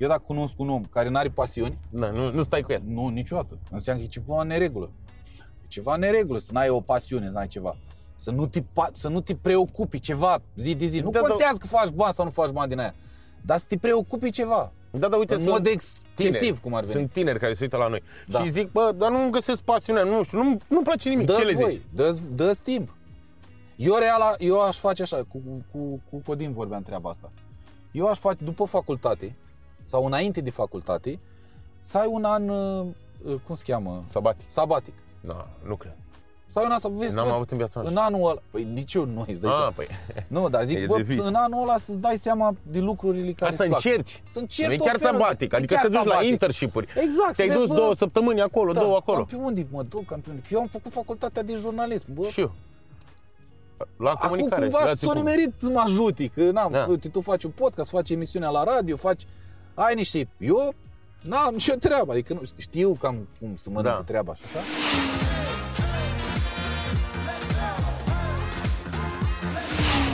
Eu 0.00 0.08
dacă 0.08 0.22
cunosc 0.26 0.54
un 0.58 0.68
om 0.68 0.84
care 0.84 1.08
n-are 1.08 1.28
pasiuni, 1.28 1.78
Da, 1.90 2.10
nu, 2.10 2.30
nu 2.32 2.42
stai 2.42 2.60
cu 2.62 2.72
el. 2.72 2.82
nu, 2.86 3.08
niciodată. 3.08 3.58
Înseamnă 3.70 4.02
că 4.02 4.08
e 4.08 4.12
ceva 4.12 4.40
în 4.40 4.46
neregulă. 4.46 4.90
E 5.62 5.66
ceva 5.68 5.94
în 5.94 6.00
neregulă, 6.00 6.38
să 6.38 6.50
n-ai 6.52 6.68
o 6.68 6.80
pasiune, 6.80 7.26
să 7.26 7.32
n-ai 7.32 7.46
ceva. 7.46 7.76
Să 8.16 8.30
nu 8.30 8.46
te, 8.46 8.60
pa- 8.62 8.92
să 8.92 9.08
nu 9.08 9.20
te 9.20 9.34
preocupi 9.34 10.00
ceva 10.00 10.38
zi 10.56 10.74
de 10.74 10.86
zi. 10.86 11.00
Nu 11.00 11.10
Da, 11.10 11.20
da. 11.20 11.26
contează 11.26 11.56
că 11.58 11.66
faci 11.66 11.88
bani 11.88 12.14
sau 12.14 12.24
nu 12.24 12.30
faci 12.30 12.50
bani 12.50 12.68
din 12.68 12.78
aia. 12.78 12.94
Dar 13.42 13.58
să 13.58 13.64
te 13.68 13.76
preocupi 13.76 14.30
ceva. 14.30 14.72
Da, 14.90 15.08
da, 15.08 15.16
uite, 15.16 15.34
În 15.34 15.40
sunt 15.40 15.52
mod 15.52 15.66
excesiv, 15.66 16.30
tineri. 16.32 16.60
cum 16.60 16.74
ar 16.74 16.80
veni. 16.84 16.92
Sunt 16.98 17.12
tineri 17.12 17.38
care 17.38 17.54
se 17.54 17.62
uită 17.62 17.76
la 17.76 17.88
noi 17.88 18.02
Da. 18.26 18.42
și 18.42 18.48
zic, 18.48 18.72
bă, 18.72 18.92
dar 18.96 19.10
nu 19.10 19.30
găsesc 19.30 19.60
pasiunea, 19.62 20.02
nu 20.02 20.22
știu, 20.22 20.42
nu, 20.42 20.56
nu-mi 20.68 20.84
place 20.84 21.08
nimic. 21.08 21.26
Ce 21.26 21.32
Dă-ți 21.32 21.44
le 21.46 21.54
voi, 21.54 21.70
zici? 21.72 21.82
dă-ți, 21.94 22.34
dă-ți 22.34 22.62
timp. 22.62 22.94
Eu, 23.76 23.94
real, 23.96 24.34
eu 24.38 24.60
aș 24.60 24.78
face 24.78 25.02
așa, 25.02 25.16
cu, 25.28 25.42
cu, 25.72 26.00
cu 26.10 26.22
Codin 26.26 26.52
vorbeam 26.52 26.82
treaba 26.82 27.10
asta. 27.10 27.32
Eu 27.92 28.06
aș 28.06 28.18
face, 28.18 28.44
după 28.44 28.64
facultate, 28.64 29.36
sau 29.90 30.04
înainte 30.06 30.40
de 30.40 30.50
facultate, 30.50 31.18
să 31.80 31.98
ai 31.98 32.06
un 32.10 32.24
an, 32.24 32.48
uh, 32.48 32.86
uh, 33.24 33.34
cum 33.46 33.54
se 33.54 33.62
cheamă, 33.66 34.02
Sabatic. 34.06 34.50
sabatic. 34.50 34.94
Nu, 35.20 35.34
nu 35.66 35.74
cred. 35.76 35.96
Sau 36.50 36.64
un 36.64 36.70
an 36.70 36.78
să 36.78 36.88
vezi, 36.88 37.14
N-am 37.14 37.28
bă, 37.28 37.34
avut 37.34 37.50
în 37.50 37.56
viața 37.56 37.80
mea. 37.80 37.90
în 37.90 37.96
anul 37.96 38.28
ăla, 38.28 38.38
păi 38.50 38.64
nici 38.64 38.94
eu 38.94 39.04
nu 39.04 39.24
îți 39.28 39.40
dai 39.40 39.50
Ah, 39.50 39.56
seama. 39.56 39.70
păi. 39.70 39.86
Nu, 40.42 40.48
dar 40.48 40.62
E 40.62 40.64
zic, 40.64 40.86
bă, 40.86 40.96
de 40.96 41.02
vis. 41.02 41.24
în 41.26 41.34
anul 41.34 41.62
ăla 41.62 41.78
să-ți 41.78 41.98
dai 41.98 42.18
seama 42.18 42.54
de 42.62 42.78
lucrurile 42.78 43.32
care 43.32 43.50
Asta 43.50 43.64
îți 43.64 43.72
plac. 43.72 43.84
încerci. 43.84 44.22
Să 44.28 44.38
încerci 44.38 44.66
Nu 44.68 44.72
e 44.74 44.76
tot 44.76 44.86
chiar 44.86 44.96
felul 44.98 45.16
de- 45.16 45.22
sabatic, 45.22 45.52
e 45.52 45.56
adică 45.56 45.74
chiar 45.74 45.82
să 45.84 45.90
te 45.90 45.96
duci 45.96 46.04
la 46.06 46.10
sabatic. 46.10 46.30
internship-uri. 46.30 46.86
Exact, 47.02 47.36
Te-ai 47.36 47.48
să 47.48 47.54
vezi, 47.54 47.66
dus 47.66 47.68
bă, 47.68 47.74
două 47.82 47.94
săptămâni 47.94 48.40
acolo, 48.40 48.72
da, 48.72 48.80
două 48.80 48.96
acolo. 48.96 49.16
Cam 49.16 49.26
pe 49.26 49.36
unde 49.36 49.66
mă 49.70 49.82
duc, 49.82 50.04
cam 50.06 50.20
pe 50.20 50.30
unde? 50.30 50.40
Că 50.42 50.48
eu 50.50 50.60
am 50.60 50.66
făcut 50.66 50.92
facultatea 50.92 51.42
de 51.42 51.54
jurnalism, 51.54 52.06
bă. 52.14 52.24
Și 52.26 52.40
eu. 52.40 52.52
La 53.96 54.10
Acum 54.10 54.28
comunicare. 54.28 54.62
cumva 54.62 54.78
relații 54.78 55.06
s-a 55.06 55.12
publice. 55.12 55.34
nimerit 55.36 55.54
să 55.60 55.68
mă 55.68 55.80
ajuti, 55.84 56.28
că 56.28 56.50
n-am, 56.50 56.70
Da. 56.72 56.86
uite, 56.88 57.08
tu 57.08 57.20
faci 57.20 57.44
un 57.44 57.50
podcast, 57.50 57.90
faci 57.90 58.10
emisiunea 58.10 58.48
la 58.48 58.64
radio, 58.64 58.96
faci, 58.96 59.22
ai 59.86 59.94
niște, 59.94 60.28
eu 60.38 60.74
n-am 61.22 61.52
nicio 61.52 61.74
treabă, 61.74 62.12
adică 62.12 62.32
nu 62.32 62.40
știu 62.56 62.92
cam 63.00 63.28
cum 63.40 63.56
să 63.56 63.70
mănânc 63.70 63.94
Da. 63.96 64.02
treaba 64.06 64.34
și 64.34 64.42
așa. 64.46 64.60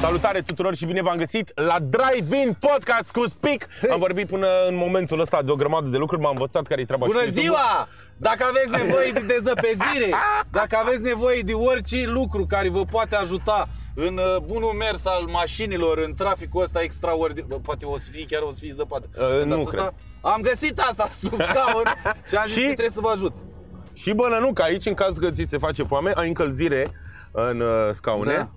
Salutare 0.05 0.41
tuturor 0.43 0.75
și 0.75 0.85
bine 0.87 1.03
v-am 1.03 1.17
găsit 1.17 1.53
la 1.55 1.77
Drive-In 1.81 2.57
Podcast 2.61 3.11
cu 3.13 3.27
Spic. 3.29 3.67
Am 3.91 3.99
vorbit 3.99 4.27
până 4.27 4.47
în 4.69 4.77
momentul 4.77 5.21
ăsta 5.21 5.43
de 5.43 5.51
o 5.51 5.55
grămadă 5.57 5.89
de 5.89 5.97
lucruri, 5.97 6.23
m-am 6.23 6.33
învățat 6.33 6.67
care 6.67 6.81
e 6.81 6.85
treaba 6.85 7.07
Bună 7.07 7.19
cu 7.19 7.25
YouTube-ul. 7.25 7.55
ziua! 7.57 7.89
Dacă 8.17 8.45
aveți 8.49 8.85
nevoie 8.85 9.11
de 9.13 9.21
dezăpezire, 9.21 10.11
dacă 10.51 10.77
aveți 10.85 11.03
nevoie 11.03 11.41
de 11.41 11.53
orice 11.53 12.05
lucru 12.07 12.47
care 12.47 12.69
vă 12.69 12.85
poate 12.85 13.17
ajuta 13.17 13.69
în 13.95 14.17
uh, 14.17 14.37
bunul 14.43 14.73
mers 14.79 15.07
al 15.07 15.23
mașinilor, 15.31 15.99
în 15.99 16.15
traficul 16.15 16.63
ăsta 16.63 16.83
extraordinar, 16.83 17.49
Bă, 17.49 17.55
poate 17.59 17.85
o 17.85 17.99
să 17.99 18.09
fie 18.11 18.25
chiar 18.29 18.43
o 18.43 18.51
să 18.53 18.59
fie 18.61 18.73
zăpadă. 18.73 19.09
Uh, 19.19 19.41
În 19.43 19.49
nu 19.49 19.57
data 19.57 19.69
cred. 19.69 19.81
asta, 19.81 19.95
Am 20.21 20.41
găsit 20.41 20.79
asta 20.79 21.09
sub 21.23 21.33
scaun 21.41 21.85
și 22.29 22.35
am 22.35 22.45
zis 22.47 22.55
Și? 22.55 22.61
că 22.61 22.67
trebuie 22.67 22.89
să 22.99 23.01
vă 23.01 23.09
ajut. 23.09 23.33
Și 23.93 24.13
bănănuc, 24.13 24.61
aici 24.61 24.87
în 24.87 24.95
caz 24.95 25.17
că 25.17 25.31
ți 25.31 25.47
se 25.49 25.59
face 25.59 25.83
foame, 25.83 26.13
ai 26.15 26.29
încălzire 26.29 26.91
în 27.33 27.61
uh, 27.61 27.91
scaune. 27.95 28.33
Da. 28.35 28.51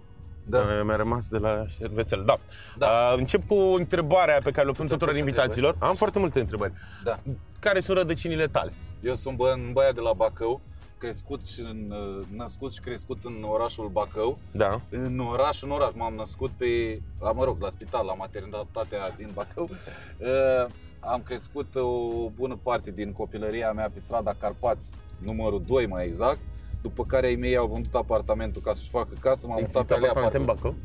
Da. 0.49 0.57
Uh, 0.57 0.81
Mi-a 0.83 0.95
rămas 0.95 1.27
de 1.27 1.37
la 1.37 1.67
șervețel. 1.67 2.23
Da. 2.25 2.39
Da. 2.77 2.87
Uh, 2.87 3.19
încep 3.19 3.47
cu 3.47 3.55
întrebarea 3.55 4.39
pe 4.43 4.51
care 4.51 4.69
o 4.69 4.71
pun 4.71 4.85
ți-am 4.85 4.97
tuturor 4.99 5.19
pus 5.19 5.27
invitațiilor. 5.27 5.75
Am 5.79 5.95
foarte 5.95 6.19
multe 6.19 6.39
întrebări. 6.39 6.73
Da. 7.03 7.19
Care 7.59 7.79
sunt 7.79 7.97
rădăcinile 7.97 8.47
tale? 8.47 8.73
Eu 9.01 9.15
sunt 9.15 9.37
bă, 9.37 9.53
un 9.57 9.73
băiat 9.73 9.93
de 9.93 10.01
la 10.01 10.13
Bacău, 10.13 10.61
crescut 10.97 11.45
și 11.45 11.59
în, 11.59 11.91
uh, 11.91 12.25
născut 12.35 12.73
și 12.73 12.79
crescut 12.79 13.17
în 13.23 13.43
orașul 13.43 13.87
Bacău. 13.87 14.37
Da. 14.51 14.81
În 14.89 15.19
oraș, 15.19 15.61
în 15.61 15.71
oraș, 15.71 15.91
m-am 15.95 16.13
născut 16.13 16.51
pe, 16.57 17.01
la, 17.19 17.31
mă 17.31 17.43
rog, 17.43 17.61
la 17.61 17.69
spital, 17.69 18.05
la 18.05 18.13
maternitatea 18.13 19.09
din 19.17 19.29
Bacău. 19.33 19.69
Uh, 20.17 20.71
am 20.99 21.21
crescut 21.21 21.75
o 21.75 22.29
bună 22.35 22.59
parte 22.63 22.91
din 22.91 23.11
copilăria 23.11 23.71
mea 23.71 23.89
pe 23.93 23.99
strada 23.99 24.35
Carpați, 24.39 24.89
numărul 25.17 25.63
2 25.67 25.87
mai 25.87 26.05
exact. 26.05 26.39
După 26.81 27.03
care 27.05 27.27
ai 27.27 27.35
mei 27.35 27.55
au 27.55 27.67
vândut 27.67 27.95
apartamentul 27.95 28.61
ca 28.61 28.73
să-și 28.73 28.89
facă 28.89 29.09
casă, 29.19 29.47
m-am 29.47 29.57
mutat 29.61 29.67
Există 29.75 29.93
pe 29.93 29.93
alea 29.93 30.09
apartamente 30.09 30.37
în 30.37 30.45
Bacău. 30.45 30.61
Bacău? 30.71 30.75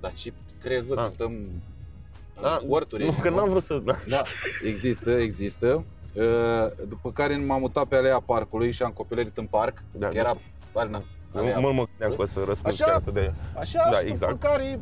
Dar 0.00 0.12
ce 0.12 0.32
crezi, 0.60 0.86
bă, 0.86 0.94
Ah. 0.96 1.02
că 1.04 1.08
stăm 1.08 1.32
în 1.32 2.44
Ah, 2.44 2.56
corturi? 2.68 3.02
Nu, 3.02 3.08
ești, 3.08 3.20
că 3.20 3.30
mă? 3.30 3.36
n-am 3.36 3.48
vrut 3.48 3.62
să... 3.62 3.80
Da. 3.84 3.94
Da, 4.08 4.22
există, 4.66 5.10
există. 5.10 5.84
Uh, 6.14 6.22
După 6.88 7.10
care 7.12 7.36
m-am 7.36 7.60
mutat 7.60 7.84
pe 7.84 7.96
alea 7.96 8.20
parcului 8.20 8.70
și 8.70 8.82
am 8.82 8.90
copilărit 8.90 9.36
în 9.36 9.46
parc. 9.46 9.82
Da, 9.92 10.08
că 10.08 10.16
era 10.16 10.36
na, 10.74 11.02
alea- 11.32 11.54
Nu 11.54 11.60
mă 11.60 11.72
mă 11.72 11.84
gândeam 11.88 12.10
că 12.16 12.22
o 12.22 12.26
să 12.26 12.42
răspund 12.46 12.72
Așa? 12.74 12.84
chiar 12.84 12.94
atât 12.94 13.12
de... 13.14 13.32
Așa, 13.58 13.88
Da, 13.90 13.96
și 13.98 14.06
exact. 14.06 14.32
după 14.32 14.46
care 14.46 14.78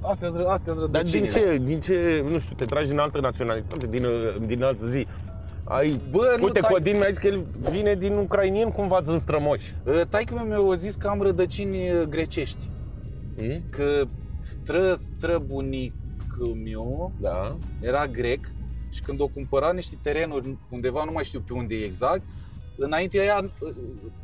astea 0.00 0.28
sunt 0.30 0.46
astea 0.46 0.72
sunt 0.74 0.90
Dar 0.90 1.02
din 1.02 1.12
rădăcinile. 1.22 1.52
ce, 1.56 1.58
din 1.64 1.80
ce, 1.80 2.24
nu 2.28 2.38
știu, 2.38 2.54
te 2.54 2.64
tragi 2.64 2.88
din 2.88 2.98
altă 2.98 3.20
naționalitate, 3.20 3.86
din, 3.86 4.04
uh, 4.04 4.36
din 4.46 4.62
altă 4.62 4.86
zi? 4.88 5.06
Ai, 5.64 6.00
Bă, 6.10 6.34
nu, 6.38 6.44
uite, 6.44 6.60
tai- 6.60 6.70
Codin 6.72 6.96
mi-a 6.96 7.06
zis 7.08 7.16
că 7.18 7.26
el 7.26 7.46
vine 7.70 7.94
din 7.94 8.16
ucrainien 8.16 8.70
cumva 8.70 9.00
din 9.00 9.18
strămoși. 9.18 9.74
Uh, 9.86 10.00
Taică 10.08 10.34
meu 10.46 10.62
mi-a 10.66 10.76
zis 10.76 10.94
că 10.94 11.06
am 11.08 11.22
rădăcini 11.22 11.90
uh, 11.90 12.02
grecești. 12.08 12.68
E? 13.36 13.60
Că 13.70 14.04
stră, 14.42 14.94
străbunicul 14.94 16.54
meu 16.64 17.12
Da. 17.20 17.56
era 17.80 18.06
grec 18.06 18.50
și 18.90 19.02
când 19.02 19.20
o 19.20 19.26
cumpăra 19.26 19.72
niște 19.72 19.98
terenuri 20.02 20.58
undeva, 20.70 21.02
nu 21.04 21.12
mai 21.12 21.24
știu 21.24 21.40
pe 21.46 21.52
unde 21.52 21.74
e 21.74 21.84
exact, 21.84 22.22
înainte 22.76 23.18
ea, 23.24 23.38
uh, 23.60 23.68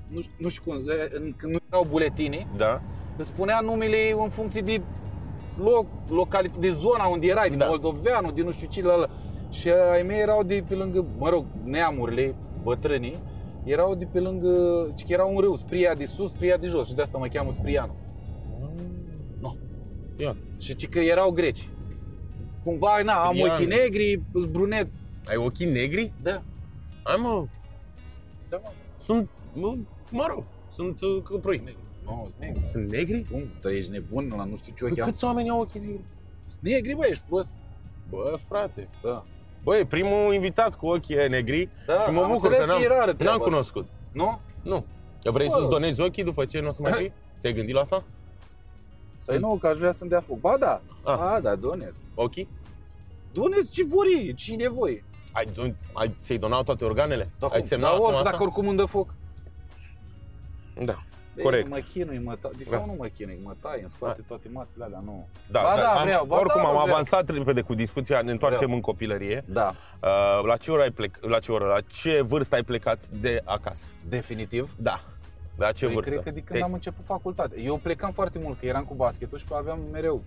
nu, 0.08 0.20
nu 0.38 0.48
știu 0.48 0.62
cum, 0.72 0.76
uh, 0.84 0.92
în- 1.10 1.34
când 1.36 1.52
nu 1.52 1.58
erau 1.70 1.86
buletine, 1.90 2.46
Da. 2.56 2.82
îți 3.16 3.28
spunea 3.28 3.60
numele 3.60 3.96
în 4.22 4.28
funcție 4.28 4.60
de 4.60 4.80
loc, 5.58 5.86
localitate, 6.08 6.60
de 6.60 6.70
zona 6.70 7.06
unde 7.06 7.26
erai, 7.26 7.48
din 7.48 7.58
Da. 7.58 7.66
Moldoveanu, 7.66 8.30
din 8.30 8.44
nu 8.44 8.50
știu 8.50 8.66
ce, 8.70 8.82
la, 8.82 8.94
la. 8.94 9.06
Și 9.50 9.68
ai 9.70 10.02
mei 10.02 10.20
erau 10.20 10.42
de 10.42 10.64
pe 10.68 10.74
lângă, 10.74 11.06
mă 11.18 11.28
rog, 11.28 11.44
neamurile, 11.64 12.34
bătrânii, 12.62 13.22
erau 13.64 13.94
de 13.94 14.04
pe 14.12 14.20
lângă, 14.20 14.48
ci 14.94 15.04
că 15.04 15.12
era 15.12 15.24
un 15.24 15.38
râu, 15.40 15.56
Spria 15.56 15.94
de 15.94 16.04
sus, 16.04 16.30
Spria 16.30 16.56
de 16.56 16.66
jos 16.66 16.88
și 16.88 16.94
de 16.94 17.02
asta 17.02 17.18
mă 17.18 17.26
cheamă 17.26 17.52
Sprianu. 17.52 17.94
Nu. 19.40 19.56
Ia. 20.16 20.36
Și 20.58 20.76
ci 20.76 20.88
că 20.88 20.98
erau 20.98 21.30
greci. 21.30 21.68
Cumva, 22.64 23.02
na, 23.04 23.12
am 23.12 23.34
Sprianu. 23.34 23.52
ochii 23.52 23.66
negri, 23.66 24.22
brunet. 24.50 24.88
Ai 25.26 25.36
ochii 25.36 25.70
negri? 25.70 26.12
Da. 26.22 26.42
Ai 27.02 27.16
mă, 27.22 27.44
Da, 28.48 28.56
mă. 28.62 28.70
sunt, 28.98 29.28
mă, 29.54 29.76
mă 30.10 30.26
rog, 30.34 30.44
sunt 30.72 31.00
uh, 31.00 31.22
căprui 31.24 31.56
negri. 31.58 31.76
Nu, 32.04 32.26
sunt 32.28 32.40
negri. 32.40 32.68
Sunt 32.68 32.90
negri? 32.90 33.26
Cum? 33.30 33.42
Dar 33.62 33.72
ești 33.72 33.90
nebun? 33.90 34.32
La 34.36 34.44
nu 34.44 34.56
știu 34.56 34.72
ce 34.76 34.82
Păi 34.82 34.92
ochi 34.92 35.00
am. 35.00 35.08
câți 35.08 35.24
oameni 35.24 35.48
au 35.50 35.60
ochii 35.60 35.80
negri? 35.80 36.04
Sunt 36.44 36.62
negri, 36.62 36.94
bă, 36.94 37.06
ești 37.10 37.24
prost. 37.28 37.48
Bă, 38.10 38.34
frate. 38.48 38.88
Da. 39.02 39.24
Băi, 39.62 39.84
primul 39.84 40.34
invitat 40.34 40.76
cu 40.76 40.86
ochii 40.86 41.16
ăia 41.18 41.28
negri 41.28 41.68
Da, 41.86 41.92
și 41.92 42.10
mă 42.10 42.20
am 42.20 42.30
bucur 42.30 42.50
înțeles 42.50 42.58
că 42.66 42.72
că 42.72 42.82
e 42.82 42.88
n-am, 42.88 42.96
rară 42.98 43.12
treaba 43.12 43.24
n-am 43.24 43.40
asta. 43.40 43.44
cunoscut. 43.50 43.86
Nu? 44.12 44.40
Nu. 44.62 44.84
Că 45.22 45.30
vrei 45.30 45.46
Bă. 45.48 45.54
să-ți 45.54 45.68
donezi 45.68 46.00
ochii 46.00 46.24
după 46.24 46.44
ce 46.44 46.60
nu 46.60 46.68
o 46.68 46.72
să 46.72 46.82
mai 46.82 46.92
fii? 46.92 47.12
Te-ai 47.40 47.52
gândit 47.54 47.74
la 47.74 47.80
asta? 47.80 48.04
Păi 49.26 49.38
nu, 49.38 49.56
că 49.60 49.66
aș 49.66 49.76
vrea 49.76 49.92
să-mi 49.92 50.10
dea 50.10 50.20
foc. 50.20 50.38
Ba 50.40 50.56
da, 50.58 50.80
Ah. 51.04 51.18
ah. 51.18 51.42
da, 51.42 51.54
donez. 51.54 51.94
Ochii? 52.14 52.48
Donez 53.32 53.70
ce 53.70 53.84
vor 53.84 54.04
ei, 54.18 54.34
ce 54.34 54.54
nevoie. 54.54 55.04
Ai, 55.32 55.44
don- 55.46 55.74
ai, 55.92 56.14
ți-ai 56.22 56.38
donat 56.38 56.64
toate 56.64 56.84
organele? 56.84 57.30
Da, 57.38 57.46
ai 57.46 57.58
cum? 57.58 57.68
semnat 57.68 57.88
da, 57.90 57.94
acum 57.96 58.06
or, 58.06 58.12
asta? 58.14 58.30
dacă 58.30 58.42
oricum 58.42 58.68
îmi 58.68 58.76
dă 58.76 58.84
foc. 58.84 59.14
Da. 60.84 61.02
Bă, 61.36 61.42
Corect. 61.42 61.68
Mă 61.68 61.80
chinui, 61.92 62.18
mă 62.18 62.36
ta... 62.40 62.50
De 62.56 62.64
Da. 62.70 62.76
fapt 62.76 62.88
nu 62.88 62.94
mă 62.98 63.06
chinui, 63.06 63.38
mă 63.42 63.54
tai, 63.60 63.78
îmi 63.80 63.88
scoate 63.88 64.22
toate 64.26 64.48
mațile 64.52 64.84
alea, 64.84 65.02
nu. 65.04 65.28
Da, 65.50 65.60
Ba 65.62 65.76
da, 65.76 65.88
am, 65.92 66.04
vreau, 66.04 66.24
ba 66.24 66.36
oricum 66.38 66.60
da, 66.62 66.68
am 66.68 66.74
vreau. 66.74 66.88
avansat 66.88 67.28
repede 67.30 67.60
cu 67.60 67.74
discuția, 67.74 68.20
ne 68.22 68.30
întoarcem 68.30 68.58
Vreau. 68.62 68.74
în 68.76 68.82
copilărie. 68.82 69.44
Da, 69.46 69.74
Uh, 70.02 70.08
la 70.44 70.56
ce 70.56 70.70
oră 70.70 70.82
ai 70.82 70.90
plec, 70.90 71.16
la 71.24 71.38
ce 71.38 71.52
oră, 71.52 71.64
la 71.66 71.80
ce 71.80 72.20
vârstă 72.22 72.54
ai 72.54 72.62
plecat 72.62 73.06
de 73.08 73.40
acasă? 73.44 73.84
definitiv. 74.08 74.74
Da. 74.78 75.04
La 75.56 75.72
ce 75.72 75.84
Păi, 75.84 75.94
vârstă? 75.94 76.10
cred 76.10 76.24
că 76.24 76.30
de 76.30 76.40
când 76.40 76.62
am 76.62 76.72
început 76.72 77.04
facultate. 77.04 77.60
Eu 77.60 77.76
plecam 77.76 78.10
foarte 78.12 78.38
mult, 78.38 78.58
că 78.58 78.66
eram 78.66 78.84
cu 78.84 78.94
basketul 78.94 79.38
și 79.38 79.44
aveam 79.50 79.78
mereu 79.92 80.22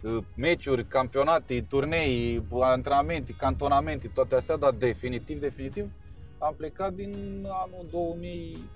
uh, 0.00 0.16
meciuri, 0.34 0.84
campionate, 0.86 1.64
turnei, 1.68 2.42
antrenamente, 2.60 3.34
cantonamente, 3.38 4.10
toate 4.14 4.34
astea, 4.34 4.56
dar 4.56 4.70
definitiv, 4.72 5.40
definitiv 5.40 5.90
am 6.38 6.54
plecat 6.56 6.92
din 6.92 7.46
anul 7.64 7.86
2000 7.90 8.68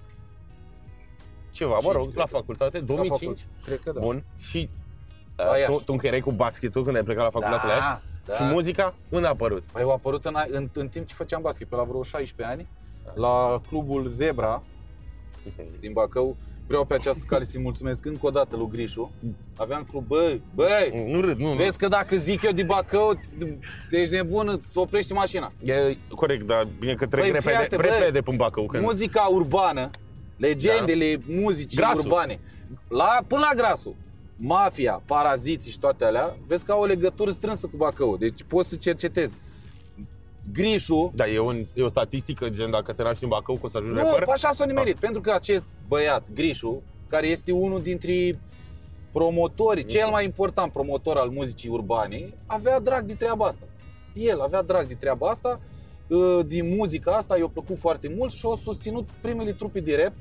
Ceva, 1.54 1.74
mă 1.74 1.80
Cinci, 1.80 1.92
rog, 1.94 2.02
cred 2.04 2.16
la 2.16 2.22
că. 2.22 2.28
facultate, 2.36 2.78
2005? 2.80 3.10
La 3.10 3.16
facult- 3.16 3.64
Cred 3.64 3.80
că 3.84 3.92
da. 3.92 4.00
Bun. 4.00 4.24
Și 4.38 4.68
La 5.36 5.44
uh, 5.50 5.58
Iași. 5.58 5.70
tu, 5.70 5.76
tu 5.78 5.92
încă 5.92 6.06
erai 6.06 6.20
cu 6.20 6.32
basketul 6.32 6.84
când 6.84 6.96
ai 6.96 7.02
plecat 7.02 7.24
la 7.24 7.30
facultate 7.30 7.66
la 7.66 7.72
Iași? 7.72 7.86
da. 8.26 8.34
Și 8.34 8.42
muzica? 8.42 8.94
Unde 9.08 9.26
a 9.26 9.30
apărut? 9.30 9.62
Păi 9.72 9.82
au 9.82 9.90
apărut 9.92 10.24
în, 10.24 10.34
în, 10.48 10.68
în 10.72 10.88
timp 10.88 11.06
ce 11.06 11.14
făceam 11.14 11.42
basket, 11.42 11.68
pe 11.68 11.76
la 11.76 11.82
vreo 11.82 12.02
16 12.02 12.56
ani, 12.56 12.68
la 13.14 13.60
clubul 13.68 14.06
Zebra 14.08 14.62
din 15.80 15.92
Bacău. 15.92 16.36
Vreau 16.66 16.84
pe 16.84 16.94
această 16.94 17.24
cale 17.26 17.44
să-i 17.44 17.60
mulțumesc 17.62 18.04
încă 18.04 18.26
o 18.26 18.30
dată 18.30 18.56
lui 18.56 18.68
Grișu. 18.70 19.10
Aveam 19.56 19.84
club, 19.90 20.06
băi, 20.06 20.42
băi, 20.54 21.04
Nu 21.12 21.20
râd, 21.20 21.38
nu, 21.38 21.48
nu. 21.48 21.54
vezi 21.54 21.78
că 21.78 21.88
dacă 21.88 22.16
zic 22.16 22.42
eu 22.42 22.52
de 22.52 22.62
Bacău, 22.62 23.20
ești 23.90 24.14
nebun, 24.14 24.48
îți 24.48 24.78
oprești 24.78 25.12
mașina. 25.12 25.52
E 25.62 25.96
corect, 26.14 26.46
dar 26.46 26.68
bine 26.78 26.94
că 26.94 27.06
trec 27.06 27.22
Băi, 27.22 27.32
repede, 27.32 27.50
fiate, 27.56 27.76
băi. 27.76 27.84
repede 27.90 28.20
până 28.20 28.30
în 28.30 28.36
Bacău. 28.36 28.66
Când... 28.66 28.82
Muzica 28.84 29.22
urbană, 29.32 29.90
legendele 30.36 31.20
muzicii 31.26 31.76
Grasul. 31.76 32.00
urbane, 32.00 32.40
la, 32.88 33.18
până 33.26 33.40
la 33.40 33.56
grasul, 33.56 33.94
mafia, 34.36 35.02
paraziții 35.06 35.70
și 35.70 35.78
toate 35.78 36.04
alea, 36.04 36.36
vezi 36.46 36.64
că 36.64 36.72
au 36.72 36.80
o 36.80 36.84
legătură 36.84 37.30
strânsă 37.30 37.66
cu 37.66 37.76
Bacău, 37.76 38.16
deci 38.16 38.42
poți 38.48 38.68
să 38.68 38.76
cercetezi. 38.76 39.36
Grișu, 40.52 41.12
Da, 41.14 41.26
e, 41.26 41.38
un, 41.38 41.64
e 41.74 41.82
o 41.82 41.88
statistică, 41.88 42.48
gen 42.48 42.70
dacă 42.70 42.92
te 42.92 43.02
naști 43.02 43.22
în 43.22 43.28
Bacău, 43.28 43.54
că 43.54 43.66
o 43.66 43.68
să 43.68 43.76
ajungi 43.76 43.96
nu, 44.00 44.04
rapper? 44.04 44.28
așa 44.28 44.52
s-a 44.52 44.64
nimerit, 44.64 44.96
pentru 44.96 45.20
că 45.20 45.30
acest 45.30 45.66
băiat, 45.88 46.22
Grișu, 46.34 46.82
care 47.08 47.26
este 47.26 47.52
unul 47.52 47.82
dintre 47.82 48.40
promotori, 49.12 49.86
cel 49.86 50.08
mai 50.08 50.24
important 50.24 50.72
promotor 50.72 51.16
al 51.16 51.28
muzicii 51.28 51.70
urbane, 51.70 52.34
avea 52.46 52.80
drag 52.80 53.04
de 53.04 53.14
treaba 53.14 53.46
asta. 53.46 53.66
El 54.12 54.40
avea 54.40 54.62
drag 54.62 54.86
de 54.86 54.94
treaba 54.94 55.28
asta, 55.28 55.60
uh, 55.62 55.73
din 56.46 56.76
muzica 56.76 57.12
asta, 57.12 57.38
i-a 57.38 57.48
plăcut 57.48 57.76
foarte 57.76 58.08
mult 58.16 58.32
și 58.32 58.46
a 58.52 58.56
susținut 58.62 59.08
primele 59.20 59.52
trupe 59.52 59.80
de 59.80 59.96
rap, 60.02 60.12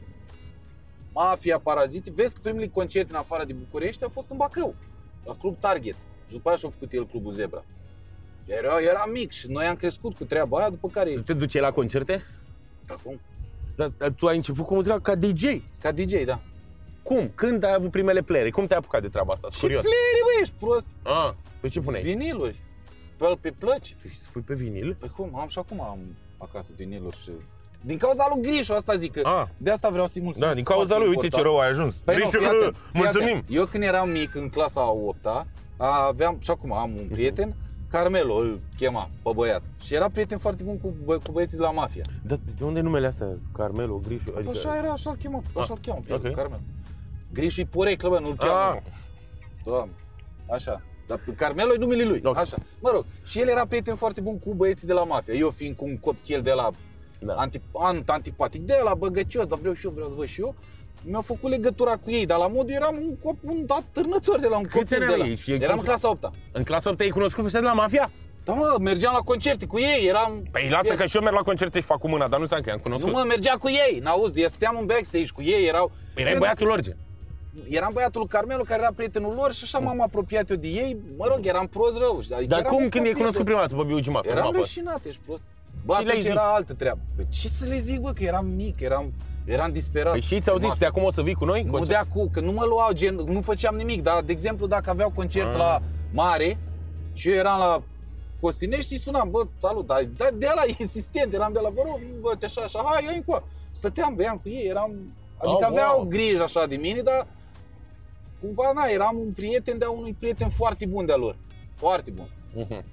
Mafia, 1.14 1.60
Paraziții. 1.60 2.12
Vezi 2.16 2.34
că 2.34 2.40
primele 2.44 2.68
concerte 2.68 3.12
în 3.12 3.18
afară 3.18 3.44
de 3.46 3.54
București 3.54 4.04
au 4.04 4.10
fost 4.10 4.30
în 4.30 4.38
Bacău, 4.38 4.76
la 5.26 5.34
Club 5.36 5.60
Target. 5.60 5.96
Și 6.28 6.34
după 6.34 6.50
aia 6.50 6.58
și-a 6.58 6.70
făcut 6.70 6.92
el 6.94 7.06
Clubul 7.08 7.32
Zebra. 7.32 7.66
Era, 8.46 8.80
era 8.80 9.06
mic 9.12 9.32
și 9.32 9.48
noi 9.52 9.66
am 9.66 9.76
crescut 9.76 10.16
cu 10.16 10.24
treaba 10.24 10.58
aia, 10.60 10.70
după 10.70 10.88
care... 10.88 11.10
Tu 11.14 11.22
te 11.22 11.34
duceai 11.34 11.62
la 11.64 11.72
concerte? 11.72 12.22
Acum, 12.88 13.20
Dar, 13.76 13.88
dar 13.98 14.10
tu 14.12 14.28
ai 14.28 14.36
început 14.36 14.66
cu 14.66 14.74
muzica 14.74 15.00
ca 15.00 15.16
DJ. 15.16 15.44
ca 15.82 15.92
DJ, 15.92 16.24
da. 16.26 16.42
Cum? 17.04 17.32
Când 17.36 17.64
ai 17.64 17.74
avut 17.74 17.92
primele 17.92 18.22
playere? 18.22 18.50
Cum 18.50 18.66
te-ai 18.66 18.80
apucat 18.80 19.02
de 19.02 19.08
treaba 19.08 19.34
asta? 19.34 19.48
Sunt 19.50 19.54
Și 19.54 19.60
Curios. 19.62 19.82
playere, 19.82 20.20
bă, 20.24 20.40
ești 20.42 20.54
prost. 20.60 20.86
Ah, 21.04 21.34
pe 21.62 21.68
ce 21.68 21.80
puneai? 21.82 22.04
Viniluri. 22.04 22.62
Pe, 23.28 23.38
pe 23.42 23.56
plăci. 23.60 23.96
Tu 24.02 24.08
spui 24.24 24.42
pe 24.42 24.54
vinil? 24.54 24.96
Păi 25.00 25.10
cum, 25.16 25.40
am 25.40 25.48
și 25.48 25.60
acum 25.60 25.82
am 25.82 26.00
acasă 26.38 26.72
viniluri 26.76 27.18
și... 27.18 27.32
Din 27.82 27.98
cauza 27.98 28.28
lui 28.34 28.42
Grișu, 28.44 28.74
asta 28.74 28.96
zic 28.96 29.12
că 29.12 29.22
Ah. 29.28 29.48
de 29.58 29.72
asta 29.72 29.90
vreau 29.90 30.08
să-i 30.08 30.22
mulțumesc. 30.22 30.52
Da, 30.52 30.56
din 30.56 30.64
cauza 30.66 30.98
lui, 30.98 31.06
Foarte 31.06 31.10
uite 31.26 31.36
ce 31.36 31.40
important. 31.42 31.46
rău 31.56 31.60
ai 31.60 31.70
ajuns. 31.70 31.96
Păi 31.96 32.16
nu, 32.16 32.22
Grișu, 32.22 32.38
fii 32.38 32.48
atent, 32.48 32.76
fii 32.92 33.02
mulțumim. 33.02 33.28
atent. 33.28 33.46
Eu 33.50 33.66
când 33.66 33.84
eram 33.84 34.10
mic, 34.10 34.36
în 34.36 34.50
clasa 34.50 34.82
a 34.82 34.90
8 34.92 35.26
aveam, 35.78 36.38
și 36.42 36.52
acum 36.52 36.74
am 36.74 36.96
un 36.96 37.08
prieten, 37.12 37.56
Carmelo 37.90 38.36
îl 38.36 38.60
chema 38.78 39.10
pe 39.24 39.30
băiat. 39.36 39.62
Și 39.82 39.94
era 39.94 40.10
prieten 40.10 40.38
foarte 40.38 40.64
bun 40.64 40.78
cu, 40.80 40.94
bă, 41.06 41.18
cu 41.18 41.32
băieții 41.32 41.58
de 41.58 41.64
la 41.64 41.72
Mafia. 41.72 42.04
Dar 42.24 42.38
de 42.58 42.64
unde 42.64 42.80
e 42.80 42.82
numele 42.82 43.08
astea? 43.08 43.28
Carmelo, 43.54 43.98
Grișu? 43.98 44.34
Adică... 44.36 44.50
Așa 44.50 44.78
era, 44.78 44.92
așa-l 44.92 45.16
chema, 45.16 45.42
așa-l 45.56 45.78
cheamă, 45.82 46.00
prietenul, 46.04 46.32
ok. 46.32 46.36
Carmelo. 46.38 46.62
Grișu-i 47.34 47.66
poreclă, 47.66 48.10
bă, 48.10 48.20
nu-l 48.20 48.36
cheamă. 48.36 48.76
Ah, 48.76 48.82
Doamne, 49.64 49.94
așa. 50.50 50.82
Dar 51.26 51.36
Carmelo 51.36 51.74
e 51.74 51.78
numele 51.78 52.04
lui, 52.04 52.22
Ok. 52.24 52.38
așa. 52.38 52.56
Mă 52.80 52.90
rog, 52.94 53.06
și 53.24 53.40
el 53.40 53.48
era 53.48 53.66
prieten 53.66 53.96
foarte 53.96 54.22
bun 54.22 54.40
cu 54.40 54.54
băieții 54.54 54.88
de 54.88 54.94
la 54.94 55.04
mafia. 55.04 55.34
Eu 55.34 55.50
fiind 55.50 55.76
cu 55.76 55.86
un 55.86 55.98
copil 55.98 56.42
de 56.42 56.52
la 56.52 56.70
da. 57.20 57.34
anti, 57.34 57.62
ant, 57.74 58.10
antipatic, 58.10 58.62
de 58.62 58.80
la 58.84 58.94
băgăcios, 58.94 59.46
dar 59.46 59.60
vreau 59.60 59.74
și 59.74 59.86
eu, 59.86 59.92
vreau 59.92 60.10
să 60.10 60.16
văd 60.18 60.28
și 60.28 60.42
eu. 60.42 60.56
Mi-au 61.06 61.22
făcut 61.22 61.50
legătura 61.50 61.96
cu 61.98 62.12
ei, 62.12 62.26
dar 62.26 62.38
la 62.38 62.48
modul 62.48 62.72
eram 62.72 62.96
un, 63.02 63.18
cop, 63.18 63.38
un 63.42 63.66
atârnător 63.68 64.40
de 64.40 64.48
la 64.48 64.58
un 64.58 64.64
Câți 64.64 64.78
copil 64.78 64.96
ani 64.98 65.06
de 65.06 65.16
la... 65.16 65.22
aveai? 65.22 65.36
Și 65.36 65.52
Eram 65.52 65.70
cum- 65.70 65.80
în 65.80 65.84
clasa 65.86 66.10
8 66.10 66.32
În 66.52 66.64
clasa 66.64 66.90
8 66.90 67.00
ai 67.00 67.10
cunoscut 67.10 67.40
pe 67.40 67.46
ăștia 67.46 67.60
de 67.60 67.66
la 67.66 67.74
Mafia? 67.74 68.12
Da, 68.44 68.54
mă, 68.54 68.78
mergeam 68.82 69.14
la 69.14 69.20
concerte 69.20 69.66
cu 69.66 69.80
ei, 69.80 70.06
eram... 70.08 70.44
Păi 70.52 70.68
lasă 70.70 70.94
că 70.94 71.06
și 71.06 71.16
eu 71.16 71.22
merg 71.22 71.36
la 71.36 71.42
concerte 71.42 71.80
și 71.80 71.86
fac 71.86 71.98
cu 72.00 72.08
mâna, 72.10 72.28
dar 72.28 72.36
nu 72.36 72.42
înseamnă 72.42 72.66
că 72.66 72.72
i-am 72.72 72.82
Nu 72.84 72.92
cunoscut. 72.92 73.14
mă, 73.14 73.24
mergeam 73.28 73.58
cu 73.58 73.70
ei, 73.70 74.00
n-auzi, 74.00 74.42
eu 74.42 74.48
stăteam 74.48 74.78
în 74.80 74.86
backstage 74.86 75.28
cu 75.34 75.42
ei, 75.42 75.68
erau... 75.68 75.92
Păi 76.14 76.22
erai 76.24 76.34
Eu, 76.34 76.40
băiatul 76.40 76.68
lor, 76.68 76.82
gen. 76.82 76.98
Eram 77.70 77.90
băiatul 77.94 78.20
lui 78.22 78.30
Carmelo, 78.30 78.64
care 78.64 78.82
era 78.82 78.92
prietenul 78.96 79.34
lor 79.34 79.54
și 79.54 79.62
așa 79.64 79.80
m-am 79.80 80.02
apropiat 80.02 80.50
eu 80.50 80.56
de 80.56 80.68
ei, 80.68 80.98
mă 81.18 81.26
rog, 81.28 81.46
eram 81.46 81.68
prost 81.68 81.98
rău. 81.98 82.18
Adică 82.18 82.44
Dar 82.48 82.60
eram 82.60 82.72
cum 82.74 82.84
un 82.84 82.90
când 82.90 83.06
ai 83.06 83.12
copil 83.12 83.14
cunoscut 83.26 83.38
de- 83.46 83.52
prima 83.52 83.60
dată 83.60 83.76
pe 83.76 83.84
Biugi 83.84 84.10
Mafia? 84.10 84.32
Eram 84.32 84.46
Cum 84.46 84.54
a 84.54 84.58
fost? 84.58 84.76
leșinat, 84.76 85.06
ești 85.06 85.20
prost. 85.26 85.44
Bă, 85.86 85.94
Ce 85.94 86.00
le-ai 86.00 86.10
atunci 86.10 86.22
zis? 86.24 86.32
era 86.32 86.54
altă 86.54 86.74
treabă. 86.74 87.00
Păi 87.16 87.28
ce 87.30 87.48
să 87.48 87.66
le 87.66 87.78
zic, 87.78 88.00
bă, 88.00 88.12
că 88.12 88.24
eram 88.24 88.46
mic, 88.46 88.80
eram, 88.80 89.14
eram 89.46 89.72
disperat. 89.72 90.12
Păi 90.12 90.22
și 90.22 90.40
ți-au 90.40 90.58
zis, 90.58 90.74
Ma- 90.76 90.78
de 90.78 90.86
acum 90.86 91.04
o 91.04 91.12
să 91.12 91.22
vii 91.22 91.34
cu 91.34 91.46
noi? 91.46 91.60
în 91.60 91.66
Nu 91.66 91.72
concert? 91.72 91.90
de 91.92 91.96
acum, 91.96 92.30
că 92.32 92.40
nu 92.40 92.52
mă 92.52 92.66
luau, 92.66 92.92
gen, 92.92 93.16
nu 93.16 93.42
făceam 93.42 93.76
nimic, 93.76 94.02
dar, 94.02 94.22
de 94.22 94.32
exemplu, 94.32 94.68
dacă 94.68 94.90
aveau 94.90 95.12
concert 95.16 95.52
Ah. 95.52 95.58
la 95.58 95.82
mare 96.12 96.58
și 97.14 97.30
eu 97.30 97.36
eram 97.36 97.60
la 97.60 97.82
Costinești 98.42 98.94
și 98.94 99.00
sunam, 99.02 99.30
bă, 99.32 99.44
salut, 99.62 99.86
dar 99.88 100.04
da, 100.18 100.28
de 100.34 100.48
la 100.56 100.62
insistent, 100.78 101.34
eram 101.34 101.54
de 101.54 101.60
la, 101.60 101.70
vă 101.70 101.82
rog, 101.86 102.00
bă, 102.22 102.36
te 102.40 102.46
așa, 102.46 102.62
așa, 102.62 102.84
hai, 102.86 103.04
ia 103.04 103.12
încoa. 103.16 103.44
Stăteam, 103.72 104.16
beam 104.16 104.38
cu 104.44 104.50
ei, 104.50 104.66
eram, 104.68 104.92
adică 105.38 105.58
Oh, 105.60 105.66
aveau 105.66 105.98
wow. 106.00 106.08
grijă 106.08 106.44
așa 106.44 106.66
de 106.66 106.76
mine, 106.76 107.02
dar 107.02 107.28
cumva, 108.44 108.72
na, 108.74 108.84
eram 108.86 109.18
un 109.18 109.32
prieten 109.32 109.78
de-a 109.78 109.90
unui 109.90 110.14
prieten 110.20 110.50
foarte 110.50 110.86
bun 110.86 111.06
de-a 111.06 111.16
lor. 111.16 111.36
Foarte 111.74 112.12
bun. 112.12 112.30
Mhm. 112.54 112.84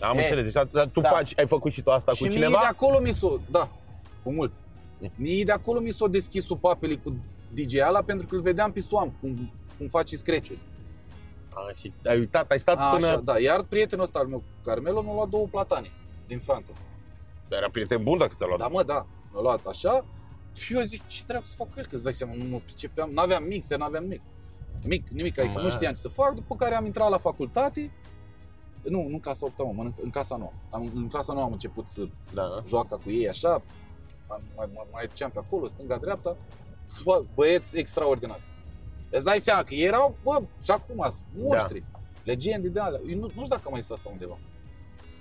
Am 0.00 0.16
E, 0.18 0.20
înțeles, 0.20 0.44
deci 0.44 0.56
asta- 0.56 0.70
dar 0.72 0.86
tu 0.86 1.00
da. 1.00 1.08
faci, 1.08 1.32
ai 1.38 1.46
făcut 1.46 1.72
și 1.72 1.82
tu 1.82 1.90
asta 1.90 2.12
și 2.12 2.18
cu 2.18 2.24
mie 2.26 2.34
cineva? 2.36 2.58
de 2.60 2.66
acolo 2.66 2.98
mi 3.00 3.12
s-o, 3.12 3.36
da, 3.50 3.70
cu 4.22 4.32
mulți. 4.32 4.60
Mie 5.14 5.44
de 5.44 5.52
acolo 5.52 5.80
mi 5.80 5.90
s-o 5.90 6.06
deschis 6.08 6.44
supapele 6.44 6.94
cu 6.94 7.16
DJ 7.52 7.78
ala 7.78 8.02
pentru 8.02 8.26
că 8.26 8.34
îl 8.34 8.40
vedeam 8.40 8.72
pe 8.72 8.80
Swamp, 8.80 9.14
cum, 9.20 9.52
cum 9.78 9.86
face 9.86 10.16
scratch-uri. 10.16 10.58
A, 11.52 11.72
și 11.78 11.92
ai 12.04 12.18
uitat, 12.18 12.50
ai 12.50 12.58
stat 12.58 12.76
A, 12.78 12.90
până... 12.94 13.06
Așa, 13.06 13.20
da, 13.20 13.38
iar 13.38 13.62
prietenul 13.62 14.04
ăsta 14.04 14.18
al 14.18 14.26
meu, 14.26 14.42
Carmelo, 14.64 15.02
mi-a 15.02 15.12
luat 15.12 15.28
două 15.28 15.46
platane 15.46 15.90
din 16.26 16.38
Franța. 16.38 16.72
Dar 17.48 17.58
era 17.58 17.70
prieten 17.70 18.02
bun 18.02 18.18
dacă 18.18 18.32
ți-a 18.36 18.46
luat. 18.46 18.58
Da, 18.58 18.66
mă, 18.66 18.82
da, 18.82 19.06
mi-a 19.32 19.40
luat 19.40 19.66
așa. 19.66 20.04
Și 20.52 20.74
eu 20.74 20.80
zic, 20.82 21.06
ce 21.06 21.22
dracu 21.26 21.46
să 21.46 21.54
fac 21.56 21.66
cu 21.66 21.74
el, 21.78 21.86
că 21.86 21.94
îți 21.94 22.04
dai 22.04 22.12
seama, 22.12 22.32
nu 22.36 22.44
mă 22.44 22.58
pricepeam, 22.64 23.10
n-aveam 23.10 23.44
mixer, 23.44 23.78
n-aveam 23.78 24.02
nimic. 24.02 24.20
Nimic, 24.86 25.08
nimic, 25.08 25.38
adică 25.38 25.52
Mă. 25.54 25.62
nu 25.62 25.70
știam 25.70 25.92
ce 25.92 26.00
să 26.00 26.08
fac, 26.08 26.34
după 26.34 26.56
care 26.56 26.74
am 26.74 26.84
intrat 26.84 27.10
la 27.10 27.18
facultate. 27.18 27.92
Nu, 28.82 29.02
nu 29.02 29.14
în 29.14 29.20
clasa 29.20 29.46
8 29.46 29.58
mă, 29.58 29.82
în, 29.82 29.92
în 30.02 30.10
clasa 30.10 30.36
9. 30.36 30.52
Am, 30.70 30.90
în 30.94 31.08
clasa 31.08 31.32
9 31.32 31.44
am 31.44 31.52
început 31.52 31.88
să 31.88 32.08
Da. 32.34 32.42
joaca 32.66 32.96
cu 32.96 33.10
ei 33.10 33.28
așa, 33.28 33.52
am- 33.52 34.42
mai, 34.56 34.68
mai, 34.74 34.86
mai 34.92 35.06
duceam 35.06 35.30
pe 35.30 35.38
acolo, 35.38 35.66
stânga-dreapta, 35.66 36.36
bă, 37.04 37.24
băieți 37.34 37.76
extraordinari. 37.78 38.42
Îți 39.10 39.24
dai 39.24 39.38
seama 39.38 39.62
că 39.62 39.74
ei 39.74 39.84
erau, 39.86 40.16
bă, 40.22 40.42
și 40.64 40.70
acum, 40.70 41.06
sunt 41.10 41.22
monștri, 41.36 41.84
legende 42.24 42.68
de 42.68 42.80
alea. 42.80 43.00
Eu 43.08 43.14
nu, 43.14 43.20
nu 43.20 43.28
știu 43.30 43.46
dacă 43.48 43.68
mai 43.70 43.78
este 43.78 43.92
asta 43.92 44.08
undeva. 44.12 44.38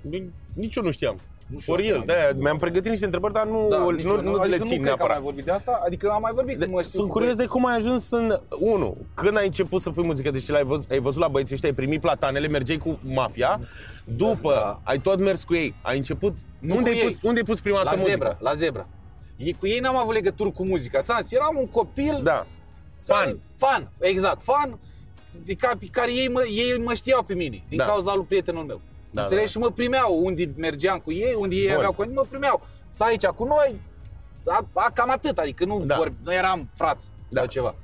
Ni- 0.01 0.33
Nici 0.53 0.75
eu 0.75 0.83
nu 0.83 0.91
știam. 0.91 1.19
Nu 1.47 1.59
știu 1.59 1.73
For 1.73 1.81
dacă 1.81 1.93
real, 1.93 1.97
mai 2.05 2.15
de 2.15 2.25
este. 2.27 2.41
mi-am 2.41 2.57
pregătit 2.57 2.89
niște 2.89 3.05
întrebări, 3.05 3.33
dar 3.33 3.45
nu, 3.47 3.67
Da, 3.69 3.77
nu, 3.77 3.89
nici 3.89 4.03
nu, 4.05 4.09
eu 4.15 4.21
nu 4.21 4.29
adică 4.33 4.47
le 4.47 4.57
nu 4.57 4.65
țin 4.65 4.81
cred 4.81 4.83
că 4.83 4.89
am 4.91 4.97
mai 4.97 5.07
neapărat. 5.07 5.21
vorbit 5.21 5.45
de 5.45 5.51
asta, 5.51 5.81
adică 5.85 6.09
am 6.09 6.21
mai 6.21 6.31
vorbit, 6.35 6.59
că 6.59 6.67
mă 6.69 6.79
știu 6.81 6.91
Sunt 6.99 7.07
cu 7.07 7.11
curios 7.13 7.35
băieți. 7.35 7.51
de 7.53 7.57
cum 7.59 7.65
ai 7.65 7.75
ajuns 7.75 8.11
în... 8.11 8.37
Unu, 8.59 8.97
când 9.13 9.37
ai 9.37 9.45
început 9.45 9.81
să 9.81 9.89
pui 9.89 10.03
muzică, 10.03 10.31
deci 10.31 10.47
l-ai 10.47 10.63
văzut, 10.63 10.91
ai 10.91 10.99
văzut 10.99 11.19
la 11.21 11.27
băieții 11.27 11.53
ăștia, 11.53 11.69
ai 11.69 11.75
primit 11.75 12.01
platanele, 12.01 12.47
mergeai 12.47 12.77
cu 12.77 12.99
mafia, 13.03 13.59
după 14.03 14.51
Da. 14.53 14.79
ai 14.83 14.99
tot 14.99 15.19
mers 15.19 15.43
cu 15.43 15.53
ei, 15.55 15.75
ai 15.81 15.97
început... 15.97 16.35
Nu 16.59 16.75
unde, 16.75 16.89
cu 16.89 16.95
ai 16.95 17.01
ei. 17.03 17.07
pus, 17.09 17.21
unde 17.21 17.39
ai 17.39 17.45
pus 17.45 17.59
prima 17.59 17.75
dată 17.77 17.89
La 17.89 17.95
muzica? 17.95 18.11
zebra, 18.11 18.37
la 18.39 18.53
zebra. 18.53 18.87
E, 19.37 19.51
cu 19.53 19.67
ei 19.67 19.79
n-am 19.79 19.95
avut 19.95 20.13
legături 20.13 20.51
cu 20.51 20.65
muzica. 20.65 21.01
Ți-am 21.01 21.21
zis, 21.21 21.31
eram 21.31 21.55
un 21.57 21.67
copil 21.67 22.19
Da. 22.23 22.47
Fan. 22.99 23.39
Fan, 23.57 23.91
exact, 23.99 24.41
fan 24.41 24.79
de 25.43 25.53
ca, 25.53 25.71
pe 25.79 25.85
care 25.91 26.13
ei 26.13 26.29
mă, 26.29 26.43
ei 26.49 26.81
mă 26.83 26.93
știau 26.93 27.23
pe 27.23 27.33
mine, 27.33 27.63
din 27.69 27.77
Da. 27.77 27.83
cauza 27.85 28.13
lui 28.15 28.25
prietenul 28.25 28.63
meu. 28.63 28.81
Da, 29.15 29.21
Înțelegi? 29.21 29.45
da. 29.45 29.51
Și 29.51 29.57
mă 29.57 29.71
primeau 29.71 30.19
unde 30.23 30.51
mergeam 30.55 30.99
cu 30.99 31.11
ei, 31.11 31.35
unde 31.37 31.55
ei 31.55 31.65
Bun. 31.67 31.75
aveau 31.75 31.91
cu 31.93 32.01
mine, 32.01 32.13
mă 32.13 32.25
primeau. 32.29 32.67
Stai 32.87 33.09
aici 33.09 33.25
cu 33.25 33.43
noi, 33.43 33.81
a, 34.45 34.67
a, 34.73 34.91
cam 34.93 35.09
atât, 35.09 35.37
adică 35.37 35.65
nu, 35.65 35.83
Da. 35.85 35.95
vorb, 35.95 36.13
nu 36.23 36.33
eram 36.33 36.69
frați 36.73 37.09
Da. 37.29 37.39
sau 37.39 37.49
ceva. 37.49 37.75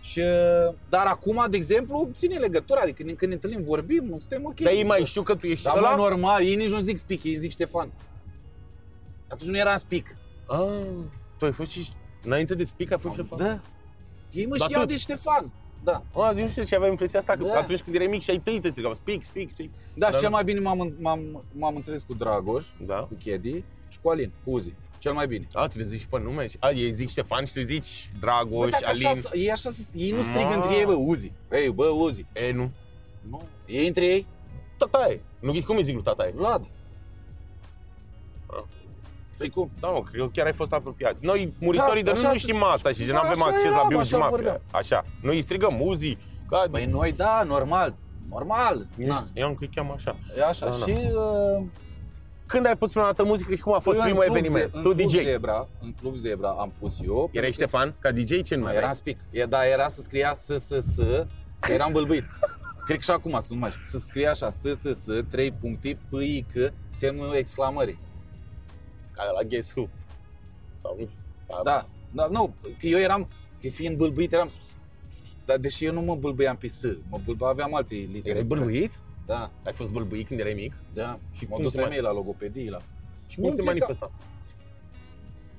Și, 0.00 0.18
uh, 0.18 0.74
dar 0.88 1.06
acum, 1.06 1.46
de 1.50 1.56
exemplu, 1.56 2.10
ține 2.14 2.36
legătura, 2.38 2.80
adică 2.80 3.02
când 3.02 3.22
ne 3.22 3.32
întâlnim, 3.34 3.62
vorbim, 3.62 4.16
suntem 4.18 4.44
ok. 4.44 4.60
Dar 4.60 4.72
ei 4.72 4.84
mai 4.84 5.02
știu 5.04 5.22
că 5.22 5.34
tu 5.34 5.46
ești 5.46 5.64
Dar 5.64 5.76
ăla? 5.76 5.90
mă, 5.90 5.96
normal, 5.96 6.42
ei 6.42 6.54
nici 6.54 6.70
nu 6.70 6.78
zic 6.78 6.96
Spic, 6.96 7.22
ei 7.24 7.36
zic 7.36 7.50
Ștefan. 7.50 7.92
Atunci 9.28 9.50
nu 9.50 9.56
eram 9.56 9.76
Spic. 9.76 10.16
Ah, 10.46 10.58
tu 11.38 11.44
ai 11.44 11.52
fost 11.52 11.70
și... 11.70 11.88
Înainte 12.24 12.54
de 12.54 12.64
Spic 12.64 12.92
ai 12.92 12.98
fost 12.98 13.14
Ștefan? 13.14 13.38
Da. 13.38 13.60
Ei 14.30 14.46
mă 14.46 14.56
Dar 14.56 14.68
știau 14.68 14.82
tu- 14.82 14.88
de 14.88 14.96
Ștefan. 14.96 15.50
Da. 15.84 16.02
Ah, 16.14 16.32
eu 16.36 16.42
nu 16.42 16.48
știu 16.48 16.62
de 16.62 16.68
ce 16.68 16.74
aveam 16.74 16.90
impresia 16.90 17.18
asta, 17.18 17.32
că 17.32 17.44
Da. 17.44 17.58
atunci 17.58 17.80
când 17.80 17.94
erai 17.96 18.06
mic 18.06 18.22
și 18.22 18.30
ai 18.30 18.38
tăi 18.38 18.60
te 18.60 18.70
strigau, 18.70 18.94
Spic, 18.94 19.24
Spic, 19.24 19.50
Spic. 19.52 19.70
Da, 19.94 20.06
și 20.06 20.12
Dar- 20.12 20.20
cel 20.20 20.30
mai 20.30 20.44
bine 20.44 20.60
m-am, 20.60 20.92
m-am, 21.00 21.44
m-am 21.52 21.76
înțeles 21.76 22.02
cu 22.02 22.14
Dragoș, 22.14 22.66
Da. 22.86 22.94
cu 22.94 23.14
Chedi 23.18 23.64
și 23.88 23.98
cu 24.02 24.08
Alin, 24.08 24.32
cu 24.44 24.50
Uzi. 24.50 24.72
Cel 24.98 25.12
mai 25.12 25.26
bine. 25.26 25.46
A, 25.52 25.66
tu 25.66 25.78
le 25.78 25.84
zici 25.84 26.06
pe 26.10 26.18
nume? 26.20 26.48
și- 26.48 26.56
A, 26.60 26.70
ei 26.70 26.90
zic 26.92 27.08
Ștefan 27.08 27.44
și 27.44 27.52
tu 27.52 27.62
zici 27.62 28.10
Bă, 28.12 28.18
Dragoș, 28.20 28.70
dacă 28.70 28.86
așa, 28.88 29.08
Alin. 29.08 29.22
ei, 29.32 29.50
așa, 29.50 29.70
se- 29.70 29.86
ei 29.94 30.10
nu 30.10 30.20
strigă 30.22 30.38
Ah. 30.48 30.54
între 30.54 30.74
ei, 30.76 30.84
bă, 30.84 30.92
Uzi. 30.92 31.32
Ei, 31.52 31.70
bă, 31.70 31.84
Uzi. 31.86 32.24
E, 32.32 32.52
nu. 32.52 32.70
Nu. 33.30 33.42
Ei 33.66 33.86
între 33.86 34.04
ei, 34.04 34.26
Tataie. 34.76 35.20
Nu, 35.40 35.52
cum 35.66 35.76
îi 35.76 35.84
zic 35.84 35.94
lui 35.94 36.02
tataie? 36.02 36.32
Vlad. 36.34 36.66
Ah. 39.40 39.46
Păi 39.46 39.50
cum? 39.50 39.70
Da, 39.80 39.88
mă, 39.88 40.02
cred 40.10 40.20
că 40.22 40.28
chiar 40.32 40.46
ai 40.46 40.52
fost 40.52 40.72
apropiat. 40.72 41.16
Noi, 41.20 41.54
muritorii 41.58 42.02
Da, 42.02 42.10
de 42.12 42.16
nu, 42.16 42.22
așa 42.24 42.32
nu 42.32 42.38
se- 42.38 42.46
știm 42.46 42.62
asta 42.62 42.92
și 42.92 43.06
Da, 43.06 43.12
nu 43.12 43.18
avem 43.18 43.30
așa 43.42 43.44
acces 43.50 43.64
la 43.64 43.70
eram, 43.70 43.88
Biu 43.88 44.02
și 44.02 44.14
așa 44.14 44.16
Mafia. 44.16 44.30
vorbeam. 44.36 44.60
Așa. 44.70 45.04
Noi 45.22 45.36
îi 45.36 45.42
strigăm 45.42 45.80
Uzi, 45.80 46.18
ca... 46.48 46.64
Păi 46.70 46.84
noi, 46.86 47.12
da, 47.12 47.42
normal. 47.46 47.94
Normal. 48.30 48.86
Na. 48.94 49.26
Eu 49.34 49.48
că 49.48 49.56
îi 49.60 49.70
cheamă 49.74 49.92
așa. 49.96 50.16
E 50.38 50.44
așa. 50.44 50.66
Da, 50.68 50.76
da. 50.78 50.84
Și 50.84 50.90
uh, 50.90 51.64
Când 52.46 52.66
ai 52.66 52.76
pus 52.76 52.90
prima 52.90 53.04
dată 53.06 53.24
muzică 53.24 53.54
și 53.54 53.62
cum 53.62 53.74
a 53.74 53.78
fost 53.78 53.96
în 53.98 54.04
primul 54.04 54.22
Club 54.22 54.36
eveniment? 54.36 54.70
Ze- 54.74 54.80
Tu 54.82 54.88
în 54.88 54.94
Club 54.96 55.08
DJ. 55.10 55.22
Zebra, 55.22 55.68
în 55.82 55.92
Club 56.00 56.14
Zebra 56.14 56.48
am 56.48 56.72
pus 56.78 56.98
eu. 57.04 57.14
Erai 57.14 57.28
pentru 57.32 57.50
că- 57.50 57.50
Ștefan? 57.52 57.94
Ca 57.98 58.10
DJ? 58.12 58.42
Ce 58.42 58.54
Nu, 58.54 58.60
nume 58.60 58.70
eram 58.70 58.76
aveai? 58.76 58.94
spic. 58.94 59.18
E, 59.30 59.44
da, 59.44 59.66
era 59.66 59.88
să 59.88 60.00
scria 60.00 60.34
S, 60.34 60.44
S, 60.46 60.66
S, 60.68 60.96
că 61.60 61.72
eram 61.72 61.92
bâlbâit. 61.92 62.24
Cred 62.84 62.96
că 62.96 63.02
și 63.02 63.10
acum 63.10 63.40
sunt 63.46 63.58
mai. 63.60 63.70
Să 63.84 63.98
scrie 63.98 64.26
așa, 64.26 64.50
S, 64.50 64.60
S, 64.60 64.80
S, 65.02 65.06
3 65.30 65.52
puncte, 65.52 65.98
P, 66.10 66.12
I, 66.14 66.44
C, 66.54 66.72
semnul 66.88 67.34
exclamării. 67.34 67.98
Ca 69.24 69.30
la 69.32 69.42
Guess 69.42 69.72
Who. 69.74 69.88
Sau 70.82 70.96
nu 70.98 71.06
știu. 71.06 71.20
Da, 71.64 71.88
da, 72.12 72.26
nu, 72.26 72.54
că 72.78 72.86
eu 72.86 72.98
eram, 72.98 73.28
că 73.60 73.68
fiind 73.68 73.96
bâlbâit, 73.96 74.32
eram... 74.32 74.50
Dar 75.44 75.58
deși 75.58 75.84
eu 75.84 75.92
nu 75.92 76.00
mă 76.00 76.14
bâlbâiam 76.16 76.56
pe 76.56 76.68
S, 76.68 76.82
mă 77.08 77.20
bâlbă, 77.24 77.46
aveam 77.46 77.74
alte 77.74 77.94
litere. 77.94 78.28
Erai 78.30 78.42
bâlbuit? 78.44 78.92
Da, 79.26 79.50
Ai 79.64 79.72
fost 79.72 79.92
bâlbuit 79.92 80.26
când 80.26 80.40
erai 80.40 80.52
mic? 80.52 80.72
da. 80.94 81.18
Și 81.32 81.38
Și 81.38 81.44
m-am 81.44 81.54
cum 81.54 81.62
dus 81.62 81.72
se 81.72 81.80
mai- 81.80 81.88
femei 81.88 82.02
la 82.04 82.12
logopedie, 82.12 82.70
la... 82.70 82.78
Și 83.26 83.36
cum 83.36 83.44
Nu 83.44 83.50
se 83.54 83.62
pleca. 83.62 83.70
manifesta? 83.70 84.10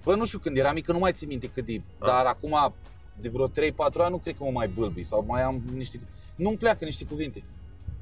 Bă, 0.04 0.16
nu 0.16 0.26
știu 0.26 0.40
când 0.40 0.58
eram 0.58 0.74
mic, 0.74 0.86
că 0.86 0.92
nu 0.92 1.00
mai 1.00 1.12
țin 1.12 1.28
minte 1.28 1.48
cât 1.48 1.66
de... 1.66 1.82
Ah. 2.00 2.08
Dar 2.08 2.26
acum, 2.26 2.74
de 3.20 3.30
vreo 3.30 3.50
3-4 3.50 3.52
ani, 3.98 4.12
nu 4.12 4.18
cred 4.18 4.36
că 4.38 4.44
mă 4.44 4.50
mai 4.52 4.68
bâlbi 4.68 5.04
sau 5.04 5.24
mai 5.28 5.42
am 5.42 5.62
niște... 5.74 6.00
Nu-mi 6.36 6.58
pleacă 6.58 6.86
niște 6.86 7.06
cuvinte. 7.06 7.44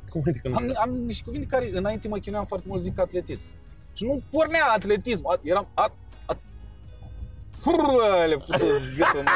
Cum 0.09 0.21
adică 0.27 0.47
nu? 0.47 0.55
Am, 0.55 0.71
am 0.81 0.89
niște 0.89 1.23
cuvinte 1.23 1.45
care 1.47 1.69
înainte 1.77 2.07
mă 2.07 2.17
chinuiam 2.17 2.45
foarte 2.45 2.67
mult 2.67 2.81
zic 2.81 2.99
atletism. 2.99 3.43
Și 3.93 4.05
nu 4.05 4.21
pornea 4.31 4.65
atletism. 4.75 5.27
A- 5.27 5.39
Eram... 5.43 5.67
At, 5.73 5.91
at, 6.25 6.37
Frrră, 7.59 8.25
le 8.27 8.35
futu 8.35 8.65
zgâtul, 8.93 9.21
mă. 9.23 9.29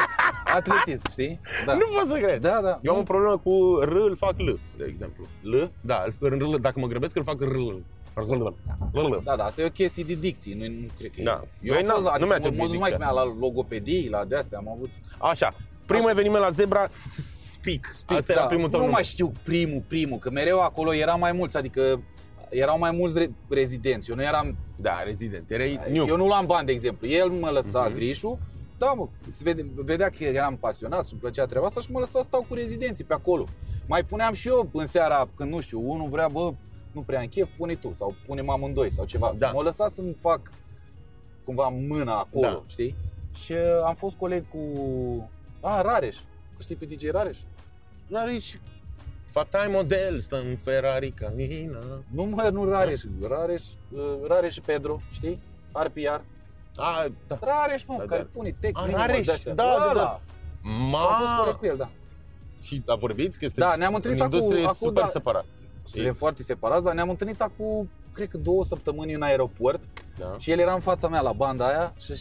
Atletism, 0.44 1.10
știi? 1.10 1.40
Da. 1.66 1.72
Nu 1.74 1.80
pot 1.98 2.08
să 2.08 2.18
cred. 2.18 2.40
Da, 2.40 2.60
da. 2.62 2.78
Eu 2.82 2.92
am 2.94 2.98
o 2.98 3.02
problemă 3.02 3.38
cu 3.38 3.78
R, 3.82 3.92
îl 3.94 4.16
fac 4.16 4.34
L, 4.40 4.58
de 4.76 4.84
exemplu. 4.88 5.26
L? 5.42 5.54
Da, 5.80 6.04
îl- 6.20 6.28
R, 6.52 6.56
dacă 6.56 6.80
mă 6.80 6.86
grăbesc, 6.86 7.16
îl 7.16 7.22
fac 7.24 7.40
R. 7.40 7.56
R. 8.14 8.52
Da, 9.24 9.36
da, 9.36 9.44
asta 9.44 9.60
e 9.62 9.64
o 9.64 9.68
chestie 9.70 10.04
de 10.04 10.14
dicție, 10.14 10.54
nu, 10.54 10.64
nu 10.80 10.86
cred 10.98 11.10
că 11.10 11.20
e. 11.20 11.24
Da. 11.24 11.40
Eu 11.60 11.72
Băi, 11.74 11.76
am 11.80 11.84
n-am- 11.86 11.94
fost 11.94 12.04
la, 12.06 12.16
nu 12.18 12.26
mi-a 12.26 12.34
adică, 12.34 12.50
mă, 12.50 12.54
trebuit 12.56 12.60
mă 12.60 12.66
duc 12.72 12.80
mai 12.80 12.90
dicția. 12.90 13.06
mea 13.12 13.22
la 13.22 13.34
logopedii, 13.40 14.08
la 14.08 14.24
de-astea, 14.24 14.58
am 14.58 14.68
avut... 14.68 14.90
Așa, 15.18 15.54
primul 15.86 16.04
Așa. 16.04 16.12
eveniment 16.12 16.42
la 16.44 16.50
Zebra, 16.50 16.86
s- 16.86 16.92
s- 16.92 17.42
Speak. 17.50 17.90
Speak, 17.92 18.20
Asta 18.20 18.32
era 18.32 18.40
da. 18.40 18.46
primul 18.46 18.68
tău 18.68 18.78
Nu 18.78 18.84
nume. 18.84 18.96
mai 18.96 19.04
știu 19.04 19.32
primul, 19.42 19.82
primul, 19.88 20.18
că 20.18 20.30
mereu 20.30 20.60
acolo 20.60 20.94
era 20.94 21.14
mai 21.14 21.32
mulți, 21.32 21.56
adică 21.56 22.02
erau 22.54 22.78
mai 22.78 22.90
mulți 22.90 23.18
re- 23.18 23.30
rezidenți. 23.48 24.10
Eu 24.10 24.16
nu 24.16 24.22
eram, 24.22 24.56
Da, 24.76 25.02
rezident. 25.02 25.50
Erai 25.50 25.80
new. 25.90 26.06
eu 26.06 26.16
nu 26.16 26.26
luam 26.26 26.46
bani, 26.46 26.66
de 26.66 26.72
exemplu. 26.72 27.06
El 27.08 27.28
mă 27.30 27.48
lăsa 27.50 27.82
Mhm. 27.84 27.94
grișul, 27.94 28.38
da, 28.78 28.92
mă, 28.92 29.08
se 29.28 29.40
vede, 29.44 29.66
vedea 29.74 30.08
că 30.10 30.24
eram 30.24 30.56
pasionat 30.56 31.06
și 31.06 31.12
îmi 31.12 31.20
plăcea 31.20 31.46
treaba 31.46 31.66
asta 31.66 31.80
și 31.80 31.90
mă 31.90 31.98
lăsa 31.98 32.18
să 32.18 32.24
stau 32.24 32.44
cu 32.48 32.54
rezidenții 32.54 33.04
pe 33.04 33.14
acolo. 33.14 33.44
Mai 33.86 34.04
puneam 34.04 34.32
și 34.32 34.48
eu 34.48 34.68
în 34.72 34.86
seara, 34.86 35.28
când 35.36 35.50
nu 35.52 35.60
știu, 35.60 35.90
unul 35.90 36.08
vrea, 36.08 36.28
bă, 36.28 36.52
nu 36.92 37.00
prea 37.00 37.20
în 37.20 37.28
chef, 37.28 37.48
pune 37.56 37.74
tu 37.74 37.92
sau 37.92 38.14
punem 38.26 38.48
amândoi 38.50 38.90
sau 38.90 39.04
ceva. 39.04 39.34
Da. 39.38 39.50
Mă 39.50 39.62
lăsa 39.62 39.88
să-mi 39.88 40.16
fac 40.20 40.40
cumva 41.44 41.68
mâna 41.68 42.18
acolo, 42.18 42.46
Da. 42.48 42.62
știi? 42.66 42.94
Și 43.34 43.52
uh, 43.52 43.58
am 43.86 43.94
fost 43.94 44.16
coleg 44.16 44.44
cu... 44.50 44.58
A, 45.60 45.80
Rareș. 45.82 46.16
Știi 46.58 46.74
pe 46.76 46.84
DJ 46.84 47.10
Rareș? 47.10 47.38
Rareș, 48.10 48.54
fatai 49.34 49.68
model, 49.70 50.20
stă 50.20 50.36
în 50.36 50.56
Ferrari 50.62 51.10
canina. 51.12 51.78
Nu 52.10 52.22
mă, 52.24 52.48
nu 52.52 52.64
Rareș, 52.68 53.00
Rareș, 53.28 53.62
uh, 53.90 54.00
Rareș 54.28 54.52
și 54.52 54.60
Pedro, 54.60 55.00
știi? 55.12 55.40
RPR. 55.72 56.20
A, 56.76 57.06
da. 57.26 57.38
Rareș, 57.40 57.84
mă, 57.84 57.94
Da, 57.98 58.04
care 58.04 58.22
da. 58.22 58.28
pune 58.32 58.54
tech, 58.60 58.78
A, 58.78 58.84
minimum 58.84 59.06
Rareș, 59.06 59.26
de-astea. 59.26 59.54
da, 59.54 59.62
da, 59.62 59.86
Ăla. 59.90 60.02
da. 60.02 60.20
Am 60.98 61.18
fost 61.20 61.32
coleg 61.38 61.52
Ma! 61.52 61.58
cu 61.58 61.66
el, 61.66 61.76
da. 61.76 61.90
Și 62.60 62.82
a 62.86 62.94
vorbit 62.94 63.34
că 63.36 63.44
este 63.44 63.60
Da, 63.60 63.74
ne-am 63.74 63.94
întâlnit 63.94 64.20
în 64.20 64.26
acum- 64.26 64.34
industrie 64.38 64.64
acum, 64.66 64.86
super 64.86 65.02
da. 65.02 65.08
separat. 65.08 65.44
Suntem 65.84 66.14
foarte 66.14 66.42
separați, 66.42 66.84
dar 66.84 66.94
ne-am 66.94 67.10
întâlnit 67.10 67.40
acum, 67.40 67.90
cred 68.12 68.28
că 68.28 68.36
două 68.36 68.64
săptămâni 68.64 69.12
în 69.14 69.22
aeroport 69.22 69.80
Da. 70.18 70.34
și 70.38 70.50
el 70.50 70.58
era 70.58 70.74
în 70.74 70.80
fața 70.80 71.08
mea 71.08 71.20
la 71.20 71.32
banda 71.32 71.66
aia 71.68 71.94
și 71.98 72.14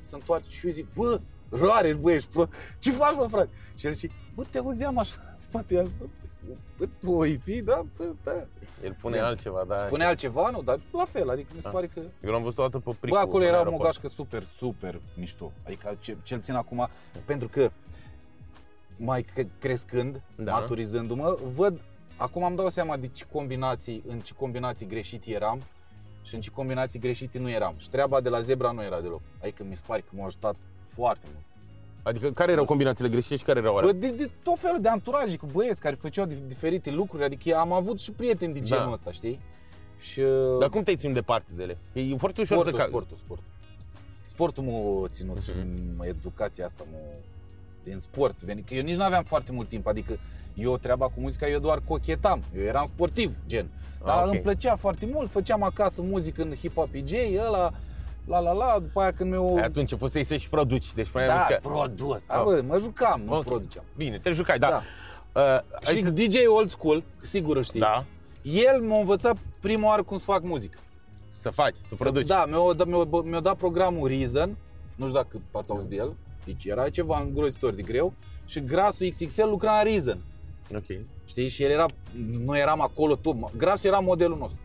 se 0.00 0.14
întoarce 0.14 0.50
și 0.50 0.66
eu 0.66 0.72
zic, 0.72 0.86
bă, 0.94 1.20
Rareș, 1.50 1.96
bă, 1.96 2.10
ești 2.12 2.28
pro... 2.32 2.44
Ce 2.78 2.90
faci, 2.92 3.14
mă, 3.16 3.26
frate? 3.30 3.48
Și 3.74 3.86
el 3.86 3.92
zice, 3.92 4.12
bă, 4.34 4.44
te 4.50 4.58
auzeam 4.58 4.98
așa 4.98 5.16
în 5.30 5.36
spate, 5.36 5.74
i-am 5.74 5.92
zis, 6.46 6.56
bă, 6.78 6.84
bă, 6.84 6.88
tu 7.00 7.12
o 7.12 7.22
fi, 7.42 7.62
da, 7.62 7.82
bă, 7.96 8.14
da. 8.24 8.46
El 8.84 8.96
pune 9.00 9.16
Da. 9.16 9.26
altceva, 9.26 9.64
da. 9.68 9.74
Pune 9.74 10.04
altceva, 10.04 10.50
nu, 10.50 10.62
dar 10.62 10.80
la 10.92 11.04
fel, 11.04 11.30
adică 11.30 11.48
mi 11.54 11.60
se 11.60 11.66
Da. 11.66 11.70
pare 11.72 11.86
că... 11.86 12.00
Eu 12.24 12.30
l-am 12.30 12.42
văzut 12.42 12.58
o 12.58 12.62
dată 12.62 12.78
pe 12.78 12.82
Bă, 12.90 12.96
Pricu. 13.00 13.16
acolo 13.16 13.36
în 13.42 13.42
era 13.42 13.52
o 13.52 13.56
aeroport. 13.56 13.78
mogașcă 13.80 14.08
super, 14.08 14.42
super 14.56 15.00
mișto. 15.18 15.52
Adică 15.64 15.96
ce, 16.00 16.16
cel 16.22 16.38
puțin 16.38 16.54
acum, 16.54 16.88
pentru 17.24 17.48
că 17.48 17.70
mai 18.96 19.22
cre- 19.22 19.50
crescând, 19.58 20.22
Da. 20.36 20.42
da. 20.44 20.52
maturizându-mă, 20.52 21.38
văd, 21.54 21.80
acum 22.16 22.42
am 22.44 22.54
dau 22.54 22.68
seama 22.68 22.96
de 22.96 23.06
ce 23.06 23.24
combinații, 23.32 24.02
în 24.06 24.20
ce 24.20 24.34
combinații 24.34 24.86
greșite 24.86 25.30
eram 25.30 25.62
și 26.22 26.34
în 26.34 26.40
ce 26.40 26.50
combinații 26.50 26.98
greșite 27.00 27.38
nu 27.38 27.50
eram. 27.50 27.74
Și 27.76 27.90
treaba 27.90 28.20
de 28.20 28.28
la 28.28 28.40
Zebra 28.40 28.70
nu 28.70 28.82
era 28.82 29.00
deloc. 29.00 29.20
Adică 29.42 29.64
mi 29.64 29.76
se 29.76 29.82
pare 29.86 30.00
că 30.00 30.08
m-a 30.12 30.24
ajutat 30.24 30.56
foarte 30.80 31.26
mult. 31.32 31.44
Adică 32.06 32.30
care 32.30 32.52
erau 32.52 32.64
combinațiile 32.64 33.10
greșite 33.10 33.36
și 33.36 33.42
care 33.44 33.58
erau 33.58 33.76
alea? 33.76 33.92
Bă, 33.92 33.98
de, 33.98 34.10
de 34.10 34.30
tot 34.42 34.58
felul 34.58 34.80
de 34.80 34.88
anturaje 34.88 35.36
cu 35.36 35.46
băieți 35.52 35.80
care 35.80 35.94
făceau 35.94 36.26
di- 36.26 36.46
diferite 36.46 36.90
lucruri, 36.90 37.24
adică 37.24 37.56
am 37.56 37.72
avut 37.72 38.00
și 38.00 38.10
prieteni 38.12 38.52
de 38.52 38.60
genul 38.60 38.84
Da. 38.86 38.92
ăsta, 38.92 39.12
știi? 39.12 39.40
Și 39.98 40.20
Dar 40.60 40.68
cum 40.68 40.82
te-ai 40.82 40.96
ținut 40.96 41.14
departe 41.14 41.50
de 41.56 41.62
ele? 41.62 41.78
E 41.92 42.16
foarte 42.16 42.40
ușor 42.40 42.56
sportul, 42.56 42.78
să 42.78 42.84
ca... 42.84 42.88
sportul, 42.88 43.16
sportul. 43.16 43.44
Sportul 44.24 44.62
m-a 44.64 45.08
ținut 45.08 45.42
și 45.42 45.50
Mhm. 45.50 46.02
educația 46.02 46.64
asta 46.64 46.84
m-a... 46.92 46.98
Din 47.84 47.98
sport, 47.98 48.42
veni, 48.42 48.62
că 48.62 48.74
eu 48.74 48.82
nici 48.82 48.96
nu 48.96 49.02
aveam 49.02 49.22
foarte 49.24 49.52
mult 49.52 49.68
timp, 49.68 49.86
adică 49.86 50.18
eu 50.54 50.76
treaba 50.78 51.06
cu 51.06 51.20
muzica, 51.20 51.48
eu 51.48 51.58
doar 51.58 51.82
cochetam, 51.88 52.42
eu 52.56 52.62
eram 52.62 52.86
sportiv, 52.86 53.36
gen. 53.46 53.68
Dar 54.04 54.24
ok. 54.26 54.32
îmi 54.32 54.40
plăcea 54.40 54.76
foarte 54.76 55.06
mult, 55.12 55.30
făceam 55.30 55.62
acasă 55.62 56.02
muzică 56.02 56.42
în 56.42 56.52
hip-hop 56.54 56.90
PJ, 56.90 57.12
ăla, 57.46 57.72
la 58.26 58.38
la 58.38 58.52
la, 58.52 58.76
după 58.80 59.00
aia 59.00 59.12
când 59.12 59.30
mi-o... 59.30 59.56
Ai 59.56 59.62
Atunci 59.62 59.94
poți 59.94 60.12
să-i 60.12 60.24
să 60.24 60.36
și 60.36 60.48
produci, 60.48 60.94
deci 60.94 61.10
mai 61.12 61.26
Da, 61.26 61.34
muzică. 61.34 61.58
produs. 61.62 62.22
A, 62.26 62.38
Oh. 62.40 62.44
bă, 62.44 62.62
mă 62.66 62.78
jucam, 62.78 63.22
nu 63.24 63.34
Ok. 63.36 63.44
produceam. 63.44 63.84
Bine, 63.96 64.18
te 64.18 64.30
jucai, 64.32 64.58
da. 64.58 64.68
Da. 64.68 64.82
Uh, 65.40 65.60
hai 65.84 65.94
Și 65.96 66.02
să... 66.02 66.10
DJ 66.10 66.34
old 66.46 66.70
school, 66.70 67.02
sigur 67.22 67.56
îl 67.56 67.62
știi, 67.62 67.80
Da, 67.80 68.04
el 68.42 68.80
m-a 68.80 68.98
învățat 68.98 69.36
prima 69.60 69.86
oară 69.88 70.02
cum 70.02 70.16
să 70.18 70.24
fac 70.24 70.42
muzică. 70.42 70.78
să 71.28 71.50
faci, 71.50 71.74
să 71.86 71.94
produci. 71.94 72.26
Da, 72.26 72.44
mi-a, 72.46 72.72
dat- 72.76 72.86
mi-a, 72.86 73.20
mi-a 73.24 73.40
dat 73.40 73.56
programul 73.56 74.08
Reason, 74.08 74.56
nu 74.96 75.06
știu 75.06 75.16
dacă 75.18 75.40
ați 75.52 75.70
auzit 75.70 75.88
de 75.88 75.96
el, 75.96 76.16
deci 76.44 76.64
era 76.64 76.88
ceva 76.88 77.20
îngrozitor 77.20 77.74
de 77.74 77.82
greu 77.82 78.12
și 78.44 78.64
Grasul 78.64 79.08
XXL 79.08 79.48
lucra 79.48 79.78
în 79.78 79.84
Reason, 79.84 80.24
Ok. 80.74 80.84
știi? 81.24 81.48
Și 81.48 81.62
el 81.62 81.70
era, 81.70 81.86
noi 82.44 82.60
eram 82.60 82.80
acolo 82.80 83.14
tot, 83.16 83.56
Grasul 83.56 83.88
era 83.88 83.98
modelul 83.98 84.38
nostru. 84.38 84.60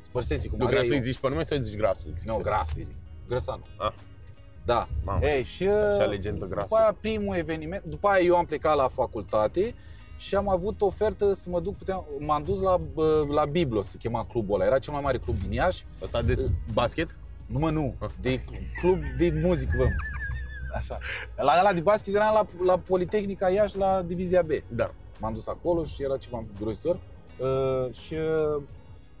Spărsesi 0.00 0.48
cu 0.48 0.56
Nu 0.56 0.64
Maria 0.64 0.78
grasul 0.78 0.90
îi 0.94 0.96
Ion. 0.98 1.12
zici 1.12 1.18
pe 1.20 1.28
nume 1.28 1.44
sau 1.44 1.56
îi 1.56 1.64
zici 1.64 1.76
grasul? 1.76 2.14
Nu, 2.24 2.36
Grasul 2.36 2.74
îi 2.76 2.82
zic. 2.82 2.94
Grăsanu. 3.28 3.62
Ah. 3.78 3.92
Da. 4.64 4.88
Mamă. 5.04 5.26
Ei, 5.26 5.44
și, 5.44 5.66
Așa 5.68 6.04
legendă 6.04 6.46
Grasul. 6.46 6.68
După 6.68 6.80
aia 6.80 6.96
primul 7.00 7.36
eveniment, 7.36 7.84
după 7.84 8.08
aia 8.08 8.24
eu 8.24 8.36
am 8.36 8.44
plecat 8.44 8.76
la 8.76 8.88
facultate 8.88 9.74
și 10.16 10.34
am 10.34 10.48
avut 10.48 10.80
ofertă 10.80 11.34
să 11.34 11.48
mă 11.50 11.60
duc, 11.60 11.76
puteam, 11.76 12.04
m-am 12.18 12.42
dus 12.42 12.60
la, 12.60 12.76
bă, 12.94 13.24
la 13.28 13.44
Biblos, 13.44 13.88
se 13.88 13.96
chema 13.98 14.24
clubul 14.24 14.54
ăla, 14.54 14.64
era 14.64 14.78
cel 14.78 14.92
mai 14.92 15.02
mare 15.02 15.18
club 15.18 15.36
din 15.36 15.52
Iași. 15.52 15.84
Asta 16.02 16.22
de 16.22 16.50
basket? 16.72 17.16
Nu 17.46 17.58
mă, 17.58 17.70
nu, 17.70 17.94
de 18.20 18.40
club 18.80 18.98
de 19.16 19.40
muzică, 19.42 19.76
bă. 19.76 19.84
Așa. 20.74 20.98
La 21.36 21.56
ăla 21.60 21.72
de 21.72 21.80
basket 21.80 22.14
eram 22.14 22.34
la, 22.34 22.64
la 22.64 22.78
Politehnica 22.78 23.50
Iași, 23.50 23.76
la 23.76 24.02
Divizia 24.06 24.42
B. 24.42 24.50
Da. 24.68 24.90
M-am 25.18 25.32
dus 25.32 25.46
acolo 25.46 25.84
și 25.84 26.02
era 26.02 26.16
ceva 26.16 26.44
îngrozitor. 26.48 26.98
Uh, 27.38 27.94
și 27.94 28.14
uh, 28.14 28.62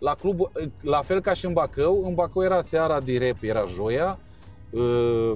la 0.02 0.14
club, 0.14 0.40
uh, 0.40 0.48
la 0.80 1.02
fel 1.02 1.20
ca 1.20 1.32
și 1.34 1.46
în 1.46 1.52
Bacău, 1.52 2.04
în 2.06 2.14
Bacău 2.14 2.42
era 2.42 2.60
seara 2.60 3.00
de 3.00 3.18
rap, 3.18 3.42
era 3.42 3.64
joia, 3.64 4.18
uh, 4.70 5.32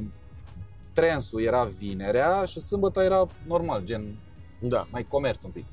trensul 0.93 1.43
era 1.43 1.65
vinerea 1.65 2.45
și 2.45 2.61
sâmbătă 2.61 3.03
era 3.03 3.27
normal, 3.47 3.85
gen 3.85 4.19
Da. 4.61 4.87
mai 4.91 5.07
comerț 5.09 5.43
un 5.43 5.51
pic. 5.51 5.65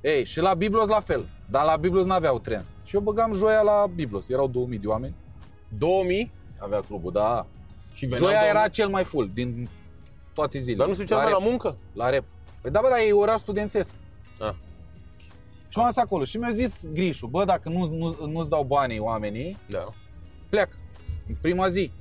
Ei, 0.00 0.24
și 0.24 0.40
la 0.40 0.54
Biblos 0.54 0.88
la 0.88 1.00
fel, 1.00 1.26
dar 1.50 1.64
la 1.64 1.76
Biblos 1.76 2.04
n-aveau 2.04 2.38
trens. 2.38 2.74
Și 2.84 2.94
eu 2.94 3.00
băgam 3.00 3.32
joia 3.32 3.60
la 3.60 3.86
Biblos, 3.94 4.28
erau 4.28 4.46
2000 4.48 4.78
de 4.78 4.86
oameni, 4.86 5.14
2000 5.78 6.32
avea 6.58 6.80
clubul, 6.80 7.12
da. 7.12 7.46
și 7.92 8.04
veneau 8.06 8.20
Joia 8.22 8.40
2000. 8.40 8.58
era 8.58 8.68
cel 8.68 8.88
mai 8.88 9.04
full 9.04 9.30
din 9.34 9.68
toate 10.32 10.58
zilele. 10.58 10.78
Dar 10.78 10.88
nu 10.88 10.94
se 10.94 11.00
duceau 11.00 11.18
la, 11.18 11.24
la, 11.24 11.30
rap, 11.30 11.40
la 11.40 11.46
muncă? 11.48 11.76
la 11.92 12.10
rap. 12.10 12.24
Păi 12.60 12.70
da, 12.70 12.80
bă, 12.80 12.88
dar 12.88 12.98
e 13.06 13.12
ora 13.12 13.36
studențesc. 13.36 13.94
Ah. 14.40 14.54
Și 15.72 15.78
m-am 15.78 15.86
dus 15.86 15.96
acolo 15.96 16.24
și 16.24 16.36
mi-a 16.36 16.50
zis 16.50 16.86
Grișu, 16.92 17.26
bă, 17.26 17.44
dacă 17.44 17.68
nu, 17.68 17.86
nu, 17.88 18.26
nu-ți 18.26 18.48
dau 18.48 18.64
banii 18.64 18.98
oamenii, 18.98 19.58
Da. 19.68 19.88
pleacă. 20.48 20.76
În 21.28 21.36
prima 21.40 21.68
zi. 21.68 21.92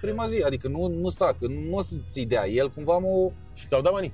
Prima 0.00 0.26
zi, 0.26 0.42
adică 0.42 0.68
nu, 0.68 0.86
nu 0.88 1.08
sta, 1.08 1.34
că 1.40 1.46
nu 1.46 1.74
o 1.76 1.82
să-ți 1.82 2.20
dea. 2.20 2.48
El 2.48 2.70
cumva 2.70 2.98
m-a, 2.98 3.32
Și 3.54 3.66
ți-au 3.66 3.80
dat 3.82 3.92
banii? 3.92 4.12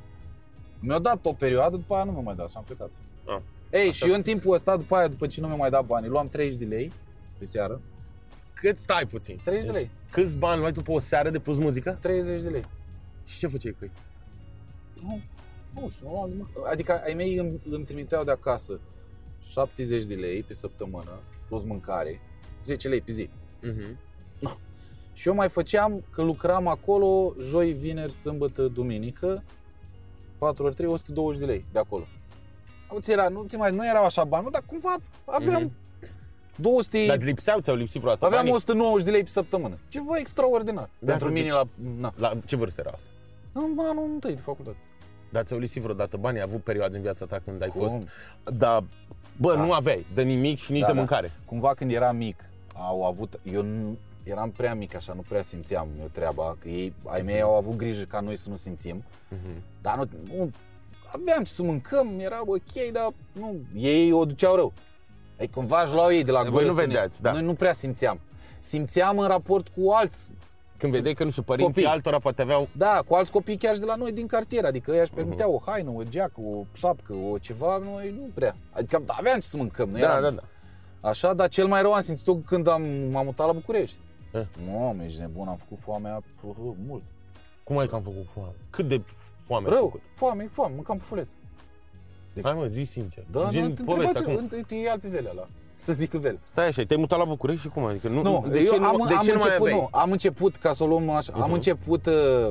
mi-a 0.81 0.99
dat 0.99 1.27
o 1.27 1.33
perioadă, 1.33 1.77
după 1.77 1.95
aia 1.95 2.05
nu 2.05 2.11
mi-a 2.11 2.21
mai 2.21 2.35
dat 2.35 2.51
și 2.51 2.57
am 2.57 2.65
plecat. 2.65 2.91
Ah. 3.27 3.39
Ei, 3.71 3.81
Așa. 3.89 3.93
și 3.93 4.09
eu 4.09 4.15
în 4.15 4.23
timpul 4.23 4.55
ăsta, 4.55 4.77
după 4.77 4.95
aia, 4.97 5.09
după 5.09 5.27
ce 5.27 5.41
nu 5.41 5.47
mi-a 5.47 5.57
mai 5.57 5.71
dat 5.71 5.85
banii, 5.87 6.09
luam 6.09 6.29
30 6.29 6.59
de 6.59 6.65
lei 6.65 6.93
pe 7.39 7.45
seară. 7.45 7.81
Cât 8.55 8.79
stai 8.79 9.07
puțin? 9.07 9.41
30 9.45 9.65
de 9.67 9.73
lei. 9.73 9.91
Câți 10.11 10.37
bani 10.37 10.61
luai 10.61 10.73
tu 10.73 10.83
pe 10.83 10.91
o 10.91 10.99
seară 10.99 11.31
de 11.31 11.39
pus 11.39 11.57
muzică? 11.57 11.99
30 12.01 12.43
de 12.43 12.49
lei. 12.49 12.65
Și 13.27 13.39
ce 13.39 13.47
făceai 13.47 13.77
cu 13.79 13.85
ei? 13.85 13.91
Nu, 15.03 15.21
nu 15.81 15.89
știu, 15.89 16.07
nu 16.07 16.13
luam 16.13 16.29
nimic. 16.31 16.47
Adică 16.71 17.01
ai 17.05 17.15
mei 17.15 17.37
îmi, 17.37 17.61
îmi 17.71 17.85
trimiteau 17.85 18.25
de 18.25 18.31
acasă 18.31 18.81
70 19.49 20.05
de 20.05 20.15
lei 20.15 20.43
pe 20.43 20.53
săptămână, 20.55 21.21
plus 21.49 21.63
mâncare, 21.63 22.21
10 22.65 22.89
lei 22.89 23.01
pe 23.01 23.13
zi. 23.13 23.29
Mhm. 23.63 23.97
Și 25.13 25.29
eu 25.29 25.35
mai 25.35 25.49
făceam 25.49 26.05
că 26.11 26.23
lucram 26.23 26.67
acolo 26.67 27.35
joi, 27.41 27.73
vineri, 27.73 28.13
sâmbătă, 28.13 28.63
duminică, 28.67 29.43
4 30.39 30.65
ori 30.65 30.75
3, 30.75 30.89
120 30.89 31.41
de 31.41 31.47
lei 31.47 31.65
de 31.73 31.79
acolo. 31.79 32.05
Nu 32.93 32.99
ți, 32.99 33.13
era, 33.13 33.29
nu, 33.29 33.45
ți 33.49 33.57
mai, 33.57 33.73
nu 33.75 33.87
erau 33.87 34.05
așa 34.05 34.25
bani, 34.25 34.45
mă, 34.45 34.51
dar 34.51 34.63
cumva 34.67 34.95
aveam 35.25 35.63
Mhm. 35.63 35.73
200, 36.61 37.05
Dar 37.07 37.17
îți 37.17 37.25
lipseau, 37.25 37.61
ți-au 37.61 37.77
lipsit 37.77 38.01
vreodată 38.01 38.25
aveam 38.27 38.41
banii? 38.41 38.57
190 38.57 39.05
de 39.05 39.11
lei 39.11 39.23
pe 39.23 39.29
săptămână. 39.31 39.79
Ceva 39.89 40.17
extraordinar. 40.19 40.89
Da, 40.99 41.11
Pentru 41.11 41.27
să 41.27 41.33
mine 41.33 41.53
la... 41.53 41.63
Na. 41.99 42.13
La 42.17 42.33
ce 42.45 42.57
vârstă 42.57 42.81
era 42.81 42.91
asta? 42.95 43.09
În 43.53 43.79
anul 43.79 44.05
întâi 44.13 44.35
de 44.35 44.41
facultate. 44.41 44.77
Dar 45.31 45.45
ți-au 45.45 45.59
lipsit 45.59 45.83
vreodată 45.83 46.17
bani? 46.17 46.37
Ai 46.37 46.43
avut 46.43 46.63
perioade 46.63 46.97
în 46.97 47.03
viața 47.03 47.27
ta 47.27 47.41
când 47.45 47.63
ai 47.63 47.69
Cum? 47.69 47.81
fost... 47.81 47.95
Dar, 48.57 48.85
bă, 49.37 49.55
Da. 49.55 49.65
nu 49.65 49.73
aveai 49.73 50.07
de 50.15 50.23
nimic 50.23 50.59
și 50.59 50.73
nici 50.73 50.81
Da, 50.81 50.87
de 50.87 50.93
da. 50.93 50.99
mâncare. 50.99 51.33
Cumva 51.45 51.75
când 51.75 51.93
eram 51.93 52.17
mic, 52.17 52.45
au 52.75 53.05
avut... 53.07 53.41
Eu 53.43 53.63
nu- 53.63 53.99
eram 54.23 54.51
prea 54.51 54.75
mic 54.75 54.95
așa, 54.95 55.13
nu 55.13 55.25
prea 55.29 55.43
simțeam 55.43 55.89
eu 56.01 56.09
treaba, 56.13 56.57
că 56.59 56.69
ei, 56.69 56.95
ai 57.07 57.23
mei 57.23 57.41
au 57.41 57.57
avut 57.57 57.77
grijă 57.77 58.03
ca 58.05 58.21
noi 58.21 58.37
să 58.37 58.49
nu 58.49 58.57
simțim. 58.57 59.05
Mhm. 59.29 59.63
Dar 59.81 59.97
nu, 59.97 60.05
nu 60.37 60.51
aveam 61.13 61.43
ce 61.45 61.53
să 61.53 61.63
mâncăm, 61.63 62.19
era 62.19 62.41
ok, 62.47 62.91
dar 62.93 63.09
nu, 63.33 63.57
ei 63.75 64.13
o 64.13 64.25
duceau 64.25 64.55
rău. 64.55 64.73
Ai 65.39 65.47
cumva 65.47 65.83
își 65.83 65.93
luau 65.93 66.13
ei 66.13 66.25
de 66.25 66.31
la 66.31 66.43
Voi 66.43 66.51
gură 66.51 66.65
nu 66.65 66.73
să 66.73 66.81
ne- 66.81 66.87
vedeați, 66.87 67.23
da. 67.23 67.33
Noi 67.33 67.43
nu 67.43 67.55
prea 67.55 67.73
simțeam. 67.73 68.21
Simțeam 68.61 69.19
în 69.19 69.27
raport 69.29 69.69
cu 69.69 69.91
alți, 69.91 70.31
Când 70.79 70.93
vedeai 70.93 71.15
că, 71.15 71.25
nu 71.25 71.31
știu, 71.31 71.43
părinții 71.43 71.73
Copii. 71.83 71.95
altora 71.97 72.19
poate 72.19 72.43
aveau... 72.43 72.69
da, 72.73 73.03
cu 73.07 73.15
alți 73.15 73.31
copii 73.31 73.57
chiar 73.57 73.75
și 73.75 73.81
de 73.81 73.87
la 73.87 73.95
noi 73.95 74.13
din 74.13 74.27
cartier, 74.27 74.65
adică 74.65 74.91
ei 74.91 74.99
își 75.01 75.07
Mhm. 75.13 75.17
permiteau 75.17 75.53
o 75.53 75.63
haină, 75.71 75.91
o 75.91 76.03
geacă, 76.03 76.41
o 76.41 76.65
șapcă, 76.75 77.13
o 77.15 77.39
ceva, 77.39 77.77
noi 77.79 78.11
nu 78.19 78.29
prea. 78.35 78.57
Adică 78.71 79.03
aveam 79.07 79.35
ce 79.41 79.47
să 79.47 79.57
mâncăm, 79.57 79.89
nu 79.89 79.99
Da, 79.99 80.05
eram 80.19 80.23
da, 80.23 80.31
da. 80.31 81.09
așa, 81.09 81.35
dar 81.35 81.49
cel 81.49 81.67
mai 81.67 81.83
rău 81.83 81.93
am 81.93 82.01
simțit-o 82.01 82.35
când 82.37 82.67
am, 82.69 82.83
m-am 82.83 83.25
mutat 83.25 83.47
la 83.47 83.53
București. 83.53 83.99
Eh. 84.33 84.47
Mamă, 84.71 85.03
ești 85.05 85.21
nebun, 85.21 85.49
am 85.49 85.57
făcut 85.57 85.79
foamea 85.81 86.23
uh, 86.43 86.55
mult. 86.87 87.03
Cum 87.65 87.79
ai 87.79 87.87
că 87.87 87.95
am 87.95 88.03
făcut 88.03 88.27
foame? 88.35 88.53
Cât 88.71 88.89
de 88.89 89.03
foame 89.47 89.69
ai 89.69 89.75
Rău, 89.75 89.85
făcut? 89.85 90.01
foame, 90.15 90.49
foame, 90.53 90.75
mâncam 90.75 90.97
pufuleț. 90.97 91.31
Hai 92.43 92.53
mă, 92.55 92.67
zi 92.67 92.85
sincer. 92.85 93.25
Da, 93.31 93.47
zi 93.49 93.59
nu, 93.61 93.69
povestea 93.85 94.09
întrebați, 94.09 94.19
acum. 94.45 94.49
uite, 94.53 94.77
e 94.77 94.91
alt 94.91 95.01
pe 95.01 95.09
velea 95.09 95.33
la. 95.33 95.49
Să 95.81 95.93
zic 95.93 96.11
că 96.11 96.19
vele. 96.19 96.41
Stai 96.51 96.67
așa, 96.67 96.83
te-ai 96.83 97.01
mutat 97.01 97.19
la 97.19 97.25
București 97.25 97.61
și 97.63 97.69
cum? 97.69 97.85
Adică 97.85 98.09
nu, 98.09 98.23
Nu, 98.23 98.45
de 98.51 98.59
eu 98.59 98.65
ce 98.73 98.79
nu, 98.79 98.85
am, 98.87 99.05
de 99.09 99.15
am 99.15 99.25
ce 99.25 99.33
nu 99.33 99.37
mai 99.39 99.45
început, 99.45 99.61
aveai? 99.67 99.75
nu, 99.81 99.89
am 99.99 100.11
început, 100.11 100.57
ca 100.57 100.73
să 100.73 100.83
o 100.83 100.87
luăm 100.87 101.11
așa, 101.11 101.33
am 101.35 101.41
Mhm. 101.41 101.53
început 101.53 102.07
uh, 102.07 102.51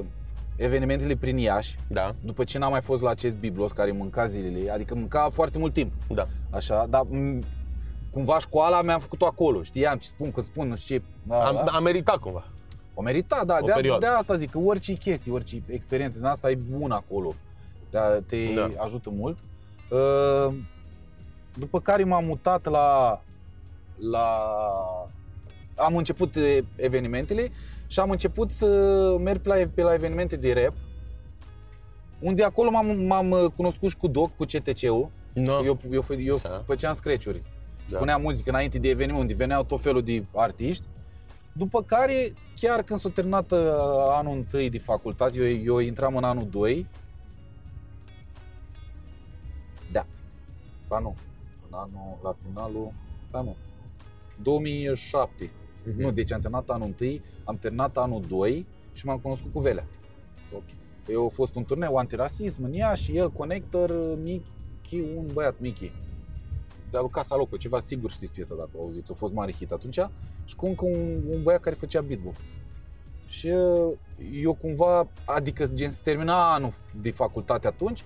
evenimentele 0.55 1.15
prin 1.15 1.37
Iași, 1.37 1.79
Da, 1.87 2.15
după 2.21 2.43
ce 2.43 2.57
n-am 2.57 2.71
mai 2.71 2.81
fost 2.81 3.01
la 3.01 3.09
acest 3.09 3.35
biblos 3.35 3.71
care 3.71 3.91
mânca 3.91 4.25
zilele, 4.25 4.71
adică 4.71 4.95
mânca 4.95 5.29
foarte 5.31 5.57
mult 5.57 5.73
timp, 5.73 5.91
da. 6.07 6.27
așa, 6.49 6.85
dar 6.89 7.01
m- 7.05 7.43
cumva 8.11 8.39
școala 8.39 8.81
mi-am 8.81 8.99
făcut-o 8.99 9.25
acolo, 9.25 9.63
știam 9.63 9.97
ce 9.97 10.07
spun, 10.07 10.31
că 10.31 10.41
spun, 10.41 10.67
nu 10.67 10.75
știu 10.75 10.97
ce, 10.97 11.03
da, 11.23 11.45
Am, 11.45 11.53
da. 11.53 11.71
am 11.71 11.83
meritat 11.83 12.17
cumva. 12.17 12.45
o 12.93 13.01
merita, 13.01 13.43
da, 13.45 13.57
O 13.61 13.65
de, 13.65 13.71
perioadă. 13.75 14.05
de 14.05 14.11
asta 14.11 14.35
zic, 14.35 14.49
că 14.51 14.57
orice 14.57 14.93
chestie, 14.93 15.31
orice 15.31 15.63
experiență 15.67 16.17
din 16.17 16.27
asta 16.27 16.49
e 16.51 16.55
bună 16.55 16.93
acolo, 16.95 17.33
te, 17.89 17.97
te 18.25 18.53
Da. 18.55 18.69
ajută 18.83 19.09
mult. 19.13 19.37
Uh, 19.89 20.53
după 21.59 21.81
care 21.81 22.03
m-am 22.03 22.25
mutat 22.25 22.65
la, 22.65 23.21
la 23.95 24.27
am 25.75 25.95
început 25.95 26.35
eh, 26.35 26.57
evenimentele 26.75 27.51
și 27.87 27.99
am 27.99 28.09
început 28.09 28.51
să 28.51 28.67
merg 29.19 29.41
pe 29.41 29.49
la, 29.49 29.55
pe 29.73 29.81
la 29.81 29.93
evenimente 29.93 30.35
de 30.35 30.53
rap 30.53 30.73
unde 32.19 32.43
acolo 32.43 32.69
m-am, 32.69 32.99
m-am 33.05 33.31
uh, 33.31 33.45
cunoscut 33.55 33.89
și 33.89 33.97
cu 33.97 34.07
Doc, 34.07 34.35
cu 34.35 34.43
CTC-ul. 34.45 35.09
No. 35.33 35.63
Eu, 35.63 35.79
eu, 35.91 36.03
fă- 36.03 36.19
eu 36.19 36.35
Așa. 36.35 36.63
făceam 36.65 36.93
scratch-uri. 36.93 37.41
Da. 37.89 37.97
Puneam 37.97 38.21
muzică 38.21 38.49
înainte 38.49 38.79
de 38.79 38.89
eveniment, 38.89 39.21
unde 39.21 39.33
veneau 39.33 39.63
tot 39.63 39.81
felul 39.81 40.01
de 40.01 40.25
artiști. 40.35 40.83
După 41.51 41.83
care, 41.83 42.33
chiar 42.55 42.81
când 42.83 42.99
s-a 42.99 43.09
terminat 43.09 43.51
uh, 43.51 43.59
anul 44.09 44.35
întâi 44.35 44.69
de 44.69 44.79
facultate, 44.79 45.37
eu, 45.37 45.63
eu 45.63 45.79
intram 45.79 46.15
în 46.15 46.23
anul 46.23 46.47
2. 46.49 46.87
Da. 49.91 50.05
Ba 50.87 50.99
nu. 50.99 51.15
În 51.77 51.83
anul, 51.83 52.17
la 52.23 52.33
finalul, 52.45 52.93
da 53.31 53.41
nu. 53.41 53.55
2007. 54.41 55.51
Mhm. 55.85 56.01
Nu, 56.01 56.11
deci 56.11 56.31
am 56.31 56.41
terminat 56.41 56.69
anul 56.69 56.87
întâi, 56.87 57.21
am 57.43 57.57
terminat 57.57 57.97
anul 57.97 58.25
2 58.27 58.65
și 58.93 59.05
m-am 59.05 59.19
cunoscut 59.19 59.51
cu 59.53 59.59
Velea. 59.59 59.87
Ok. 60.55 60.63
Eu 61.09 61.25
a 61.25 61.29
fost 61.29 61.55
un 61.55 61.63
turneu 61.63 61.95
antirasism 61.95 62.63
în 62.63 62.73
ea 62.73 62.93
și 62.93 63.17
el, 63.17 63.31
Connector, 63.31 64.17
Mickey, 64.23 65.15
un 65.15 65.29
băiat 65.33 65.59
Mickey. 65.59 65.91
De 66.91 66.97
la 66.97 67.07
Casa 67.07 67.35
Loco, 67.35 67.57
ceva 67.57 67.79
sigur 67.79 68.11
știți 68.11 68.31
piesa 68.31 68.55
dacă 68.55 68.69
o 68.75 68.81
auziți, 68.81 69.11
a 69.11 69.13
fost 69.13 69.33
mare 69.33 69.51
hit 69.51 69.71
atunci. 69.71 69.99
Și 70.45 70.55
cu 70.55 70.65
încă 70.65 70.85
un, 70.85 71.21
un 71.29 71.43
băiat 71.43 71.61
care 71.61 71.75
făcea 71.75 72.01
beatbox. 72.01 72.39
Și 73.27 73.47
uh, 73.47 73.93
eu 74.31 74.53
cumva, 74.53 75.07
adică 75.25 75.67
gen 75.73 75.89
se 75.89 76.01
termina 76.03 76.53
anul 76.53 76.73
de 77.01 77.11
facultate 77.11 77.67
atunci 77.67 78.03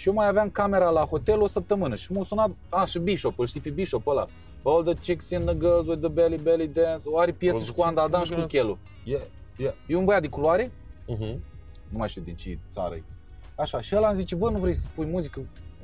și 0.00 0.08
eu 0.08 0.14
mai 0.14 0.26
aveam 0.28 0.50
camera 0.50 0.90
la 0.90 1.04
hotel 1.04 1.40
o 1.40 1.46
săptămână 1.46 1.94
și 1.94 2.12
m-a 2.12 2.22
sunat, 2.24 2.50
a, 2.68 2.84
și 2.84 2.98
Bishop, 2.98 3.38
îl 3.38 3.46
știi 3.46 3.60
pe 3.60 3.70
Bishop 3.70 4.06
ăla. 4.06 4.26
All 4.64 4.82
the 4.84 4.94
chicks 4.94 5.30
in 5.30 5.40
the 5.40 5.56
girls 5.58 5.86
with 5.86 6.00
the 6.00 6.08
belly 6.08 6.36
belly 6.36 6.66
dance. 6.68 7.02
O 7.04 7.18
are 7.18 7.32
piesă 7.32 7.56
All 7.56 7.64
și 7.64 7.70
the 7.72 7.80
cu 7.80 7.86
Anda 7.86 8.02
chicks 8.02 8.08
in 8.08 8.14
Adam 8.14 8.26
the 8.26 8.34
și 8.34 8.42
cu 8.42 8.48
girls. 8.48 8.52
Chelu. 8.52 8.78
Yeah, 9.04 9.26
yeah. 9.56 9.74
E 9.86 9.96
un 9.96 10.04
băiat 10.04 10.22
de 10.22 10.28
culoare, 10.28 10.72
Mhm. 11.06 11.42
nu 11.88 11.98
mai 11.98 12.08
știu 12.08 12.22
din 12.22 12.34
ce 12.34 12.58
țară 12.70 12.94
e. 12.94 13.02
Așa, 13.54 13.80
și 13.80 13.96
ăla 13.96 14.06
îmi 14.08 14.16
zice, 14.16 14.34
bă, 14.34 14.50
nu 14.50 14.58
vrei 14.58 14.72
să 14.74 14.86
pui 14.94 15.06
muzică? 15.06 15.40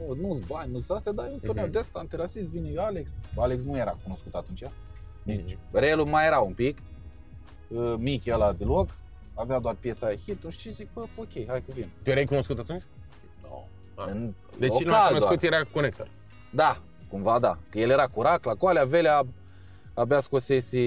Nu, 0.08 0.14
nu-ți 0.26 0.40
bani, 0.46 0.72
nu-ți 0.72 0.92
astea, 0.92 1.12
dar 1.12 1.26
e 1.26 1.30
un 1.32 1.38
turneu 1.44 1.62
Mhm. 1.64 1.72
de 1.72 1.78
ăsta, 1.78 1.98
antirasist, 1.98 2.50
vine 2.50 2.80
Alex. 2.80 3.10
Alex 3.36 3.62
nu 3.62 3.76
era 3.76 3.96
cunoscut 4.02 4.34
atunci. 4.34 4.62
Nici. 5.22 5.52
Mhm. 5.52 5.78
Relu 5.78 6.04
mai 6.04 6.26
era 6.26 6.38
un 6.38 6.52
pic. 6.52 6.78
Uh, 7.68 7.94
Mickey 7.98 8.32
ăla 8.34 8.52
deloc. 8.52 8.88
Avea 9.34 9.58
doar 9.58 9.74
piesa 9.74 10.06
aia 10.06 10.16
hit 10.16 10.38
și 10.58 10.70
zic, 10.70 10.88
bă, 10.94 11.00
ok, 11.16 11.46
hai 11.46 11.62
că 11.66 11.72
vin. 11.74 11.88
Tu 12.02 12.10
erai 12.10 12.24
cunoscut 12.24 12.58
atunci? 12.58 12.82
No. 13.96 14.02
Ah. 14.02 14.08
În 14.10 14.32
Deci 14.58 14.68
local 14.70 14.84
nu 14.86 14.90
mai 14.92 15.06
cunoscut 15.08 15.40
doar. 15.40 15.52
era 15.52 15.62
Connector. 15.72 16.08
Da, 16.52 16.76
cumva 17.08 17.38
da. 17.38 17.58
Că 17.70 17.78
el 17.78 17.90
era 17.90 18.06
cu 18.06 18.22
racla, 18.22 18.54
cu 18.54 18.66
alea 18.66 18.84
velea, 18.84 19.22
abia 19.94 20.20
scosese 20.20 20.78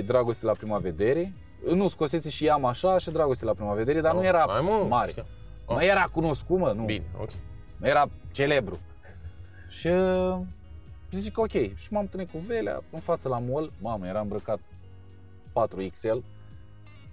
dragoste 0.00 0.46
la 0.46 0.52
prima 0.52 0.78
vedere. 0.78 1.32
Nu, 1.74 1.88
scosese 1.88 2.30
și 2.30 2.48
am 2.48 2.64
așa 2.64 2.98
și 2.98 3.10
dragoste 3.10 3.44
la 3.44 3.52
prima 3.54 3.72
vedere, 3.72 4.00
dar 4.00 4.12
nu 4.12 4.18
Oh, 4.18 4.24
era 4.26 4.44
hai, 4.48 4.60
mă. 4.60 4.86
mare. 4.88 5.14
Oh. 5.64 5.76
Nu 5.76 5.84
era 5.84 6.04
cunoscut, 6.12 6.58
mă, 6.58 6.72
nu. 6.76 6.84
Bine, 6.84 7.04
ok. 7.20 7.30
Nu 7.76 7.86
era 7.86 8.06
celebru. 8.32 8.78
Și 9.68 9.86
uh, 9.86 10.38
zic 11.10 11.38
ok. 11.38 11.50
Și 11.50 11.88
m-am 11.90 12.02
întâlnit 12.02 12.30
cu 12.30 12.38
Velea 12.38 12.82
în 12.90 13.00
față 13.00 13.28
la 13.28 13.38
mall. 13.38 13.72
Mamă, 13.80 14.06
era 14.06 14.20
îmbrăcat 14.20 14.58
4XL. 15.52 16.18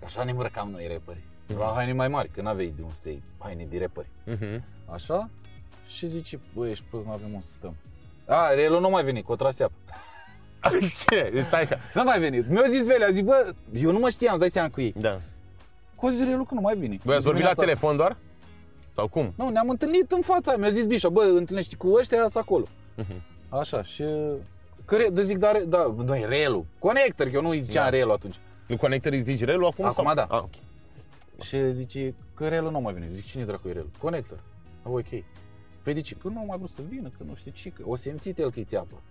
Așa 0.05 0.23
ne 0.23 0.31
îmbrăcam 0.31 0.69
noi 0.69 0.87
repări. 0.87 1.23
Mhm. 1.51 1.59
La 1.59 1.71
haine 1.75 1.93
mai 1.93 2.07
mari, 2.07 2.29
că 2.29 2.41
n-aveai 2.41 2.73
de 2.75 2.81
unde 2.81 2.95
să 3.01 3.09
iei 3.09 3.23
haine 3.37 3.65
de 3.69 3.77
repări. 3.77 4.07
Mhm. 4.25 4.63
Așa? 4.85 5.29
Și 5.87 6.07
zice, 6.07 6.39
băi, 6.53 6.69
ești 6.69 6.83
prost, 6.89 7.05
nu 7.05 7.11
avem 7.11 7.27
unde 7.27 7.39
să 7.45 7.51
stăm. 7.51 7.75
A, 8.27 8.53
Relu 8.53 8.79
nu 8.79 8.89
mai 8.89 9.03
venit, 9.03 9.25
cu 9.25 9.31
o 9.31 9.35
traseapă. 9.35 9.73
Ce? 11.09 11.43
Stai 11.47 11.61
așa. 11.61 11.77
Nu 11.93 12.03
mai 12.03 12.19
venit. 12.19 12.49
Mi-a 12.49 12.63
zis 12.69 12.85
Velea, 12.87 13.07
zic, 13.09 13.25
bă, 13.25 13.53
eu 13.73 13.91
nu 13.91 13.99
mă 13.99 14.09
știam, 14.09 14.31
îți 14.31 14.39
dai 14.39 14.49
seama 14.49 14.69
cu 14.69 14.81
ei. 14.81 14.93
Da. 14.97 15.21
Cu 15.95 16.09
zis 16.09 16.19
Relu 16.25 16.43
că 16.43 16.53
nu 16.53 16.61
mai 16.61 16.75
vine. 16.75 16.97
Voi 17.03 17.15
ați 17.15 17.23
vorbit 17.23 17.43
la 17.43 17.49
Dimineața- 17.53 17.61
telefon 17.61 17.97
doar? 17.97 18.17
Sau 18.89 19.07
cum? 19.07 19.33
Nu, 19.35 19.49
ne-am 19.49 19.69
întâlnit 19.69 20.11
în 20.11 20.21
fața. 20.21 20.57
Mi-a 20.57 20.69
zis 20.69 20.85
Bișo, 20.85 21.09
bă, 21.09 21.21
întâlnești 21.35 21.75
cu 21.75 21.91
ăștia, 21.99 22.17
sunt 22.19 22.35
acolo. 22.35 22.65
Mhm. 22.95 23.21
Așa, 23.49 23.83
și... 23.83 24.03
Că, 24.85 24.95
re- 24.95 25.09
de 25.11 25.23
zic, 25.23 25.37
dar, 25.37 25.57
da, 25.67 25.93
nu 26.05 26.15
e 26.15 26.25
Relu. 26.25 26.65
Conector, 26.79 27.27
că 27.27 27.35
eu 27.35 27.41
nu 27.41 27.49
îi 27.49 27.59
ziceam 27.59 27.83
Da. 27.83 27.89
Relu 27.89 28.11
atunci. 28.11 28.35
Nu 28.67 28.77
Connector 28.77 29.11
îi 29.11 29.21
zici 29.21 29.43
Relu 29.43 29.65
acum? 29.65 29.85
Acum 29.85 30.05
sau? 30.05 30.13
da. 30.15 30.23
Ah, 30.29 30.39
ok. 30.41 30.49
Și 31.41 31.71
zice 31.71 32.15
că 32.33 32.47
Relu 32.47 32.69
nu 32.69 32.79
mai 32.79 32.93
vine. 32.93 33.07
Zic, 33.09 33.25
cine 33.25 33.45
dracu 33.45 33.67
e 33.67 33.71
Relu? 33.71 33.89
Conector. 33.99 34.39
Ah, 34.83 34.91
ok. 34.91 35.23
Păi 35.83 35.93
de 35.93 36.01
ce? 36.01 36.15
Că 36.15 36.27
nu 36.27 36.39
a 36.39 36.43
mai 36.43 36.57
vrut 36.57 36.69
să 36.69 36.81
vină, 36.87 37.09
că 37.17 37.23
nu 37.23 37.35
știu 37.35 37.51
ce, 37.51 37.69
că 37.69 37.83
o 37.85 37.95
simțit 37.95 38.39
el 38.39 38.51
că 38.51 38.59
îi 38.59 38.65
țeapă. 38.65 39.01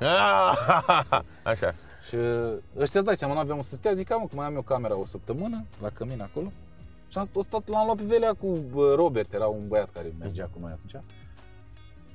Ah, 0.00 1.20
Așa. 1.42 1.74
Și 2.08 2.16
ăștia 2.76 3.00
îți 3.00 3.04
dai 3.04 3.16
seama, 3.16 3.34
nu 3.34 3.40
aveam 3.40 3.56
unde 3.56 3.68
să 3.68 3.74
stea, 3.74 3.92
zic, 3.92 4.08
mă, 4.08 4.26
că 4.28 4.34
mai 4.36 4.46
am 4.46 4.54
eu 4.54 4.62
camera 4.62 4.96
o 4.96 5.04
săptămână 5.04 5.64
la 5.80 5.88
cămin 5.88 6.20
acolo. 6.20 6.52
Și 7.08 7.18
am 7.18 7.24
stat, 7.24 7.68
l-am 7.68 7.84
luat 7.84 7.96
pe 7.96 8.02
Velea 8.02 8.32
cu 8.32 8.46
bă, 8.72 8.94
Robert, 8.94 9.32
era 9.32 9.46
un 9.46 9.68
băiat 9.68 9.90
care 9.90 10.14
mergea 10.18 10.44
cu 10.52 10.58
noi 10.60 10.70
atunci. 10.72 11.04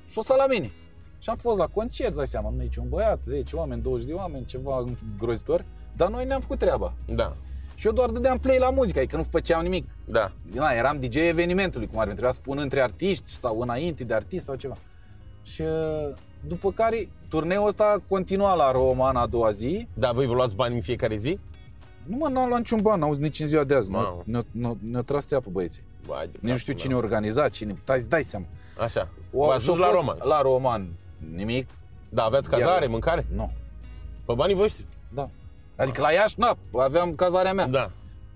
Și 0.06 0.18
o 0.18 0.22
stat 0.22 0.36
la 0.36 0.46
mine. 0.46 0.70
Și 1.18 1.30
am 1.30 1.36
fost 1.36 1.58
la 1.58 1.66
concert, 1.66 2.08
îți 2.08 2.16
dai 2.16 2.26
seama, 2.26 2.50
nu 2.50 2.60
e 2.60 2.62
nici 2.62 2.76
un 2.76 2.88
băiat, 2.88 3.22
10 3.24 3.56
oameni, 3.56 3.82
20 3.82 4.06
de 4.06 4.12
oameni, 4.12 4.44
ceva 4.44 4.84
îngrozitor. 5.10 5.64
Dar 5.96 6.10
noi 6.10 6.24
ne-am 6.24 6.40
făcut 6.40 6.58
treaba. 6.58 6.94
Da. 7.06 7.36
Și 7.78 7.86
eu 7.86 7.92
doar 7.92 8.10
dădeam 8.10 8.38
play 8.38 8.58
la 8.58 8.70
muzică, 8.70 8.98
adică 8.98 9.16
nu 9.16 9.26
făceam 9.30 9.62
nimic. 9.62 9.88
Da. 10.04 10.32
Na, 10.52 10.70
eram 10.70 10.98
DJ 11.00 11.16
evenimentului, 11.16 11.86
cum 11.86 11.98
ar 11.98 12.04
fi, 12.04 12.10
trebuia 12.12 12.32
să 12.32 12.40
pun 12.42 12.58
între 12.58 12.80
artiști 12.80 13.30
sau 13.30 13.60
înainte 13.60 14.04
de 14.04 14.14
artist 14.14 14.44
sau 14.44 14.54
ceva. 14.54 14.76
Și 15.42 15.60
uh, 15.62 16.14
după 16.46 16.72
care 16.72 17.08
turneul 17.28 17.66
ăsta 17.66 17.96
continua 18.08 18.54
la 18.54 18.70
Roman 18.70 19.16
a 19.16 19.26
doua 19.26 19.50
zi. 19.50 19.88
Da, 19.94 20.12
voi 20.12 20.26
vă 20.26 20.34
luați 20.34 20.54
bani 20.54 20.74
în 20.74 20.80
fiecare 20.80 21.16
zi? 21.16 21.38
Nu 22.06 22.16
mă, 22.16 22.28
n-am 22.28 22.46
luat 22.48 22.58
niciun 22.58 22.80
ban, 22.80 22.98
n-auzi 22.98 23.20
nici 23.20 23.40
în 23.40 23.46
ziua 23.46 23.64
de 23.64 23.74
azi. 23.74 23.90
Mamă. 23.90 24.22
Ne-au, 24.24 24.44
ne-au, 24.50 24.78
ne-au 24.90 25.02
tras 25.02 25.26
țeapă 25.26 25.48
băieții. 25.50 25.82
Vai 26.06 26.26
de 26.32 26.38
Nici 26.40 26.50
nu 26.50 26.56
știu 26.56 26.72
capul 26.72 26.80
cine 26.86 26.94
meu. 26.94 27.02
organiza, 27.02 27.48
cine... 27.48 27.80
Dai, 27.84 28.04
dai 28.08 28.22
seama. 28.22 28.44
Așa. 28.78 29.08
O, 29.32 29.46
V-ați 29.46 29.64
și-a 29.64 29.72
dus 29.72 29.82
la 29.82 29.88
fost 29.88 29.98
Roman. 29.98 30.16
La 30.22 30.40
Roman, 30.42 30.88
nimic. 31.34 31.68
Da, 32.08 32.22
aveați 32.24 32.50
cazare, 32.50 32.84
Iar- 32.84 32.90
mâncare? 32.90 33.26
Nu. 33.34 33.50
Pe 34.26 34.34
banii 34.34 34.54
voștri? 34.54 34.84
Da. 35.08 35.28
Adică 35.76 36.00
la 36.00 36.10
Iași, 36.12 36.34
na, 36.38 36.56
aveam 36.76 37.14
cazarea 37.14 37.52
mea. 37.52 37.66
Da. 37.66 37.90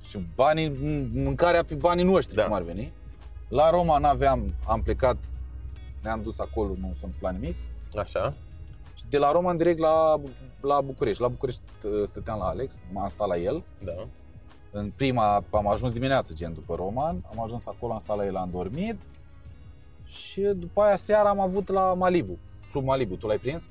Și 0.09 0.19
banii, 0.35 0.71
m- 0.71 1.09
mâncarea 1.13 1.65
pe 1.65 1.75
banii 1.75 2.05
noștri, 2.05 2.35
Da. 2.35 2.45
cum 2.45 2.53
ar 2.53 2.63
veni. 2.63 2.93
La 3.49 3.71
Roma 3.71 3.99
n-aveam, 3.99 4.55
am 4.69 4.83
plecat, 4.83 5.17
ne-am 6.03 6.23
dus 6.23 6.39
acolo, 6.39 6.69
nu 6.69 6.87
s-a 6.93 7.01
întâmplat 7.05 7.33
nimic. 7.33 7.57
Așa. 7.99 8.35
Și 8.95 9.05
de 9.09 9.19
la 9.19 9.33
Roma 9.33 9.55
direct 9.55 9.79
la, 9.79 10.21
la 10.61 10.81
București. 10.81 11.23
La 11.23 11.29
București 11.29 11.61
stă- 11.67 12.05
stăteam 12.05 12.39
la 12.39 12.45
Alex, 12.45 12.75
m-am 12.93 13.09
stat 13.09 13.29
la 13.29 13.37
el. 13.37 13.63
Da. 13.85 14.07
În 14.73 14.93
prima, 14.97 15.45
am 15.51 15.69
ajuns 15.69 15.93
dimineață, 15.93 16.33
gen 16.35 16.53
după 16.55 16.75
Roman, 16.75 17.25
am 17.31 17.41
ajuns 17.43 17.67
acolo, 17.67 17.93
am 17.93 17.99
stat 17.99 18.17
la 18.17 18.25
el, 18.25 18.37
am 18.37 18.51
dormit. 18.51 18.97
Și 20.07 20.41
după 20.41 20.81
aia 20.83 20.97
seara 20.97 21.29
am 21.29 21.41
avut 21.41 21.69
la 21.69 21.95
Malibu, 21.95 22.39
Club 22.71 22.85
Malibu, 22.85 23.15
tu 23.17 23.27
l-ai 23.27 23.39
prins? 23.39 23.69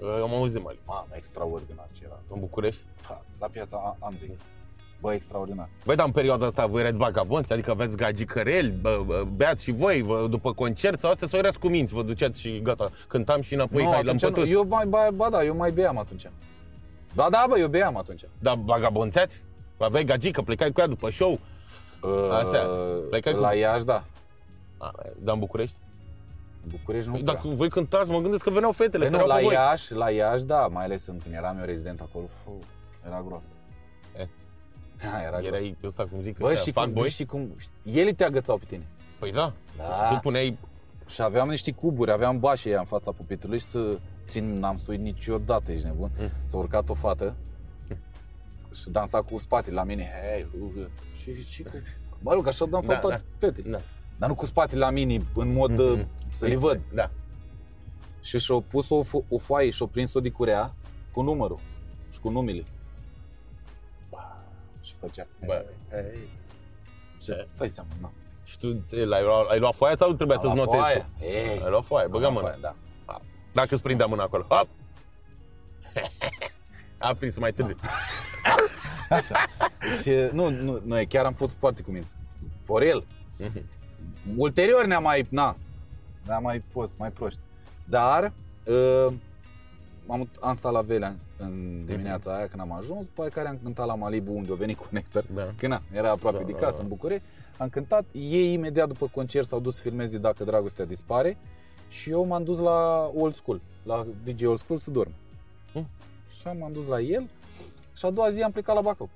Uh, 0.00 0.08
Am 0.22 0.34
auzit 0.34 0.52
de 0.52 0.58
Mali. 0.64 0.78
Mamă, 0.86 1.06
extraordinar 1.12 1.86
ce 1.92 2.02
era. 2.04 2.18
În 2.32 2.40
București. 2.40 2.80
Ha, 3.08 3.22
la 3.40 3.46
piața 3.46 3.76
A- 3.76 4.06
Amzei. 4.06 4.36
Bă, 5.00 5.12
extraordinar. 5.12 5.68
Băi, 5.84 5.96
dar 5.96 6.06
în 6.06 6.12
perioada 6.12 6.46
asta 6.46 6.66
voi 6.66 6.80
erați 6.80 6.96
vagabonți, 6.96 7.52
adică 7.52 7.70
aveți 7.70 7.96
gagicăreli, 7.96 8.70
bă, 8.70 9.02
bă, 9.06 9.24
beați 9.36 9.62
și 9.62 9.70
voi, 9.72 10.02
vă, 10.02 10.26
după 10.30 10.52
concert 10.52 10.98
sau 10.98 11.10
astea, 11.10 11.26
sau 11.26 11.38
erați 11.38 11.58
cu 11.58 11.68
minți, 11.68 11.92
vă 11.94 12.02
duceați 12.02 12.40
și 12.40 12.60
gata, 12.62 12.90
cântam 13.08 13.40
și 13.40 13.54
înapoi, 13.54 13.82
nu, 13.82 13.88
hai, 13.90 14.04
la 14.04 14.12
atunci 14.12 14.36
nu, 14.36 14.46
eu 14.46 14.64
mai, 14.68 14.86
ba, 14.86 15.08
ba, 15.14 15.28
da, 15.30 15.44
eu 15.44 15.56
mai 15.56 15.72
beam 15.72 15.98
atunci. 15.98 16.30
Ba 17.14 17.28
da, 17.30 17.44
bă, 17.48 17.58
eu 17.58 17.68
beam 17.68 17.96
atunci. 17.96 18.22
Dar 18.38 18.58
vagabonțeați? 18.64 19.42
Aveai 19.78 20.04
gagică, 20.04 20.42
plecai 20.42 20.70
cu 20.72 20.80
ea 20.80 20.86
după 20.86 21.10
show? 21.10 21.38
Astea, 22.30 22.60
plecai 23.08 23.32
cu- 23.32 23.38
La 23.40 23.52
Iași, 23.54 23.84
da. 23.84 24.04
A, 24.78 24.92
dar 25.18 25.34
în 25.34 25.40
București? 25.40 25.76
În 26.62 26.68
București 26.70 27.06
nu 27.08 27.14
Păi, 27.14 27.22
prea. 27.22 27.34
dacă 27.34 27.48
voi 27.48 27.68
cântați, 27.68 28.10
mă 28.10 28.18
gândesc 28.20 28.42
că 28.42 28.50
veneau 28.50 28.72
fetele, 28.72 29.04
Păi 29.04 29.12
să 29.14 29.20
nu, 29.20 29.26
la 29.26 29.36
cu 29.36 29.42
voi. 29.42 29.52
Iași, 29.54 29.92
la 29.92 30.10
Iași, 30.10 30.44
da, 30.44 30.66
mai 30.66 30.84
ales 30.84 31.06
în- 31.06 31.18
când 31.22 31.34
eram 31.34 31.58
eu 31.58 31.64
rezident 31.64 32.00
acolo. 32.00 32.24
Fu, 32.44 32.58
era 33.06 33.22
gros. 33.26 33.42
E. 34.18 34.28
Da, 35.02 35.22
era 35.22 35.36
gros. 35.36 35.46
Erai 35.46 35.76
ăsta, 35.84 36.06
cum 36.10 36.20
zic, 36.20 36.38
Bă, 36.38 36.46
ăștia, 36.46 36.62
și 36.62 36.72
fac 36.72 36.84
cum, 36.84 36.92
boi? 36.92 37.08
și 37.10 37.24
cum, 37.24 37.54
ele 37.82 38.12
te 38.12 38.24
agățau 38.24 38.56
pe 38.58 38.64
tine. 38.68 38.86
Păi 39.18 39.32
da. 39.32 39.52
Da. 39.76 40.08
Tu 40.12 40.18
puneai... 40.20 40.58
Și 41.06 41.22
aveam 41.22 41.48
niște 41.48 41.70
cuburi, 41.72 42.10
aveam 42.10 42.38
bașe 42.38 42.74
în 42.76 42.84
fața 42.84 43.12
pupitrului 43.12 43.58
și 43.58 43.64
să 43.64 43.98
țin, 44.26 44.58
n-am 44.58 44.76
suit 44.76 45.00
niciodată, 45.00 45.72
ești 45.72 45.86
nebun. 45.86 46.10
Mm. 46.18 46.30
S-a 46.44 46.56
urcat 46.56 46.88
o 46.88 46.94
fată 46.94 47.34
și 48.74 48.90
dansa 48.90 49.22
cu 49.22 49.38
spatele 49.38 49.74
la 49.74 49.84
mine. 49.84 50.10
Hei, 50.32 50.46
uh, 50.76 50.86
și, 51.22 51.44
și 51.50 51.62
cu... 51.62 51.70
Mă 52.20 52.32
rog, 52.32 52.46
așa 52.46 52.64
dansau 52.66 52.94
Da, 52.94 52.98
toate 53.00 53.22
fetele. 53.38 53.70
Da. 53.70 53.80
Dar 54.18 54.28
nu 54.28 54.34
cu 54.34 54.46
spatele 54.46 54.80
la 54.80 54.90
mine, 54.90 55.20
în 55.34 55.52
mod 55.52 55.78
uh, 55.78 56.00
să 56.28 56.46
le 56.46 56.56
văd. 56.56 56.80
Da. 56.94 57.10
Și 58.20 58.38
și-au 58.38 58.60
pus 58.60 58.88
o, 58.90 59.02
fo- 59.04 59.28
o 59.28 59.38
foaie 59.38 59.70
și-au 59.70 59.88
prins-o 59.88 60.20
de 60.20 60.30
curea 60.30 60.74
cu 61.12 61.22
numărul 61.22 61.58
și 62.12 62.20
cu 62.20 62.28
numele. 62.30 62.64
Și 64.80 64.94
făcea. 64.94 65.26
Bă. 65.46 65.64
Hei. 65.90 66.28
Și 67.22 67.28
Da. 67.28 67.34
stai 67.54 67.68
seama, 67.68 67.88
nu. 68.00 68.10
Și 68.44 68.58
tu 68.58 68.72
ți- 68.80 69.04
l-ai 69.04 69.22
luat, 69.22 69.48
ai 69.50 69.58
luat 69.58 69.74
foaia 69.74 69.96
sau 69.96 70.12
trebuia 70.12 70.36
să-ți 70.36 70.48
La 70.48 70.54
notezi? 70.54 70.78
foaie. 70.82 71.06
tu? 71.18 71.24
Ei. 71.24 71.60
Ai 71.62 71.70
luat 71.70 71.84
foaie, 71.84 72.06
băga 72.06 72.26
La 72.26 72.32
mâna. 72.32 72.40
foaie, 72.46 72.58
Da. 72.60 72.74
A, 73.04 73.20
Dacă 73.52 73.68
îți 73.74 73.82
prindea 73.82 74.06
mâna 74.06 74.22
acolo. 74.22 74.46
Hop! 74.48 74.68
A 76.98 77.14
prins 77.14 77.38
mai 77.38 77.52
târziu. 77.52 77.76
Așa. 79.10 79.36
Și 80.02 80.10
nu, 80.32 80.50
nu, 80.50 80.80
noi 80.84 81.06
chiar 81.06 81.24
am 81.24 81.34
fost 81.34 81.56
foarte 81.58 81.82
cuminți. 81.82 82.12
For 82.64 82.80
real. 82.82 83.06
Mhm. 84.22 84.38
Ulterior 84.38 84.84
ne-am 84.86 85.02
mai, 85.02 85.26
na, 85.28 85.56
ne-am 86.26 86.42
mai 86.42 86.62
fost 86.68 86.92
mai 86.96 87.10
proști. 87.10 87.40
Dar 87.84 88.32
uh, 88.64 89.12
am, 90.06 90.28
am 90.40 90.54
stat 90.54 90.72
la 90.72 90.80
Velea 90.80 91.14
în 91.36 91.84
dimineața 91.84 92.36
aia 92.36 92.46
când 92.48 92.60
am 92.60 92.72
ajuns, 92.72 93.04
după 93.04 93.24
care 93.24 93.48
am 93.48 93.58
cântat 93.62 93.86
la 93.86 93.94
Malibu 93.94 94.32
unde 94.32 94.52
a 94.52 94.54
venit 94.54 94.76
Connector. 94.78 95.24
Da. 95.34 95.52
Că 95.56 95.66
na, 95.66 95.82
era 95.92 96.10
aproape 96.10 96.38
Da, 96.38 96.44
de 96.44 96.52
da, 96.52 96.58
casă, 96.58 96.76
da. 96.76 96.82
în 96.82 96.88
București. 96.88 97.24
Am 97.58 97.68
cântat, 97.68 98.04
ei 98.12 98.52
imediat 98.52 98.88
după 98.88 99.06
concert 99.12 99.46
s-au 99.46 99.60
dus 99.60 99.74
să 99.74 99.80
filmeze 99.80 100.18
Dacă 100.18 100.44
Dragostea 100.44 100.84
Dispare 100.84 101.36
și 101.88 102.10
eu 102.10 102.24
m-am 102.24 102.44
dus 102.44 102.58
la 102.58 103.10
Old 103.14 103.34
School, 103.34 103.60
la 103.82 104.06
DJ 104.24 104.42
Old 104.42 104.58
School 104.58 104.78
să 104.78 104.90
dorm. 104.90 105.12
Mm. 105.74 105.88
Și 106.40 106.46
m-am 106.58 106.72
dus 106.72 106.86
la 106.86 107.00
el 107.00 107.28
și 107.96 108.04
a 108.04 108.10
doua 108.10 108.30
zi 108.30 108.42
am 108.42 108.50
plecat 108.50 108.74
la 108.74 108.80
Bacău. 108.80 109.08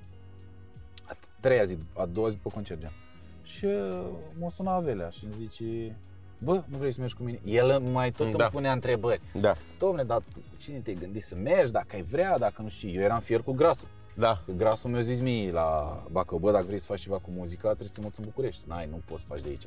A 1.09 1.17
treia 1.41 1.65
zi, 1.65 1.79
a 1.97 2.07
doua 2.07 2.29
zi 2.29 2.35
după 2.35 2.51
concert 2.55 2.81
geam. 2.81 2.93
Și 3.43 3.65
uh, 3.65 4.05
m-a 4.41 4.49
sunat 4.51 4.77
Avelea 4.77 5.09
și 5.09 5.25
îmi 5.25 5.33
zice, 5.33 5.97
bă, 6.39 6.63
nu 6.67 6.77
vrei 6.79 6.93
să 6.93 7.01
mergi 7.01 7.15
cu 7.15 7.23
mine? 7.23 7.41
El 7.45 7.79
mai 7.93 8.11
tot 8.11 8.37
Da. 8.37 8.43
îmi 8.45 8.53
punea 8.53 8.73
întrebări. 8.73 9.21
Da. 9.33 9.55
Domne, 9.79 10.03
dar 10.03 10.19
tu 10.19 10.39
cu 10.51 10.57
cine 10.57 10.79
te-ai 10.79 10.97
gândit 11.01 11.23
să 11.23 11.35
mergi, 11.43 11.73
dacă 11.73 11.87
ai 11.93 12.03
vrea, 12.03 12.39
dacă 12.39 12.63
nu 12.63 12.69
știu. 12.69 12.91
Eu 12.91 13.01
eram 13.03 13.21
fier 13.21 13.43
cu 13.43 13.53
grasul. 13.53 13.89
Da. 14.15 14.43
Că 14.47 14.53
grasul 14.53 14.91
mi-a 14.91 15.01
zis 15.01 15.21
mie 15.21 15.51
la 15.51 16.03
Bacău, 16.11 16.39
bă, 16.39 16.51
dacă 16.51 16.65
vrei 16.67 16.79
să 16.79 16.87
faci 16.87 17.01
ceva 17.01 17.17
cu 17.19 17.31
muzica, 17.37 17.67
trebuie 17.69 17.87
să 17.87 17.93
te 17.95 18.01
muți 18.01 18.19
în 18.21 18.25
București. 18.25 18.63
N-ai, 18.69 18.87
nu 18.91 19.01
poți 19.05 19.21
să 19.21 19.27
faci 19.29 19.41
de 19.43 19.49
aici. 19.49 19.63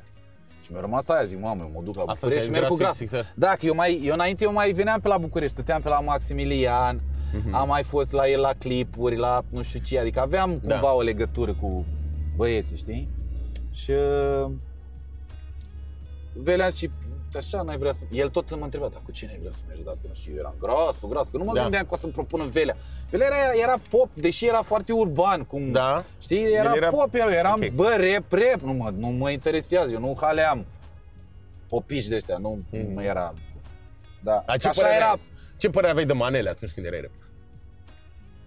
Și 0.60 0.72
mi-a 0.72 0.80
rămas 0.80 1.08
aia, 1.08 1.24
zic, 1.24 1.40
mamă, 1.40 1.62
eu 1.62 1.70
mă 1.74 1.82
duc 1.82 1.94
la 1.94 2.00
Asta 2.02 2.12
București 2.12 2.44
și 2.44 2.50
te-ai 2.50 2.60
merg 2.60 2.72
cu 2.72 2.78
gras 2.78 2.98
gras. 2.98 3.10
fix, 3.10 3.10
fix, 3.26 3.32
Da, 3.36 3.48
că 3.48 3.66
eu, 3.66 3.74
mai, 3.74 4.00
eu 4.04 4.12
înainte 4.14 4.44
eu 4.44 4.52
mai 4.52 4.72
veneam 4.72 5.00
pe 5.00 5.08
la 5.08 5.18
București, 5.18 5.52
stăteam 5.52 5.80
pe 5.82 5.88
la 5.88 6.00
Maximilian, 6.00 7.00
Mhm. 7.32 7.54
am 7.54 7.68
mai 7.68 7.82
fost 7.82 8.12
la 8.12 8.28
el 8.28 8.40
la 8.40 8.52
clipuri, 8.58 9.16
la 9.16 9.42
nu 9.48 9.62
știu 9.62 9.80
ce, 9.80 9.98
adică 9.98 10.20
aveam 10.20 10.60
Da. 10.62 10.72
cumva 10.74 10.94
o 10.94 11.00
legătură 11.02 11.54
cu 11.54 11.84
băieții, 12.36 12.76
știi? 12.76 13.08
Și 13.76 13.90
uh, 13.90 14.50
Velea 16.32 16.68
și 16.68 16.90
așa 17.34 17.62
n-ai 17.62 17.76
vrea 17.78 17.92
să... 17.92 18.04
El 18.10 18.28
tot 18.28 18.56
mă 18.58 18.64
întreba, 18.64 18.88
dar 18.88 19.00
cu 19.04 19.10
cine 19.12 19.30
ai 19.30 19.38
vrea 19.38 19.52
să 19.52 19.60
mergi, 19.68 19.84
dacă 19.84 19.98
nu 20.08 20.14
știu, 20.14 20.32
eu 20.32 20.38
eram 20.38 20.54
grasul, 20.60 21.08
gras, 21.08 21.28
că 21.28 21.36
nu 21.36 21.44
mă 21.44 21.52
Da. 21.54 21.62
gândeam 21.62 21.84
că 21.84 21.94
o 21.94 21.96
să-mi 21.96 22.12
propună 22.12 22.44
Velea. 22.44 22.76
Velea 23.10 23.26
era, 23.26 23.52
era 23.62 23.80
pop, 23.90 24.08
deși 24.14 24.46
era 24.46 24.62
foarte 24.62 24.92
urban, 24.92 25.44
cum... 25.44 25.72
Da. 25.72 26.04
Știi, 26.20 26.42
era, 26.42 26.52
El 26.52 26.64
era- 26.64 26.74
era 26.76 26.90
pop, 26.90 27.14
eu 27.14 27.28
eram, 27.28 27.50
Ok. 27.52 27.56
okay. 27.56 27.70
bă, 27.74 27.94
rep, 27.98 28.32
rep, 28.32 28.60
nu 28.60 28.72
mă, 28.72 28.90
nu 28.96 29.06
mă 29.08 29.30
interesează, 29.30 29.90
eu 29.90 30.00
nu 30.00 30.16
haleam 30.20 30.64
popiși 31.68 32.08
de 32.08 32.14
ăștia, 32.14 32.36
nu 32.36 32.58
Mhm. 32.70 32.86
mm. 32.86 32.92
mă 32.94 33.02
era... 33.02 33.34
Da, 34.22 34.42
A, 34.46 34.56
ce, 34.56 34.68
așa 34.68 34.80
părere 34.80 34.96
era, 35.00 35.10
ai- 35.10 35.20
ce 35.56 35.68
părere 35.70 35.90
aveai 35.90 36.06
de 36.06 36.12
manele 36.12 36.48
atunci 36.48 36.70
când 36.72 36.86
erai 36.86 37.00
rap? 37.00 37.10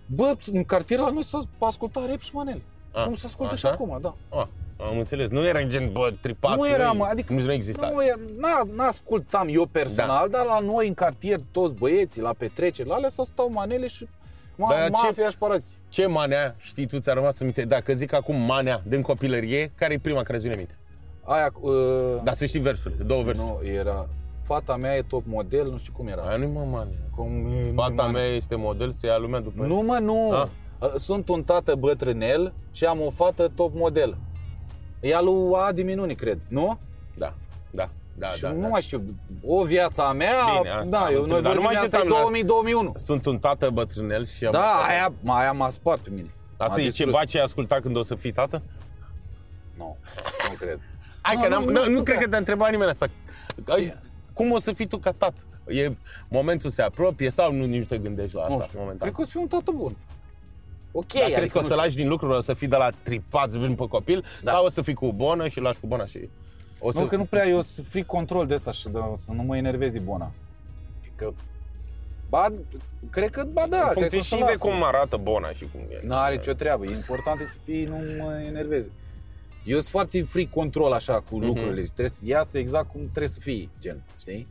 bă, 0.05 0.37
în 0.51 0.63
cartier 0.63 0.99
la 0.99 1.09
noi 1.09 1.23
s-a 1.23 1.41
ascultat 1.59 2.07
rap 2.07 2.19
și 2.19 2.33
manele. 2.33 2.61
A, 2.93 3.03
Cum 3.03 3.15
se 3.15 3.25
ascultă 3.25 3.55
și 3.55 3.65
așa? 3.65 3.75
acum, 3.75 3.97
da. 4.01 4.15
Ah, 4.29 4.47
am 4.81 4.97
înțeles. 4.97 5.29
Nu 5.29 5.45
era 5.47 5.63
gen, 5.63 5.91
bă, 5.91 6.13
tripat. 6.21 6.57
nu 6.57 6.69
era, 6.69 6.87
nu- 6.91 6.97
mă, 6.97 7.05
adică 7.11 7.33
Nu, 7.33 7.39
nu 7.41 7.51
exista. 7.51 7.89
Nu, 7.93 8.03
era, 8.05 8.15
n-a, 8.37 8.61
n-ascultam 8.75 9.47
eu 9.51 9.65
personal, 9.65 10.29
Da. 10.29 10.37
dar 10.37 10.45
la 10.45 10.59
noi 10.59 10.87
în 10.87 10.93
cartier, 10.93 11.39
toți 11.51 11.73
băieții, 11.73 12.21
la 12.21 12.33
petreceri, 12.37 12.87
la 12.87 12.95
alea 12.95 13.09
să 13.09 13.21
stau 13.25 13.49
manele 13.51 13.87
și 13.87 14.07
ma, 14.55 14.67
Dar 14.69 14.83
ce- 14.83 14.89
mafia 14.91 15.29
și 15.29 15.37
parazi. 15.37 15.77
Ce 15.89 16.05
manea, 16.05 16.55
știi 16.59 16.85
tu, 16.87 16.99
ți-a 16.99 17.13
rămas 17.13 17.39
în 17.39 17.45
minte? 17.45 17.61
Dacă 17.63 17.93
zic 17.93 18.13
acum 18.13 18.35
manea 18.35 18.81
din 18.87 19.01
copilărie, 19.01 19.71
care 19.75 19.93
e 19.93 19.99
prima 19.99 20.21
care 20.23 20.33
îți 20.37 20.41
vine 20.47 20.53
în 20.53 20.59
minte? 20.59 20.77
Aia, 21.23 21.51
uh, 21.61 22.21
Dar 22.23 22.33
să 22.33 22.45
știi 22.45 22.59
versurile, 22.59 23.03
două 23.03 23.23
versuri. 23.23 23.47
nu, 23.61 23.67
era, 23.67 24.07
fata 24.43 24.75
mea 24.75 24.95
e 24.95 25.01
top 25.01 25.23
model, 25.25 25.69
nu 25.69 25.77
știu 25.77 25.93
cum 25.95 26.07
era. 26.07 26.21
Aia 26.21 26.37
nu 26.37 26.47
mă 26.47 26.65
manea. 26.71 26.97
Cum 27.15 27.45
e, 27.67 27.71
Fata 27.75 28.03
man- 28.03 28.11
mea 28.11 28.25
este 28.25 28.55
model, 28.55 28.91
să 28.91 29.05
ia 29.05 29.17
lumea 29.17 29.39
după 29.39 29.65
Nu, 29.65 29.75
mă, 29.81 29.97
nu. 30.01 30.31
Ah. 30.31 30.47
Sunt 30.95 31.29
un 31.29 31.43
tată 31.43 31.75
bătrânel 31.75 32.53
și 32.71 32.85
am 32.85 33.01
o 33.01 33.09
fată 33.09 33.51
top 33.55 33.75
model. 33.75 34.17
E 34.99 35.15
a 35.15 35.21
lui 35.21 35.51
Adi 35.55 35.83
Minuni, 35.83 36.15
cred, 36.15 36.39
nu? 36.47 36.79
Da, 37.17 37.33
da, 37.71 37.89
da, 38.17 38.27
și 38.27 38.41
da. 38.41 38.51
nu 38.51 38.62
da. 38.62 38.67
mai 38.67 38.81
știu, 38.81 39.03
o 39.45 39.63
viața 39.63 40.03
a 40.07 40.12
mea, 40.12 40.35
Bine, 40.57 40.69
asta 40.73 40.89
da, 40.89 40.99
am 41.05 41.13
eu, 41.13 41.19
înțeles, 41.21 41.27
noi 41.29 41.41
dar 41.41 41.55
nu 41.55 41.62
vorbim 41.62 41.63
mai 41.63 41.73
de 41.73 41.79
asta 41.79 41.97
stăm 41.97 42.07
la- 42.81 42.91
2000-2001. 42.93 42.95
Sunt 42.95 43.25
un 43.25 43.39
tată 43.39 43.69
bătrânel 43.69 44.25
și 44.25 44.45
am... 44.45 44.51
Da, 44.51 44.73
aia, 44.88 45.13
aia 45.25 45.51
m-a 45.51 45.69
spart 45.69 46.01
pe 46.01 46.09
mine. 46.09 46.29
Asta 46.57 46.73
M-a 46.75 46.81
e 46.81 46.83
distrus. 46.83 47.05
ceva 47.12 47.23
ce 47.25 47.38
ai 47.38 47.43
ascultat 47.43 47.81
când 47.81 47.95
o 47.95 48.03
să 48.03 48.15
fii 48.15 48.31
tată? 48.31 48.62
Nu, 49.77 49.97
nu 50.49 50.55
cred. 50.59 50.79
Hai 51.21 51.35
Nu, 51.35 51.41
că 51.41 51.47
nu, 51.47 51.53
n-am, 51.53 51.63
nu, 51.63 51.71
nu, 51.71 51.79
nu 51.83 51.89
nu 51.89 51.93
cred 52.03 52.03
prea. 52.03 52.17
că 52.19 52.27
te-a 52.29 52.38
întrebat 52.38 52.69
nimeni 52.71 52.89
asta. 52.89 53.07
Ai- 53.67 53.79
Ce? 53.81 53.97
Cum 54.33 54.51
o 54.51 54.59
să 54.59 54.71
fii 54.73 54.88
tu 54.88 54.97
ca 54.97 55.12
tată? 55.12 55.41
E, 55.67 55.91
momentul 56.29 56.69
se 56.71 56.81
apropie 56.81 57.29
sau 57.29 57.53
nu 57.53 57.65
nici 57.65 57.79
nu 57.79 57.85
te 57.85 57.97
gândești 57.97 58.35
la 58.35 58.41
asta 58.41 58.55
Nu 58.55 58.62
știu, 58.63 58.79
momentan? 58.79 58.99
cred 58.99 59.13
că 59.13 59.21
o 59.21 59.23
să 59.23 59.29
fiu 59.29 59.41
un 59.41 59.47
tată 59.47 59.71
bun. 59.75 59.95
Ok, 60.91 61.13
Dar 61.13 61.21
crezi 61.21 61.38
adică 61.39 61.52
că 61.52 61.58
o 61.58 61.62
nu 61.62 61.67
să 61.67 61.73
știu. 61.73 61.84
lași 61.86 61.95
din 61.95 62.08
lucruri, 62.08 62.34
o 62.38 62.41
să 62.41 62.54
fii 62.54 62.67
de 62.67 62.75
la 62.75 62.89
tripat 63.04 63.49
vin 63.49 63.75
pe 63.75 63.86
copil 63.88 64.25
Da. 64.43 64.52
sau 64.52 64.65
o 64.65 64.69
să 64.69 64.82
fii 64.82 64.93
cu 64.93 65.12
bonă 65.13 65.47
și 65.47 65.60
lași 65.60 65.80
cu 65.80 65.88
bona 65.88 66.06
și... 66.06 66.30
O 66.80 66.91
să... 66.91 66.99
Nu, 66.99 67.06
că 67.06 67.15
nu 67.15 67.25
prea 67.25 67.47
eu 67.47 67.62
să 67.62 67.82
fri 67.82 68.04
control 68.06 68.47
de 68.47 68.54
asta 68.54 68.71
și 68.71 68.89
de, 68.89 68.99
să 69.15 69.32
nu 69.32 69.43
mă 69.43 69.58
enervezi 69.58 69.99
bona. 69.99 70.32
Că, 71.15 71.32
ba, 72.30 72.47
cred 73.10 73.30
că, 73.30 73.43
ba 73.54 73.63
da, 73.69 73.78
în 73.78 73.84
cred 73.84 73.93
că 73.93 73.99
funcție 73.99 74.17
o 74.19 74.21
să 74.21 74.36
și 74.36 74.41
de 74.41 74.47
las. 74.49 74.60
cum 74.60 74.84
arată 74.84 75.17
bona 75.17 75.49
și 75.52 75.67
cum 75.71 75.82
e. 75.89 75.99
Nu 76.04 76.15
are 76.15 76.36
nicio 76.36 76.54
treabă, 76.54 76.86
e 76.86 76.89
important 76.91 77.39
e 77.39 77.43
să 77.43 77.58
fii, 77.63 77.84
nu 77.84 77.95
mă 78.23 78.41
enervezi. 78.47 78.89
Eu 79.65 79.78
sunt 79.78 79.89
foarte 79.89 80.23
free 80.23 80.47
control 80.49 80.91
așa 80.91 81.13
cu 81.30 81.36
Mhm. 81.36 81.45
lucrurile 81.45 81.82
și 81.84 81.91
trebuie 81.91 82.10
să 82.10 82.21
iasă 82.23 82.58
exact 82.58 82.91
cum 82.91 83.02
trebuie 83.02 83.28
să 83.28 83.39
fii, 83.39 83.69
gen, 83.80 84.04
știi? 84.19 84.47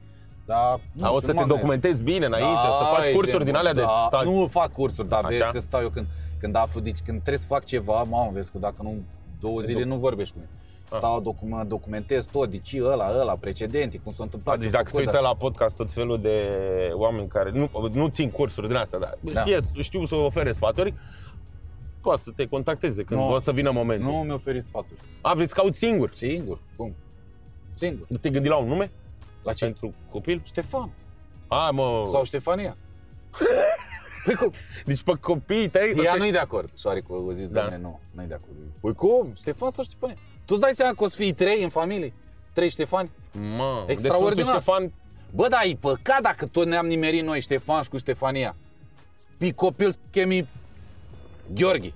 Dar 0.47 0.81
nu 0.93 1.05
A, 1.07 1.11
o 1.13 1.15
știu, 1.15 1.21
să 1.21 1.27
nu 1.27 1.33
te 1.33 1.39
m-am 1.39 1.49
documentezi 1.49 2.03
bine 2.03 2.27
înainte, 2.27 2.61
să 2.79 2.85
faci 2.95 3.03
ești 3.05 3.15
cursuri 3.15 3.45
din 3.45 3.55
alea 3.55 3.73
de... 3.73 3.81
da, 3.81 4.09
ta- 4.13 4.25
Nu 4.25 4.47
fac 4.51 4.73
cursuri, 4.73 5.09
dar 5.09 5.25
Așa? 5.25 5.29
vezi 5.39 5.53
că 5.53 5.59
stau 5.59 5.81
eu 5.83 5.89
când, 5.91 6.07
când 6.41 6.55
aflu, 6.55 6.81
deci 6.81 6.99
când 7.05 7.17
trebuie 7.19 7.39
să 7.39 7.47
fac 7.47 7.65
ceva, 7.65 8.03
mamă, 8.03 8.31
vezi 8.33 8.53
că 8.53 8.59
dacă 8.59 8.77
nu 8.83 8.99
două 9.41 9.61
zile 9.61 9.79
doc- 9.81 9.89
nu 9.89 9.97
vorbești 9.97 10.33
cu 10.35 10.39
mine. 10.39 10.51
Stau, 10.99 11.21
document, 11.21 11.69
documentez 11.69 12.25
tot, 12.25 12.51
deci 12.51 12.77
ăla, 12.83 13.19
ăla, 13.21 13.37
precedente, 13.37 13.99
cum 13.99 14.13
s-a 14.13 14.23
întâmplat. 14.23 14.59
Deci 14.59 14.69
ce-a 14.71 14.79
dacă 14.79 14.91
se 14.91 14.97
făcut, 14.97 15.07
uită 15.07 15.23
dar- 15.23 15.31
la 15.33 15.37
podcast 15.39 15.77
tot 15.77 15.93
felul 15.93 16.21
de 16.21 16.49
oameni 16.95 17.29
care 17.29 17.51
nu, 17.51 17.69
nu 17.93 18.09
țin 18.09 18.31
cursuri 18.31 18.67
din 18.67 18.77
astea, 18.77 18.99
dar 18.99 19.19
Da. 19.21 19.41
știe, 19.41 19.59
știu 19.81 20.07
să 20.07 20.15
ofere 20.15 20.53
sfaturi, 20.53 20.95
poate 22.01 22.23
să 22.25 22.31
te 22.31 22.47
contacteze 22.47 23.03
când 23.03 23.21
Nu. 23.21 23.33
o 23.33 23.39
să 23.39 23.53
vină 23.53 23.71
momentul. 23.71 24.11
Nu 24.11 24.17
mi 24.19 24.31
oferi 24.33 24.61
sfaturi. 24.63 25.01
A, 25.21 25.35
vreți 25.35 25.49
să 25.51 25.55
cauți 25.61 25.79
singur. 25.79 26.11
Singur, 26.15 26.59
cum? 26.77 26.95
Singur. 27.75 28.07
Nu 28.09 28.17
te 28.17 28.31
gândi 28.31 28.49
la 28.49 28.57
un 28.57 28.69
nume 28.69 28.91
La 29.43 29.53
ce? 29.53 29.65
pentru 29.65 29.95
copil? 30.11 30.41
Ștefan. 30.45 30.91
A, 31.49 31.71
mă... 31.71 32.05
Sau 32.11 32.25
Ștefania. 32.25 32.77
Păi 34.29 34.35
cum? 34.37 34.53
Deci 34.85 35.03
pe 35.03 35.13
copiii 35.21 35.69
tăi... 35.69 35.95
Ea 36.05 36.15
nu-i 36.15 36.31
de 36.31 36.39
acord. 36.39 36.71
Sorry 36.75 37.03
că 37.03 37.13
o 37.13 37.33
zis, 37.33 37.49
Da. 37.49 37.67
da. 37.71 37.77
nu, 37.77 38.01
nu-i 38.11 38.27
de 38.27 38.35
acord. 38.35 38.55
Păi 38.81 38.95
cum? 38.95 39.33
Ștefan 39.37 39.71
sau 39.71 39.85
Ștefania? 39.85 40.17
Tu 40.45 40.55
îți 40.55 40.61
dai 40.61 40.73
seama 40.75 40.93
că 40.93 41.05
o 41.05 41.09
să 41.09 41.17
fii 41.17 41.33
trei 41.33 41.63
în 41.63 41.69
familie? 41.69 42.13
Trei 42.53 42.69
Ștefani? 42.71 43.11
Mă, 43.57 43.85
Extraordinar. 43.87 44.35
Deci 44.35 44.45
tu, 44.45 44.51
tu, 44.51 44.57
Ștefan, 44.61 44.93
Bă, 45.35 45.47
da, 45.51 45.61
e 45.65 45.77
păcat 45.81 46.21
dacă 46.21 46.47
tot 46.47 46.67
ne-am 46.67 46.87
nimerit 46.87 47.25
noi 47.25 47.41
Ștefan 47.41 47.83
și 47.83 47.89
cu 47.89 47.97
Ștefania. 47.99 48.57
Pe 49.39 49.53
copil 49.53 49.91
să 49.91 49.99
chemi 50.11 50.49
Gheorghe. 51.55 51.93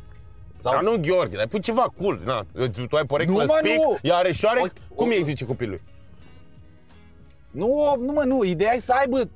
Sau... 0.61 0.73
Dar 0.73 0.83
nu 0.83 0.97
Gheorghe, 1.01 1.37
dar 1.37 1.47
pui 1.47 1.61
ceva 1.61 1.93
cool. 1.99 2.21
Na, 2.25 2.47
tu, 2.73 2.87
tu 2.87 2.97
ai 2.97 3.05
poreclă 3.07 3.33
Nu, 3.35 3.39
mă, 3.45 3.55
spic, 3.59 3.75
nu. 3.77 3.99
ea 4.03 4.17
are 4.17 4.33
șoarec. 4.33 4.65
O- 4.65 4.95
Cum 4.95 5.09
o- 5.09 5.11
îi 5.11 5.23
zice 5.25 5.45
copilului? 5.45 5.81
Nu, 7.51 7.95
nu 7.99 8.13
mă, 8.13 8.23
nu, 8.23 8.45
ideea 8.45 8.73
e 8.75 8.81
să 8.81 8.93
aibă, 9.01 9.31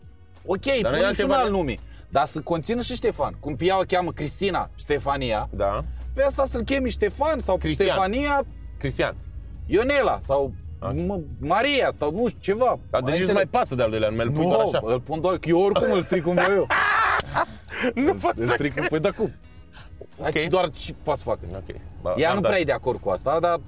ok, 0.47 0.65
nu 0.65 0.73
e 0.73 0.81
pune 0.81 0.95
și 0.95 0.99
un 1.01 1.05
altceva 1.05 1.35
alt 1.35 1.45
de- 1.45 1.51
nume. 1.51 1.79
Dar 2.17 2.27
să 2.27 2.41
conțină 2.41 2.83
și 2.83 2.95
Ștefan. 2.95 3.37
Cum 3.41 3.57
pe 3.57 3.65
ea 3.65 3.79
o 3.79 3.83
cheamă 3.87 4.13
Cristina 4.13 4.71
Ștefania, 4.75 5.49
Da. 5.51 5.85
pe 6.15 6.23
asta 6.23 6.45
să-l 6.45 6.63
chemi 6.63 6.91
Ștefan 6.91 7.39
sau 7.39 7.57
Cristian. 7.57 7.89
Ștefania 7.89 8.43
Cristian. 8.79 9.17
Ionela 9.67 10.19
sau 10.21 10.53
mă, 11.07 11.21
Maria 11.41 11.91
sau 11.91 12.11
nu 12.13 12.29
știu 12.29 12.41
ceva. 12.41 12.79
Dar 12.91 13.01
de 13.03 13.11
nici 13.11 13.21
nu 13.21 13.27
înțeleg? 13.27 13.35
mai 13.35 13.61
pasă 13.61 13.75
de 13.75 13.83
al 13.83 13.91
doilea 13.91 14.09
nume, 14.09 14.23
îl 14.23 14.31
pui 14.31 14.45
Nu, 14.45 14.51
doar 14.51 14.61
așa. 14.67 14.81
îl 14.85 15.01
pun 15.01 15.21
doar, 15.21 15.37
că 15.37 15.49
eu 15.49 15.61
oricum 15.61 15.93
îl 15.93 16.03
stric 16.03 16.23
cum 16.23 16.35
vreau 16.35 16.53
eu. 16.53 16.67
Nu 18.05 18.15
poți 18.15 18.41
Îl 18.41 18.47
să 18.47 18.53
stric, 18.55 18.89
păi 18.89 19.01
da 19.01 19.11
cum? 19.11 19.35
Ok. 20.19 20.37
Și 20.37 20.49
doar 20.49 20.71
ce 20.71 20.95
poate 21.03 21.19
să 21.19 21.25
facă. 21.25 21.41
Ok. 21.55 21.77
Ba, 22.03 22.15
Ea 22.17 22.29
am 22.29 22.35
nu 22.35 22.41
dat. 22.41 22.51
prea 22.51 22.63
e 22.63 22.65
de 22.65 22.73
acord 22.73 23.01
cu 23.01 23.09
asta, 23.09 23.41
dar... 23.41 23.61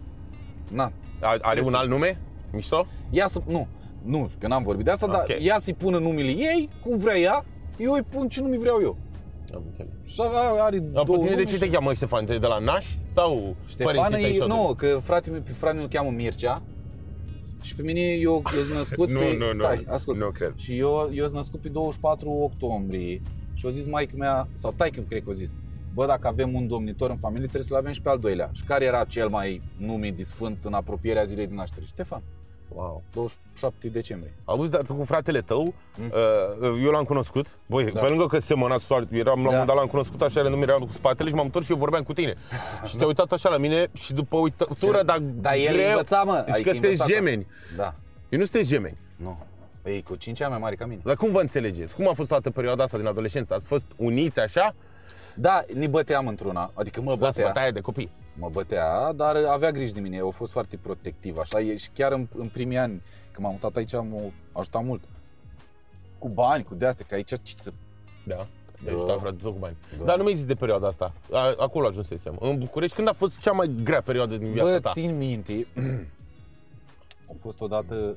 Na, 0.69 0.93
A- 1.21 1.37
Are 1.41 1.61
un 1.65 1.75
alt 1.75 1.89
nume? 1.89 2.21
Mișto? 2.53 2.87
ea 3.11 3.27
să... 3.27 3.41
Nu, 3.47 3.67
nu, 4.03 4.31
că 4.39 4.47
n-am 4.47 4.63
vorbit 4.63 4.85
de 4.85 4.91
asta, 4.91 5.07
Ok. 5.07 5.13
dar 5.13 5.37
ea 5.41 5.59
să-i 5.59 5.75
pună 5.75 5.99
numele 5.99 6.29
ei, 6.31 6.69
cum 6.81 6.99
vrea 6.99 7.17
ea, 7.19 7.45
eu 7.79 7.93
îi 7.93 8.03
pun 8.03 8.29
ce 8.29 8.41
nume 8.41 8.59
vreau 8.59 8.79
eu. 8.83 8.97
Am 9.55 9.63
înțeles. 9.67 9.93
Și 10.07 10.21
are, 10.21 10.61
are 10.61 10.79
Dar 10.79 11.05
două 11.05 11.19
pe 11.19 11.25
tine 11.25 11.29
de 11.37 11.43
nume 11.43 11.45
ce 11.45 11.55
și- 11.55 11.59
te 11.61 11.69
cheamă 11.71 11.93
Ștefan? 11.93 12.25
Te 12.25 12.39
de 12.39 12.47
la 12.47 12.59
naș? 12.59 12.87
Sau 13.05 13.57
Ștefană 13.67 13.99
părinții 14.01 14.23
tăi 14.23 14.31
e, 14.31 14.35
și-au 14.35 14.49
nu, 14.49 14.75
că 14.75 15.01
fratele 15.03 15.33
meu, 15.35 15.43
pe 15.45 15.53
fratele 15.53 15.81
meu 15.81 15.89
cheamă 15.91 16.11
Mircea 16.11 16.63
și 17.61 17.75
pe 17.75 17.83
mine 17.83 18.01
eu 18.01 18.43
eu 18.57 18.63
sunt 18.63 18.75
născut 18.75 19.09
Nu, 19.17 19.19
pe... 19.19 19.37
nu, 19.39 19.47
nu, 19.47 19.53
stai, 19.53 19.85
ascult. 19.89 20.19
nu 20.19 20.31
cred. 20.31 20.53
Și 20.57 20.79
eu, 20.79 21.11
eu 21.13 21.25
sunt 21.25 21.37
născut 21.37 21.61
pe 21.61 21.69
24 21.69 22.31
octombrie 22.31 23.23
și 23.55 23.65
au 23.65 23.71
zis 23.71 23.87
maică 23.87 24.15
mea, 24.17 24.49
sau 24.55 24.73
taică 24.77 25.01
cred 25.01 25.23
că 25.23 25.29
au 25.29 25.35
zis, 25.35 25.55
bă, 25.95 26.07
dacă 26.07 26.29
avem 26.29 26.55
un 26.55 26.67
domnitor 26.67 27.11
în 27.11 27.17
familie, 27.17 27.43
trebuie 27.47 27.63
să-l 27.69 27.77
avem 27.77 27.93
și 27.93 28.03
pe 28.03 28.09
al 28.09 28.19
doilea. 28.19 28.51
Și 28.53 28.63
care 28.65 28.85
era 28.85 29.05
cel 29.05 29.29
mai 29.29 29.63
numit 29.77 30.27
sfânt 30.27 30.65
în 30.65 30.73
apropierea 30.73 31.25
zilei 31.25 31.47
de 31.47 31.55
naștere? 31.55 31.87
Ștefan, 31.87 32.23
Wow. 32.75 33.03
27 33.13 33.89
decembrie. 33.89 34.35
Auzi, 34.45 34.71
dar 34.71 34.83
tu 34.83 34.95
cu 34.95 35.05
fratele 35.05 35.41
tău, 35.41 35.75
uh, 35.99 36.81
eu 36.85 36.91
l-am 36.91 37.05
cunoscut, 37.05 37.47
băi, 37.67 37.85
Mm. 37.85 37.91
Da. 37.95 38.01
pe 38.01 38.07
lângă 38.09 38.27
că 38.27 38.39
semănați 38.39 38.85
foarte, 38.85 39.17
eram 39.17 39.35
la 39.35 39.39
un 39.41 39.43
Da. 39.45 39.49
moment 39.51 39.67
dat 39.67 39.77
l-am 39.77 39.87
cunoscut 39.87 40.23
așa 40.23 40.43
random, 40.43 40.63
eram 40.63 40.81
cu 40.81 40.89
spatele 40.93 41.29
și 41.29 41.35
m-am 41.35 41.45
întors 41.45 41.65
și 41.65 41.71
eu 41.73 41.79
vorbeam 41.79 42.03
cu 42.03 42.13
tine. 42.13 42.35
și 42.89 42.95
s-a 42.97 43.07
uitat 43.07 43.33
așa 43.33 43.49
la 43.49 43.57
mine 43.59 43.87
și 43.93 44.13
după 44.15 44.37
uitătură, 44.37 45.03
dar 45.03 45.19
Dar 45.19 45.55
el 45.55 45.73
greu, 45.75 45.89
învăța, 45.91 46.23
mă. 46.23 46.43
Deci 46.47 46.55
adică 46.55 46.69
că 46.69 46.73
sunteți 46.75 47.01
învăța 47.01 47.19
gemeni. 47.19 47.47
asta. 47.71 47.75
Da. 47.83 47.95
Eu 48.29 48.39
nu 48.39 48.45
sunteți 48.45 48.69
gemeni. 48.69 48.99
Nu. 49.17 49.39
Ei, 49.85 50.03
cu 50.03 50.15
5 50.17 50.41
ani 50.41 50.51
mai 50.51 50.59
mare 50.61 50.75
ca 50.75 50.87
mine. 50.87 51.01
Dar 51.05 51.17
cum 51.17 51.31
vă 51.31 51.41
înțelegeți? 51.41 51.95
Cum 51.95 52.09
a 52.09 52.13
fost 52.13 52.29
toată 52.29 52.51
perioada 52.51 52.83
asta 52.85 52.97
din 52.97 53.07
adolescență? 53.07 53.55
Ați 53.55 53.67
fost 53.67 53.87
uniți 53.97 54.41
așa? 54.41 54.75
Da, 55.35 55.65
ne 55.75 55.87
băteam 55.87 56.27
într-una, 56.27 56.71
adică 56.75 57.01
mă 57.01 57.11
Lasă 57.11 57.19
bătea. 57.21 57.47
bătaie 57.47 57.71
de 57.71 57.81
copii. 57.81 58.11
Mă 58.39 58.49
bătea, 58.53 59.13
dar 59.13 59.37
avea 59.37 59.71
grijă 59.71 59.93
de 59.95 60.01
mine, 60.01 60.21
a 60.21 60.31
fost 60.31 60.53
foarte 60.53 60.77
protectiv, 60.77 61.39
așa, 61.39 61.61
e, 61.61 61.77
și 61.77 61.89
chiar 61.95 62.13
în, 62.13 62.29
în 62.37 62.49
primii 62.49 62.77
ani, 62.77 63.03
când 63.33 63.47
m-am 63.47 63.53
mutat 63.53 63.77
aici, 63.77 63.93
m-a 63.93 64.33
ajutat 64.53 64.85
mult. 64.85 65.03
Cu 66.19 66.29
bani, 66.29 66.65
cu 66.65 66.75
de-astea, 66.75 67.07
că 67.09 67.15
aici 67.15 67.29
ce 67.29 67.53
să... 67.57 67.73
Da. 68.27 68.47
Te 68.85 68.91
Da. 68.91 68.93
ajuta 68.97 69.17
frate 69.17 69.37
tot 69.43 69.53
cu 69.53 69.59
bani. 69.59 69.77
Da. 69.99 70.05
Dar 70.05 70.17
nu 70.17 70.23
mi-ai 70.23 70.35
zis 70.37 70.45
de 70.45 70.55
perioada 70.55 70.87
asta. 70.87 71.13
A, 71.33 71.55
acolo 71.59 71.87
ajunsesem. 71.87 72.37
În 72.41 72.59
București, 72.59 72.97
când 72.97 73.09
a 73.09 73.13
fost 73.13 73.41
cea 73.41 73.53
mai 73.53 73.75
grea 73.83 74.01
perioadă 74.01 74.37
din 74.37 74.53
viața 74.53 74.71
Bă, 74.71 74.79
ta? 74.79 74.91
țin 74.91 75.17
minte, 75.17 75.67
a 77.31 77.35
fost 77.41 77.61
odată, 77.61 78.17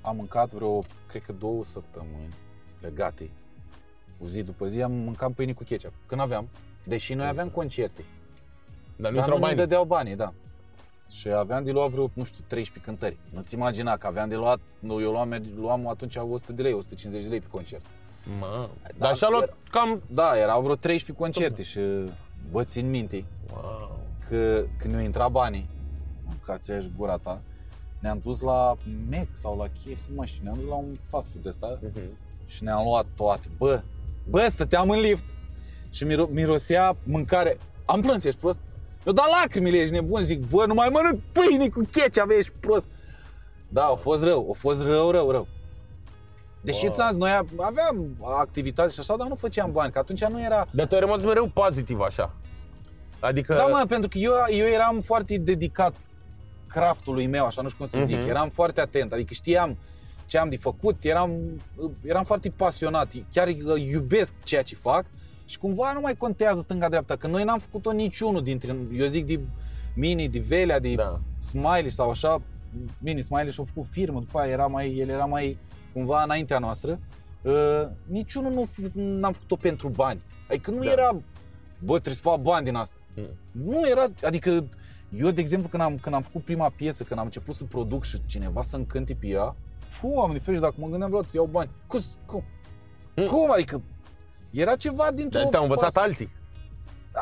am 0.00 0.16
mâncat 0.16 0.50
vreo, 0.50 0.82
cred 1.08 1.22
că 1.22 1.32
două 1.32 1.64
săptămâni 1.64 2.34
legate, 2.80 3.30
cu 4.18 4.26
zi 4.26 4.42
după 4.42 4.66
zi, 4.66 4.82
am 4.82 4.92
mâncat 4.92 5.32
pâine 5.32 5.52
cu 5.52 5.64
ketchup, 5.64 5.92
când 6.06 6.20
aveam, 6.20 6.48
deși 6.84 7.14
noi 7.14 7.26
aveam 7.26 7.48
concerte. 7.48 8.04
Dar 8.98 9.10
nu 9.10 9.16
Dar 9.16 9.24
intrau 9.24 9.28
nu 9.28 9.34
ne 9.34 9.40
bani. 9.54 9.56
dădeau 9.56 9.84
banii, 9.84 10.16
da. 10.16 10.32
Și 11.10 11.28
aveam 11.28 11.64
de 11.64 11.70
luat 11.70 11.90
vreo, 11.90 12.10
nu 12.12 12.24
știu, 12.24 12.44
13 12.46 12.84
cântări. 12.90 13.16
Nu-ți 13.34 13.54
imagina 13.54 13.96
că 13.96 14.06
aveam 14.06 14.28
de 14.28 14.34
luat, 14.34 14.58
nu, 14.78 15.00
eu 15.00 15.10
luam, 15.10 15.42
luam 15.60 15.88
atunci 15.88 16.16
100 16.16 16.52
de 16.52 16.62
lei, 16.62 16.72
150 16.72 17.22
de 17.24 17.28
lei 17.30 17.40
pe 17.40 17.46
concert. 17.50 17.84
Mă. 18.40 18.68
Da, 18.82 18.90
Dar 19.06 19.16
și-a 19.16 19.28
luat 19.30 19.42
era- 19.42 19.52
cam... 19.70 20.02
Da, 20.10 20.38
erau 20.38 20.62
vreo 20.62 20.74
13 20.74 21.22
concerte 21.24 21.62
și 21.62 21.80
bă, 22.50 22.64
țin 22.64 22.90
minte 22.90 23.24
Wow. 23.52 23.98
că 24.28 24.64
când 24.78 24.92
ne-au 24.94 25.04
intrat 25.04 25.30
banii, 25.30 25.68
mâncați 26.26 26.72
și 26.72 26.92
gura 26.96 27.16
ta, 27.16 27.40
ne-am 27.98 28.20
dus 28.22 28.40
la 28.40 28.76
Mac 29.10 29.26
sau 29.32 29.56
la 29.56 29.64
KFC, 29.64 30.08
nu 30.08 30.14
mai 30.16 30.26
știu, 30.26 30.42
ne-am 30.44 30.56
dus 30.56 30.68
la 30.68 30.74
un 30.74 30.98
fast 31.08 31.30
food 31.32 31.46
ăsta 31.46 31.78
și 32.46 32.62
ne-am 32.64 32.84
luat 32.84 33.06
toate. 33.16 33.48
Bă, 33.58 33.82
bă, 34.28 34.46
stăteam 34.50 34.90
în 34.90 35.00
lift 35.00 35.24
și 35.90 36.04
miro- 36.04 36.30
mirosea 36.30 36.96
mâncare. 37.04 37.58
Am 37.84 38.00
plâns, 38.00 38.24
ești 38.24 38.40
prost? 38.40 38.60
Eu 39.04 39.12
da 39.12 39.22
lacrimile, 39.40 39.78
ești 39.78 39.94
nebun, 39.94 40.22
zic, 40.22 40.40
bă, 40.48 40.66
nu 40.66 40.74
mai 40.74 40.88
mănânc 40.92 41.20
pâine 41.32 41.68
cu 41.68 41.88
ketchup, 41.90 42.30
ești 42.30 42.52
prost. 42.60 42.86
Da, 43.68 43.84
a 43.84 43.94
fost 43.94 44.22
rău, 44.22 44.48
a 44.50 44.54
fost 44.58 44.82
rău, 44.82 45.10
rău, 45.10 45.30
rău. 45.30 45.46
Deși 46.60 46.84
Wow. 46.84 46.86
wow. 46.86 46.94
ți-am 46.94 47.08
zis, 47.10 47.18
noi 47.18 47.40
aveam 47.56 48.16
activitate 48.38 48.90
și 48.92 49.00
așa, 49.00 49.16
dar 49.16 49.26
nu 49.28 49.34
făceam 49.34 49.72
bani, 49.72 49.92
că 49.92 49.98
atunci 49.98 50.24
nu 50.24 50.42
era... 50.42 50.66
Dar 50.70 50.86
tu 50.86 50.94
ai 50.94 51.00
rămas 51.00 51.22
mereu 51.22 51.50
pozitiv 51.54 52.00
așa. 52.00 52.34
Adică... 53.20 53.54
Da, 53.54 53.66
mă, 53.66 53.84
pentru 53.88 54.08
că 54.08 54.18
eu, 54.18 54.32
eu 54.50 54.66
eram 54.66 55.00
foarte 55.00 55.38
dedicat 55.38 55.94
craftului 56.66 57.26
meu, 57.26 57.44
așa, 57.44 57.62
nu 57.62 57.68
știu 57.68 57.84
cum 57.84 58.00
să 58.00 58.06
zic. 58.06 58.18
Mhm. 58.18 58.28
Eram 58.28 58.48
foarte 58.48 58.80
atent, 58.80 59.12
adică 59.12 59.34
știam 59.34 59.78
ce 60.26 60.38
am 60.38 60.48
de 60.48 60.56
făcut, 60.56 61.04
eram, 61.04 61.30
eram 62.02 62.24
foarte 62.24 62.50
pasionat, 62.50 63.12
chiar 63.32 63.48
uh, 63.48 63.82
iubesc 63.90 64.34
ceea 64.44 64.62
ce 64.62 64.74
fac 64.74 65.04
și 65.48 65.58
cumva 65.58 65.92
nu 65.92 66.00
mai 66.00 66.14
contează 66.16 66.60
stânga-dreapta, 66.60 67.16
că 67.16 67.26
noi 67.26 67.44
n-am 67.44 67.58
făcut-o 67.58 67.92
niciunul 67.92 68.42
dintre, 68.42 68.76
eu 68.92 69.06
zic 69.06 69.26
de 69.26 69.40
Mini, 69.94 70.28
de 70.28 70.38
Velea, 70.38 70.78
de 70.80 70.94
Da. 70.94 71.02
da. 71.02 71.20
Smiley 71.40 71.90
sau 71.90 72.10
așa, 72.10 72.42
Mini 72.98 73.22
Smiley 73.22 73.52
și-au 73.52 73.64
făcut 73.74 73.88
firmă, 73.90 74.18
după 74.18 74.38
aia 74.38 74.52
era 74.52 74.66
mai, 74.66 74.96
el 74.96 75.08
era 75.08 75.24
mai 75.24 75.58
cumva 75.92 76.22
înaintea 76.22 76.58
noastră. 76.58 76.98
Uh, 77.42 77.82
niciunul 78.06 78.52
nu 78.52 78.66
f- 78.66 78.92
n-am 78.92 79.32
făcut-o 79.32 79.56
pentru 79.56 79.88
bani. 79.88 80.22
Adică 80.48 80.70
nu 80.70 80.78
Da. 80.78 80.84
da. 80.84 80.90
era, 80.90 81.10
bă, 81.78 81.92
trebuie 81.92 82.14
să 82.14 82.20
fac 82.20 82.40
bani 82.40 82.64
din 82.64 82.74
asta. 82.74 82.96
Mm. 83.16 83.28
Nu 83.64 83.88
era, 83.88 84.06
adică 84.22 84.68
eu, 85.16 85.30
de 85.30 85.40
exemplu, 85.40 85.68
când 85.68 85.82
am, 85.82 85.96
când 85.98 86.14
am 86.14 86.22
făcut 86.22 86.44
prima 86.44 86.68
piesă, 86.76 87.04
când 87.04 87.18
am 87.18 87.24
început 87.24 87.54
să 87.54 87.64
produc 87.64 88.04
și 88.04 88.22
cineva 88.26 88.62
să 88.62 88.76
încânte 88.76 89.14
pe 89.20 89.26
ea, 89.26 89.56
fu, 89.88 90.06
am 90.18 90.30
ferești, 90.30 90.64
dacă 90.64 90.74
mă 90.78 90.86
gândeam 90.88 91.10
vreau 91.10 91.24
să 91.24 91.30
iau 91.34 91.46
bani. 91.46 91.70
Cum? 91.86 92.00
Cum? 92.26 92.44
Mm. 93.16 93.26
Cum? 93.26 93.50
Adică 93.52 93.82
era 94.50 94.76
ceva 94.76 95.10
dintr-o... 95.14 95.44
Te-au 95.48 95.62
învățat 95.62 95.92
pas- 95.92 96.04
alții. 96.04 96.30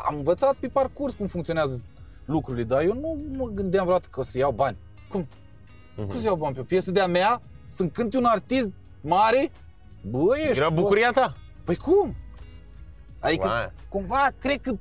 Am 0.07 0.15
învățat 0.15 0.53
pe 0.55 0.67
parcurs 0.67 1.13
cum 1.13 1.25
funcționează 1.27 1.81
lucrurile, 2.25 2.63
dar 2.63 2.81
eu 2.83 2.93
nu 2.93 3.17
mă 3.37 3.45
gândeam 3.45 3.83
vreodată 3.85 4.07
că 4.11 4.19
o 4.19 4.23
să 4.23 4.37
iau 4.37 4.51
bani. 4.51 4.77
Cum? 5.09 5.27
Mhm. 5.95 6.07
Cum 6.07 6.15
să 6.19 6.25
iau 6.25 6.35
bani 6.35 6.53
pe 6.53 6.59
o 6.59 6.63
piesă 6.63 6.91
de-a 6.91 7.07
mea? 7.07 7.41
Să 7.65 7.85
cânti 7.85 8.15
un 8.17 8.25
artist 8.25 8.69
mare? 9.01 9.51
Bă, 10.01 10.37
ești... 10.37 10.57
Era 10.57 10.69
bă. 10.69 10.81
bucuria 10.81 11.11
ta. 11.11 11.37
Păi 11.63 11.75
cum? 11.75 12.15
Adică 13.19 13.47
Vai. 13.47 13.71
cumva 13.89 14.27
cred 14.39 14.61
că 14.61 14.71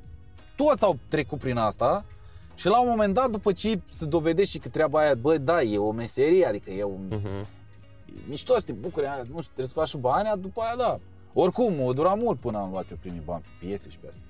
toți 0.56 0.84
au 0.84 0.98
trecut 1.08 1.38
prin 1.38 1.56
asta 1.56 2.04
și 2.54 2.66
la 2.66 2.80
un 2.80 2.88
moment 2.88 3.14
dat 3.14 3.30
după 3.30 3.52
ce 3.52 3.80
se 3.90 4.04
dovedește 4.04 4.58
că 4.58 4.68
treaba 4.68 5.00
aia, 5.00 5.14
bă, 5.14 5.38
da, 5.38 5.62
e 5.62 5.78
o 5.78 5.90
meserie, 5.92 6.46
adică 6.46 6.70
e 6.70 6.84
un 6.84 7.06
Mhm. 7.10 7.26
e 7.26 7.46
mișto 8.28 8.54
să 8.54 8.60
te 8.64 8.72
bucuri, 8.72 9.06
aia, 9.06 9.16
nu 9.16 9.40
știu, 9.40 9.42
trebuie 9.42 9.66
să 9.66 9.72
faci 9.72 9.88
și 9.88 9.96
bani, 9.96 10.40
după 10.40 10.60
aia 10.60 10.74
da. 10.76 10.98
Oricum, 11.38 11.80
o 11.80 11.92
dura 11.92 12.14
mult 12.14 12.38
până 12.40 12.58
am 12.58 12.70
luat 12.70 12.90
eu 12.90 12.96
primii 13.00 13.22
bani 13.24 13.42
pe 13.42 13.66
piese 13.66 13.88
și 13.90 13.98
pe 13.98 14.06
asta. 14.08 14.20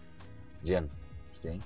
Gen, 0.65 0.89
știi? 1.35 1.63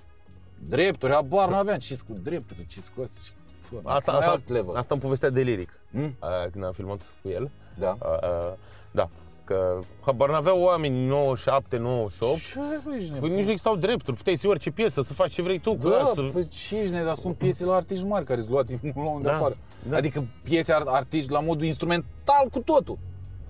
Drepturi, 0.68 1.12
abar 1.14 1.48
n-aveam 1.48 1.79
ce 1.79 1.98
cu 2.09 2.12
drepturi, 2.22 2.66
ce 2.66 2.81
scoate 2.81 3.11
și... 3.24 3.31
Fă, 3.59 3.76
Asta, 3.85 4.11
mai 4.12 4.20
asta, 4.20 4.31
alt 4.33 4.48
level. 4.48 4.74
asta 4.76 4.94
îmi 4.94 5.03
povestea 5.03 5.31
de 5.31 5.40
liric. 5.40 5.81
Hmm? 5.90 6.03
Uh, 6.22 6.50
când 6.53 6.64
am 6.64 6.72
filmat 6.72 7.00
cu 7.22 7.29
el. 7.29 7.50
Da. 7.79 7.96
Uh, 8.03 8.07
uh, 8.22 8.53
da. 8.90 9.09
Că 9.44 9.79
habar 10.00 10.31
n-aveau 10.31 10.61
oameni 10.62 11.07
97, 11.07 11.76
98. 11.76 12.38
Ce, 12.40 12.55
bă, 12.85 12.94
ești 12.94 13.11
Păi 13.11 13.14
nebun? 13.20 13.29
nici 13.31 13.44
nu 13.44 13.50
existau 13.50 13.76
drepturi, 13.76 14.16
puteai 14.16 14.37
să 14.37 14.40
iei 14.44 14.53
orice 14.55 14.70
piesă, 14.70 15.03
să 15.03 15.14
faci 15.14 15.33
ce 15.33 15.42
vrei 15.42 15.59
tu 15.59 15.74
cu 15.76 15.88
Da, 15.88 15.96
ea, 15.96 16.05
să... 16.07 16.22
păi 16.33 16.48
ce 16.48 16.81
ești 16.81 16.94
ne, 16.94 17.03
dar 17.05 17.14
sunt 17.14 17.37
piese 17.37 17.64
la 17.64 17.74
artiști 17.74 18.05
mari 18.05 18.24
care 18.24 18.40
sunt 18.40 18.53
luate 18.53 18.81
în 18.83 19.03
luăm 19.03 19.22
de 19.22 19.29
Da, 19.29 19.35
afară. 19.35 19.57
da. 19.88 19.96
Adică 19.96 20.24
piese 20.42 20.72
ar- 20.72 20.87
artiști 20.87 21.31
la 21.31 21.40
modul 21.40 21.64
instrumental 21.66 22.48
cu 22.50 22.59
totul. 22.59 22.98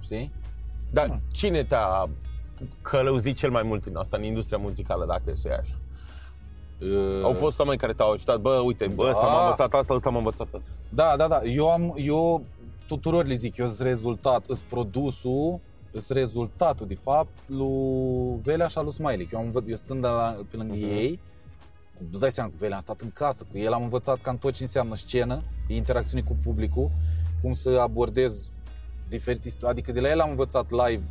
Știi? 0.01 0.33
Dar 0.91 1.21
cine 1.33 1.65
te-a 1.65 2.09
călăuzit 2.83 3.37
cel 3.37 3.51
mai 3.51 3.63
mult 3.63 3.87
în 3.87 3.97
asta, 3.97 4.17
în 4.17 4.23
industria 4.23 4.59
muzicală, 4.59 5.07
dacă 5.07 5.23
e 5.27 5.35
să 5.35 5.43
o 5.45 5.49
iei 5.49 5.59
așa? 5.59 5.75
Uh, 6.81 7.25
Au 7.25 7.33
fost 7.33 7.59
oameni 7.59 7.79
care 7.79 7.93
te-au 7.93 8.11
ajutat, 8.13 8.41
bă, 8.41 8.51
uite, 8.65 8.87
bă, 8.87 9.07
ăsta 9.09 9.23
Da. 9.27 9.29
m-a 9.33 9.43
învățat 9.43 9.75
asta, 9.75 9.95
ăsta 9.95 10.11
m-a 10.11 10.19
învățat 10.19 10.47
asta. 10.55 10.71
Da, 10.89 11.15
da, 11.17 11.29
da. 11.29 11.43
Eu 11.45 11.71
am, 11.71 11.95
eu 11.97 12.45
tuturor 12.87 13.27
le 13.27 13.35
zic, 13.35 13.57
eu 13.57 13.67
sunt 13.67 13.79
rezultat, 13.81 14.45
sunt 14.47 14.59
produsul, 14.61 15.61
sunt 15.97 16.19
rezultatul, 16.19 16.87
de 16.87 16.95
fapt, 16.95 17.39
lui 17.47 18.41
Velea 18.43 18.67
și 18.69 18.79
al 18.79 18.85
lui 18.85 18.93
Smiley. 18.93 19.29
Eu, 19.33 19.39
am, 19.39 19.45
învăț- 19.53 19.69
eu 19.69 19.77
stând 19.77 20.05
la, 20.05 20.37
pe 20.51 20.57
lângă 20.57 20.75
Mhm. 20.75 20.85
ei, 20.85 21.21
cu- 21.99 22.07
îți 22.11 22.21
dai 22.21 22.31
seama, 22.31 22.51
cu 22.51 22.57
Velea 22.59 22.77
am 22.77 22.83
stat 22.83 23.01
în 23.01 23.11
casă, 23.13 23.47
cu 23.53 23.59
el 23.59 23.73
am 23.73 23.83
învățat 23.83 24.21
cam 24.21 24.39
tot 24.39 24.53
ce 24.53 24.63
înseamnă 24.63 24.95
scenă, 24.97 25.43
interacțiune 25.69 26.23
cu 26.23 26.37
publicul, 26.43 26.91
cum 27.43 27.53
să 27.53 27.79
abordez 27.81 28.49
diferite 29.11 29.49
situații. 29.49 29.79
Adică 29.79 29.93
de 29.93 30.01
la 30.01 30.09
el 30.11 30.21
am 30.21 30.31
învățat 30.31 30.71
live 30.71 31.05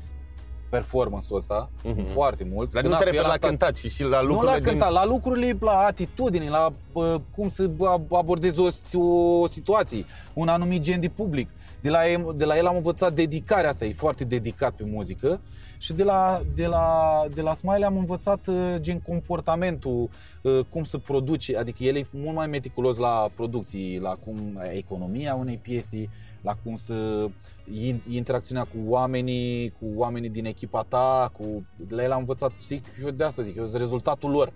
performance-ul 0.69 1.37
ăsta, 1.37 1.69
Mhm. 1.83 2.03
foarte 2.05 2.47
mult. 2.53 2.71
Dar 2.71 2.81
Când 2.81 2.93
nu 2.93 2.99
te 2.99 3.05
am- 3.05 3.09
referi 3.11 3.17
el 3.17 3.21
la 3.23 3.29
a 3.33 3.37
stat- 3.37 3.49
cântat, 3.49 3.73
ci 3.73 3.91
și 3.91 4.03
la 4.03 4.21
nu 4.21 4.27
lucrurile 4.27 4.51
la 4.53 4.59
din... 4.59 4.69
cântat, 4.69 4.91
la 4.91 5.05
lucrurile, 5.05 5.57
la 5.61 5.77
atitudini, 5.79 6.47
la 6.49 6.73
bă, 6.93 7.21
cum 7.35 7.49
să 7.49 7.69
ab- 7.69 8.11
abordezi 8.11 8.59
o, 8.59 8.99
o 9.41 9.47
situație, 9.47 10.05
un 10.33 10.47
anumit 10.47 10.81
gen 10.81 10.99
de 10.99 11.09
public. 11.09 11.49
De 11.81 11.89
la, 11.89 12.09
el, 12.09 12.33
de 12.35 12.45
la 12.45 12.57
el 12.57 12.65
am 12.67 12.75
învățat 12.75 13.13
dedicarea 13.13 13.69
asta, 13.69 13.85
e 13.85 13.91
foarte 13.93 14.23
dedicat 14.23 14.73
pe 14.73 14.83
muzică 14.87 15.39
și 15.77 15.93
de 15.93 16.03
la, 16.03 16.41
de 16.55 16.65
la, 16.65 17.23
de 17.33 17.41
la 17.41 17.53
Smiley 17.53 17.83
am 17.83 17.97
învățat 17.97 18.47
uh, 18.47 18.75
gen 18.79 18.99
comportamentul, 18.99 20.09
uh, 20.41 20.59
cum 20.69 20.83
să 20.83 20.97
produce, 20.97 21.57
adică 21.57 21.83
el 21.83 21.95
e 21.95 22.07
mult 22.11 22.35
mai 22.35 22.47
meticulos 22.47 22.97
la 22.97 23.29
producții, 23.35 23.99
la 24.01 24.15
cum 24.25 24.61
economia 24.71 25.35
unei 25.35 25.57
piese, 25.57 26.09
la 26.41 26.55
cum 26.63 26.75
să 26.75 27.27
in- 27.73 28.03
interacționa 28.09 28.63
cu 28.63 28.77
oamenii, 28.87 29.69
cu 29.69 29.85
oamenii 29.95 30.29
din 30.29 30.45
echipa 30.45 30.83
ta, 30.87 31.29
cu 31.37 31.65
la 31.89 32.03
el 32.03 32.11
am 32.11 32.19
învățat, 32.19 32.51
știi, 32.61 32.81
și 32.95 33.03
eu 33.05 33.11
de 33.11 33.23
asta 33.23 33.41
zic, 33.41 33.55
eu 33.55 33.65
sunt 33.67 33.77
rezultatul 33.77 34.31
lor. 34.31 34.51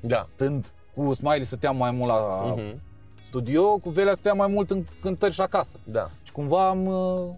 Da. 0.00 0.22
Stând 0.26 0.72
cu 0.94 1.14
Smiley 1.14 1.42
stăteam 1.42 1.76
mai 1.76 1.90
mult 1.90 2.10
la 2.10 2.54
Mhm. 2.56 2.80
studio, 3.20 3.78
cu 3.78 3.90
Velea 3.90 4.12
stăteam 4.12 4.36
mai 4.36 4.46
mult 4.48 4.70
în 4.70 4.84
cântări 5.00 5.32
și 5.34 5.40
acasă. 5.40 5.78
Da. 5.84 6.10
Și 6.22 6.32
cumva 6.32 6.68
am, 6.68 6.86
uh, 6.86 7.28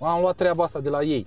am 0.00 0.20
luat 0.20 0.36
treaba 0.36 0.64
asta 0.64 0.80
de 0.80 0.88
la 0.88 1.02
ei. 1.02 1.26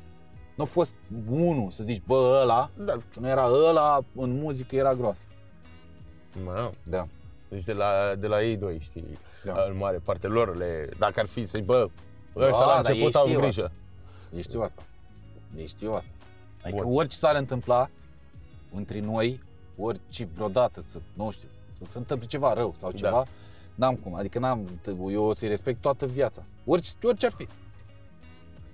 Nu 0.58 0.64
a 0.64 0.68
fost 0.68 0.94
unul 1.30 1.70
să 1.72 1.84
zici, 1.84 2.02
bă, 2.08 2.40
ăla, 2.42 2.70
Da. 2.86 2.98
nu 3.20 3.28
era 3.28 3.48
ăla, 3.70 4.00
în 4.16 4.32
muzică 4.40 4.76
era 4.76 4.96
groasă. 4.96 5.24
Mă, 6.44 6.72
Da. 6.84 7.08
Deci 7.54 7.64
de 7.64 7.74
la, 7.74 8.16
de 8.20 8.28
la 8.28 8.42
ei 8.44 8.58
doi, 8.58 8.78
știi, 8.80 9.18
Da. 9.44 9.54
în 9.70 9.78
mare 9.78 9.98
parte 9.98 10.28
lor, 10.28 10.56
le, 10.56 10.90
dacă 10.98 11.20
ar 11.20 11.26
fi 11.26 11.46
să-i, 11.46 11.62
bă, 11.62 11.90
ăștia 12.36 12.60
Da, 12.60 12.66
la 12.66 12.82
dar 12.82 12.92
ei 12.92 12.98
început 12.98 13.16
au 13.16 13.26
știu 13.28 13.40
grijă. 13.40 13.72
Ei 14.36 14.42
știu 14.42 14.62
asta. 14.62 14.84
Ei 15.58 15.68
știu 15.68 15.94
asta. 15.94 16.10
Adică 16.64 16.84
Bun. 16.84 16.96
orice 16.96 17.18
s-ar 17.18 17.36
întâmpla 17.36 17.90
între 18.76 19.00
noi, 19.00 19.42
orice 19.78 20.28
vreodată, 20.34 20.84
să, 20.88 21.00
nu 21.14 21.32
știu, 21.32 21.48
să 21.78 21.92
se 21.92 21.98
întâmple 21.98 22.28
ceva 22.28 22.54
rău 22.54 22.76
sau 22.80 22.92
ceva, 22.92 23.10
Da. 23.10 23.24
n-am 23.76 23.96
cum. 23.96 24.16
Adică 24.16 24.40
n-am, 24.40 24.80
eu 25.12 25.24
o 25.24 25.34
să-i 25.34 25.48
respect 25.48 25.82
toată 25.82 26.06
viața. 26.06 26.44
Orice, 26.66 26.92
orice 27.04 27.26
ar 27.26 27.32
fi. 27.32 27.48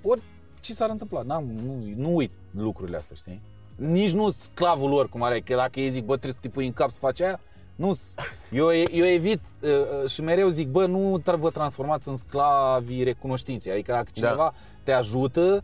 Orice 0.02 0.74
s-ar 0.74 0.90
întâmpla, 0.90 1.22
n-am, 1.22 1.44
nu, 1.46 1.84
nu 1.96 2.16
uit 2.16 2.32
lucrurile 2.52 2.98
astea, 2.98 3.16
știi? 3.16 3.42
Nici 3.76 4.12
nu 4.12 4.30
sclavul 4.30 4.90
lor, 4.90 5.10
cum 5.10 5.24
are, 5.24 5.40
că 5.40 5.56
dacă 5.56 5.80
ei 5.80 5.90
zic, 5.90 6.04
bă, 6.06 6.12
trebuie 6.14 6.34
să 6.34 6.40
te 6.42 6.50
pui 6.50 6.66
în 6.66 6.74
cap 6.74 6.90
să 6.90 7.00
faci 7.00 7.22
aia, 7.22 7.40
nu 7.80 7.98
eu, 8.52 8.68
eu 8.92 9.06
evit 9.06 9.40
uh, 9.62 9.70
uh, 10.04 10.10
și 10.10 10.22
mereu 10.22 10.48
zic, 10.50 10.68
bă, 10.68 10.86
nu 10.86 11.20
tra- 11.22 11.40
vă 11.40 11.50
transformați 11.50 12.08
în 12.08 12.16
sclavii 12.16 13.04
recunoștinței. 13.04 13.72
Adică 13.72 13.92
dacă 13.92 14.08
cineva 14.14 14.54
te 14.84 14.92
ajută, 14.92 15.64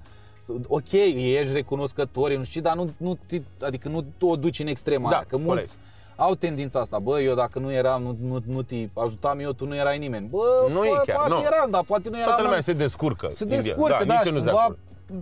ok, 0.67 0.91
ești 0.91 1.53
recunoscător, 1.53 2.31
eu 2.31 2.37
nu 2.37 2.43
știu, 2.43 2.61
dar 2.61 2.75
nu, 2.75 2.93
nu 2.97 3.17
te, 3.27 3.41
adică 3.61 3.89
nu 3.89 4.05
o 4.19 4.35
duci 4.35 4.59
în 4.59 4.67
extrema 4.67 5.09
Da, 5.09 5.15
aia, 5.15 5.25
că 5.27 5.37
mulți 5.37 5.47
corect. 5.77 5.77
au 6.15 6.35
tendința 6.35 6.79
asta, 6.79 6.99
bă, 6.99 7.19
eu 7.21 7.35
dacă 7.35 7.59
nu 7.59 7.71
eram, 7.71 8.01
nu, 8.01 8.17
nu, 8.21 8.37
nu 8.45 8.61
te 8.61 8.75
ajutam 8.93 9.39
eu, 9.39 9.51
tu 9.51 9.65
nu 9.67 9.75
erai 9.75 9.97
nimeni. 9.97 10.27
Bă, 10.27 10.65
Nu 10.69 10.79
bă, 10.79 10.85
e 10.85 10.89
chiar, 10.89 11.15
poate 11.15 11.29
nu. 11.29 11.41
eram, 11.41 11.71
dar 11.71 11.83
poate 11.83 12.09
nu 12.09 12.15
eram. 12.17 12.27
Toată 12.27 12.43
lumea 12.43 12.61
se 12.61 12.73
descurcă. 12.73 13.27
se 13.31 13.43
India. 13.43 13.61
descurcă, 13.61 14.03
da, 14.07 14.13
nici 14.13 14.21
și 14.21 14.27
eu 14.27 14.33
nu 14.33 14.39
sunt 14.39 14.43
de 14.43 14.49
cumva, 14.49 14.61
acord. 14.61 14.77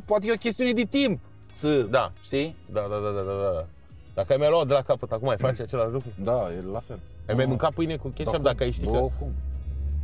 poate 0.06 0.27
e 0.27 0.32
o 0.32 0.36
chestiune 0.36 0.71
de 0.71 0.84
timp 0.84 1.19
să, 1.53 1.82
Da. 1.82 2.12
știi? 2.21 2.56
Da, 2.71 2.82
da, 2.82 2.88
da, 2.95 3.10
da, 3.10 3.21
da, 3.21 3.51
da. 3.53 3.65
Dacă 4.13 4.32
ai 4.32 4.38
mai 4.38 4.49
luat 4.49 4.67
de 4.67 4.73
la 4.73 4.82
capăt, 4.82 5.12
acum 5.12 5.30
ai 5.30 5.38
face 5.38 5.62
același 5.62 5.91
lucru? 5.91 6.08
Da, 6.23 6.47
e 6.58 6.62
la 6.71 6.80
fel. 6.80 6.99
Ai 7.28 7.36
mai 7.36 7.45
mâncat 7.45 7.73
pâine 7.73 7.95
cu 7.95 8.08
ketchup 8.08 8.41
dacă 8.43 8.63
ai 8.63 8.71
ști 8.71 8.86
Bă, 8.86 8.91
că... 8.91 8.97
cum? 9.19 9.32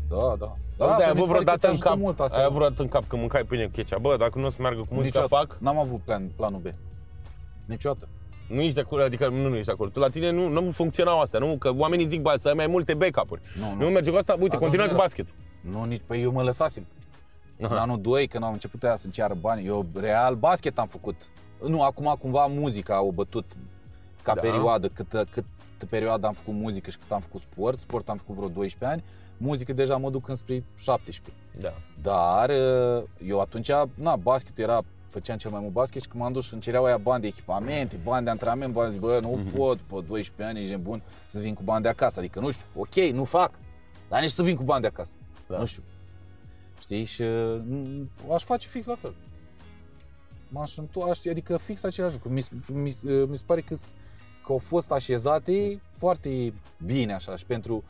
Da, 0.10 0.36
da. 0.39 0.56
Da, 0.78 0.86
da 0.86 0.91
ai 0.91 0.98
pe 0.98 1.04
avut 1.04 1.15
mi 1.15 1.22
se 1.22 1.28
pare 1.28 1.28
că 1.28 1.32
vreodată 1.32 1.58
te 1.60 1.65
în 1.67 1.72
ajută 1.72 1.89
cap, 1.89 1.98
mult 1.98 2.19
asta. 2.19 2.38
ai 2.38 2.43
avut 2.43 2.56
vreodată 2.56 2.82
în 2.82 2.88
cap 2.88 3.08
că 3.08 3.15
mâncai 3.15 3.43
pâine 3.43 3.63
cu 3.65 3.72
ketchup. 3.72 4.02
Bă, 4.02 4.15
dacă 4.17 4.39
nu 4.39 4.45
o 4.45 4.50
să 4.50 4.58
meargă 4.60 4.80
cu 4.80 4.93
muzica, 4.93 5.19
Niciodată. 5.22 5.48
fac. 5.48 5.58
N-am 5.62 5.78
avut 5.78 6.00
plan, 6.02 6.32
planul 6.36 6.60
B. 6.60 6.67
Niciodată. 7.65 8.08
Nu 8.48 8.62
ești 8.62 8.74
de 8.74 8.80
acord, 8.80 9.04
adică 9.04 9.28
nu, 9.28 9.48
nu 9.48 9.54
ești 9.56 9.65
de 9.65 9.72
acord. 9.72 9.91
Tu 9.93 10.00
la 10.00 10.10
tine 10.10 10.32
nu, 10.32 10.48
nu 10.48 10.72
funcționau 10.72 11.19
astea, 11.19 11.39
nu? 11.39 11.56
Că 11.58 11.72
oamenii 11.78 12.06
zic, 12.06 12.22
bă, 12.22 12.34
să 12.38 12.48
ai 12.48 12.54
mai 12.54 12.67
multe 12.67 12.93
backup-uri. 12.93 13.41
Nu, 13.60 13.74
Nu 13.78 13.84
nu. 13.86 13.89
merge 13.89 14.12
cu 14.12 14.17
asta? 14.17 14.34
Uite, 14.34 14.45
Atunci 14.45 14.62
continuă 14.62 14.86
nu 14.86 14.91
cu 14.91 14.98
era. 14.98 15.04
basket. 15.06 15.28
Nu, 15.62 15.84
nici, 15.84 16.02
păi 16.08 16.22
eu 16.22 16.32
mă 16.32 16.41
lăsasem. 16.43 16.86
Aha. 17.62 17.74
În 17.74 17.80
anul 17.80 18.02
2, 18.02 18.28
când 18.28 18.43
am 18.43 18.52
început 18.54 18.84
aia 18.84 18.95
să-mi 18.95 19.13
ceară 19.13 19.34
bani, 19.41 19.65
eu 19.65 19.86
real 19.93 20.36
basket 20.36 20.80
am 20.80 20.88
făcut. 20.88 21.15
Nu, 21.67 21.82
acum 21.84 22.15
cumva 22.19 22.45
muzica 22.45 22.95
au 22.95 23.12
bătut 23.15 23.45
ca 24.30 24.42
Da. 24.42 24.42
perioadă, 24.42 24.88
cât, 24.88 25.28
cât 25.78 25.89
perioadă 25.89 26.28
am 26.28 26.34
făcut 26.34 26.54
muzică 26.54 26.89
și 26.89 26.98
cât 26.98 27.12
am 27.12 27.20
făcut 27.20 27.39
sport. 27.42 27.80
Sport 27.80 28.10
am 28.10 28.18
făcut 28.18 28.36
vreo 28.36 28.48
12 28.48 28.86
ani, 29.00 29.04
muzică 29.38 29.74
deja 29.74 29.98
mă 29.98 30.10
duc 30.10 30.28
înspre 30.28 30.63
17. 30.78 31.34
Da. 31.60 31.74
Dar 32.02 32.50
uh, 32.50 33.04
eu 33.26 33.39
atunci, 33.39 33.72
na, 33.94 34.15
basketul 34.15 34.63
era, 34.63 34.82
făceam 35.08 35.38
cel 35.38 35.52
mai 35.52 35.60
mult 35.62 35.74
basket 35.74 36.02
și 36.02 36.08
când 36.08 36.24
m-am 36.24 36.34
dus 36.34 36.46
și 36.46 36.54
îmi 36.54 36.62
cereau 36.62 36.84
aia 36.86 36.98
bani 36.98 37.22
de 37.22 37.28
echipamente, 37.28 38.00
bani 38.04 38.24
de 38.26 38.30
antrenament, 38.32 38.74
bani, 38.74 38.92
zic, 38.92 39.00
bă, 39.00 39.20
nu 39.22 39.30
Mhm. 39.30 39.56
pot, 39.56 39.78
pe 39.78 40.02
12 40.08 40.44
ani, 40.44 40.62
ești 40.65 40.76
bun, 40.76 41.02
să 41.28 41.39
vin 41.39 41.54
cu 41.54 41.63
bani 41.63 41.84
de 41.84 41.89
acasă. 41.89 42.20
Adică, 42.20 42.39
nu 42.39 42.52
știu, 42.52 42.65
ok, 42.76 42.96
nu 42.96 43.24
fac, 43.24 43.52
dar 44.10 44.22
nici 44.22 44.30
să 44.30 44.44
vin 44.44 44.56
cu 44.56 44.63
bani 44.63 44.82
de 44.82 44.88
acasă. 44.88 45.12
Da. 45.48 45.58
Nu 45.58 45.65
știu. 45.65 45.84
Știi? 46.80 47.04
Și 47.04 47.22
uh, 47.22 47.62
aș 48.34 48.44
face 48.44 48.68
fix 48.68 48.86
la 48.86 48.96
fel. 48.96 49.15
M-aș 50.50 50.78
întoarce, 50.78 51.30
adică 51.30 51.58
fix 51.58 51.84
același 51.84 52.13
lucru. 52.13 52.30
Mi, 52.30 52.46
mi, 52.68 52.96
uh, 53.12 53.28
mi 53.30 53.38
se 53.38 53.44
pare 53.46 53.62
că, 53.62 53.76
s- 53.76 53.94
că 54.50 54.56
au 54.56 54.62
fost 54.68 54.92
așezate 54.92 55.82
foarte 55.90 56.54
bine 56.86 57.14
așa 57.14 57.36
și 57.36 57.46
pentru 57.46 57.84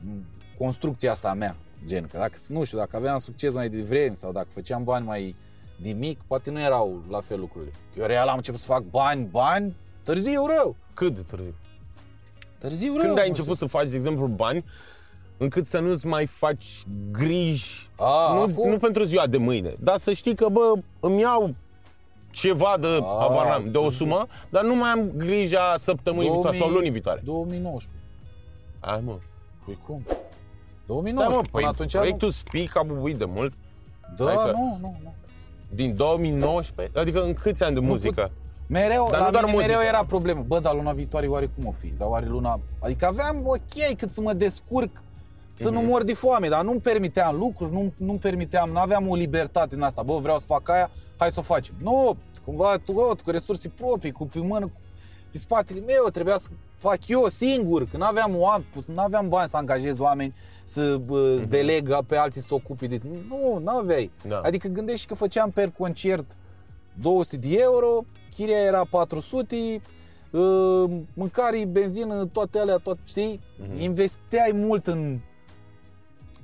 m, 0.00 0.24
construcția 0.58 1.10
asta 1.10 1.28
a 1.30 1.32
mea, 1.32 1.56
gen, 1.86 2.06
că 2.06 2.18
dacă, 2.18 2.38
nu 2.48 2.64
știu, 2.64 2.78
dacă 2.78 2.96
aveam 2.96 3.18
succes 3.18 3.54
mai 3.54 3.68
devreme 3.68 4.14
sau 4.14 4.32
dacă 4.32 4.46
făceam 4.50 4.84
bani 4.84 5.06
mai 5.06 5.36
de 5.82 5.92
mic, 5.92 6.20
poate 6.26 6.50
nu 6.50 6.60
erau 6.60 7.02
la 7.10 7.20
fel 7.20 7.38
lucrurile. 7.38 7.72
Eu 7.96 8.06
real 8.06 8.28
am 8.28 8.36
început 8.36 8.60
să 8.60 8.66
fac 8.66 8.82
bani, 8.82 9.28
bani, 9.30 9.76
târziu 10.02 10.46
rău. 10.46 10.76
Cât 10.94 11.14
de 11.14 11.20
târziu? 11.20 11.54
Târziu 12.58 12.92
rău. 12.96 13.04
Când 13.06 13.18
ai 13.18 13.24
nu 13.24 13.28
început 13.28 13.54
știu. 13.54 13.66
să 13.66 13.76
faci, 13.76 13.88
de 13.88 13.96
exemplu, 13.96 14.26
bani, 14.26 14.64
încât 15.36 15.66
să 15.66 15.78
nu-ți 15.78 16.06
mai 16.06 16.26
faci 16.26 16.84
griji, 17.10 17.90
A, 17.96 18.32
nu, 18.34 18.40
acum? 18.40 18.70
nu 18.70 18.78
pentru 18.78 19.02
ziua 19.02 19.26
de 19.26 19.36
mâine, 19.36 19.72
dar 19.80 19.96
să 19.96 20.12
știi 20.12 20.34
că, 20.34 20.48
bă, 20.48 20.72
îmi 21.00 21.20
iau 21.20 21.54
ceva 22.30 22.76
de, 22.80 22.86
A, 23.02 23.16
habar 23.20 23.46
n-am, 23.46 23.70
de 23.70 23.78
o 23.78 23.90
sumă, 23.90 24.26
dar 24.50 24.64
nu 24.64 24.74
mai 24.74 24.90
am 24.90 25.10
grija 25.16 25.74
săptămânii 25.76 26.30
viitoare 26.30 26.56
sau 26.56 26.68
lunii 26.68 26.90
viitoare. 26.90 27.20
2019. 27.24 28.04
Hai, 28.80 29.00
mă. 29.04 29.18
Păi 29.64 29.78
cum? 29.86 30.02
Stai, 30.04 30.16
2019, 30.86 31.36
mă, 31.36 31.42
până 31.50 31.62
păi 31.62 31.64
atunci 31.64 31.92
proiectul 31.92 32.30
Speak 32.30 32.76
a 32.76 32.82
bubuit 32.82 33.16
de 33.18 33.24
mult, 33.24 33.52
Da, 34.16 34.24
Hai 34.24 34.34
că- 34.34 34.50
nu, 34.56 34.78
nu, 34.80 34.96
nu. 35.02 35.12
din 35.74 35.96
2019, 35.96 36.98
adică 36.98 37.22
în 37.22 37.34
câți 37.34 37.62
ani 37.64 37.74
de 37.74 37.80
muzică? 37.80 38.30
Mereu, 38.66 39.08
Dar 39.10 39.18
la 39.20 39.24
nu 39.26 39.30
doar 39.30 39.44
mine 39.44 39.56
mereu 39.56 39.74
muzică. 39.76 39.94
era 39.94 40.04
problemă. 40.04 40.44
Bă, 40.46 40.58
dar 40.58 40.74
luna 40.74 40.92
viitoare 40.92 41.26
oare 41.26 41.46
cum 41.56 41.66
o 41.66 41.74
fi? 41.80 41.92
Dar 41.98 42.08
oare 42.08 42.26
luna... 42.26 42.60
Adică 42.78 43.06
aveam 43.06 43.42
ok 43.44 43.96
cât 43.96 44.10
să 44.10 44.20
mă 44.20 44.32
descurc 44.32 45.02
să 45.52 45.70
Mhm. 45.70 45.74
nu 45.80 45.86
mor 45.88 46.04
de 46.04 46.14
foame, 46.14 46.48
dar 46.48 46.64
nu-mi 46.64 46.80
permiteam 46.80 47.36
lucruri, 47.36 47.72
nu, 47.72 47.92
nu 47.96 48.12
permiteam, 48.12 48.70
nu 48.70 48.78
aveam 48.78 49.08
o 49.08 49.14
libertate 49.14 49.74
în 49.74 49.82
asta. 49.82 50.02
Bă, 50.02 50.18
vreau 50.18 50.38
să 50.38 50.46
fac 50.46 50.68
aia, 50.68 50.90
hai 51.16 51.30
să 51.30 51.40
o 51.40 51.42
facem. 51.42 51.74
Nu, 51.82 52.16
cumva 52.44 52.76
tu, 52.84 52.92
bă, 52.92 53.14
cu 53.24 53.30
resurse 53.30 53.68
proprii, 53.68 54.12
cu 54.12 54.26
pe 54.26 54.38
mână, 54.38 54.64
cu, 54.66 54.80
pe 55.30 55.38
spatele 55.38 55.80
meu, 55.80 56.08
trebuia 56.12 56.36
să 56.38 56.48
fac 56.76 57.08
eu 57.08 57.28
singur, 57.28 57.86
că 57.88 57.96
nu 57.96 58.04
aveam 58.04 58.36
oameni, 58.36 58.66
nu 58.94 59.00
aveam 59.00 59.28
bani 59.28 59.48
să 59.48 59.56
angajez 59.56 59.98
oameni, 59.98 60.34
să 60.64 60.96
bă, 60.96 61.34
deleg 61.48 62.02
pe 62.06 62.16
alții 62.16 62.40
să 62.40 62.46
se 62.46 62.54
ocupe 62.54 62.86
de... 62.86 63.00
Nu, 63.28 63.58
nu 63.58 63.76
aveai. 63.78 64.10
Mhm. 64.18 64.28
Da. 64.28 64.40
Adică 64.44 64.68
gândești 64.68 65.06
că 65.06 65.14
făceam 65.14 65.50
per 65.50 65.70
concert 65.78 66.36
200 67.00 67.36
de 67.36 67.56
euro, 67.58 68.04
chiria 68.34 68.56
era 68.58 68.84
400, 68.90 69.56
uh, 70.30 70.84
mâncare, 71.14 71.64
benzină, 71.64 72.24
toate 72.26 72.58
alea, 72.58 72.76
tot, 72.76 72.98
știi? 73.04 73.40
Mhm. 73.58 73.80
Investeai 73.80 74.50
mult 74.54 74.86
în 74.86 75.18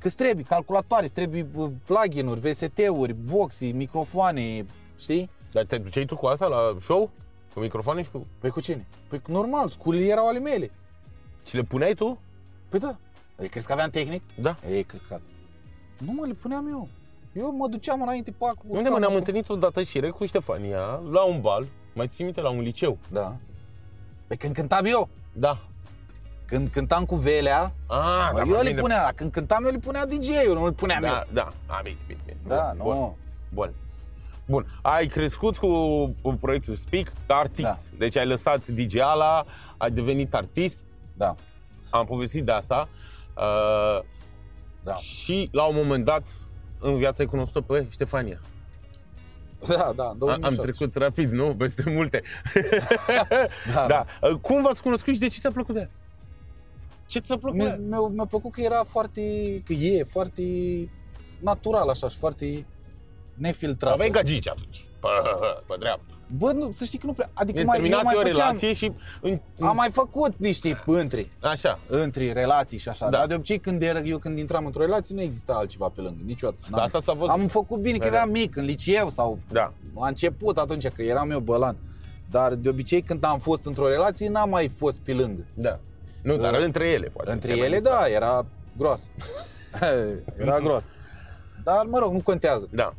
că 0.08 0.22
trebuie 0.22 0.44
calculatoare, 0.48 1.04
îți 1.04 1.12
trebuie 1.14 1.46
uh, 1.54 1.70
plugin-uri, 1.84 2.40
VST-uri, 2.40 3.12
boxi, 3.12 3.72
microfoane, 3.72 4.66
știi? 4.98 5.30
Dar 5.50 5.64
te 5.64 5.78
duceai 5.78 6.04
tu 6.04 6.16
cu 6.16 6.26
asta 6.26 6.46
la 6.46 6.76
show? 6.80 7.10
Cu 7.54 7.60
microfoane 7.60 8.02
și 8.02 8.10
cu... 8.10 8.26
Păi 8.38 8.50
cu 8.50 8.60
cine? 8.60 8.86
Păi 9.08 9.20
normal, 9.26 9.68
sculile 9.68 10.04
erau 10.06 10.28
ale 10.28 10.38
mele. 10.38 10.70
Și 11.46 11.54
le 11.54 11.62
puneai 11.62 11.94
tu? 11.94 12.18
Păi 12.68 12.78
da. 12.78 12.96
Adică 13.36 13.50
crezi 13.50 13.66
că 13.66 13.72
aveam 13.72 13.90
tehnic? 13.90 14.22
Da. 14.40 14.56
Ei, 14.70 14.84
căcat. 14.84 15.20
Nu 15.98 16.12
mă, 16.12 16.26
le 16.26 16.32
puneam 16.32 16.68
eu. 16.68 16.88
Eu 17.32 17.52
mă 17.56 17.68
duceam 17.68 18.02
înainte 18.02 18.30
pe 18.30 18.44
acolo. 18.44 18.76
Unde 18.76 18.88
mă 18.88 18.98
ne-am 18.98 19.14
întâlnit 19.14 19.48
odată 19.48 19.82
și 19.82 20.00
Rec 20.00 20.12
cu 20.12 20.24
Ștefania 20.26 21.02
la 21.10 21.24
un 21.24 21.40
bal, 21.40 21.66
mai 21.94 22.08
ții 22.08 22.24
minte, 22.24 22.40
la 22.40 22.50
un 22.50 22.60
liceu. 22.60 22.98
Da. 23.12 23.36
Păi 24.26 24.36
când 24.36 24.54
cântam 24.54 24.84
eu, 24.84 25.08
Da. 25.32 25.58
Când 26.46 26.68
cântam 26.68 27.04
cu 27.04 27.14
Velea, 27.14 27.72
Ah, 27.86 28.30
Bă, 28.32 28.42
eu 28.46 28.62
le 28.62 28.74
punea, 28.74 29.12
când 29.14 29.30
cântam 29.32 29.64
eu 29.64 29.70
le 29.70 29.78
punea 29.78 30.06
DJ-ul, 30.06 30.54
nu 30.54 30.64
le 30.64 30.72
puneam 30.72 31.00
Da, 31.00 31.08
eu. 31.08 31.22
da. 31.32 31.52
A, 31.66 31.80
bine, 31.82 31.96
bine, 32.06 32.20
bine. 32.24 32.36
Da, 32.46 32.74
Bun, 32.76 32.86
nu. 32.96 33.16
Bun. 33.54 33.72
Bun. 34.46 34.66
Ai 34.82 35.06
crescut 35.06 35.56
cu, 35.56 35.68
cu 36.22 36.32
proiectul 36.40 36.74
Speak 36.74 37.12
ca 37.26 37.34
artist. 37.34 37.90
Da. 37.90 37.96
Deci 37.98 38.16
ai 38.16 38.26
lăsat 38.26 38.66
DJ-ala, 38.66 39.44
ai 39.76 39.90
devenit 39.90 40.34
artist. 40.34 40.78
Da, 41.14 41.34
Am 41.90 42.04
povestit 42.06 42.44
de 42.44 42.52
asta. 42.52 42.88
Uh, 43.36 44.02
da. 44.82 44.94
Și 44.96 45.48
la 45.52 45.64
un 45.64 45.74
moment 45.76 46.04
dat 46.04 46.28
în 46.80 46.96
viață 46.96 47.22
ai 47.22 47.28
cunoscut 47.28 47.66
pe 47.66 47.86
Ștefania? 47.90 48.40
Da, 49.66 49.92
da, 49.96 50.04
în 50.04 50.08
A, 50.08 50.14
2007. 50.18 50.46
am 50.46 50.54
trecut 50.54 50.94
rapid, 50.96 51.30
nu? 51.32 51.54
Peste 51.56 51.84
multe. 51.90 52.22
Da, 53.74 53.86
da. 53.86 54.04
Cum 54.40 54.62
v-ați 54.62 54.82
cunoscut 54.82 55.12
și 55.14 55.18
de 55.20 55.28
ce 55.28 55.40
ți-a 55.40 55.50
plăcut 55.50 55.74
de 55.74 55.80
ea? 55.80 55.90
Ce 57.06 57.18
ți-a 57.18 57.36
plăcut 57.36 57.58
de 57.58 57.64
Mi-a, 57.64 57.72
ea? 57.72 57.80
mi-a, 57.88 58.08
mi-a 58.14 58.24
plăcut 58.24 58.52
că 58.52 58.60
era 58.60 58.84
foarte, 58.84 59.22
că 59.66 59.72
e 59.72 60.04
foarte 60.04 60.42
natural 61.40 61.88
așa 61.88 62.08
și 62.08 62.16
foarte 62.16 62.66
nefiltrat. 63.34 63.92
Aveai 63.92 64.10
gagici 64.10 64.48
atunci. 64.48 64.84
Pe, 65.00 65.08
pe 65.66 65.74
dreapta. 65.78 66.14
Bă, 66.38 66.52
nu, 66.52 66.72
să 66.72 66.84
știi 66.84 66.98
că 66.98 67.06
nu 67.06 67.12
prea, 67.12 67.30
adică 67.34 67.62
mai, 67.64 67.76
eu 67.76 67.82
Terminase 67.82 68.04
mai 68.04 68.14
o 68.14 68.18
făceam, 68.18 68.36
relație 68.36 68.72
și... 68.72 68.92
În, 69.20 69.40
am 69.60 69.76
mai 69.76 69.88
făcut 69.90 70.34
niște 70.36 70.82
întri, 70.86 71.30
Așa. 71.42 71.78
întri 71.88 72.32
relații 72.32 72.78
și 72.78 72.88
așa, 72.88 73.08
Da. 73.10 73.18
dar 73.18 73.26
de 73.26 73.34
obicei 73.34 73.58
când 73.58 73.82
era, 73.82 73.98
eu 74.00 74.18
când 74.18 74.38
intram 74.38 74.66
într-o 74.66 74.80
relație 74.80 75.14
nu 75.14 75.20
exista 75.20 75.52
altceva 75.52 75.88
pe 75.88 76.00
lângă, 76.00 76.22
niciodată. 76.24 76.66
Dar 76.70 76.80
asta 76.80 77.00
s-a 77.00 77.12
văzut. 77.12 77.30
Am 77.30 77.46
făcut 77.46 77.78
bine 77.80 77.98
că 77.98 78.04
Mereu. 78.04 78.18
eram 78.18 78.30
mic, 78.30 78.56
în 78.56 78.64
liceu 78.64 79.10
sau 79.10 79.38
Da. 79.50 79.72
la 79.94 80.06
început 80.06 80.58
atunci, 80.58 80.86
că 80.88 81.02
eram 81.02 81.30
eu 81.30 81.40
bălan. 81.40 81.76
Dar 82.30 82.54
de 82.54 82.68
obicei 82.68 83.02
când 83.02 83.24
am 83.24 83.38
fost 83.38 83.64
într-o 83.66 83.88
relație 83.88 84.28
n-am 84.28 84.48
mai 84.48 84.68
fost 84.68 84.98
pe 84.98 85.12
lângă. 85.12 85.46
Da. 85.54 85.78
Nu, 86.26 86.36
dar 86.36 86.52
Uh, 86.54 86.60
între 86.64 86.88
ele, 86.90 87.06
poate. 87.08 87.30
Între 87.30 87.48
Trebuie 87.48 87.68
ele, 87.68 87.76
să- 87.76 87.82
da, 87.82 88.08
era 88.08 88.46
gros. 88.76 89.10
era 90.38 90.60
gros. 90.60 90.84
Dar, 91.62 91.86
mă 91.86 91.98
rog, 91.98 92.12
nu 92.12 92.20
contează. 92.20 92.68
Da. 92.72 92.94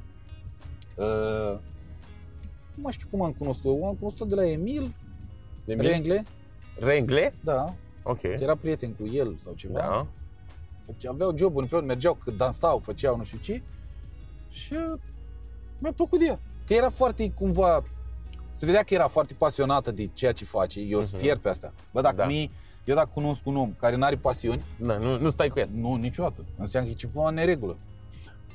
Uh, 0.96 1.58
nu 2.74 2.82
mai 2.82 2.92
știu 2.92 3.08
cum 3.12 3.22
am 3.22 3.32
cunoscut-o. 3.32 3.88
Am 3.88 3.96
cunoscut-o 3.96 4.26
de 4.26 4.36
la 4.36 4.46
Emil 4.50 4.96
De 5.66 5.76
mine? 5.76 5.90
Rengle. 5.90 6.24
Rengle? 6.80 7.34
Da, 7.44 7.74
Ok. 8.04 8.24
era 8.24 8.56
prieten 8.56 8.92
cu 8.94 9.08
el 9.08 9.38
sau 9.44 9.54
ceva. 9.54 9.80
Da. 9.80 10.08
Făce- 10.86 11.08
Aveau 11.08 11.34
joburi 11.38 11.62
împreună, 11.62 11.86
mergeau, 11.86 12.14
că 12.24 12.32
dansau, 12.32 12.80
făceau 12.80 13.18
nu 13.18 13.24
știu 13.24 13.38
ce. 13.38 13.62
Și 14.50 14.74
uh, 14.74 15.00
mi-a 15.80 15.92
plăcut 15.92 16.20
de 16.20 16.26
ea. 16.26 16.40
Că 16.68 16.74
era 16.74 16.90
foarte, 16.90 17.32
cumva, 17.32 17.84
se 18.52 18.66
vedea 18.66 18.84
că 18.84 18.94
era 18.94 19.08
foarte 19.08 19.34
pasionată 19.34 19.92
de 19.92 20.10
ceea 20.14 20.32
ce 20.32 20.46
face. 20.46 20.80
Eu 20.80 21.00
sunt 21.00 21.12
Mhm. 21.12 21.22
fiert 21.22 21.42
pe 21.42 21.50
asta. 21.50 21.74
Bă, 21.92 22.02
dacă 22.02 22.16
Da. 22.16 22.26
mie, 22.26 22.50
eu 22.88 22.96
dacă 22.96 23.10
cunosc 23.14 23.42
un 23.46 23.56
om 23.56 23.74
care 23.80 23.96
nu 23.96 24.04
are 24.04 24.16
pasiuni, 24.16 24.64
Da, 24.80 24.98
nu, 24.98 25.18
nu 25.20 25.30
stai 25.30 25.48
cu 25.50 25.60
el. 25.60 25.70
Nu, 25.74 25.96
niciodată. 25.96 26.46
Înseamnă 26.58 26.90
că 26.90 26.96
e 26.96 27.00
ceva 27.08 27.28
în 27.28 27.34
neregulă. 27.34 27.78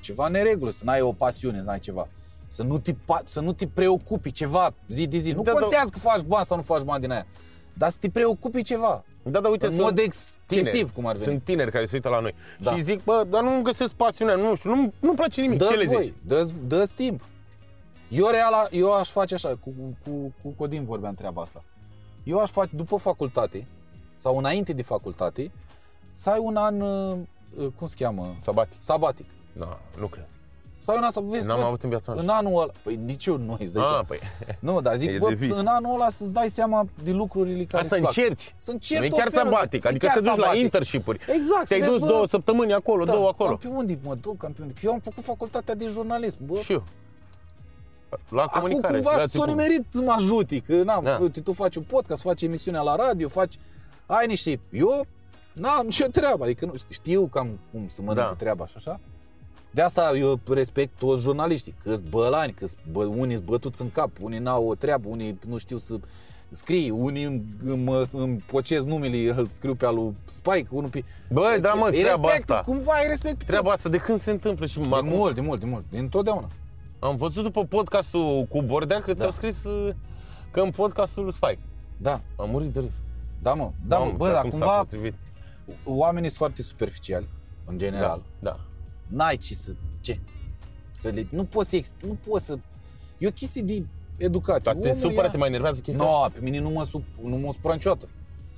Ceva 0.01 0.26
în 0.26 0.33
neregulă, 0.33 0.70
să 0.70 0.85
n-ai 0.85 1.01
o 1.01 1.12
pasiune, 1.12 1.59
să 1.59 1.64
n-ai 1.64 1.78
ceva. 1.78 2.09
Să 2.49 2.62
nu 2.62 2.78
te, 2.78 2.93
pa- 2.93 3.24
să 3.24 3.41
nu 3.41 3.53
te 3.53 3.66
preocupi 3.66 4.33
ceva 4.33 4.74
zi 4.89 5.07
de 5.07 5.18
zi. 5.18 5.33
Nu 5.33 5.43
Da, 5.43 5.53
da. 5.53 5.59
contează 5.61 5.89
că 5.93 5.99
faci 5.99 6.20
bani 6.20 6.47
sau 6.47 6.57
nu 6.57 6.62
faci 6.62 6.83
bani 6.83 7.01
din 7.01 7.11
aia. 7.11 7.26
Dar 7.72 7.91
să 7.91 7.97
te 8.01 8.11
preocupi 8.11 8.62
ceva. 8.62 9.05
Da, 9.22 9.41
da, 9.41 9.49
uite, 9.49 9.66
în 9.66 9.72
sunt 9.72 9.85
mod 9.85 9.99
excesiv, 9.99 10.37
tineri. 10.64 10.93
cum 10.93 11.07
ar 11.07 11.12
veni. 11.16 11.24
Sunt 11.30 11.43
tineri 11.45 11.70
care 11.70 11.87
se 11.87 11.95
uită 11.95 12.09
la 12.09 12.20
noi 12.20 12.35
Da. 12.59 12.74
și 12.74 12.80
zic, 12.83 13.05
bă, 13.05 13.26
dar 13.30 13.43
nu 13.43 13.62
găsesc 13.62 13.93
pasiunea, 13.93 14.35
nu 14.35 14.55
știu, 14.55 14.74
nu, 14.74 14.93
nu-mi 15.01 15.16
place 15.16 15.41
nimic. 15.41 15.59
Ce 15.59 15.64
le 15.68 15.74
Dă-ți 15.74 15.87
zici? 15.89 15.97
voi, 15.97 16.14
dă-ți, 16.26 16.64
dă-ți 16.66 16.93
timp. 16.95 17.20
Eu, 18.09 18.26
real, 18.30 18.68
eu 18.70 18.93
aș 18.93 19.11
face 19.11 19.35
așa, 19.35 19.49
cu, 19.61 19.72
cu, 20.05 20.33
cu 20.43 20.49
Codin 20.57 20.85
vorbeam 20.85 21.14
treaba 21.14 21.43
asta. 21.43 21.64
Eu 22.24 22.39
aș 22.39 22.51
face 22.51 22.76
după 22.76 22.97
facultate, 22.97 23.66
sau 24.23 24.37
înainte 24.39 24.73
de 24.73 24.83
facultate, 24.83 25.51
să 26.14 26.31
ai 26.31 26.39
un 26.43 26.57
an, 26.57 26.81
uh, 26.81 27.16
cum 27.77 27.87
se 27.87 27.95
cheamă, 27.99 28.35
Sabatic. 28.41 28.77
sabatic. 28.79 29.27
Da, 29.53 29.79
nu 29.99 30.07
cred. 30.07 30.27
Sau 30.85 30.97
un 30.97 31.03
an, 31.03 31.11
să 31.11 31.20
vezi, 31.29 31.47
N-am 31.47 31.59
bă, 31.61 31.64
avut 31.64 31.83
în 31.83 31.89
viața 31.89 32.12
în 32.16 32.25
mea. 32.25 32.35
anul 32.35 32.61
ăla, 32.61 32.70
păi 32.83 32.97
nici 33.05 33.27
eu 33.27 33.37
nu 33.37 33.57
îți 33.61 33.73
dai 33.73 33.83
Ah, 33.83 33.89
seama. 33.89 34.03
păi. 34.03 34.18
Nu, 34.73 34.81
dar 34.81 34.95
E 34.95 34.97
zic, 34.97 35.11
de 35.11 35.18
bă, 35.18 35.29
vis. 35.29 35.57
în 35.59 35.66
anul 35.66 35.95
ăla 35.95 36.11
să-ți 36.11 36.31
dai 36.31 36.51
seama 36.51 36.87
de 37.05 37.11
lucrurile 37.12 37.64
care 37.64 37.83
Asta 37.83 37.97
îți 37.97 38.05
plac. 38.05 38.16
încerci. 38.16 38.55
Să 38.59 38.70
încerci 38.70 39.01
Nu 39.01 39.07
e 39.07 39.09
tot 39.09 39.18
chiar 39.18 39.29
felul 39.31 39.49
de- 39.49 39.55
sabatic, 39.55 39.85
e 39.85 39.89
adică 39.89 40.07
chiar 40.07 40.14
te 40.14 40.20
duci 40.20 40.29
la 40.37 40.43
sabatic. 40.43 40.62
internship-uri. 40.62 41.18
Exact, 41.35 41.66
Te-ai 41.68 41.81
să 41.81 41.87
vezi, 41.87 41.99
dus 41.99 42.01
bă, 42.01 42.07
două 42.14 42.27
săptămâni 42.27 42.73
acolo, 42.73 43.05
da, 43.05 43.12
două 43.12 43.29
acolo. 43.29 43.49
Cam 43.49 43.59
pe 43.70 43.77
unde 43.77 43.99
mă 44.03 44.14
duc, 44.14 44.37
cam 44.37 44.53
pe 44.53 44.62
unde? 44.62 44.73
Că 44.75 44.81
eu 44.83 44.93
am 44.93 44.99
făcut 45.01 45.25
facultatea 45.25 45.75
de 45.75 45.87
jurnalism, 45.87 46.39
bă. 46.47 46.57
Și 46.59 46.73
eu. 46.73 46.83
La 48.29 48.43
Acum 48.43 48.61
comunicare. 48.61 48.95
cumva 48.95 49.11
relații 49.11 49.39
s-o 49.39 49.45
publice. 49.45 49.62
nimerit 49.66 49.87
să 49.93 50.01
mă 50.01 50.12
ajuti, 50.12 50.61
că 50.61 50.75
n-am, 50.83 51.05
Da. 51.05 51.18
uite, 51.23 51.41
tu 51.41 51.53
faci 51.53 51.77
un 51.77 51.83
podcast, 51.83 52.23
faci 52.23 52.43
emisiunea 52.43 52.81
la 52.81 52.97
radio, 52.97 53.29
faci, 53.29 53.55
ai 54.07 54.26
niște, 54.26 54.61
eu 54.70 55.07
n-am 55.55 55.84
nicio 55.84 56.07
treabă, 56.07 56.44
adică 56.44 56.64
nu 56.66 56.72
știu 56.90 57.26
cam 57.26 57.59
cum 57.72 57.88
să 57.88 58.03
mă 58.03 58.14
Da. 58.14 58.20
da. 58.22 58.34
treaba 58.38 58.66
și 58.66 58.74
așa. 58.76 59.00
De 59.70 59.80
asta 59.82 60.12
eu 60.16 60.40
respect 60.50 60.98
toți 60.98 61.22
jurnaliștii, 61.22 61.74
că 61.82 61.94
sunt 61.94 62.09
bălani, 62.09 62.53
că 62.53 62.66
bă, 62.92 63.05
unii 63.05 63.34
sunt 63.34 63.46
bătuți 63.46 63.82
în 63.82 63.90
cap, 63.90 64.11
unii 64.20 64.38
n-au 64.38 64.68
o 64.68 64.74
treabă, 64.74 65.09
unii 65.09 65.38
nu 65.46 65.57
știu 65.59 65.78
să 65.78 65.98
scrie, 66.50 66.90
unii 66.90 67.24
îmi, 67.24 67.42
îmi, 67.64 68.07
îmi 68.12 68.44
pocez 68.46 68.84
numele, 68.84 69.30
îl 69.36 69.48
scriu 69.48 69.74
pe 69.74 69.86
alu 69.86 70.14
Spike, 70.26 70.66
unul 70.70 70.90
pe... 70.90 71.05
Băi, 71.30 71.59
da, 71.61 71.72
mă, 71.72 71.88
E 71.92 72.00
treaba 72.00 72.28
respect, 72.28 72.50
asta. 72.50 72.62
Cumva 72.70 72.92
ai 72.92 73.07
respect 73.09 73.36
pe 73.38 73.44
Treaba 73.44 73.70
asta 73.70 73.88
de 73.88 73.96
când 73.98 74.20
se 74.20 74.30
întâmplă 74.30 74.66
și 74.66 74.78
De 74.78 74.88
acum 74.92 75.09
mult, 75.09 75.34
de 75.34 75.40
mult, 75.40 75.61
de 75.61 75.66
mult, 75.66 75.84
întotdeauna. 75.90 76.48
am 76.98 77.16
văzut 77.16 77.42
după 77.42 77.64
podcastul 77.64 78.44
cu 78.48 78.62
Bordea 78.62 79.00
că 79.00 79.14
ți-au 79.14 79.28
Da. 79.28 79.34
scris 79.34 79.64
uh, 79.64 79.94
că 80.50 80.61
în 80.61 80.70
podcastul 80.70 81.24
lui 81.24 81.32
Spike. 81.32 81.59
Da, 81.96 82.20
Am 82.36 82.50
murit 82.50 82.72
de 82.72 82.80
râs. 82.80 82.92
Da 83.43 83.55
mă, 83.55 83.70
da 83.86 83.99
mă, 83.99 84.05
Mamă, 84.05 84.16
bă, 84.16 84.24
dar 84.24 84.32
dar 84.34 84.43
cum 84.43 84.51
s-a 84.51 84.59
cumva 84.59 84.78
potrivit. 84.78 85.14
oamenii 85.84 86.28
sunt 86.28 86.38
foarte 86.38 86.62
superficiali, 86.62 87.28
în 87.66 87.78
general. 87.78 88.22
Da, 88.40 88.51
da. 88.51 88.61
N-ai 89.07 89.36
ce 89.36 89.55
să, 89.55 89.72
ce? 90.01 90.20
Să 90.99 91.09
le, 91.09 91.26
nu 91.30 91.45
poți 91.45 91.70
să, 91.70 91.76
exp- 91.76 92.07
nu 92.07 92.16
poți 92.28 92.45
să, 92.45 92.59
e 93.18 93.26
o 93.26 93.30
chestie 93.30 93.62
de 93.62 93.84
educație. 94.16 94.72
Dar 94.72 94.82
te 94.82 94.88
Omul 94.88 95.01
supără, 95.01 95.26
ia- 95.26 95.30
te 95.30 95.36
mai 95.36 95.49
enervează 95.49 95.80
chestia 95.80 96.05
Nu, 96.05 96.14
asta? 96.14 96.28
pe 96.34 96.40
mine 96.40 96.59
nu 96.59 96.70
mă, 96.70 96.84
sup, 96.84 97.03
nu 97.22 97.36
mă 97.36 97.53
supăra 97.53 97.74
niciodată. 97.74 98.09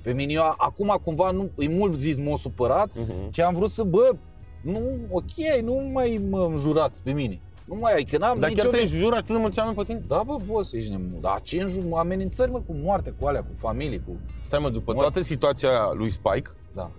Pe 0.01 0.13
mine 0.13 0.33
eu, 0.33 0.43
acum 0.57 0.99
cumva, 1.03 1.31
nu, 1.31 1.49
e 1.57 1.67
mult 1.67 1.97
zis 1.99 2.17
m-a 2.17 2.35
supărat, 2.37 2.89
Mhm. 2.95 3.31
ce 3.31 3.41
am 3.41 3.53
vrut 3.55 3.71
să, 3.71 3.83
bă, 3.83 4.15
nu, 4.61 4.81
ok, 5.11 5.61
nu 5.63 5.73
mai 5.93 6.21
mă 6.29 6.45
înjurați 6.45 7.01
pe 7.01 7.11
mine. 7.11 7.39
Nu 7.65 7.75
mai 7.75 7.93
ai, 7.93 8.03
că 8.03 8.17
n-am 8.17 8.39
Dar 8.39 8.49
nicio... 8.49 8.61
chiar 8.61 8.71
te 8.71 8.81
înjură 8.81 9.15
atât 9.15 9.27
de 9.27 9.37
mulți 9.37 9.59
oameni 9.59 9.77
pe 9.77 9.83
tine? 9.83 10.03
Da, 10.07 10.23
bă, 10.25 10.37
boss, 10.45 10.73
ești 10.73 10.91
nebun. 10.91 11.21
Dar 11.21 11.41
ce 11.41 11.61
înjur, 11.61 11.83
amenințări, 11.97 12.51
mă, 12.51 12.57
cu 12.59 12.73
moarte, 12.73 13.13
cu 13.19 13.27
alea, 13.27 13.41
cu 13.41 13.53
familie, 13.57 13.97
cu... 13.99 14.17
Stai 14.41 14.59
mă, 14.59 14.69
după 14.69 14.93
Mort. 14.93 15.05
toată 15.05 15.21
situația 15.27 15.91
lui 15.93 16.09
Spike 16.09 16.51
Da, 16.73 16.91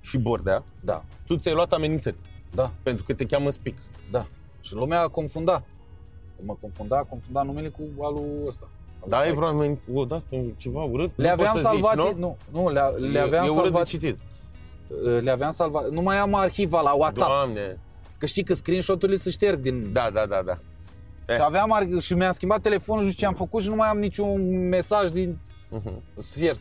și 0.00 0.18
Bordea, 0.18 0.64
da, 0.80 1.04
tu 1.26 1.36
ți-ai 1.36 1.54
luat 1.54 1.72
amenințări 1.72 2.16
da, 2.54 2.70
pentru 2.82 3.04
că 3.04 3.14
te 3.14 3.26
cheamă 3.26 3.50
Spic. 3.50 3.76
da. 4.10 4.26
Și 4.60 4.74
lumea 4.74 5.00
a 5.00 5.08
confunda. 5.08 5.62
Mă 6.42 6.56
confunda, 6.60 6.96
confunda 7.08 7.42
numele 7.42 7.68
cu 7.68 7.82
alul 8.04 8.44
ăsta. 8.46 8.68
al 9.02 9.08
Da, 9.08 9.16
e 9.16 9.20
Spike. 9.20 9.36
vreo 9.36 9.48
amenințare, 9.48 9.92
o, 9.94 10.04
da, 10.04 10.16
ceva 10.56 10.82
urât. 10.82 11.10
Le 11.16 11.26
nu 11.26 11.32
aveam 11.32 11.52
poți 11.52 11.64
să 11.64 11.70
zici, 11.74 11.82
salvate, 11.84 12.14
nu? 12.18 12.36
nu, 12.52 12.60
nu, 12.62 12.68
le, 12.70 12.80
le 13.10 13.18
aveam 13.18 13.44
e, 13.44 13.46
e 13.46 13.50
urât 13.50 13.62
de 13.62 13.68
salvate, 13.68 13.88
citit. 13.88 14.18
le 15.20 15.30
aveam 15.30 15.50
salvate, 15.50 15.88
nu 15.90 16.00
mai 16.00 16.16
am 16.16 16.34
arhiva 16.34 16.80
la 16.80 16.92
WhatsApp, 16.92 17.30
Doamne. 17.30 17.78
Că 18.20 18.26
știi 18.26 18.42
că 18.44 18.54
screenshot-urile 18.54 19.16
se 19.18 19.30
șterg 19.30 19.60
din... 19.60 19.92
Da, 19.92 20.10
da, 20.12 20.26
da, 20.26 20.42
da. 20.44 20.58
Și 21.34 21.40
aveam 21.40 21.72
ar- 21.72 22.00
și 22.00 22.14
mi-am 22.14 22.32
schimbat 22.32 22.60
telefonul, 22.60 23.02
nu 23.04 23.10
știu 23.10 23.20
ce 23.20 23.26
am 23.26 23.34
făcut 23.38 23.62
și 23.62 23.68
nu 23.68 23.74
mai 23.74 23.88
am 23.88 23.98
niciun 23.98 24.68
mesaj 24.68 25.10
din 25.10 25.38
Mhm. 25.68 26.02
sfert 26.16 26.60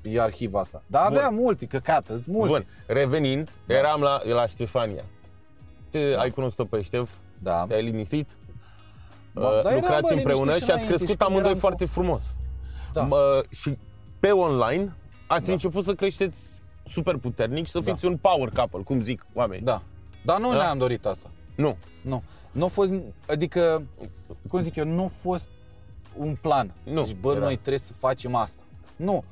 pe 0.00 0.20
arhiva 0.20 0.60
asta. 0.60 0.82
Dar 0.86 1.06
aveam 1.06 1.34
multe, 1.34 1.66
căcată, 1.66 2.12
sunt 2.12 2.26
multe. 2.26 2.48
Bun, 2.52 2.66
revenind, 2.86 3.50
eram 3.66 4.00
la, 4.00 4.20
la 4.24 4.46
Ștefania. 4.46 5.04
Te, 5.90 5.98
ai 6.18 6.30
cunoscut-o 6.30 6.76
pe 6.76 6.82
Ștef, 6.82 7.10
Da. 7.38 7.64
te-ai 7.68 7.82
liniștit, 7.82 8.30
Bă, 9.34 9.40
uh, 9.40 9.62
dar 9.62 9.72
eram, 9.72 9.74
lucrați 9.74 10.02
bă, 10.02 10.12
împreună 10.12 10.40
liniștit 10.44 10.62
și 10.62 10.64
și 10.64 10.70
ați 10.70 10.84
înainte, 10.84 10.86
crescut 10.88 11.08
și 11.08 11.16
când 11.16 11.28
amândoi 11.30 11.48
eram 11.50 11.60
foarte 11.60 11.84
frumos. 11.84 12.22
Da. 12.92 13.02
Mă, 13.02 13.42
și 13.50 13.78
pe 14.20 14.30
online 14.30 14.96
ați 15.26 15.46
Da. 15.46 15.52
început 15.52 15.84
să 15.84 15.94
creșteți 15.94 16.40
super 16.86 17.16
puternic 17.16 17.64
și 17.66 17.70
să 17.72 17.80
Da. 17.80 17.92
fiți 17.92 18.04
un 18.06 18.16
power 18.16 18.48
couple, 18.48 18.80
cum 18.84 19.02
zic 19.02 19.26
oamenii. 19.34 19.64
Da. 19.64 19.82
Dar 20.22 20.40
nu 20.40 20.50
Da? 20.50 20.56
ne-am 20.56 20.78
dorit 20.78 21.06
asta. 21.06 21.30
Nu. 21.54 21.76
Nu. 22.02 22.22
Nu 22.52 22.64
a 22.64 22.68
fost, 22.68 22.92
adică, 23.28 23.82
cum 24.48 24.60
zic 24.60 24.76
eu, 24.76 24.84
nu 24.84 25.04
a 25.04 25.10
fost 25.20 25.48
un 26.16 26.36
plan. 26.40 26.74
Nu, 26.84 27.02
Deci, 27.02 27.16
bă, 27.20 27.30
era. 27.30 27.40
noi 27.44 27.54
trebuie 27.56 27.78
să 27.78 27.92
facem 27.92 28.34
asta. 28.34 28.60
Nu. 28.96 29.24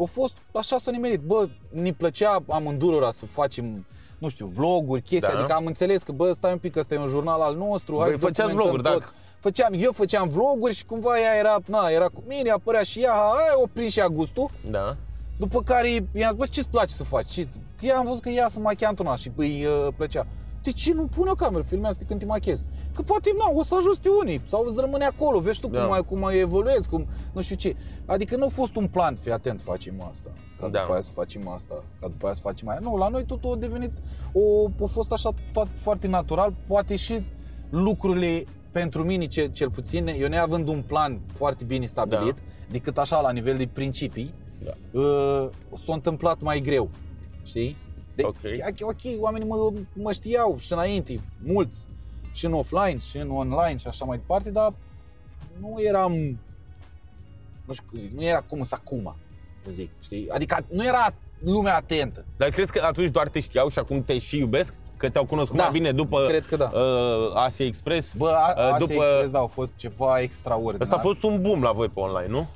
A 0.00 0.04
fost, 0.04 0.36
așa 0.54 0.78
s-a 0.78 0.90
nimerit. 0.90 1.20
Bă, 1.20 1.48
ne 1.70 1.92
plăcea 1.92 2.42
amândurora 2.48 3.10
să 3.10 3.26
facem, 3.26 3.86
nu 4.18 4.28
știu, 4.28 4.46
vloguri, 4.46 5.02
chestii. 5.02 5.32
Da. 5.32 5.38
Adică 5.38 5.52
am 5.54 5.66
înțeles 5.66 6.02
că, 6.02 6.12
bă, 6.12 6.32
stai 6.32 6.52
un 6.52 6.58
pic, 6.58 6.76
ăsta 6.76 6.94
e 6.94 6.98
un 6.98 7.06
jurnal 7.06 7.40
al 7.40 7.56
nostru. 7.56 7.96
hai 7.98 8.04
Voi 8.04 8.12
să 8.12 8.18
făceați 8.18 8.36
documentăm 8.52 8.64
vloguri, 8.64 8.82
tot. 8.82 8.98
dacă- 9.00 9.14
Făceam, 9.38 9.72
eu 9.76 9.92
făceam 9.92 10.28
vloguri 10.28 10.74
și 10.74 10.84
cumva 10.84 11.18
ea 11.20 11.38
era, 11.38 11.58
na, 11.66 11.88
era 11.88 12.06
cu 12.08 12.22
mine, 12.26 12.50
apărea 12.50 12.82
și 12.82 13.00
ea, 13.00 13.12
hai, 13.12 13.62
o 13.62 13.66
prins 13.72 13.92
și 13.92 13.98
ea 13.98 14.08
gustul. 14.08 14.50
Da. 14.70 14.96
După 15.40 15.62
care 15.62 15.90
i-am 15.90 16.06
zis, 16.12 16.36
bă, 16.36 16.46
ce-ți 16.46 16.68
place 16.68 16.92
să 16.92 17.04
faci? 17.04 17.30
Ce 17.30 17.46
ea 17.80 17.96
am 17.96 18.04
văzut 18.04 18.20
că 18.22 18.28
ea 18.28 18.48
se 18.48 18.60
machia 18.60 18.88
într-una 18.88 19.16
și 19.16 19.30
îi 19.36 19.64
uh, 19.66 19.88
plăcea. 19.96 20.26
De 20.62 20.70
ce 20.70 20.92
nu 20.92 21.06
pune 21.06 21.30
o 21.30 21.34
cameră, 21.34 21.62
filmează 21.62 21.98
când 22.06 22.20
te 22.20 22.26
machezi? 22.26 22.64
Că 22.94 23.02
poate, 23.02 23.30
na, 23.38 23.58
o 23.58 23.62
să 23.64 23.74
ajuți 23.78 24.00
pe 24.00 24.08
unii 24.20 24.40
sau 24.46 24.64
îți 24.66 24.80
rămâne 24.80 25.04
acolo, 25.04 25.38
vezi 25.40 25.60
tu 25.60 25.66
Da. 25.68 25.80
cum, 25.80 25.88
mai, 25.88 26.04
cum 26.04 26.18
mai 26.18 26.38
evoluezi, 26.38 26.88
cum, 26.88 27.06
nu 27.32 27.40
știu 27.40 27.56
ce. 27.56 27.76
Adică 28.06 28.36
nu 28.36 28.44
a 28.44 28.48
fost 28.48 28.76
un 28.76 28.86
plan, 28.88 29.16
fii 29.22 29.32
atent, 29.32 29.60
facem 29.60 30.06
asta, 30.10 30.30
ca 30.60 30.68
Da. 30.68 30.80
după 30.80 30.92
aia 30.92 31.00
să 31.00 31.10
facem 31.14 31.48
asta, 31.48 31.74
ca 32.00 32.06
după 32.08 32.24
aia 32.24 32.34
să 32.34 32.40
facem 32.40 32.68
aia. 32.68 32.78
Nu, 32.82 32.96
la 32.96 33.08
noi 33.08 33.24
totul 33.24 33.52
a 33.52 33.56
devenit, 33.56 33.90
o, 34.32 34.66
a 34.82 34.86
fost 34.86 35.12
așa 35.12 35.30
tot 35.52 35.68
foarte 35.74 36.06
natural, 36.06 36.54
poate 36.66 36.96
și 36.96 37.24
lucrurile 37.70 38.44
pentru 38.70 39.04
mine 39.04 39.24
cel, 39.26 39.52
cel 39.52 39.70
puțin, 39.70 40.06
eu 40.06 40.28
neavând 40.28 40.68
un 40.68 40.82
plan 40.86 41.20
foarte 41.32 41.64
bine 41.64 41.86
stabilit, 41.86 42.34
Da. 42.36 42.42
decât 42.70 42.98
așa 42.98 43.20
la 43.20 43.30
nivel 43.30 43.56
de 43.56 43.66
principii, 43.72 44.34
Da. 44.64 45.00
uh, 45.00 45.48
s-a 45.84 45.92
întâmplat 45.92 46.40
mai 46.40 46.60
greu, 46.60 46.90
știi? 47.42 47.76
De, 48.14 48.22
Ok. 48.22 48.36
ok, 48.68 48.88
ok, 48.88 49.22
oamenii 49.22 49.48
mă, 49.48 49.72
mă 49.92 50.12
știau 50.12 50.56
și 50.58 50.72
înainte, 50.72 51.20
mulți, 51.44 51.78
și 52.32 52.44
în 52.44 52.52
offline, 52.52 52.98
și 52.98 53.16
în 53.16 53.30
online 53.30 53.76
și 53.76 53.86
așa 53.86 54.04
mai 54.04 54.16
departe, 54.16 54.50
dar 54.50 54.72
nu 55.60 55.76
eram, 55.82 56.12
nu 57.66 57.72
știu 57.72 57.84
cum 57.90 57.98
zic, 57.98 58.10
nu 58.12 58.22
era 58.22 58.40
cum 58.40 58.58
sunt 58.58 58.80
acum, 58.84 59.16
să 59.64 59.70
zic, 59.70 59.90
știi? 60.00 60.30
Adică 60.30 60.64
nu 60.70 60.84
era 60.84 61.14
lumea 61.44 61.76
atentă. 61.76 62.24
Dar 62.36 62.48
crezi 62.48 62.72
că 62.72 62.80
atunci 62.84 63.10
doar 63.10 63.28
te 63.28 63.40
știau 63.40 63.68
și 63.68 63.78
acum 63.78 64.02
te 64.04 64.18
și 64.18 64.38
iubesc? 64.38 64.74
Că 64.96 65.10
te-au 65.10 65.24
cunoscut 65.24 65.56
Da, 65.56 65.62
mai 65.62 65.72
bine 65.72 65.92
după 65.92 66.26
cred 66.28 66.46
că 66.46 66.56
da. 66.56 66.70
uh, 66.74 67.32
Asia 67.34 67.64
Express? 67.66 68.16
Bă, 68.16 68.28
a, 68.28 68.50
uh, 68.50 68.64
Asia 68.64 68.78
după... 68.78 68.92
Express, 68.92 69.30
da, 69.30 69.38
a 69.38 69.46
fost 69.46 69.76
ceva 69.76 70.20
extraordinar. 70.20 70.80
Asta 70.80 70.96
a 70.96 70.98
fost 70.98 71.22
un 71.22 71.42
boom 71.42 71.62
la 71.62 71.72
voi 71.72 71.88
pe 71.88 72.00
online, 72.00 72.28
nu? 72.28 72.48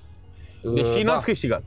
Deși 0.75 0.97
Uh, 0.99 1.03
n-ați 1.05 1.19
da. 1.19 1.25
câștigat. 1.25 1.63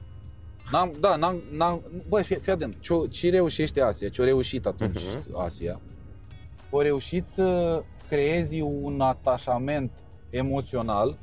N-am, 0.72 0.94
da, 1.00 1.16
n-am, 1.16 1.42
n-am, 1.52 1.82
bă, 2.08 2.22
fii, 2.22 2.36
fii 2.36 2.52
atent, 2.52 2.76
ce, 2.80 2.94
ce 3.10 3.30
reușește 3.30 3.82
Asia, 3.82 4.10
ce-a 4.10 4.24
reușit 4.26 4.66
atunci 4.66 4.94
Mhm. 5.28 5.40
Asia, 5.40 5.80
a 6.74 6.82
reușit 6.82 7.26
să 7.28 7.82
creezi 8.10 8.62
un 8.62 9.02
atașament 9.02 9.92
emoțional 10.30 11.18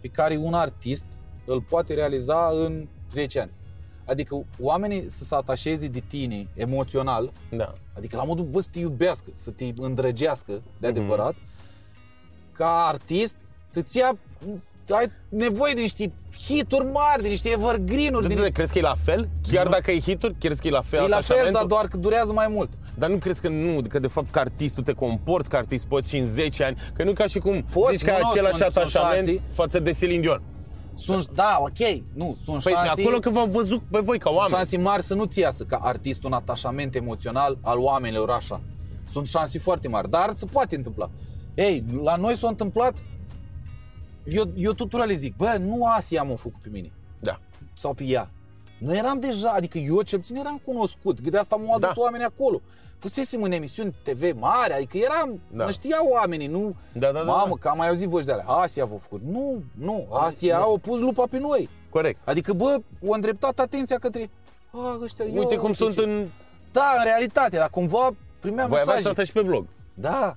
pe 0.00 0.08
care 0.08 0.36
un 0.36 0.54
artist 0.54 1.06
îl 1.46 1.62
poate 1.62 1.94
realiza 1.94 2.48
în 2.54 2.88
10 3.12 3.40
ani. 3.40 3.50
Adică 4.06 4.44
oamenii 4.60 5.10
să 5.10 5.24
se 5.24 5.34
atașeze 5.34 5.88
de 5.88 6.02
tine 6.08 6.48
emoțional, 6.54 7.32
Da. 7.50 7.74
adică 7.96 8.16
la 8.16 8.24
modul, 8.24 8.44
bă, 8.44 8.60
să 8.60 8.68
te 8.70 8.78
iubească, 8.78 9.30
să 9.34 9.50
te 9.50 9.72
îndrăgească 9.76 10.52
de 10.52 10.88
Mhm. 10.88 10.98
adevărat, 10.98 11.34
ca 12.52 12.86
artist, 12.86 13.36
îți 13.72 13.96
ia, 13.98 14.18
ai 14.92 15.06
nevoie 15.28 15.72
de 15.74 15.80
niște 15.80 16.12
hituri 16.46 16.84
mari, 16.84 17.22
de 17.22 17.28
niște 17.28 17.48
evergreen-uri, 17.48 18.22
de 18.28 18.34
De 18.34 18.40
niște 18.40 18.52
crezi 18.52 18.72
că 18.72 18.78
e 18.78 18.82
la 18.82 18.94
fel? 19.04 19.28
Chiar 19.52 19.64
Nu. 19.64 19.70
dacă 19.70 19.90
e 19.90 20.00
hituri, 20.00 20.34
crezi 20.38 20.60
că 20.60 20.66
e 20.66 20.70
la 20.70 20.82
fel 20.82 20.98
E 21.04 21.08
la 21.08 21.08
fel, 21.08 21.14
atașamentul? 21.24 21.52
dar 21.52 21.64
doar 21.64 21.88
că 21.88 21.96
durează 21.96 22.32
mai 22.32 22.46
mult. 22.48 22.70
Dar 22.98 23.10
nu 23.10 23.16
crezi 23.16 23.40
că 23.40 23.48
nu, 23.48 23.82
că 23.88 23.98
de 23.98 24.06
fapt 24.06 24.30
ca 24.30 24.40
artist 24.40 24.74
tu 24.74 24.82
te 24.82 24.92
comporți 24.92 25.48
ca 25.48 25.58
artist 25.58 25.84
poți 25.86 26.08
și 26.08 26.16
în 26.16 26.26
10 26.26 26.64
ani, 26.64 26.76
că 26.94 27.04
nu 27.04 27.10
e 27.10 27.12
ca 27.12 27.26
și 27.26 27.38
cum 27.38 27.64
Poți, 27.72 27.96
zici 27.96 28.06
că 28.06 28.10
ai 28.12 28.18
nu, 28.20 28.24
nu, 28.24 28.30
același 28.30 28.56
sunt- 28.56 28.72
sunt 28.72 28.76
atașament 28.84 29.26
șanse. 29.26 29.42
față 29.52 29.78
de 29.80 29.90
Celine 29.90 30.20
Dion. 30.20 30.42
Sunt, 30.96 31.28
da, 31.30 31.56
ok, 31.60 32.00
nu, 32.14 32.36
sunt 32.44 32.62
Păi 32.62 32.72
șanse, 32.72 33.00
acolo 33.02 33.18
că 33.18 33.30
v-am 33.30 33.50
văzut 33.50 33.82
pe 33.90 33.98
voi 33.98 34.18
ca 34.18 34.24
sunt 34.24 34.36
oameni. 34.36 34.54
șanse 34.56 34.76
mari 34.78 35.02
să 35.02 35.14
nu-ți 35.14 35.38
iasă 35.38 35.64
ca 35.64 35.76
artist 35.82 36.24
un 36.24 36.32
atașament 36.32 36.94
emoțional 36.94 37.58
al 37.60 37.78
oamenilor 37.78 38.30
așa. 38.30 38.60
Sunt 39.10 39.28
șanse 39.28 39.58
foarte 39.58 39.88
mari, 39.88 40.10
dar 40.10 40.30
se 40.34 40.46
poate 40.46 40.76
întâmpla. 40.76 41.10
Ei, 41.54 41.84
la 42.02 42.16
noi 42.16 42.36
s-a 42.36 42.48
întâmplat, 42.48 42.94
eu, 44.24 44.44
eu 44.56 44.72
tuturor 44.72 45.06
le 45.06 45.14
zic, 45.14 45.36
bă, 45.36 45.56
nu 45.60 45.86
Asia 45.86 46.22
m-a 46.22 46.34
făcut 46.34 46.60
pe 46.62 46.68
mine, 46.72 46.92
Da. 47.20 47.40
sau 47.74 47.94
pe 47.94 48.04
ea. 48.04 48.30
Noi 48.78 48.96
eram 48.96 49.18
deja, 49.20 49.50
adică 49.50 49.78
eu 49.78 50.02
cel 50.02 50.18
puțin 50.18 50.36
eram 50.36 50.60
cunoscut, 50.64 51.20
că 51.20 51.30
de 51.30 51.38
asta 51.38 51.56
m-au 51.56 51.74
adus 51.74 51.88
Da. 51.94 52.00
oamenii 52.00 52.26
acolo. 52.26 52.60
Fusesem 52.98 53.42
în 53.42 53.52
emisiuni 53.52 53.94
TV 54.02 54.32
mari, 54.38 54.72
adică 54.72 54.96
eram, 54.96 55.40
Da. 55.50 55.56
da. 55.58 55.64
mă 55.64 55.70
știau 55.70 56.06
oamenii, 56.10 56.46
nu, 56.46 56.74
Da, 56.92 57.06
da, 57.06 57.12
da, 57.12 57.22
mamă, 57.22 57.48
da. 57.48 57.54
că 57.60 57.68
am 57.68 57.76
mai 57.76 57.88
auzit 57.88 58.08
voci 58.08 58.24
de 58.24 58.32
alea, 58.32 58.44
Asia 58.46 58.84
v-a 58.84 58.96
făcut. 58.96 59.22
Nu, 59.22 59.62
nu, 59.78 60.06
Asia 60.10 60.58
au 60.58 60.78
pus 60.78 61.00
lupa 61.00 61.26
pe 61.30 61.38
noi. 61.38 61.68
Corect. 61.90 62.28
Adică, 62.28 62.52
bă, 62.52 62.80
o 63.06 63.12
îndreptat 63.12 63.58
atenția 63.58 63.98
către, 63.98 64.30
a, 64.72 64.98
ăștia, 65.02 65.24
eu, 65.24 65.38
Uite 65.38 65.56
cum 65.56 65.72
sunt 65.74 65.94
ce... 65.94 66.02
în... 66.02 66.28
Da, 66.72 66.94
în 66.98 67.04
realitate, 67.04 67.56
dar 67.56 67.68
cumva 67.68 68.10
primeam 68.40 68.68
Voi 68.68 68.78
aveați 68.80 68.88
mesaje. 69.04 69.08
asta 69.08 69.24
și 69.24 69.32
pe 69.32 69.40
vlog. 69.48 69.66
Da. 69.94 70.36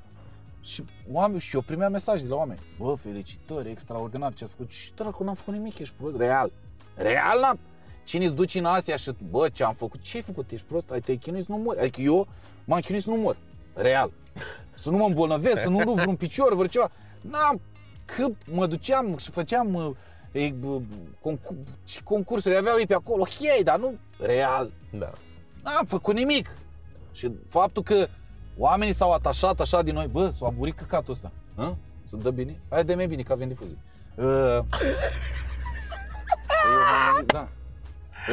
Și 0.61 0.83
oameni, 1.11 1.39
și 1.39 1.55
eu 1.55 1.61
primeam 1.61 1.91
mesaje 1.91 2.23
de 2.23 2.29
la 2.29 2.35
oameni. 2.35 2.59
Bă, 2.79 2.95
felicitări, 2.95 3.69
extraordinar 3.69 4.33
ce 4.33 4.43
ați 4.43 4.53
făcut. 4.53 4.71
Și 4.71 4.93
dracu, 4.93 5.23
n-am 5.23 5.35
făcut 5.35 5.53
nimic, 5.53 5.79
ești 5.79 5.95
prost. 5.97 6.17
Real. 6.17 6.51
Real 6.95 7.39
n-am. 7.39 7.59
Cine 8.03 8.25
îți 8.25 8.35
duci 8.35 8.55
în 8.55 8.65
Asia 8.65 8.95
și 8.95 9.11
bă, 9.29 9.49
ce 9.49 9.63
am 9.63 9.73
făcut? 9.73 10.01
Ce 10.01 10.17
ai 10.17 10.23
făcut? 10.23 10.51
Ești 10.51 10.65
prost? 10.65 10.91
Ai 10.91 10.99
te-ai 10.99 11.17
chinuit 11.17 11.43
să 11.43 11.51
nu 11.51 11.57
mori. 11.57 11.79
Adică 11.79 12.01
eu 12.01 12.27
m-am 12.65 12.79
chinuit 12.79 13.03
să 13.03 13.09
nu 13.09 13.15
mor. 13.15 13.37
Real. 13.73 14.11
Să 14.75 14.89
nu 14.89 14.97
mă 14.97 15.05
îmbolnăvesc, 15.05 15.61
să 15.61 15.69
nu 15.69 15.79
rup 15.79 15.95
vreun 15.95 16.15
picior, 16.15 16.53
vreo 16.53 16.67
ceva. 16.67 16.91
N-am. 17.21 17.61
Că 18.05 18.27
mă 18.51 18.67
duceam 18.67 19.17
și 19.17 19.31
făceam 19.31 19.73
uh, 19.73 19.95
e, 20.31 20.49
bă, 20.49 20.79
concur- 21.19 21.55
și 21.85 22.03
concursuri, 22.03 22.57
aveau 22.57 22.77
ei 22.77 22.85
pe 22.85 22.93
acolo. 22.93 23.21
Ok, 23.21 23.63
dar 23.63 23.79
nu 23.79 23.97
real. 24.19 24.71
Da. 24.91 25.11
N-am 25.63 25.85
făcut 25.85 26.15
nimic. 26.15 26.49
Și 27.11 27.31
faptul 27.49 27.83
că 27.83 28.07
oamenii 28.57 28.93
s-au 28.93 29.11
atașat 29.13 29.59
așa 29.59 29.81
din 29.81 29.93
noi, 29.93 30.07
bă, 30.07 30.29
s-au 30.37 30.47
aburit 30.47 30.75
căcatul 30.75 31.13
ăsta. 31.13 31.31
Hă? 31.55 31.75
Să 32.03 32.15
dă 32.15 32.31
bine? 32.31 32.59
Hai 32.69 32.83
de 32.85 32.95
mai 32.95 33.07
bine, 33.07 33.21
că 33.21 33.31
avem 33.33 33.47
difuzie. 33.47 33.77
Uh, 34.15 34.25
eu 34.25 34.63
m-am 36.89 37.15
gândit, 37.15 37.31
da. 37.33 37.47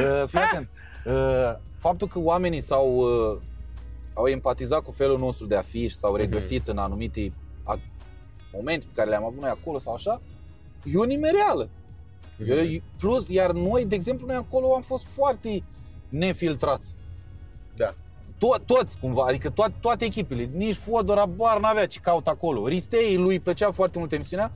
Uh, 0.01 0.27
fii 0.27 0.39
atent. 0.39 0.69
Uh, 1.05 1.55
faptul 1.77 2.07
că 2.07 2.19
oamenii 2.19 2.61
s-au 2.61 2.95
uh, 2.95 3.37
au 4.13 4.27
empatizat 4.27 4.81
cu 4.81 4.91
felul 4.91 5.17
nostru 5.19 5.45
de 5.45 5.55
a 5.55 5.61
fi 5.61 5.87
și 5.87 5.95
s-au 5.95 6.15
regăsit 6.15 6.67
în 6.67 6.77
anumite 6.77 7.33
a- 7.63 7.79
momente 8.53 8.85
pe 8.85 8.91
care 8.95 9.09
le-am 9.09 9.23
avut 9.23 9.39
noi 9.41 9.49
acolo 9.49 9.79
sau 9.79 9.93
așa, 9.93 10.21
e 10.83 10.97
o 10.97 11.03
nimereală. 11.03 11.69
Eu, 12.45 12.81
plus, 12.97 13.27
iar 13.27 13.51
noi, 13.51 13.85
de 13.85 13.95
exemplu, 13.95 14.25
noi 14.25 14.35
acolo 14.35 14.73
am 14.75 14.81
fost 14.81 15.03
foarte 15.05 15.63
nefiltrați. 16.09 16.93
Da. 17.75 17.93
To- 18.37 18.65
toți, 18.65 18.97
cumva, 18.99 19.23
adică 19.27 19.49
to- 19.51 19.79
toate 19.79 20.05
echipele. 20.05 20.49
Nici 20.55 20.75
Fodor 20.75 21.17
abar 21.17 21.59
n-avea 21.59 21.85
ce 21.87 21.99
caut 21.99 22.27
acolo. 22.27 22.67
Ristei 22.67 23.15
lui 23.17 23.39
plăcea 23.39 23.71
foarte 23.71 23.99
mult 23.99 24.11
emisiunea, 24.11 24.51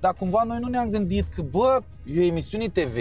dar 0.00 0.14
cumva 0.14 0.42
noi 0.42 0.58
nu 0.60 0.68
ne-am 0.68 0.90
gândit 0.90 1.24
că, 1.34 1.42
bă, 1.42 1.78
e 2.14 2.20
o 2.20 2.24
emisiune 2.24 2.68
TV 2.68 2.96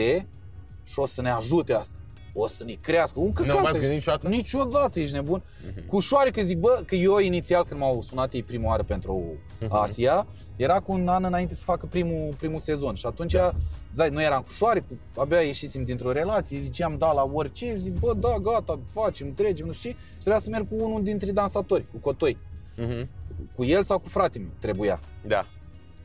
și 0.84 1.00
o 1.00 1.06
să 1.08 1.22
ne 1.22 1.30
ajute 1.32 1.74
asta. 1.74 1.96
O 2.34 2.48
să 2.48 2.64
ne 2.64 2.74
crească. 2.82 3.20
Un 3.20 3.34
căcat. 3.34 3.54
Nu 3.56 3.62
m-ați 3.62 3.68
ești. 3.68 3.80
gândit 3.80 3.98
niciodată? 3.98 4.28
Niciodată, 4.28 5.00
ești 5.00 5.16
nebun. 5.16 5.44
Mhm. 5.76 5.86
Cu 5.86 5.96
ușoare 5.96 6.30
că 6.32 6.42
zic, 6.42 6.58
bă, 6.58 6.84
că 6.86 6.96
eu 6.96 7.18
inițial 7.20 7.64
când 7.66 7.80
m-au 7.80 8.02
sunat 8.02 8.34
ei 8.34 8.44
prima 8.44 8.68
oară 8.68 8.84
pentru 8.84 9.24
Mhm. 9.60 9.74
Asia, 9.74 10.28
era 10.62 10.80
cu 10.80 10.92
un 10.92 11.08
an 11.08 11.24
înainte 11.24 11.56
să 11.56 11.64
facă 11.64 11.86
primul, 11.86 12.34
primul 12.38 12.60
sezon 12.60 12.96
și 12.96 13.06
atunci, 13.06 13.32
Da. 13.32 13.52
da. 13.96 14.08
noi 14.10 14.24
eram 14.24 14.42
cu 14.42 14.52
șoare, 14.52 14.80
cu, 14.80 15.22
abia 15.22 15.42
ieșisem 15.42 15.84
dintr-o 15.84 16.12
relație, 16.12 16.60
ziceam 16.60 16.98
da 16.98 17.12
la 17.12 17.30
orice, 17.34 17.76
zic, 17.76 18.00
bă, 18.00 18.14
da, 18.14 18.38
gata, 18.42 18.80
facem, 18.86 19.34
trecem, 19.34 19.66
nu 19.66 19.72
știu 19.72 19.90
ce, 19.90 19.96
și 19.98 20.14
trebuia 20.20 20.40
să 20.40 20.50
merg 20.50 20.68
cu 20.68 20.76
unul 20.84 21.04
dintre 21.04 21.32
dansatori, 21.32 21.86
cu 21.92 21.98
Cotoi, 21.98 22.38
Mhm. 22.78 23.10
cu 23.56 23.64
el 23.64 23.84
sau 23.84 24.00
cu 24.00 24.08
fratele 24.10 24.44
meu, 24.44 24.54
trebuia. 24.60 25.00
Da. 25.28 25.46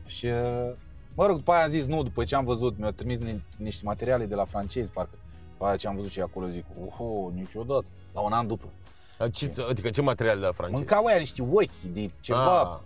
Și, 0.05 0.25
uh, 0.25 0.71
mă 1.15 1.25
rog, 1.25 1.35
după 1.35 1.51
aia 1.51 1.63
am 1.63 1.69
zis 1.69 1.85
nu, 1.85 2.03
după 2.03 2.23
ce 2.23 2.35
am 2.35 2.43
văzut, 2.45 2.77
mi-au 2.77 2.91
trimis 2.91 3.19
ni- 3.19 3.43
niște 3.57 3.85
materiale 3.85 4.25
de 4.25 4.35
la 4.35 4.45
francezi, 4.45 4.91
parcă, 4.91 5.17
după 5.51 5.65
aia 5.65 5.75
ce 5.75 5.87
am 5.87 5.95
văzut 5.95 6.11
și 6.11 6.19
acolo, 6.21 6.47
zic, 6.47 6.65
oho, 6.85 7.29
niciodată, 7.33 7.85
la 8.13 8.19
un 8.21 8.31
an 8.31 8.47
după. 8.47 8.65
Ce, 9.31 9.51
adică 9.69 9.89
ce 9.89 10.01
material 10.01 10.39
de 10.39 10.45
la 10.45 10.51
francez? 10.51 10.77
Mâncau 10.77 11.05
aia 11.05 11.17
niște 11.17 11.41
ochi 11.41 11.81
de 11.93 12.09
ceva, 12.19 12.61
Ah. 12.61 12.79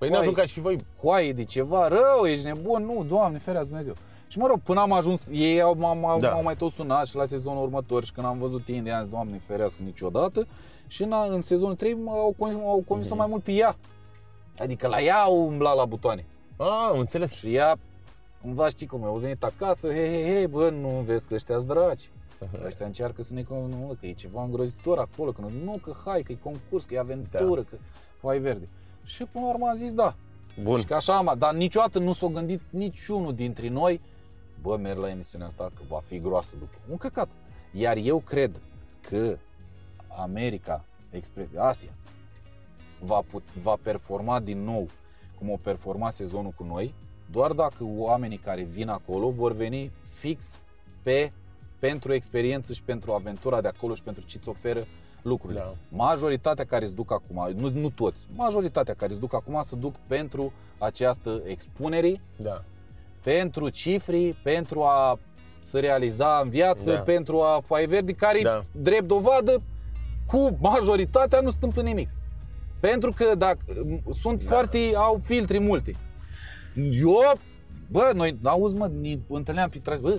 Păi 0.00 0.08
n-ați 0.08 0.22
Păi- 0.22 0.26
mâncat 0.26 0.46
și 0.46 0.60
voi. 0.60 0.76
coaie 1.02 1.32
de 1.32 1.44
ceva 1.44 1.88
rău, 1.88 2.24
ești 2.26 2.46
nebun, 2.46 2.82
nu, 2.84 3.04
Doamne, 3.04 3.38
ferească 3.38 3.68
Dumnezeu. 3.68 3.94
Și 4.28 4.38
mă 4.38 4.46
rog, 4.46 4.60
până 4.60 4.80
am 4.80 4.92
ajuns, 4.92 5.28
ei 5.32 5.60
au, 5.60 5.74
m-au, 5.78 5.96
m-au, 5.98 6.18
Da. 6.18 6.30
m-au 6.30 6.42
mai 6.42 6.56
tot 6.56 6.72
sunat 6.72 7.06
și 7.06 7.16
la 7.16 7.24
sezonul 7.24 7.62
următor 7.62 8.04
și 8.04 8.12
când 8.12 8.26
am 8.26 8.38
văzut 8.38 8.68
ei 8.68 8.80
de 8.80 8.90
ani, 8.90 9.08
Doamne, 9.10 9.40
ferească 9.46 9.82
niciodată. 9.82 10.46
Și 10.86 11.02
în, 11.02 11.12
în 11.28 11.40
sezonul 11.42 11.74
3 11.74 11.96
au 12.06 12.34
convins, 12.38 12.60
au 12.64 12.82
convins 12.86 13.08
Mhm. 13.08 13.18
mai 13.18 13.26
mult 13.30 13.42
pe 13.42 13.52
ea. 13.52 13.76
Adică 14.58 14.86
la 14.86 15.00
ea 15.00 15.16
au 15.22 15.46
umblat 15.46 15.76
la 15.76 15.84
butoane. 15.84 16.24
Ah, 16.56 16.88
am 16.92 16.98
înțeles. 16.98 17.30
Și 17.32 17.54
ea, 17.54 17.76
cumva 18.42 18.68
știi 18.68 18.86
cum 18.86 19.02
e, 19.02 19.06
au 19.06 19.16
venit 19.16 19.44
acasă, 19.44 19.88
hei, 19.92 20.08
hei, 20.22 20.32
hei, 20.34 20.46
bă, 20.46 20.70
nu 20.70 20.88
vezi 20.88 21.26
că 21.26 21.34
ăștia 21.34 21.58
draci. 21.58 22.10
Ăștia 22.66 22.86
încearcă 22.86 23.22
să 23.22 23.34
ne 23.34 23.42
con- 23.42 23.68
nu, 23.68 23.96
că 24.00 24.06
e 24.06 24.12
ceva 24.12 24.42
îngrozitor 24.42 24.98
acolo, 24.98 25.30
că 25.32 25.40
nu, 25.40 25.50
nu, 25.64 25.78
că 25.82 25.92
hai, 26.04 26.22
că 26.22 26.32
e 26.32 26.38
concurs, 26.42 26.84
că 26.84 26.94
e 26.94 26.98
aventură, 26.98 27.60
că 27.62 27.76
foai 28.20 28.38
verde. 28.38 28.68
Și 29.14 29.24
până 29.24 29.44
la 29.44 29.50
urmă 29.50 29.66
am 29.66 29.76
zis 29.76 29.92
da. 29.92 30.16
Bun. 30.62 30.78
Și 30.78 30.84
că 30.84 30.94
așa 30.94 31.16
am, 31.16 31.34
dar 31.38 31.54
niciodată 31.54 31.98
nu 31.98 32.12
s-a 32.12 32.26
gândit 32.26 32.60
niciunul 32.70 33.34
dintre 33.34 33.68
noi, 33.68 34.00
bă, 34.62 34.76
merg 34.76 34.98
la 34.98 35.10
emisiunea 35.10 35.46
asta 35.46 35.70
că 35.74 35.82
va 35.88 36.00
fi 36.04 36.18
groasă 36.18 36.56
după. 36.58 36.76
Un 36.90 36.96
căcat. 36.96 37.28
Iar 37.72 37.96
eu 37.96 38.18
cred 38.18 38.60
că 39.00 39.38
America, 40.18 40.84
Expre- 41.10 41.48
Asia, 41.56 41.90
va, 43.00 43.20
put, 43.30 43.42
va 43.62 43.76
performa 43.82 44.40
din 44.40 44.64
nou 44.64 44.88
cum 45.38 45.50
o 45.50 45.56
performa 45.56 46.10
sezonul 46.10 46.50
cu 46.50 46.64
noi, 46.64 46.94
doar 47.30 47.52
dacă 47.52 47.76
oamenii 47.80 48.38
care 48.38 48.62
vin 48.62 48.88
acolo 48.88 49.30
vor 49.30 49.52
veni 49.52 49.90
fix 50.12 50.58
pe 51.02 51.32
pentru 51.78 52.12
experiență 52.12 52.72
și 52.72 52.82
pentru 52.82 53.12
aventura 53.12 53.60
de 53.60 53.68
acolo 53.68 53.94
și 53.94 54.02
pentru 54.02 54.24
ce 54.24 54.36
îți 54.36 54.48
oferă 54.48 54.86
lucrurile. 55.22 55.60
Da. 55.60 55.74
Majoritatea 55.88 56.64
care 56.64 56.86
se 56.86 56.94
duc 56.94 57.12
acum, 57.12 57.52
nu, 57.56 57.70
nu 57.74 57.90
toți, 57.90 58.26
majoritatea 58.34 58.94
care 58.94 59.12
se 59.12 59.18
duc 59.18 59.34
acum 59.34 59.60
se 59.64 59.76
duc 59.76 59.94
pentru 60.06 60.52
această 60.78 61.42
expunere, 61.46 62.20
Da. 62.36 62.64
pentru 63.22 63.68
cifri, 63.68 64.36
pentru 64.42 64.82
a 64.82 65.18
se 65.64 65.80
realiza 65.80 66.40
în 66.42 66.48
viață, 66.48 66.92
Da. 66.92 67.00
pentru 67.00 67.40
a 67.40 67.60
foaie 67.64 67.86
verde, 67.86 68.12
care 68.12 68.40
Da. 68.42 68.64
drept 68.72 69.06
dovadă 69.06 69.62
cu 70.26 70.56
majoritatea 70.60 71.40
nu 71.40 71.48
se 71.48 71.54
întâmplă 71.54 71.82
nimic. 71.82 72.08
Pentru 72.80 73.12
că 73.12 73.34
dacă 73.34 73.58
sunt 74.14 74.42
Da. 74.42 74.48
foarte, 74.48 74.78
au 74.94 75.20
filtri 75.22 75.58
multe. 75.58 75.96
Eu, 76.92 77.38
bă, 77.90 78.10
noi, 78.14 78.38
auzi 78.42 78.76
mă, 78.76 78.90
ne 79.00 79.18
întâlneam 79.28 79.68
pe 79.68 79.78
trași, 79.78 80.00
bă, 80.00 80.18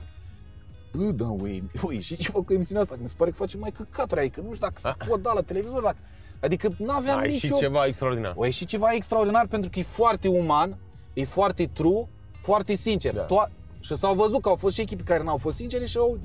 bă, 0.91 1.03
da, 1.03 1.25
ui, 1.25 1.63
ui, 1.83 1.99
și 2.01 2.15
ce 2.17 2.29
fac 2.31 2.45
cu 2.45 2.53
emisiunea 2.53 2.81
asta? 2.83 2.95
Că 2.95 3.01
mi 3.01 3.07
se 3.07 3.13
pare 3.17 3.29
că 3.31 3.37
face 3.37 3.57
mai 3.57 3.71
căcaturi, 3.71 4.19
adică 4.19 4.39
nu 4.41 4.53
știu 4.53 4.67
dacă 4.67 4.95
se 4.99 5.05
pot 5.09 5.21
da 5.21 5.31
la 5.33 5.41
televizor, 5.41 5.81
dacă... 5.81 5.97
Adică 6.39 6.69
n-aveam 6.77 7.19
Ai 7.19 7.29
nicio... 7.29 7.47
și 7.55 7.61
ceva 7.61 7.85
extraordinar. 7.85 8.33
O 8.35 8.45
ieșit 8.45 8.67
ceva 8.67 8.87
extraordinar 8.93 9.47
pentru 9.47 9.69
că 9.69 9.79
e 9.79 9.83
foarte 9.83 10.27
uman, 10.27 10.77
e 11.13 11.23
foarte 11.25 11.69
true, 11.73 12.07
foarte 12.41 12.75
sincer. 12.75 13.13
Da. 13.13 13.25
To- 13.25 13.51
și 13.79 13.95
s-au 13.95 14.13
văzut 14.15 14.41
că 14.41 14.49
au 14.49 14.55
fost 14.55 14.75
și 14.75 14.81
echipe 14.81 15.03
care 15.03 15.23
n-au 15.23 15.37
fost 15.37 15.55
sincere 15.55 15.85
și 15.85 15.97
au, 15.97 16.19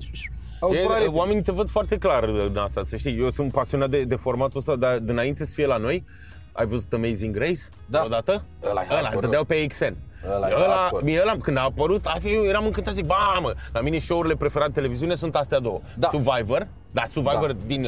au 0.60 0.72
E, 0.72 0.78
zburat 0.78 0.98
repede. 0.98 1.16
oamenii 1.16 1.42
te 1.42 1.52
văd 1.52 1.68
foarte 1.68 1.98
clar 1.98 2.24
în 2.24 2.56
asta, 2.56 2.82
să 2.84 2.96
știi. 2.96 3.18
Eu 3.18 3.30
sunt 3.30 3.52
pasionat 3.52 3.90
de, 3.90 4.04
de 4.04 4.16
formatul 4.16 4.58
ăsta, 4.58 4.76
dar 4.76 4.98
dinainte 4.98 5.44
să 5.44 5.52
fie 5.54 5.66
la 5.66 5.76
noi, 5.76 6.04
ai 6.52 6.66
văzut 6.66 6.92
Amazing 6.92 7.36
Race? 7.36 7.60
Da. 7.86 8.02
Odată? 8.04 8.44
Ăla 8.62 8.82
e 8.82 8.86
ăla 8.90 9.00
hardcore. 9.00 9.24
dădeau 9.26 9.44
pe 9.44 9.66
XN. 9.66 9.94
Ăla 10.34 10.48
e 10.48 10.54
ăla, 10.54 10.74
hardcore. 10.74 11.04
mie 11.04 11.20
ăla, 11.20 11.36
când 11.42 11.56
a 11.56 11.62
apărut, 11.62 12.06
asta 12.06 12.28
eu 12.28 12.44
eram 12.44 12.64
încântat, 12.64 12.94
zic, 12.94 13.04
ba, 13.06 13.38
mă, 13.42 13.54
la 13.72 13.80
mine 13.80 13.98
show-urile 13.98 14.36
preferate 14.36 14.70
de 14.70 14.74
televiziune 14.80 15.14
sunt 15.14 15.34
astea 15.36 15.58
două. 15.58 15.80
Da. 15.98 16.08
Survivor, 16.10 16.68
da, 16.90 17.02
Survivor 17.06 17.52
Da. 17.52 17.58
din 17.66 17.84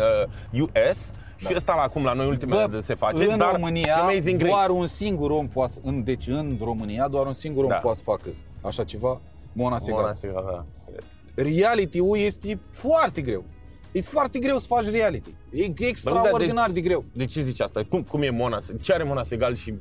uh, 0.53 0.61
US 0.61 1.13
și 1.37 1.53
ăsta 1.57 1.75
la 1.75 1.83
acum 1.83 2.05
la 2.05 2.13
noi 2.13 2.27
ultimele 2.27 2.81
se 2.81 2.95
face, 2.95 3.31
în 3.31 3.39
dar 3.39 3.53
România, 3.53 3.95
și 3.95 4.01
Amazing 4.01 4.41
Race. 4.41 4.53
doar 4.53 4.69
un 4.71 4.87
singur 4.87 5.31
om 5.31 5.49
poate, 5.49 5.73
să- 5.73 5.79
în, 5.83 6.05
deci 6.05 6.27
în 6.27 6.59
România, 6.63 7.09
doar 7.09 7.27
un 7.27 7.33
singur 7.33 7.63
om 7.65 7.69
Da. 7.71 7.77
poate 7.77 7.97
să 7.97 8.03
facă 8.05 8.29
așa 8.63 8.85
ceva, 8.85 9.21
Mona 9.53 9.79
Segal. 9.79 10.01
Mona 10.01 10.13
Segal, 10.13 10.45
da. 10.51 10.65
Reality-ul 11.43 12.19
este 12.19 12.61
foarte 12.73 13.21
greu. 13.21 13.45
E 13.93 14.01
foarte 14.01 14.39
greu 14.39 14.59
să 14.59 14.67
faci 14.67 14.85
reality. 14.91 15.35
E 15.53 15.65
extraordinar 15.77 16.71
de 16.71 16.81
greu. 16.81 17.05
De 17.13 17.25
ce 17.25 17.41
zici 17.41 17.61
asta? 17.61 17.81
Cum, 17.89 18.03
cum 18.03 18.23
e 18.23 18.31
Mona? 18.31 18.59
Ce 18.81 18.93
are 18.93 19.03
Mona 19.03 19.23
Segal 19.23 19.55
și 19.55 19.75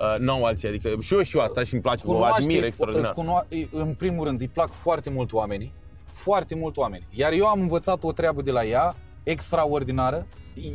uh, 0.00 0.18
n-au 0.18 0.44
alții? 0.44 0.68
Adică 0.68 0.96
și 1.00 1.14
eu 1.14 1.22
și 1.22 1.36
eu 1.36 1.42
asta 1.42 1.64
și 1.64 1.72
îmi 1.72 1.82
place, 1.82 2.06
o 2.06 2.24
admir 2.24 2.64
extraordinar. 2.64 3.14
cuno- 3.14 3.68
în 3.70 3.94
primul 3.94 4.24
rând, 4.24 4.40
îi 4.40 4.48
plac 4.48 4.70
foarte 4.70 5.10
mult 5.10 5.32
oamenii, 5.32 5.72
foarte 6.12 6.54
mult 6.54 6.76
oameni. 6.76 7.06
Iar 7.10 7.32
eu 7.32 7.46
am 7.46 7.60
învățat 7.60 8.04
o 8.04 8.12
treabă 8.12 8.42
de 8.42 8.50
la 8.50 8.64
ea, 8.64 8.96
extraordinară. 9.22 10.26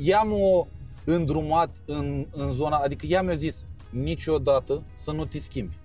Ea 0.04 0.22
m-a 0.22 0.68
îndrumat 1.04 1.70
în, 1.86 2.26
în 2.32 2.52
zona, 2.52 2.78
adică 2.78 3.06
ea 3.06 3.22
mi-a 3.22 3.34
zis, 3.36 3.66
niciodată 3.90 4.84
să 4.94 5.12
nu 5.12 5.26
te 5.26 5.38
schimbi. 5.40 5.78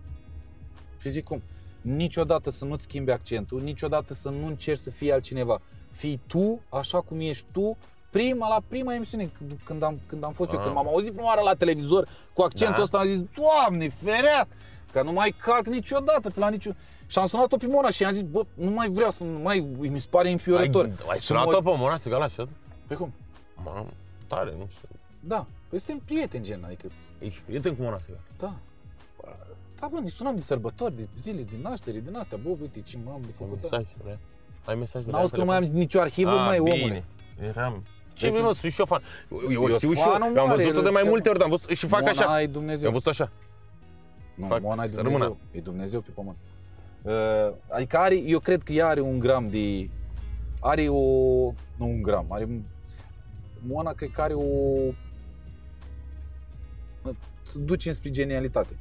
Și 1.01 1.09
zic 1.09 1.25
cum? 1.25 1.43
Niciodată 1.81 2.51
să 2.51 2.65
nu-ți 2.65 2.83
schimbi 2.83 3.11
accentul, 3.11 3.63
niciodată 3.63 4.15
să 4.15 4.29
nu 4.29 4.47
încerci 4.47 4.81
să 4.81 4.91
fii 4.91 5.13
altcineva. 5.13 5.61
Fii 5.91 6.21
tu, 6.27 6.61
așa 6.69 7.01
cum 7.01 7.21
ești 7.21 7.47
tu, 7.53 7.77
prima, 8.13 8.49
la 8.49 8.61
prima 8.69 8.95
emisiune, 8.95 9.31
când- 9.39 9.59
când 9.65 9.83
am, 9.83 10.01
când 10.07 10.25
am 10.25 10.33
fost 10.33 10.51
eu, 10.53 10.57
Ah. 10.59 10.63
când 10.65 10.75
m-am 10.77 10.87
auzit 10.87 11.13
prima 11.13 11.27
oară 11.27 11.41
la 11.41 11.55
televizor 11.55 12.09
cu 12.33 12.43
accentul 12.43 12.77
Da. 12.77 12.83
ăsta, 12.83 12.99
am 12.99 13.07
zis, 13.07 13.21
Doamne, 13.35 13.89
ferea! 13.89 14.49
Că 14.93 15.03
nu 15.03 15.13
mai 15.13 15.35
calc 15.43 15.67
niciodată 15.67 16.31
pe 16.31 16.39
la 16.39 16.49
niciun... 16.49 16.77
Și 17.07 17.19
am 17.19 17.27
sunat-o 17.27 17.57
pe 17.57 17.67
Mona 17.67 17.91
și 17.91 18.05
am 18.05 18.13
zis, 18.13 18.23
bă, 18.23 18.43
nu 18.55 18.71
mai 18.71 18.89
vreau 18.91 19.11
să, 19.11 19.25
nu 19.25 19.39
mai, 19.39 19.67
mi 19.79 19.99
se 19.99 20.07
pare 20.11 20.31
înfiorător. 20.31 20.85
Ai, 20.85 20.93
ai 21.09 21.19
Să 21.19 21.25
sunat-o 21.25 21.51
mă- 21.51 21.71
pe 21.71 21.77
Mona 21.79 21.97
Segal 21.97 22.21
așa? 22.23 22.49
Pe 22.87 22.95
cum? 22.95 23.13
Mamă, 23.65 23.87
tare, 24.27 24.55
nu 24.59 24.67
știu. 24.71 24.89
Da, 25.21 25.47
păi 25.69 25.79
suntem 25.79 26.03
prieteni, 26.05 26.45
gen, 26.45 26.63
adică, 26.65 26.87
Ești 27.19 27.41
prieten 27.47 27.75
cu 27.77 27.83
Mona 27.83 28.01
Segal. 28.05 28.21
da. 28.39 28.55
Da, 29.81 29.89
bă, 29.93 30.01
ne 30.01 30.09
sunăm 30.09 30.35
de 30.35 30.41
sărbători, 30.41 30.97
de 30.97 31.09
zile, 31.19 31.43
de 31.43 31.57
naștere, 31.63 31.99
din 32.01 32.17
astea, 32.17 32.39
bă, 32.43 32.49
uite 32.61 32.81
ce 32.81 32.97
m-am 33.05 33.21
de 33.21 33.27
Ai 33.27 33.33
făcut. 33.39 33.63
mesaj, 33.63 33.85
vrea? 34.03 34.19
Ai 34.65 34.75
mesaj 34.75 35.05
de 35.05 35.11
la 35.11 35.17
N-auzi 35.17 35.33
că 35.33 35.39
nu 35.39 35.45
mai 35.45 35.55
am 35.57 35.61
telefon? 35.63 35.81
nicio 35.81 36.01
arhivă, 36.01 36.31
Ah, 36.31 36.47
mai 36.47 36.59
bine. 36.59 36.77
omule. 36.83 37.05
Eram. 37.41 37.83
Ce 38.13 38.25
Vezi, 38.27 38.37
vrei, 38.37 38.47
mă, 38.49 38.55
sunt 38.55 38.73
și 38.73 38.81
eu 38.81 38.87
fan. 38.87 39.03
Eu, 39.31 39.39
eu 39.43 39.51
Eu 39.51 39.67
știu 39.67 39.79
sunt 39.79 39.97
și 39.99 40.05
eu, 40.05 40.11
fanul 40.13 40.37
eu 40.37 40.43
am 40.43 40.49
mare, 40.49 40.63
văzut-o 40.63 40.83
de 40.83 40.91
mai 40.91 41.03
ce- 41.03 41.09
multe 41.09 41.29
ori, 41.29 41.39
dar 41.39 41.47
am 41.47 41.57
văzut 41.59 41.71
și 41.77 41.87
fac 41.87 42.01
Mona 42.01 42.11
așa. 42.11 42.25
ai 42.25 42.47
Dumnezeu. 42.47 42.87
Am 42.89 42.93
văzut 42.93 43.09
așa. 43.09 43.31
Nu, 44.35 44.47
Fac- 44.47 44.61
Mona 44.63 44.83
e 44.83 44.87
să 44.87 44.95
Dumnezeu. 44.97 45.19
rămână. 45.21 45.39
E 45.51 45.61
Dumnezeu 45.61 46.01
pe 46.01 46.11
pământ. 46.15 46.37
Uh, 47.03 47.13
adică 47.69 47.97
are, 47.99 48.15
eu 48.17 48.39
cred 48.39 48.63
că 48.63 48.73
ea 48.73 48.87
are 48.89 49.01
un 49.01 49.19
gram 49.19 49.49
de... 49.51 49.91
Are 50.61 50.89
o... 50.89 51.01
Nu 51.77 51.87
un 51.87 52.03
gram, 52.03 52.27
are... 52.29 52.49
Mona 53.67 53.93
cred 53.93 54.11
că 54.11 54.21
are 54.21 54.35
o... 54.35 54.43
Să 57.43 57.59
duce 57.59 57.89
înspre 57.89 58.11
genialitate. 58.11 58.77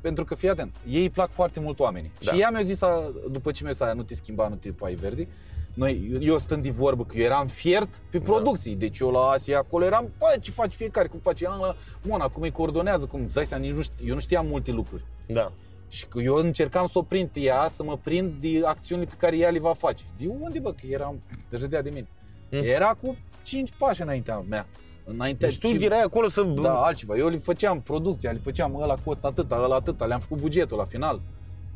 Pentru 0.00 0.24
că, 0.24 0.34
fii 0.34 0.48
atent, 0.48 0.74
ei 0.88 1.02
îi 1.02 1.10
plac 1.10 1.30
foarte 1.30 1.60
mult 1.60 1.78
oamenii. 1.80 2.10
Da. 2.20 2.32
Și 2.32 2.40
ea 2.40 2.50
mi-a 2.50 2.62
zis, 2.62 2.82
a, 2.82 3.12
după 3.30 3.50
ce 3.52 3.62
mi-a 3.62 3.72
zis 3.72 3.80
aia, 3.80 3.92
nu 3.92 4.02
te 4.02 4.14
schimba, 4.14 4.48
nu 4.48 4.54
te 4.54 4.70
fai 4.70 4.94
verdi, 4.94 5.28
noi, 5.74 6.08
eu, 6.12 6.22
eu 6.22 6.38
stând 6.38 6.62
de 6.62 6.70
vorbă, 6.70 7.04
că 7.04 7.16
eu 7.18 7.24
eram 7.24 7.46
fiert 7.46 8.02
pe 8.10 8.18
Da. 8.18 8.24
producții. 8.24 8.74
Deci 8.74 8.98
eu 8.98 9.10
la 9.10 9.20
Asia 9.20 9.58
acolo 9.58 9.84
eram, 9.84 10.12
bă, 10.18 10.36
ce 10.40 10.50
face 10.50 10.76
fiecare, 10.76 11.08
cum 11.08 11.18
face 11.18 11.44
ea 11.44 11.50
la 11.50 11.76
Mona, 12.02 12.28
cum 12.28 12.42
îi 12.42 12.50
coordonează, 12.50 13.06
cum, 13.06 13.22
îți 13.24 13.34
dai 13.34 13.46
seama, 13.46 13.64
nici 13.64 13.72
nu 13.74 13.82
știu, 13.82 14.06
eu 14.06 14.14
nu 14.14 14.20
știam 14.20 14.46
multe 14.46 14.70
lucruri. 14.70 15.04
Da. 15.26 15.52
Și 15.88 16.06
că 16.06 16.20
eu 16.20 16.34
încercam 16.34 16.86
să 16.86 16.98
o 16.98 17.02
prind 17.02 17.28
pe 17.28 17.40
ea, 17.40 17.68
să 17.68 17.82
mă 17.82 17.96
prind 17.96 18.32
de 18.40 18.60
acțiunile 18.64 19.08
pe 19.08 19.16
care 19.18 19.36
ea 19.36 19.50
le 19.50 19.58
va 19.58 19.72
face. 19.74 20.04
De 20.16 20.26
unde, 20.40 20.58
bă, 20.58 20.70
că 20.72 20.86
eram, 20.86 21.22
râdea 21.50 21.82
de 21.82 21.90
mine. 21.90 22.08
Mm. 22.50 22.60
Era 22.62 22.94
cu 23.02 23.16
5 23.42 23.70
pași 23.78 24.02
înaintea 24.02 24.38
mea. 24.48 24.66
Înaintea 25.04 25.48
Deci 25.48 25.58
tu 25.58 25.66
ce- 25.66 25.84
erai 25.84 26.02
acolo 26.02 26.28
să... 26.28 26.42
Da, 26.42 26.74
altceva. 26.84 27.16
Eu 27.16 27.28
le 27.28 27.36
făceam 27.36 27.80
producția, 27.80 28.30
le 28.30 28.38
făceam 28.42 28.80
ăla 28.80 28.94
costă 29.04 29.26
atâta, 29.26 29.60
ăla 29.64 29.74
atâta, 29.74 30.04
le-am 30.04 30.20
făcut 30.20 30.38
bugetul 30.38 30.76
la 30.76 30.84
final. 30.84 31.20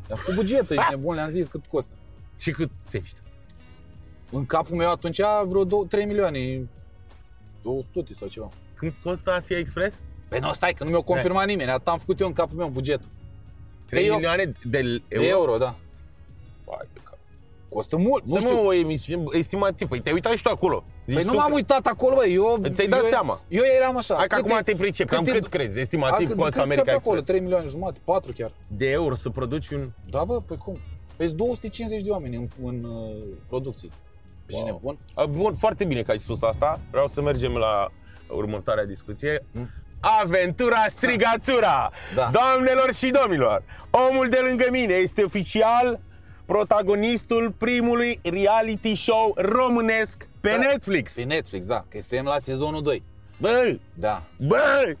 Le-am 0.07 0.19
făcut 0.19 0.35
bugetul, 0.35 0.75
ești 0.75 0.89
nebun, 0.95 1.15
le-am 1.15 1.29
zis 1.29 1.47
cât 1.47 1.65
costă. 1.65 1.93
Și 2.39 2.51
cât 2.51 2.71
ești? 2.91 3.17
În 4.31 4.45
capul 4.45 4.75
meu 4.75 4.89
atunci 4.89 5.19
vreo 5.47 5.63
2, 5.63 5.85
3 5.89 6.05
milioane, 6.05 6.67
200 7.63 8.13
sau 8.13 8.27
ceva. 8.27 8.49
Cât 8.73 8.93
costă 9.03 9.31
Asia 9.31 9.57
Express? 9.57 9.95
Păi 10.27 10.39
nu, 10.39 10.53
stai, 10.53 10.73
că 10.73 10.83
nu 10.83 10.89
mi-a 10.89 10.99
confirmat 10.99 11.45
nimeni, 11.45 11.69
atât 11.69 11.87
am 11.87 11.97
făcut 11.97 12.19
eu 12.19 12.27
în 12.27 12.33
capul 12.33 12.57
meu 12.57 12.67
bugetul. 12.67 13.09
3 13.89 14.05
eu- 14.05 14.13
milioane 14.15 14.51
de 14.63 14.77
euro? 14.77 15.23
De 15.23 15.27
euro, 15.27 15.57
da. 15.57 15.75
Vai, 16.65 16.87
pe 16.93 16.99
cap. 17.03 17.17
Costă 17.69 17.97
mult, 17.97 18.25
nu 18.27 18.39
Stai, 18.39 18.49
știu. 18.49 18.61
mă, 18.63 18.67
o 18.67 18.73
emisiune 18.73 19.23
estimativ. 19.31 19.87
Păi 19.87 20.01
te-ai 20.01 20.13
uitat 20.13 20.33
și 20.33 20.43
tu 20.43 20.49
acolo. 20.49 20.83
Zici 21.05 21.15
Păi 21.15 21.23
nu 21.23 21.31
tu 21.31 21.37
m-am 21.37 21.47
că- 21.49 21.55
uitat 21.55 21.85
acolo, 21.87 22.15
băi, 22.15 22.33
eu... 22.33 22.57
Ți-ai 22.71 22.87
dat 22.87 22.99
eu, 22.99 23.05
seama. 23.05 23.41
Eu 23.47 23.63
eram 23.77 23.97
așa. 23.97 24.15
Hai 24.15 24.27
că 24.27 24.35
câte- 24.35 24.51
acum 24.51 24.63
te 24.63 24.75
pricepi, 24.75 25.09
cam 25.09 25.23
câte- 25.23 25.39
cât 25.39 25.47
crezi? 25.47 25.79
Estimativ 25.79 26.29
A, 26.31 26.33
costă 26.35 26.41
cred 26.43 26.53
că 26.53 26.61
America 26.61 26.83
pe 26.83 26.91
acolo, 26.91 27.15
Express. 27.17 27.25
3 27.27 27.39
milioane 27.39 27.67
jumate, 27.67 27.99
4 28.03 28.31
chiar. 28.31 28.51
De 28.67 28.89
euro 28.89 29.15
să 29.15 29.29
produci 29.29 29.69
un... 29.69 29.89
Da, 30.09 30.23
bă, 30.23 30.41
păi 30.41 30.57
cum? 30.57 30.77
Păi 31.15 31.29
250 31.29 32.01
de 32.01 32.09
oameni 32.09 32.35
în, 32.35 32.47
în 32.63 32.83
uh, 32.83 33.11
producție. 33.47 33.89
Wow. 34.49 34.61
Wow. 34.63 34.65
nebun? 34.73 34.97
A, 35.13 35.25
Bun, 35.25 35.55
foarte 35.55 35.85
bine 35.85 36.01
că 36.01 36.11
ai 36.11 36.19
spus 36.19 36.41
asta. 36.41 36.79
Vreau 36.91 37.07
să 37.07 37.21
mergem 37.21 37.53
la 37.53 37.87
următoarea 38.29 38.85
discuție. 38.85 39.45
Mm. 39.51 39.69
Aventura 40.21 40.85
Strigațura! 40.89 41.91
Da. 42.15 42.29
Doamnelor 42.31 42.93
și 42.93 43.09
domnilor, 43.21 43.63
omul 44.09 44.29
de 44.29 44.39
lângă 44.47 44.65
mine 44.71 44.93
este 44.93 45.23
oficial 45.23 45.99
protagonistul 46.45 47.51
primului 47.57 48.19
reality 48.23 48.95
show 48.95 49.33
românesc 49.35 50.27
pe 50.39 50.49
Da. 50.49 50.57
Netflix. 50.57 51.13
Pe 51.13 51.23
Netflix, 51.23 51.65
da, 51.65 51.85
că 51.89 51.99
suntem 52.01 52.25
la 52.25 52.39
sezonul 52.39 52.81
2. 52.81 53.03
Bă, 53.37 53.77
Da. 53.93 54.23
bă! 54.37 54.95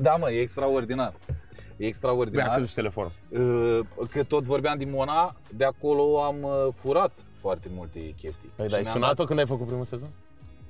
Da, 0.00 0.16
mă, 0.16 0.30
e 0.30 0.40
extraordinar. 0.40 1.12
E 1.26 1.34
Băi, 1.76 1.86
extraordinar. 1.86 2.48
a 2.48 2.58
duci 2.58 2.72
telefonul. 2.74 3.12
Uh, 3.28 3.78
Că 4.10 4.22
tot 4.22 4.44
vorbeam 4.44 4.78
din 4.78 4.90
Mona, 4.90 5.34
de 5.50 5.64
acolo 5.64 6.22
am 6.22 6.42
uh, 6.42 6.68
furat 6.74 7.12
foarte 7.38 7.68
multe 7.74 8.14
chestii. 8.16 8.50
Păi, 8.54 8.64
Și 8.64 8.70
dar 8.70 8.78
ai 8.78 8.84
mi-am 8.84 8.94
sunat-o 9.00 9.24
când 9.24 9.38
ai 9.38 9.46
făcut 9.46 9.66
primul 9.66 9.84
sezon? 9.84 10.08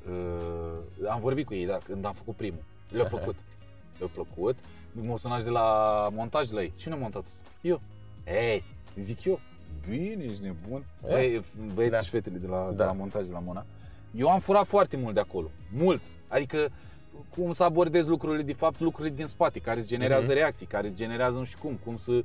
Uh, 0.08 1.08
am 1.10 1.20
vorbit 1.20 1.46
cu 1.46 1.54
ei, 1.54 1.66
da, 1.66 1.78
când 1.84 2.04
am 2.04 2.12
făcut 2.12 2.36
primul. 2.36 2.62
Le-a 2.88 3.04
plăcut. 3.04 3.34
Le-a 3.98 4.08
plăcut. 4.14 4.56
M-au 4.92 5.16
sunat 5.18 5.38
și 5.38 5.44
de 5.44 5.50
la 5.50 6.08
montaj 6.12 6.48
de 6.48 6.54
la 6.54 6.62
ei. 6.62 6.72
Cine 6.76 6.94
a 6.94 6.96
montat 6.96 7.24
asta? 7.24 7.38
Eu. 7.60 7.80
Ei, 8.26 8.64
zic 8.96 9.24
eu. 9.24 9.40
Bine, 9.88 10.24
ești 10.24 10.42
nebun. 10.42 10.84
Băi, 11.02 11.44
băieții 11.74 11.96
Da. 11.96 12.02
și 12.02 12.10
fetele 12.10 12.36
de 12.38 12.46
la, 12.46 12.66
de 12.68 12.74
Da. 12.74 12.84
la 12.84 12.92
montaj 12.92 13.26
de 13.26 13.32
la 13.32 13.38
Mona. 13.38 13.64
Eu 14.16 14.28
am 14.30 14.40
furat 14.40 14.66
foarte 14.66 14.96
mult 14.96 15.14
de 15.14 15.20
acolo. 15.20 15.50
Mult. 15.72 16.00
Adică 16.28 16.68
cum 17.34 17.52
să 17.52 17.64
abordez 17.64 18.06
lucrurile, 18.06 18.42
de 18.42 18.52
fapt, 18.52 18.80
lucrurile 18.80 19.14
din 19.14 19.26
spate, 19.26 19.58
care 19.58 19.78
îți 19.78 19.88
generează 19.88 20.32
reacții, 20.32 20.66
care 20.66 20.86
îți 20.86 20.96
generează 20.96 21.38
nu 21.38 21.44
știu 21.44 21.58
cum, 21.62 21.78
cum 21.84 21.96
să 21.96 22.22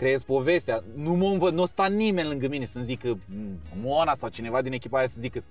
creezi 0.00 0.24
povestea. 0.24 0.82
Nu 0.94 1.12
mă 1.14 1.26
învăț, 1.26 1.52
nu 1.52 1.66
sta 1.66 1.86
nimeni 1.86 2.28
lângă 2.28 2.48
mine 2.48 2.64
să-mi 2.64 2.84
zică 2.84 3.18
"Mm, 3.26 3.58
Mona 3.82 4.14
sau 4.14 4.28
cineva 4.28 4.62
din 4.62 4.72
echipa 4.72 4.98
aia 4.98 5.06
să 5.06 5.20
zică 5.20 5.42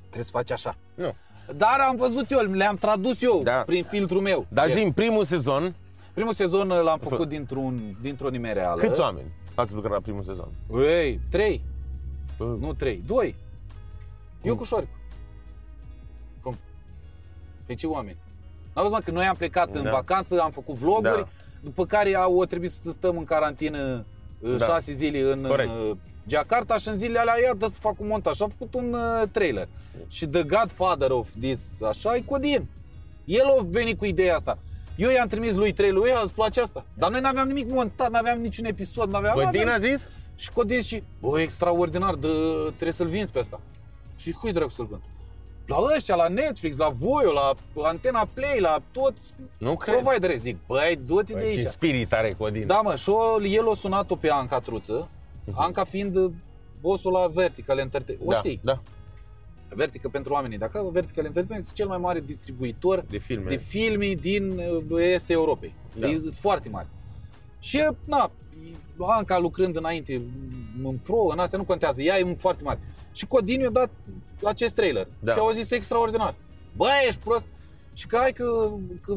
trebuie 0.00 0.24
să 0.24 0.30
faci 0.30 0.50
așa. 0.50 0.76
Nu. 0.94 1.14
Dar 1.56 1.78
am 1.88 1.96
văzut 1.96 2.30
eu, 2.30 2.38
le-am 2.40 2.76
tradus 2.76 3.22
eu 3.22 3.40
Da. 3.42 3.62
prin 3.66 3.84
filtrul 3.84 4.20
meu. 4.20 4.46
Dar 4.48 4.68
E- 4.68 4.72
zi, 4.72 4.82
în 4.82 4.92
primul 4.92 5.24
sezon, 5.24 5.74
Primul 6.14 6.32
sezon 6.34 6.68
l-am 6.68 6.98
făcut 6.98 7.28
dintr-un, 7.28 7.96
dintr-o 8.00 8.28
nime 8.28 8.52
reală. 8.52 8.80
câți 8.80 9.00
oameni 9.00 9.26
ați 9.54 9.74
lucrat 9.74 9.92
la 9.92 10.00
primul 10.00 10.22
sezon? 10.22 10.48
Ei, 10.82 11.20
trei. 11.30 11.62
Bă, 12.38 12.44
Nu 12.60 12.72
trei, 12.74 13.02
doi. 13.06 13.34
Eu 14.42 14.50
Cum? 14.50 14.56
cu 14.58 14.64
Șoricu. 14.64 14.92
Cum? 16.42 16.56
Pe 17.66 17.74
ce 17.74 17.86
oameni? 17.86 18.16
N-au 18.74 18.84
văzut, 18.84 18.98
mă, 18.98 19.04
că 19.04 19.10
noi 19.10 19.24
am 19.26 19.36
plecat 19.36 19.74
în 19.74 19.82
Da. 19.82 19.90
vacanță, 19.90 20.40
am 20.40 20.50
făcut 20.50 20.74
vloguri, 20.74 21.02
Da. 21.22 21.28
După 21.64 21.86
care 21.86 22.14
au 22.14 22.36
o 22.36 22.44
trebuit 22.44 22.70
să 22.70 22.90
stăm 22.90 23.18
în 23.18 23.24
carantină 23.24 24.04
uh, 24.38 24.56
Da. 24.56 24.64
șase 24.66 24.92
zile 24.92 25.20
în 25.32 25.42
Corect. 25.42 25.70
uh, 25.70 25.96
Jakarta 26.28 26.76
și 26.78 26.88
în 26.88 26.94
zilele 26.96 27.18
alea 27.18 27.40
ia 27.42 27.54
dă 27.54 27.66
să 27.66 27.78
fac 27.80 28.00
un 28.00 28.06
montaj. 28.06 28.36
Și 28.36 28.42
am 28.42 28.48
făcut 28.58 28.74
un 28.74 28.92
uh, 28.92 29.22
trailer. 29.32 29.68
Și 30.08 30.26
The 30.26 30.42
Godfather 30.42 31.10
of 31.10 31.30
this, 31.40 31.82
așa, 31.82 32.14
e 32.16 32.20
Codin. 32.20 32.66
El 33.24 33.44
a 33.46 33.62
venit 33.68 33.98
cu 33.98 34.04
ideea 34.04 34.34
asta. 34.34 34.58
Eu 34.96 35.10
i-am 35.10 35.26
trimis 35.28 35.54
lui 35.54 35.72
trailerul, 35.72 36.06
ei, 36.06 36.14
îți 36.24 36.32
place 36.32 36.60
asta? 36.60 36.84
Dar 36.98 37.10
noi 37.10 37.20
n-aveam 37.20 37.46
nimic 37.46 37.68
montat, 37.70 38.10
n-aveam 38.10 38.40
niciun 38.40 38.64
episod, 38.64 39.10
n-aveam... 39.10 39.34
Codin 39.34 39.60
a 39.60 39.64
n-aveam- 39.64 39.96
zis? 39.96 40.08
Și 40.36 40.50
Codin 40.52 40.80
și, 40.80 41.02
bă, 41.20 41.40
extraordinar, 41.40 42.14
de, 42.14 42.28
trebuie 42.66 42.92
să-l 42.92 43.06
vinzi 43.06 43.30
pe 43.30 43.38
ăsta. 43.38 43.60
Și 44.16 44.30
cui 44.32 44.52
dracu 44.52 44.70
să-l 44.70 44.86
vând? 44.86 45.02
La 45.66 45.76
ăștia, 45.96 46.14
la 46.14 46.28
Netflix, 46.28 46.76
la 46.76 46.88
Voio, 46.88 47.32
la 47.32 47.52
Antena 47.82 48.28
Play, 48.34 48.60
la 48.60 48.82
tot 48.90 49.14
Nu 49.58 49.76
cred. 49.76 50.02
provider. 50.02 50.36
Zic, 50.36 50.56
băi, 50.66 50.98
du-te 51.06 51.32
de 51.32 51.38
Băi, 51.38 51.50
ce 51.52 51.58
aici. 51.58 51.66
spirit 51.66 52.12
are 52.12 52.32
Codin. 52.38 52.66
Da, 52.66 52.80
mă, 52.80 52.96
și 52.96 53.08
o, 53.08 53.42
el 53.44 53.68
a 53.70 53.74
sunat-o 53.74 54.16
pe 54.16 54.30
Anca 54.30 54.60
Truță, 54.60 55.08
Anca 55.52 55.84
fiind 55.84 56.30
bossul 56.80 57.12
la 57.12 57.26
Vertical 57.26 57.78
Entertainment. 57.78 58.28
O 58.30 58.32
da, 58.32 58.38
știi? 58.38 58.60
Da, 58.62 58.82
Vertical 59.68 60.10
pentru 60.10 60.32
oamenii 60.32 60.58
de 60.58 60.64
acasă, 60.64 60.88
Vertical 60.92 61.24
Entertainment 61.24 61.62
este 61.62 61.74
cel 61.76 61.86
mai 61.88 61.98
mare 61.98 62.20
distribuitor 62.20 63.04
de 63.10 63.18
filme. 63.18 63.50
de 63.50 63.56
filme 63.56 64.06
din 64.12 64.58
uh, 64.90 65.00
estul 65.02 65.34
Europei. 65.34 65.74
Da. 65.96 66.06
Da. 66.06 66.12
Sunt 66.12 66.32
foarte 66.34 66.68
mari. 66.68 66.86
Și, 67.58 67.88
na, 68.04 68.30
Anca 68.98 69.38
lucrând 69.38 69.76
înainte 69.76 70.22
în 70.82 70.96
pro, 71.02 71.16
în 71.30 71.38
astea 71.38 71.58
nu 71.58 71.64
contează, 71.64 72.02
ea 72.02 72.18
e 72.18 72.34
foarte 72.38 72.62
mare. 72.64 72.78
Și 73.12 73.26
Codin 73.26 73.60
i-a 73.60 73.70
dat 73.70 73.90
acest 74.44 74.74
trailer 74.74 75.06
Da. 75.20 75.32
și 75.32 75.38
au 75.38 75.50
zis 75.50 75.70
extraordinar. 75.70 76.34
Bă, 76.76 76.86
ești 77.06 77.20
prost? 77.20 77.46
Și 77.92 78.06
că 78.06 78.16
hai 78.16 78.32
că... 78.32 78.70
că 79.06 79.16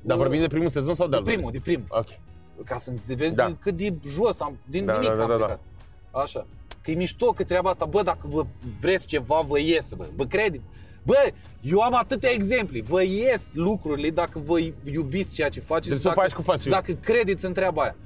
Dar 0.00 0.16
vorbim 0.16 0.40
de 0.40 0.46
primul 0.46 0.70
sezon 0.70 0.94
sau 0.94 1.04
de 1.06 1.10
de 1.10 1.16
al 1.16 1.22
doilea? 1.22 1.50
primul, 1.50 1.52
de 1.52 1.60
primul. 1.70 1.86
Ok. 1.88 2.64
Ca 2.66 2.78
să 2.78 2.92
vezi 3.16 3.34
Da. 3.34 3.48
da. 3.48 3.56
cât 3.60 3.76
de 3.76 3.94
jos 4.08 4.40
am, 4.40 4.58
din 4.70 4.84
Da, 4.84 4.92
nimic 4.92 5.08
da, 5.08 5.14
da, 5.16 5.22
am 5.22 5.28
da, 5.28 5.36
da. 5.36 5.44
plecat. 5.44 5.60
Așa. 6.22 6.46
Că 6.82 6.90
e 6.90 6.94
mișto 6.94 7.26
că 7.26 7.44
treaba 7.44 7.70
asta, 7.70 7.84
bă, 7.84 8.02
dacă 8.02 8.26
vă 8.28 8.46
vreți 8.80 9.06
ceva, 9.06 9.40
vă 9.46 9.58
ies, 9.58 9.92
bă. 9.92 10.06
Bă, 10.14 10.24
crede 10.24 10.60
Bă, 11.02 11.14
eu 11.60 11.80
am 11.80 11.94
atâtea 11.94 12.30
exemple. 12.30 12.82
Vă 12.82 13.02
ies 13.02 13.46
lucrurile 13.52 14.10
dacă 14.10 14.38
vă 14.38 14.58
iubiți 14.92 15.34
ceea 15.34 15.48
ce 15.48 15.60
faceți. 15.60 15.88
Deci 15.88 15.96
și 15.96 16.02
să 16.02 16.08
o 16.08 16.10
dacă, 16.10 16.22
faci 16.22 16.32
cu 16.36 16.42
pasiune. 16.42 16.76
și 16.76 16.82
Dacă 16.82 16.98
credeți 17.00 17.44
în 17.44 17.52
treaba 17.52 17.82
aia. 17.82 17.96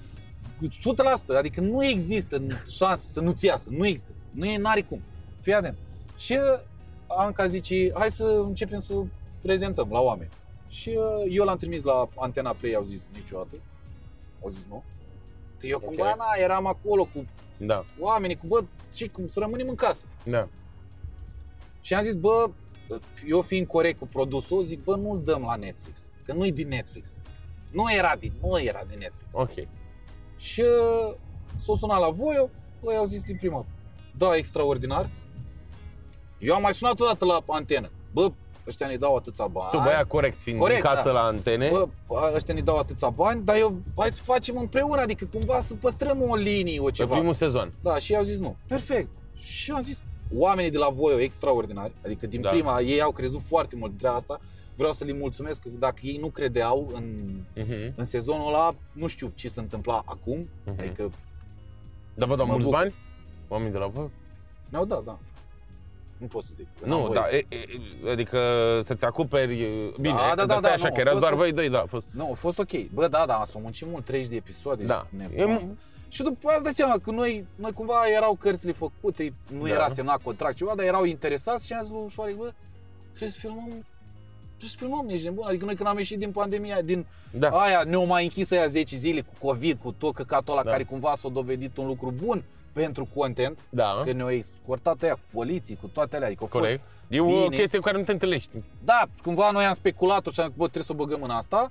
100%, 0.68 1.36
adică 1.36 1.60
nu 1.60 1.84
există 1.84 2.42
șansă 2.70 3.08
să 3.12 3.20
nu-ți 3.20 3.44
iasă. 3.46 3.66
Nu 3.70 3.86
există. 3.86 4.10
Nu 4.30 4.44
e, 4.44 4.56
n-are 4.58 4.82
cum. 4.82 5.02
Fii 5.40 5.54
atent. 5.54 5.78
Și 6.16 6.32
uh, 6.32 6.60
Anca 7.06 7.46
zice, 7.46 7.90
hai 7.94 8.10
să 8.10 8.24
începem 8.24 8.78
să 8.78 8.94
prezentăm 9.42 9.88
la 9.90 10.00
oameni. 10.00 10.30
Și 10.68 10.88
uh, 10.88 11.32
eu 11.36 11.44
l-am 11.44 11.56
trimis 11.56 11.82
la 11.82 12.08
Antena 12.16 12.52
Play, 12.52 12.74
au 12.74 12.82
zis 12.84 13.00
niciodată. 13.12 13.56
Au 14.42 14.48
zis 14.50 14.64
nu. 14.68 14.82
Că 15.58 15.66
eu 15.66 15.78
cumva, 15.78 16.10
Ok. 16.10 16.16
na, 16.16 16.24
eram 16.42 16.66
acolo 16.66 17.04
cu 17.04 17.24
Da, 17.56 17.84
oamenii, 17.98 18.36
cu 18.36 18.46
bă, 18.46 18.64
și 18.94 19.08
cum 19.08 19.26
să 19.26 19.38
rămânem 19.40 19.68
în 19.68 19.74
casă. 19.74 20.04
da. 20.24 20.48
Și 21.80 21.94
am 21.94 22.02
zis, 22.02 22.14
bă, 22.14 22.50
eu 23.26 23.42
fiind 23.42 23.66
corect 23.66 23.98
cu 23.98 24.06
produsul, 24.06 24.64
zic, 24.64 24.82
bă, 24.84 24.96
nu-l 24.96 25.22
dăm 25.24 25.42
la 25.42 25.54
Netflix. 25.54 25.98
Că 26.24 26.32
nu-i 26.32 26.52
din 26.52 26.68
Netflix. 26.68 27.08
Nu 27.72 27.82
era 27.96 28.16
din, 28.18 28.32
nu 28.42 28.60
era 28.60 28.82
din 28.88 28.98
Netflix. 28.98 29.32
Ok. 29.32 29.68
Și 30.40 30.60
uh, 30.60 31.14
s-o 31.56 31.76
sunat 31.76 32.00
la 32.00 32.10
voi, 32.10 32.50
ei 32.90 32.96
au 32.96 33.04
zis 33.06 33.20
din 33.20 33.36
prima. 33.36 33.66
Da, 34.16 34.36
extraordinar. 34.36 35.10
Eu 36.38 36.54
am 36.54 36.62
mai 36.62 36.74
sunat 36.74 37.00
odată 37.00 37.24
la 37.24 37.44
antenă. 37.46 37.90
Bă, 38.12 38.32
ăștia 38.68 38.86
ne 38.86 38.96
dau 38.96 39.16
atâția 39.16 39.46
bani. 39.46 39.70
Tu 39.70 39.78
băia 39.78 40.04
corect 40.04 40.40
fiind 40.40 40.58
Corect, 40.60 40.84
în 40.84 40.90
casă 40.90 41.02
da. 41.04 41.10
la 41.10 41.20
antene. 41.20 41.68
Bă, 41.68 41.86
ăștia 42.34 42.54
ne 42.54 42.60
dau 42.60 42.78
atâția 42.78 43.08
bani, 43.08 43.44
dar 43.44 43.56
eu, 43.56 43.80
hai 43.96 44.10
să 44.10 44.22
facem 44.22 44.56
împreună, 44.56 45.00
adică 45.00 45.24
cumva 45.32 45.60
să 45.60 45.74
păstrăm 45.74 46.22
o 46.28 46.34
linie, 46.34 46.80
o 46.80 46.84
pe 46.84 46.90
ceva. 46.90 47.14
primul 47.14 47.34
sezon. 47.34 47.72
Da, 47.82 47.98
și 47.98 48.12
ei 48.12 48.18
au 48.18 48.24
zis 48.24 48.38
nu. 48.38 48.56
Perfect. 48.66 49.08
Și 49.36 49.70
am 49.70 49.80
zis, 49.82 50.00
oamenii 50.36 50.70
de 50.70 50.78
la 50.78 50.88
Voio 50.88 51.18
extraordinari, 51.18 51.92
adică 52.04 52.26
din 52.26 52.40
Da. 52.40 52.48
da. 52.48 52.54
prima 52.54 52.80
ei 52.80 53.00
au 53.02 53.10
crezut 53.12 53.40
foarte 53.40 53.76
mult 53.76 53.92
de 53.98 54.08
asta. 54.08 54.40
Vreau 54.80 54.92
să 54.94 55.04
le 55.04 55.12
mulțumesc 55.12 55.62
că 55.62 55.68
dacă 55.78 55.98
ei 56.02 56.16
nu 56.16 56.28
credeau 56.28 56.90
în, 56.94 57.04
Mhm. 57.56 57.92
în 57.96 58.04
sezonul 58.04 58.48
ăla, 58.48 58.74
nu 58.92 59.06
știu 59.06 59.32
ce 59.34 59.48
se 59.48 59.60
întâmpla 59.60 60.02
acum, 60.04 60.48
Mhm. 60.64 60.80
adică 60.80 61.10
Dar 62.14 62.28
vă 62.28 62.36
dau 62.36 62.46
Mă 62.46 62.52
mulți 62.52 62.66
bucur. 62.66 62.80
bani? 62.82 62.94
Oamenii 63.48 63.72
de 63.72 63.78
la 63.78 63.86
voi? 63.86 64.10
ne-au 64.68 64.84
dat, 64.84 65.04
da. 65.04 65.18
Nu 66.16 66.26
pot 66.26 66.42
să 66.42 66.50
zic. 66.54 66.66
că 66.80 66.86
n-am 66.86 66.98
Nu, 66.98 67.06
voie. 67.06 67.14
da, 67.20 67.36
e, 67.36 67.44
e, 68.06 68.10
adică 68.10 68.38
să-ți 68.84 69.04
acoperi... 69.04 69.60
e, 69.62 69.92
Bine, 70.00 70.14
Da, 70.14 70.28
da, 70.28 70.34
dar 70.34 70.46
da, 70.46 70.52
stai 70.56 70.60
da, 70.60 70.72
așa, 70.72 70.88
nu, 70.88 70.94
că 70.94 70.98
a 70.98 71.00
erați 71.00 71.10
fost 71.10 71.20
doar 71.20 71.32
o- 71.32 71.36
voi 71.36 71.52
doi, 71.52 71.68
da, 71.68 71.80
a 71.80 71.86
fost... 71.86 72.06
Nu, 72.10 72.30
a 72.30 72.34
fost 72.34 72.58
ok. 72.58 72.88
Bă, 72.94 73.08
da, 73.08 73.24
da, 73.26 73.42
s-au 73.46 73.60
muncit 73.60 73.86
mult, 73.90 74.04
30 74.04 74.28
de 74.30 74.36
episoade. 74.36 74.84
Da. 74.84 75.06
ești 75.20 75.34
E, 75.40 75.44
nebun. 75.44 75.78
Și 76.08 76.22
după 76.22 76.48
asta 76.48 76.62
dai 76.62 76.72
seama 76.72 76.98
că 76.98 77.10
noi, 77.10 77.46
noi 77.56 77.72
cumva 77.72 78.06
erau 78.16 78.34
cărțile 78.34 78.72
făcute, 78.72 79.32
nu 79.52 79.62
Da. 79.62 79.68
era 79.68 79.88
semnat 79.88 80.22
contract 80.22 80.56
ceva, 80.56 80.72
dar 80.76 80.84
erau 80.86 81.04
interesați 81.04 81.66
și 81.66 81.72
am 81.72 81.82
zis 81.82 81.90
lui 81.90 82.08
Șoarec, 82.08 82.36
bă, 82.36 82.52
trebuie 83.08 83.30
să 83.30 83.38
filmăm 83.38 83.64
trebuie 83.68 83.84
să 84.68 84.74
filmăm, 84.78 85.08
ești 85.08 85.24
nebun. 85.24 85.46
Adică 85.46 85.64
noi 85.64 85.74
când 85.74 85.88
am 85.88 85.96
ieșit 85.96 86.18
din 86.18 86.30
pandemia, 86.30 86.80
din 86.82 87.06
da. 87.30 87.48
aia, 87.48 87.82
ne-au 87.86 88.06
mai 88.06 88.22
închis 88.22 88.50
aia 88.50 88.66
10 88.66 88.96
zile 88.96 89.20
cu 89.20 89.46
COVID, 89.46 89.78
cu 89.82 89.92
tot 89.92 90.14
căcatul 90.14 90.52
ăla 90.52 90.62
Da. 90.62 90.70
care 90.70 90.84
cumva 90.84 91.14
s-a 91.18 91.28
dovedit 91.28 91.76
un 91.76 91.86
lucru 91.86 92.12
bun 92.24 92.42
pentru 92.72 93.08
content, 93.14 93.58
Da, 93.68 94.00
că 94.04 94.12
ne-au 94.12 94.30
escortat 94.30 95.02
aia 95.02 95.12
cu 95.14 95.20
poliții, 95.32 95.76
cu 95.80 95.86
toate 95.86 96.16
alea, 96.16 96.26
adică 96.26 96.42
au 96.42 96.48
fost 96.48 96.62
corect. 96.64 96.82
E 97.08 97.20
o 97.20 97.24
bine. 97.26 97.56
chestie 97.56 97.78
cu 97.78 97.84
care 97.84 97.98
nu 97.98 98.04
te 98.04 98.12
întâlnești. 98.12 98.50
da, 98.84 99.02
cumva 99.22 99.50
noi 99.50 99.64
am 99.64 99.74
speculat-o 99.74 100.30
și 100.30 100.40
am 100.40 100.46
zis, 100.46 100.56
bă, 100.56 100.62
trebuie 100.62 100.82
să 100.84 100.92
o 100.92 100.94
băgăm 101.04 101.22
în 101.22 101.30
asta. 101.30 101.70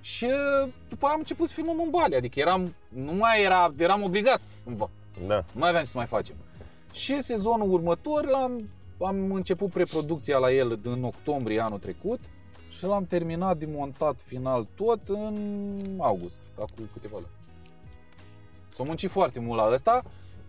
Și 0.00 0.24
uh, 0.24 0.68
după 0.88 1.04
aia 1.04 1.12
am 1.14 1.20
început 1.20 1.48
să 1.48 1.54
filmăm 1.54 1.80
în 1.84 1.90
Bali, 1.90 2.14
adică 2.16 2.40
eram, 2.40 2.74
nu 2.88 3.12
mai 3.12 3.42
era, 3.42 3.74
eram 3.78 4.02
obligați, 4.02 4.44
cumva. 4.64 4.90
Da. 5.26 5.34
Nu 5.34 5.60
mai 5.60 5.68
aveam 5.68 5.82
ce 5.84 5.88
să 5.90 5.96
mai 5.96 6.06
facem. 6.06 6.34
Și 6.92 7.22
sezonul 7.22 7.72
următor 7.72 8.24
l-am, 8.26 8.68
am 9.00 9.32
început 9.32 9.70
preproducția 9.70 10.38
la 10.38 10.52
el 10.52 10.78
în 10.82 11.04
octombrie 11.04 11.60
anul 11.60 11.78
trecut 11.78 12.20
și 12.68 12.84
l-am 12.84 13.04
terminat 13.06 13.56
de 13.58 13.66
montat 13.66 14.20
final 14.24 14.66
tot 14.74 15.08
în 15.08 15.80
august, 15.98 16.36
acum 16.54 16.88
câteva 16.92 17.16
luni. 17.16 17.32
S-a 18.74 18.82
muncit 18.82 19.10
foarte 19.10 19.40
mult 19.40 19.58
la 19.60 19.68
ăsta 19.72 20.02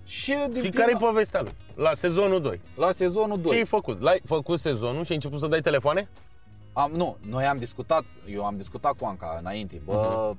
și 0.04 0.34
din 0.52 0.62
Și 0.62 0.70
prima- 0.70 0.74
care 0.80 0.92
e 0.96 0.98
povestea 1.00 1.42
lui? 1.42 1.52
La 1.76 1.94
sezonul 1.94 2.42
2. 2.42 2.62
la 2.76 2.92
sezonul 2.92 3.42
2. 3.42 3.52
Ce 3.52 3.58
ai 3.58 3.66
făcut? 3.66 4.02
L-ai 4.02 4.22
făcut 4.26 4.60
sezonul 4.60 5.04
și 5.04 5.10
ai 5.12 5.16
început 5.16 5.40
să 5.40 5.48
dai 5.48 5.62
telefoane? 5.62 6.10
Am, 6.74 6.92
nu, 6.92 7.18
noi 7.22 7.46
am 7.46 7.58
discutat, 7.58 8.04
eu 8.28 8.46
am 8.46 8.58
discutat 8.58 8.94
cu 8.94 9.06
Anca 9.06 9.38
înainte, 9.40 9.82
bă, 9.86 10.34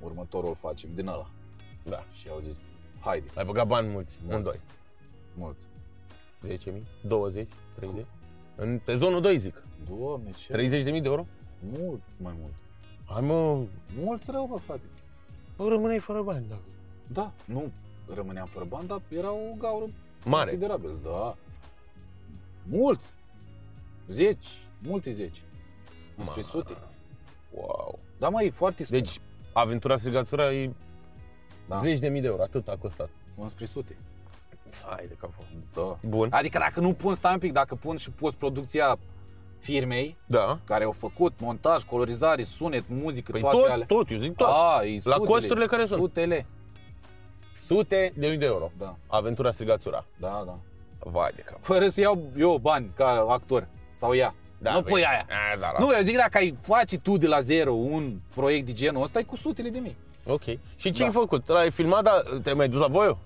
următorul 0.00 0.48
îl 0.48 0.56
facem 0.60 0.90
din 0.94 1.06
ăla. 1.06 1.26
Da. 1.82 2.04
Și 2.12 2.28
au 2.30 2.38
zis, 2.40 2.56
haide, 3.00 3.26
Ai 3.34 3.44
băgat 3.44 3.66
bani 3.66 3.88
mulți, 3.88 4.18
în 4.22 4.26
Mulți. 4.28 4.44
doi. 4.44 4.60
mult. 5.34 5.56
10.000, 6.46 6.82
20, 7.00 7.48
30? 7.74 8.04
În 8.56 8.80
sezonul 8.82 9.20
2 9.20 9.38
zic. 9.38 9.62
Doamne, 9.98 10.30
ce 10.30 10.52
30.000 10.82 10.84
de 10.84 11.00
euro? 11.04 11.26
mult, 11.78 12.00
mai 12.16 12.34
mult. 12.40 12.52
Hai 13.04 13.20
mă, 13.20 13.64
Mulți 14.04 14.30
rău, 14.30 14.46
bă, 14.46 14.56
frate. 14.56 14.82
bă, 15.56 15.68
rămâneai 15.68 15.98
fără 15.98 16.22
bani, 16.22 16.46
da. 16.48 16.58
Da, 17.06 17.32
nu 17.44 17.72
rămâneam 18.14 18.46
fără 18.46 18.64
bani, 18.64 18.86
dar 18.88 19.00
era 19.08 19.32
o 19.32 19.54
gaură 19.58 19.84
Mare. 20.24 20.50
considerabil, 20.50 20.90
da. 21.02 21.36
Mulți. 22.68 23.12
Zeci, 24.08 24.46
multe 24.82 25.10
zeci. 25.10 25.42
Înspre 26.16 26.40
Ma. 26.40 26.48
sute. 26.48 26.72
Wow. 27.50 27.98
Da, 28.18 28.28
mă, 28.28 28.42
e 28.42 28.50
foarte 28.50 28.84
scump. 28.84 29.02
Deci, 29.02 29.20
aventura 29.52 29.96
strigațura 29.96 30.52
e 30.52 30.70
da, 31.68 31.78
zeci 31.78 31.98
de 31.98 32.08
mii 32.08 32.20
de 32.20 32.26
euro, 32.26 32.42
atât 32.42 32.68
a 32.68 32.76
costat. 32.76 33.08
înspre 33.36 33.64
sute. 33.64 33.96
Hai 34.86 35.04
de 35.08 35.14
capul. 35.20 35.44
Da. 35.74 35.96
Bun. 36.08 36.28
Adică 36.30 36.58
dacă 36.58 36.80
nu 36.80 36.92
pun, 36.92 37.14
stai 37.14 37.32
un 37.32 37.38
pic, 37.38 37.52
dacă 37.52 37.74
pun 37.74 37.96
și 37.96 38.10
postproducția 38.10 38.98
firmei, 39.58 40.16
Da. 40.26 40.58
care 40.64 40.84
au 40.84 40.92
făcut 40.92 41.32
montaj, 41.40 41.82
colorizare, 41.82 42.42
sunet, 42.42 42.84
muzică, 42.88 43.32
Păi 43.32 43.40
toate 43.40 43.56
tot, 43.56 43.68
alea. 43.68 43.86
tot, 43.86 44.10
eu 44.10 44.18
zic 44.18 44.36
tot. 44.36 44.46
A, 44.50 44.80
e 44.84 45.00
La 45.04 45.12
sutele, 45.14 45.26
costurile 45.30 45.66
care 45.66 45.86
sunt. 45.86 46.00
Sutele. 46.00 46.46
Sute 47.66 48.12
de 48.16 48.26
mii 48.28 48.36
de 48.38 48.44
euro. 48.46 48.70
Da, 48.78 48.96
Aventura 49.06 49.50
strigațura. 49.52 50.04
da, 50.16 50.42
da. 50.46 50.58
Vai 51.10 51.30
de 51.36 51.42
cap. 51.42 51.58
Fără 51.62 51.88
să 51.88 52.00
iau 52.00 52.22
eu 52.36 52.58
bani 52.58 52.90
ca 52.96 53.24
actor. 53.28 53.68
Sau 53.92 54.14
ea. 54.14 54.34
Da, 54.58 54.72
nu 54.72 54.80
băi. 54.80 54.90
pui 54.92 55.04
aia. 55.04 55.26
A, 55.52 55.56
da, 55.58 55.70
da. 55.78 55.84
Nu, 55.84 55.92
eu 55.96 56.02
zic 56.02 56.16
dacă 56.16 56.38
ai 56.38 56.54
face 56.60 56.98
tu 56.98 57.16
de 57.16 57.26
la 57.26 57.40
zero 57.40 57.72
un 57.72 58.20
proiect 58.34 58.66
de 58.66 58.72
genul 58.72 59.02
ăsta, 59.02 59.18
ai 59.18 59.24
cu 59.24 59.36
sutele 59.36 59.68
de 59.68 59.78
mii. 59.78 59.96
Ok. 60.26 60.42
Și 60.76 60.92
ce 60.92 60.98
Da. 60.98 61.04
ai 61.04 61.10
făcut? 61.10 61.48
L-ai 61.48 61.70
filmat, 61.70 62.02
dar 62.02 62.22
te-ai 62.42 62.54
mai 62.54 62.68
dus 62.68 62.80
la 62.80 62.86
voie? 62.86 63.16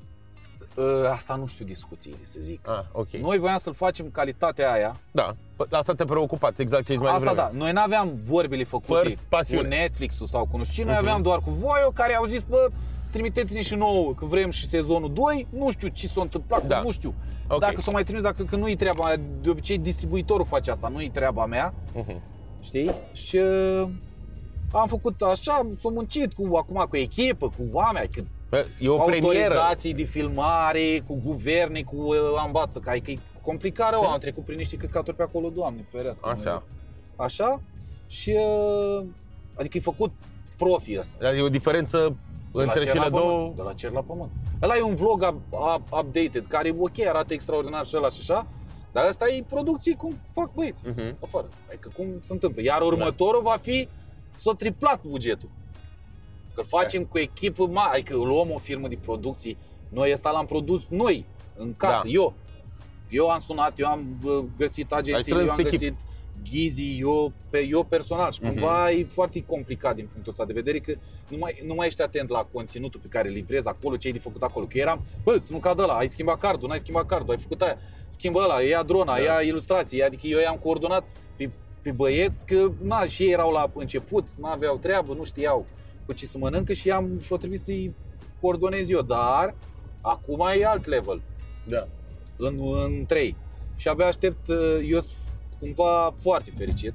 Ă, 0.78 1.08
Asta 1.10 1.34
nu 1.34 1.46
știu 1.46 1.64
discuțiile, 1.64 2.16
să 2.20 2.36
zic. 2.40 2.68
Ah, 2.68 2.84
ok. 2.92 3.10
Noi 3.10 3.38
voiam 3.38 3.58
să-l 3.58 3.74
facem 3.74 4.10
calitatea 4.10 4.72
aia. 4.72 4.96
Da. 5.10 5.36
Păi, 5.56 5.66
Asta 5.70 5.94
te-a 5.94 6.04
preocupat, 6.04 6.58
exact 6.58 6.84
ce 6.84 6.92
ai 6.92 6.98
zis 6.98 7.06
mai 7.06 7.14
Asta 7.16 7.26
devreme. 7.28 7.50
da, 7.52 7.58
noi 7.64 7.72
nu 7.72 7.80
aveam 7.80 8.12
vorbile 8.24 8.64
făcute 8.64 8.92
Fără 8.92 9.08
pasiune. 9.28 9.62
cu 9.62 9.68
Netflix-ul 9.68 10.26
sau 10.26 10.46
cu 10.50 10.56
nu 10.56 10.64
știu 10.64 10.76
ce, 10.82 10.88
noi 10.88 10.98
Mhm. 10.98 11.02
aveam 11.06 11.22
doar 11.22 11.38
cu 11.40 11.50
Voio 11.50 11.90
care 11.94 12.14
au 12.14 12.24
zis, 12.26 12.42
bă, 12.48 12.68
trimiteți-ne 13.10 13.60
și 13.62 13.74
nouă 13.74 14.14
că 14.14 14.24
vrem 14.24 14.50
și 14.50 14.68
sezonul 14.68 15.12
2, 15.12 15.46
nu 15.50 15.70
știu 15.70 15.88
ce 15.88 16.06
s-a 16.08 16.20
întâmplat, 16.20 16.66
Da. 16.66 16.80
nu 16.82 16.90
știu. 16.90 17.14
Ok. 17.48 17.60
Dacă 17.60 17.80
s-o 17.80 17.90
mai 17.90 18.04
trimis, 18.04 18.22
dacă 18.22 18.42
că 18.42 18.56
nu-i 18.56 18.76
treaba 18.76 19.04
mea, 19.04 19.16
de 19.42 19.50
obicei 19.50 19.78
distribuitorul 19.78 20.46
face 20.46 20.70
asta, 20.70 20.88
nu-i 20.88 21.08
treaba 21.10 21.46
mea, 21.46 21.74
Mhm. 21.94 22.20
știi? 22.60 22.94
Și 23.12 23.36
uh, 23.36 23.88
am 24.72 24.86
făcut 24.88 25.20
așa, 25.22 25.34
s-am 25.80 25.92
muncit 25.92 26.32
cu, 26.32 26.56
acum 26.56 26.86
cu 26.88 26.96
echipă, 26.96 27.46
cu 27.48 27.62
oameni, 27.72 28.08
că 28.08 28.20
Bă, 28.20 28.26
E 28.78 28.88
o 28.88 28.96
premieră. 28.96 29.26
autorizații 29.54 29.94
de 29.94 30.02
filmare, 30.02 31.02
cu 31.06 31.20
guverne, 31.24 31.82
cu 31.82 31.96
uh, 31.96 32.16
ambață, 32.38 32.78
că, 32.78 32.90
că 33.02 33.10
e 33.10 33.18
complicat 33.42 33.90
rău, 33.90 34.00
Ce? 34.00 34.06
am 34.06 34.18
trecut 34.18 34.44
prin 34.44 34.56
niște 34.58 34.76
căcaturi 34.76 35.16
pe 35.16 35.22
acolo, 35.22 35.48
Doamne, 35.48 35.86
ferească. 35.90 36.26
Așa. 36.28 36.34
Dumnezeu. 36.34 36.62
Așa? 37.16 37.60
Și, 38.06 38.30
uh, 39.00 39.04
adică 39.54 39.76
e 39.76 39.80
făcut 39.80 40.12
profi 40.56 40.98
ăsta. 40.98 41.14
Dar 41.18 41.34
e 41.34 41.40
o 41.42 41.48
diferență 41.48 42.16
De 42.52 42.58
la 42.58 42.62
între 42.62 42.80
cer 42.82 42.92
cele 42.92 43.04
la 43.04 43.10
două. 43.10 43.36
Pământ, 43.38 43.56
de 43.56 43.62
la 43.62 43.72
cer 43.72 43.90
la 43.90 44.00
pământ. 44.02 44.30
Ăla 44.62 44.76
e 44.76 44.80
un 44.82 44.94
vlog 44.94 45.20
up, 45.28 45.40
up, 45.76 45.92
updated, 46.04 46.44
care, 46.48 46.74
ok, 46.78 46.98
arată 47.08 47.32
extraordinar 47.32 47.86
și 47.86 47.96
ăla 47.96 48.08
și 48.10 48.18
așa, 48.20 48.46
dar 48.92 49.04
asta 49.04 49.28
e 49.28 49.44
producție 49.48 49.94
cum 49.96 50.18
fac 50.32 50.52
băieți, 50.54 50.82
Mhm. 50.86 51.16
afară. 51.20 51.48
Adică 51.68 51.90
cum 51.96 52.06
se 52.22 52.32
întâmplă. 52.32 52.62
Iar 52.62 52.80
următorul 52.82 53.42
va 53.42 53.56
fi 53.62 53.88
s-a 54.34 54.52
triplat 54.52 55.00
bugetul. 55.06 55.48
Că 56.58 56.64
facem 56.64 57.04
cu 57.04 57.18
echipă 57.18 57.66
mare, 57.66 57.98
adică 57.98 58.16
luăm 58.16 58.50
o 58.54 58.58
firmă 58.58 58.88
de 58.88 58.98
producții, 59.04 59.56
noi 59.88 60.10
ăsta 60.12 60.30
l-am 60.30 60.46
produs 60.46 60.86
noi, 60.88 61.24
în 61.56 61.74
casă, 61.76 62.00
Da. 62.04 62.10
eu. 62.10 62.34
Eu 63.08 63.28
am 63.28 63.40
sunat, 63.40 63.78
eu 63.78 63.86
am 63.86 64.18
uh, 64.24 64.44
găsit 64.56 64.92
agenții, 64.92 65.22
strâns 65.22 65.44
eu 65.44 65.50
am 65.50 65.58
echipă. 65.58 65.76
găsit 65.76 65.94
Ghizi, 66.50 66.98
eu, 67.00 67.32
pe, 67.50 67.66
eu 67.66 67.82
personal 67.82 68.32
și 68.32 68.40
cumva 68.40 68.90
e 68.90 69.04
foarte 69.04 69.44
complicat 69.44 69.94
din 69.94 70.08
punctul 70.12 70.32
ăsta 70.32 70.44
de 70.44 70.52
vedere 70.52 70.78
că 70.78 70.94
nu 71.28 71.36
mai, 71.38 71.62
nu 71.66 71.74
mai 71.74 71.86
ești 71.86 72.02
atent 72.02 72.28
la 72.28 72.46
conținutul 72.52 73.00
pe 73.00 73.08
care 73.08 73.28
îl 73.28 73.34
livrezi 73.34 73.68
acolo, 73.68 73.96
ce 73.96 74.06
ai 74.06 74.12
de 74.12 74.18
făcut 74.18 74.42
acolo. 74.42 74.66
Că 74.66 74.78
eram, 74.78 75.00
bă, 75.24 75.38
să 75.42 75.52
nu 75.52 75.58
cadă 75.58 75.82
ăla, 75.82 75.96
ai 75.96 76.08
schimbat 76.08 76.38
cardul, 76.38 76.68
n-ai 76.68 76.78
schimbat 76.78 77.06
cardul, 77.06 77.30
ai 77.30 77.38
făcut 77.40 77.62
aia, 77.62 77.78
schimbă 78.08 78.40
ăla, 78.42 78.60
ia 78.60 78.82
drona, 78.82 79.14
Da. 79.14 79.20
ia 79.22 79.40
ilustrații, 79.40 80.02
adică 80.02 80.26
eu 80.26 80.38
i-am 80.40 80.56
coordonat 80.56 81.04
pe, 81.36 81.50
pe 81.82 81.90
băieți 81.90 82.46
că, 82.46 82.70
na, 82.82 83.04
și 83.04 83.22
ei 83.22 83.30
erau 83.32 83.50
la 83.52 83.70
început, 83.74 84.26
nu 84.38 84.46
aveau 84.46 84.76
treabă, 84.76 85.14
nu 85.14 85.24
știau 85.24 85.66
cu 86.08 86.14
ce 86.14 86.26
să 86.26 86.38
mănâncă 86.38 86.72
și 86.72 86.90
am 86.90 87.20
și-o 87.20 87.36
trebuit 87.36 87.60
să-i 87.60 87.94
coordonez 88.40 88.90
eu, 88.90 89.02
dar 89.02 89.54
acum 90.00 90.46
e 90.60 90.64
alt 90.66 90.86
level 90.86 91.20
Da. 91.66 91.88
în, 92.36 92.58
în 92.84 93.04
3. 93.06 93.36
Și 93.76 93.88
abia 93.88 94.06
aștept, 94.06 94.48
uh, 94.48 94.56
eu 94.88 95.00
sunt 95.00 95.16
cumva 95.60 96.14
foarte 96.20 96.52
fericit 96.56 96.94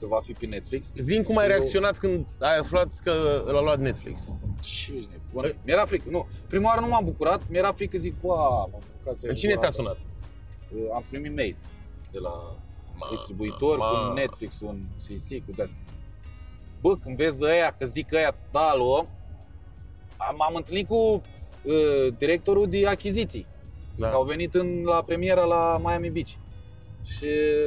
că 0.00 0.06
va 0.06 0.20
fi 0.22 0.32
pe 0.32 0.46
Netflix. 0.46 0.92
Zim 0.96 1.22
cum 1.22 1.38
ai 1.38 1.44
Eu- 1.44 1.50
reacționat 1.50 1.98
când 1.98 2.26
ai 2.40 2.58
aflat 2.58 2.88
că 3.04 3.42
l-a 3.46 3.60
luat 3.60 3.78
Netflix. 3.78 4.34
Ce 4.60 4.92
ești 4.96 5.10
nebun? 5.10 5.52
Mi-era 5.64 5.84
frică, 5.84 6.04
nu. 6.10 6.26
Prima 6.48 6.68
oară 6.68 6.80
nu 6.80 6.86
m-am 6.86 7.04
bucurat, 7.04 7.42
mi-era 7.48 7.72
frică, 7.72 7.98
zic, 7.98 8.14
ua, 8.20 8.68
m-am 8.72 8.82
bucurat 8.96 9.18
să 9.18 9.32
Cine 9.32 9.54
te-a 9.54 9.70
sunat? 9.70 9.96
Uh, 10.74 10.80
Am 10.94 11.04
primit 11.10 11.34
mail 11.34 11.56
de 12.12 12.18
la 12.18 12.56
Ma- 12.94 13.10
distribuitor 13.10 13.76
ma- 13.78 14.08
cu 14.08 14.12
Netflix, 14.12 14.60
un 14.60 14.78
CC, 14.98 15.44
cu 15.46 15.52
de-astea. 15.54 15.78
Bă, 16.84 16.96
când 16.96 17.16
vezi 17.16 17.44
ăia, 17.44 17.74
că 17.78 17.86
zic 17.86 18.12
ăia, 18.12 18.36
da, 18.52 18.74
luăm, 18.76 19.08
am- 20.16 20.34
m-am 20.38 20.54
întâlnit 20.54 20.86
cu 20.86 21.22
uh, 21.62 21.72
directorul 22.18 22.68
de 22.68 22.86
achiziții. 22.86 23.46
Da. 23.96 24.08
Că 24.08 24.14
au 24.14 24.24
venit 24.24 24.54
în, 24.54 24.82
la 24.82 25.02
premiera 25.02 25.44
la 25.44 25.80
Miami 25.84 26.10
Beach. 26.10 26.28
Și 27.04 27.26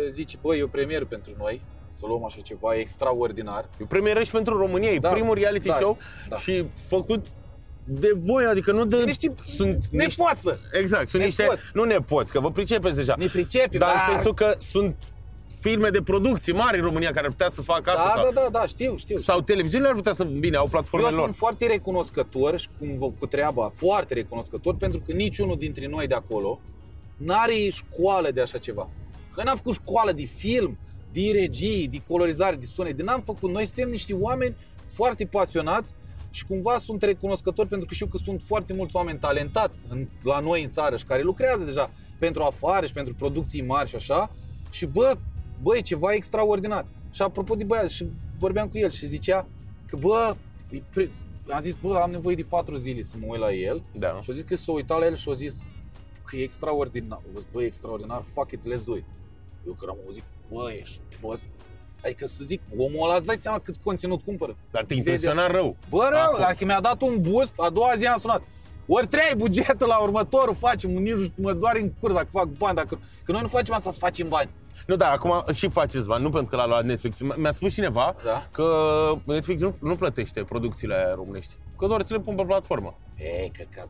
zice, 0.09 0.37
băi, 0.41 0.59
e 0.59 0.63
o 0.63 0.67
premieră 0.67 1.05
pentru 1.05 1.31
noi, 1.37 1.61
să 1.93 2.05
luăm 2.07 2.25
așa 2.25 2.41
ceva 2.41 2.75
extraordinar. 2.75 3.69
E 3.81 3.85
premieră 3.85 4.23
și 4.23 4.31
pentru 4.31 4.57
România, 4.57 4.89
e 4.89 4.97
Da, 4.99 5.09
primul 5.09 5.35
reality 5.35 5.67
da, 5.67 5.75
show 5.75 5.97
da. 6.29 6.37
și 6.37 6.65
făcut 6.87 7.25
de 7.83 8.11
voi, 8.15 8.45
adică 8.45 8.71
nu 8.71 8.85
de... 8.85 9.03
Niște 9.03 9.33
sunt 9.45 9.85
ne 9.91 10.03
niște, 10.03 10.23
poți, 10.23 10.43
bă! 10.43 10.57
Exact, 10.71 11.07
sunt 11.07 11.23
niște... 11.23 11.41
nepoți. 11.41 11.63
Nu 11.73 11.83
nepoți, 11.83 12.31
că 12.31 12.39
vă 12.39 12.51
pricepeți 12.51 12.95
deja. 12.95 13.13
Ne 13.17 13.27
pricepem, 13.27 13.79
Dar 13.79 13.89
în 13.89 13.95
dar- 13.95 14.13
sensul 14.13 14.33
că 14.33 14.55
sunt 14.59 14.95
firme 15.59 15.89
de 15.89 16.01
producție 16.01 16.53
mari 16.53 16.77
în 16.77 16.83
România 16.83 17.11
care 17.11 17.25
ar 17.25 17.31
putea 17.31 17.49
să 17.49 17.61
facă 17.61 17.89
asta. 17.89 18.13
Da, 18.15 18.21
sau, 18.21 18.31
da, 18.31 18.41
da, 18.41 18.59
da, 18.59 18.65
știu, 18.65 18.97
știu. 18.97 19.17
sau 19.17 19.41
televiziunile 19.41 19.89
ar 19.89 19.95
putea 19.95 20.13
să... 20.13 20.23
Bine, 20.23 20.57
au 20.57 20.67
platformele 20.67 21.11
Eu 21.11 21.17
lor. 21.17 21.25
sunt 21.25 21.37
foarte 21.37 21.67
recunoscător 21.67 22.59
și 22.59 22.67
cu, 22.99 23.15
cu 23.19 23.25
treaba, 23.25 23.71
foarte 23.75 24.13
recunoscător, 24.13 24.75
pentru 24.75 25.01
că 25.05 25.11
niciunul 25.11 25.57
dintre 25.57 25.87
noi 25.87 26.07
de 26.07 26.13
acolo 26.13 26.59
n-are 27.17 27.69
școală 27.69 28.31
de 28.31 28.41
așa 28.41 28.57
ceva. 28.57 28.89
Noi 29.35 29.45
n-am 29.45 29.55
făcut 29.55 29.73
școală 29.73 30.11
de 30.11 30.23
film, 30.23 30.77
de 31.11 31.31
regie, 31.31 31.87
de 31.91 32.01
colorizare, 32.07 32.55
de 32.55 32.65
sunet, 32.65 32.97
de 32.97 33.03
n-am 33.03 33.21
făcut. 33.25 33.51
Noi 33.51 33.65
suntem 33.65 33.89
niște 33.89 34.13
oameni 34.13 34.55
foarte 34.85 35.25
pasionați 35.25 35.93
și 36.29 36.45
cumva 36.45 36.77
sunt 36.77 37.01
recunoscători 37.03 37.67
pentru 37.67 37.87
că 37.87 37.93
știu 37.93 38.07
că 38.07 38.17
sunt 38.17 38.41
foarte 38.45 38.73
mulți 38.73 38.95
oameni 38.95 39.19
talentați 39.19 39.79
în, 39.89 40.07
la 40.23 40.39
noi 40.39 40.63
în 40.63 40.69
țară 40.69 40.97
și 40.97 41.05
care 41.05 41.21
lucrează 41.21 41.63
deja 41.63 41.91
pentru 42.19 42.43
afară 42.43 42.85
și 42.85 42.93
pentru 42.93 43.13
producții 43.13 43.61
mari 43.61 43.89
și 43.89 43.95
așa. 43.95 44.31
Și 44.69 44.85
bă, 44.85 45.17
bă, 45.61 45.77
e 45.77 45.81
ceva 45.81 46.13
extraordinar. 46.13 46.85
Și 47.11 47.21
apropo 47.21 47.55
de 47.55 47.63
băiat, 47.63 47.89
și 47.89 48.07
vorbeam 48.39 48.67
cu 48.67 48.77
el 48.77 48.89
și 48.89 49.05
zicea 49.05 49.47
că 49.87 49.95
bă, 49.95 50.35
e 50.69 50.81
pre... 50.93 51.11
am 51.49 51.61
zis, 51.61 51.73
bă, 51.81 51.95
am 51.97 52.11
nevoie 52.11 52.35
de 52.35 52.43
patru 52.43 52.75
zile 52.75 53.01
să 53.01 53.15
mă 53.19 53.25
uit 53.29 53.39
la 53.39 53.51
el 53.53 53.83
Da. 53.95 54.19
și 54.21 54.29
a 54.29 54.33
zis 54.33 54.43
că 54.43 54.55
s-a 54.55 54.71
uitat 54.71 54.99
la 54.99 55.05
el 55.05 55.15
și 55.15 55.29
a 55.29 55.33
zis 55.33 55.57
că 56.25 56.35
e 56.37 56.43
extraordinar. 56.43 57.19
A 57.35 57.37
zis, 57.39 57.47
bă, 57.51 57.61
e 57.61 57.65
extraordinar, 57.65 58.23
fuck 58.33 58.51
it, 58.51 58.59
let's 58.59 58.83
do 58.85 58.95
it. 58.95 59.05
Eu 59.67 59.73
că 59.73 59.85
am 59.89 59.97
auzit, 60.05 60.23
bă, 60.51 60.71
ești 60.81 60.99
prost. 61.21 61.43
Adică 62.03 62.25
să 62.27 62.43
zic, 62.43 62.61
omul 62.77 63.03
ăla 63.09 63.15
îți 63.15 63.25
dai 63.25 63.35
seama 63.35 63.59
cât 63.59 63.75
conținut 63.83 64.21
cumpără. 64.21 64.55
Dar 64.71 64.81
te 64.85 64.87
Vede- 64.95 65.09
impresiona 65.09 65.47
rău. 65.47 65.75
Bă, 65.89 66.07
rău, 66.11 66.19
Acum. 66.21 66.39
dacă 66.39 66.65
mi-a 66.65 66.81
dat 66.81 67.01
un 67.01 67.21
boost, 67.21 67.53
a 67.57 67.69
doua 67.69 67.91
zi 67.95 68.05
am 68.07 68.19
sunat. 68.19 68.41
Ori 68.87 69.07
trei 69.07 69.35
bugetul 69.37 69.87
la 69.87 69.97
următorul 69.97 70.55
facem, 70.55 70.89
nici 70.91 71.13
nu 71.13 71.21
știu, 71.23 71.33
mă 71.43 71.53
doare 71.53 71.81
în 71.81 71.91
cur 71.99 72.11
dacă 72.11 72.27
fac 72.31 72.45
bani, 72.47 72.75
dacă... 72.75 72.99
Că 73.23 73.31
noi 73.31 73.41
nu 73.41 73.47
facem 73.47 73.73
asta 73.73 73.91
să 73.91 73.97
facem 73.99 74.27
bani. 74.29 74.49
Nu, 74.85 74.95
dar 74.95 75.11
acum 75.11 75.43
și 75.53 75.69
faceți 75.69 76.07
bani, 76.07 76.23
nu 76.23 76.29
pentru 76.29 76.49
că 76.49 76.55
l-a 76.55 76.65
luat 76.67 76.83
Netflix. 76.83 77.17
M- 77.17 77.35
Mi-a 77.35 77.51
spus 77.51 77.73
cineva 77.73 78.15
Da. 78.25 78.47
că 78.51 78.65
Netflix 79.23 79.61
nu, 79.61 79.75
nu 79.79 79.95
plătește 79.95 80.43
producțiile 80.43 80.95
aia 80.95 81.13
românești. 81.15 81.53
Că 81.77 81.87
doar 81.87 82.01
ți 82.01 82.11
le 82.11 82.19
pun 82.19 82.35
pe 82.35 82.43
platformă. 82.43 82.97
E, 83.15 83.49
căcat. 83.57 83.87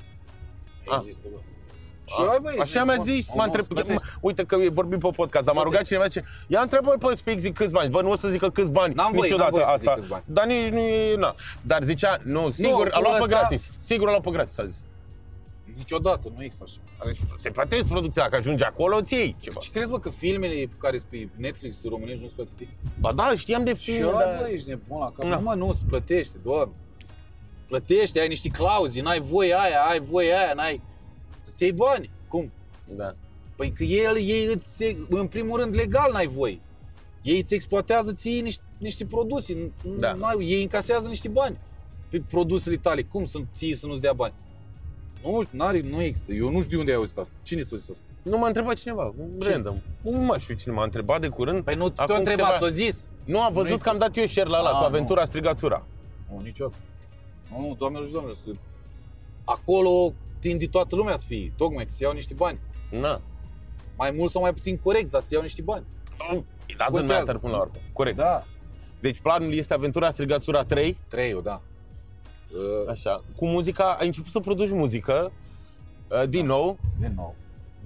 Ah. 0.88 0.98
Există, 1.00 1.28
bă. 1.32 1.38
Și 2.06 2.16
A, 2.20 2.30
ai, 2.30 2.38
bă, 2.42 2.48
ești 2.50 2.62
Așa 2.62 2.84
mi-a 2.84 2.94
nebun. 2.96 3.06
zis, 3.14 3.28
Omul 3.30 3.46
m-a 3.46 3.52
se 3.54 3.58
întrebat, 3.60 3.84
plătește. 3.86 4.18
uite 4.22 4.44
că 4.44 4.58
vorbim 4.72 5.00
pe 5.00 5.10
podcast, 5.16 5.46
dar 5.46 5.56
m-a 5.56 5.62
rugat 5.64 5.84
cineva 5.84 6.08
ce, 6.08 6.24
ia 6.48 6.62
întrebă 6.62 6.96
pe 7.00 7.16
Spic, 7.16 7.40
zic 7.40 7.54
câți 7.56 7.72
bani, 7.72 7.90
bă, 7.90 8.02
nu 8.02 8.12
o 8.12 8.16
să 8.16 8.28
zică 8.28 8.50
câți 8.50 8.72
bani, 8.72 8.94
N-am 8.94 9.12
voie, 9.12 9.22
niciodată 9.22 9.52
n-am 9.56 9.64
voie 9.64 9.72
să 9.72 9.78
zic 9.78 9.88
asta, 9.88 10.00
câți 10.00 10.12
bani. 10.12 10.24
dar 10.26 10.46
nici 10.46 10.70
nu 10.72 10.80
e, 10.80 11.16
na. 11.16 11.36
Dar 11.62 11.84
zicea, 11.84 12.18
nu, 12.24 12.50
sigur, 12.50 12.88
a 12.92 12.98
cu 12.98 13.02
luat 13.02 13.18
pe 13.18 13.24
ăsta- 13.24 13.38
gratis, 13.38 13.72
sigur 13.80 14.08
a 14.08 14.10
luat 14.10 14.24
pe 14.24 14.30
gratis, 14.32 14.58
a 14.58 14.66
zis. 14.66 14.84
Niciodată, 15.78 16.32
nu 16.36 16.44
există 16.44 16.64
așa. 16.68 17.06
Deci 17.06 17.18
se 17.38 17.50
plătesc 17.50 17.88
producția, 17.88 18.22
dacă 18.24 18.36
ajunge 18.36 18.64
acolo, 18.64 19.02
ți 19.02 19.14
iei 19.14 19.36
ceva. 19.40 19.60
Și 19.60 19.70
crezi, 19.70 19.90
bă, 19.90 20.00
că 20.00 20.10
filmele 20.10 20.54
pe 20.54 20.76
care 20.78 20.98
sunt 20.98 21.10
pe 21.10 21.30
Netflix 21.36 21.84
românești 21.84 22.22
nu 22.22 22.28
sunt 22.28 22.48
plătite? 22.48 22.78
Ba 23.00 23.14
da, 23.14 23.32
știam 23.36 23.64
de 23.64 23.76
Și 23.76 23.92
film, 23.92 24.08
eu, 24.08 24.12
dar... 24.12 24.38
bă, 24.42 24.48
ești 24.52 24.70
nebun 24.70 25.00
la 25.00 25.06
cap. 25.12 25.30
Da. 25.30 25.36
Nu, 25.36 25.42
mă, 25.42 25.54
nu, 25.54 25.74
se 25.74 25.84
plătește, 25.88 26.38
doamne. 26.44 26.74
Plătește, 27.68 28.20
ai 28.20 28.28
niște 28.28 28.50
clauze, 28.50 29.02
n-ai 29.02 29.20
voie 29.20 29.54
aia, 29.60 29.82
ai 29.82 30.00
voie 30.00 30.32
aia, 30.34 30.54
n-ai... 30.56 30.82
Îți 31.52 31.64
iei 31.64 31.72
bani. 31.72 32.10
Cum? 32.28 32.52
Da. 32.86 33.16
Păi 33.56 33.72
că 33.72 33.84
el, 33.84 34.16
ei 34.18 34.46
îți, 34.46 34.96
în 35.10 35.28
primul 35.28 35.60
rând, 35.60 35.76
legal 35.76 36.12
n-ai 36.12 36.28
voie. 36.28 36.60
Ei 37.22 37.40
îți 37.40 37.54
exploatează 37.54 38.14
ție 38.14 38.42
niște, 38.42 38.64
niște 38.78 39.06
produse, 39.06 39.54
n- 39.54 39.98
Da. 39.98 40.14
n-ai, 40.14 40.36
ei 40.40 40.62
încasează 40.62 41.08
niște 41.08 41.28
bani 41.28 41.58
pe 42.10 42.22
produsele 42.30 42.76
tale. 42.76 43.02
Cum 43.04 43.26
să 43.26 43.40
ție 43.56 43.76
să 43.76 43.88
nu-ți 43.88 44.02
dea 44.02 44.14
bani? 44.14 44.34
Nu, 45.24 45.44
n-are, 45.50 45.82
nu 45.82 46.02
există. 46.02 46.32
Eu 46.34 46.52
nu 46.52 46.58
știu 46.62 46.70
de 46.72 46.78
unde 46.78 46.92
ai 46.92 46.98
auzit 46.98 47.18
asta. 47.18 47.34
Cine 47.42 47.62
ți-a 47.64 47.78
zis 47.78 47.90
asta? 47.90 48.04
Nu 48.22 48.38
m-a 48.38 48.48
întrebat 48.48 48.76
cineva, 48.76 49.14
random. 49.40 49.76
Nu 50.02 50.12
mă 50.18 50.38
știu 50.38 50.56
cine 50.56 50.74
m-a 50.74 50.84
întrebat 50.84 51.22
de 51.22 51.28
curând. 51.28 51.64
Păi 51.64 51.76
nu 51.76 51.90
te-a 51.90 52.04
Acum 52.04 52.16
întrebat, 52.16 52.46
câteva- 52.52 52.72
ți-a 52.72 52.76
zis. 52.86 53.04
Nu 53.24 53.42
am 53.42 53.54
văzut 53.54 53.70
Nu 53.72 53.78
că 53.78 53.90
am 53.90 53.98
dat 53.98 54.18
eu 54.18 54.26
share 54.26 54.50
la 54.50 54.58
ăla, 54.60 54.68
Ah, 54.70 54.74
cu 54.76 54.80
nu. 54.80 54.86
aventura 54.86 55.26
strigațura. 55.26 55.86
Nu, 56.32 56.42
niciodată. 56.44 56.78
Nu, 57.52 57.68
nu, 57.68 57.76
doamnelor 57.78 58.06
și 58.08 58.12
doamnelor, 58.14 58.40
să... 58.44 58.50
acolo 59.44 60.14
tinde 60.40 60.66
toată 60.68 60.96
lumea 60.96 61.16
să 61.16 61.24
fie, 61.28 61.54
tocmai 61.58 61.86
că 61.86 61.92
se 61.92 62.04
iau 62.04 62.14
niște 62.14 62.34
bani. 62.34 62.60
Na. 62.92 63.22
Mai 63.98 64.12
mult 64.18 64.32
sau 64.32 64.42
mai 64.42 64.54
puțin 64.54 64.78
corect, 64.78 65.12
dar 65.12 65.22
să 65.22 65.30
iau 65.32 65.42
niște 65.42 65.62
bani. 65.62 65.86
It 66.66 66.76
doesn't 66.76 66.86
Contează. 66.92 67.14
matter 67.20 67.38
până 67.38 67.54
la 67.54 67.60
urmă. 67.60 67.74
Corect. 67.94 68.18
Da. 68.18 68.46
Deci 69.00 69.20
planul 69.20 69.54
este 69.54 69.74
aventura 69.74 70.10
strigațura 70.10 70.64
3, 70.64 70.98
Trei, 71.08 71.42
da. 71.44 71.62
Uh, 72.54 72.90
așa. 72.90 73.24
Cu 73.36 73.46
muzica, 73.46 73.96
ai 74.00 74.06
început 74.06 74.32
să 74.32 74.40
produci 74.40 74.70
muzică, 74.70 75.32
uh, 76.10 76.30
din 76.30 76.46
nou, 76.46 76.78
din 77.00 77.14
nou. 77.16 77.36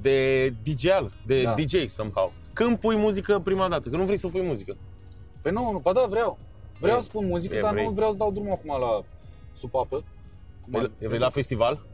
de 0.01 0.47
DJ, 0.49 0.83
de 1.25 1.43
Da. 1.43 1.53
DJ 1.53 1.87
somehow. 1.89 2.33
Când 2.53 2.77
pui 2.77 2.95
muzică 2.95 3.39
prima 3.39 3.67
dată? 3.69 3.89
Că 3.89 3.97
nu 3.97 4.03
vrei 4.05 4.17
să 4.17 4.27
pui 4.27 4.41
muzică. 4.41 4.77
Păi 5.41 5.51
nu, 5.51 5.71
nu, 5.71 5.79
ba 5.79 5.91
da, 5.93 6.05
vreau. 6.09 6.37
Vreau 6.79 6.97
E- 6.97 7.01
să 7.01 7.09
pun 7.11 7.25
muzică, 7.25 7.55
e, 7.55 7.61
dar 7.61 7.71
vrei. 7.73 7.85
nu 7.85 7.91
vreau 7.91 8.11
să 8.11 8.17
dau 8.17 8.31
drumul 8.31 8.51
acum 8.51 8.79
la 8.79 9.03
supapă. 9.53 10.03
Cum 10.61 10.75
ar- 10.75 10.91
Vrei 10.99 11.19
la 11.19 11.29
festival? 11.29 11.85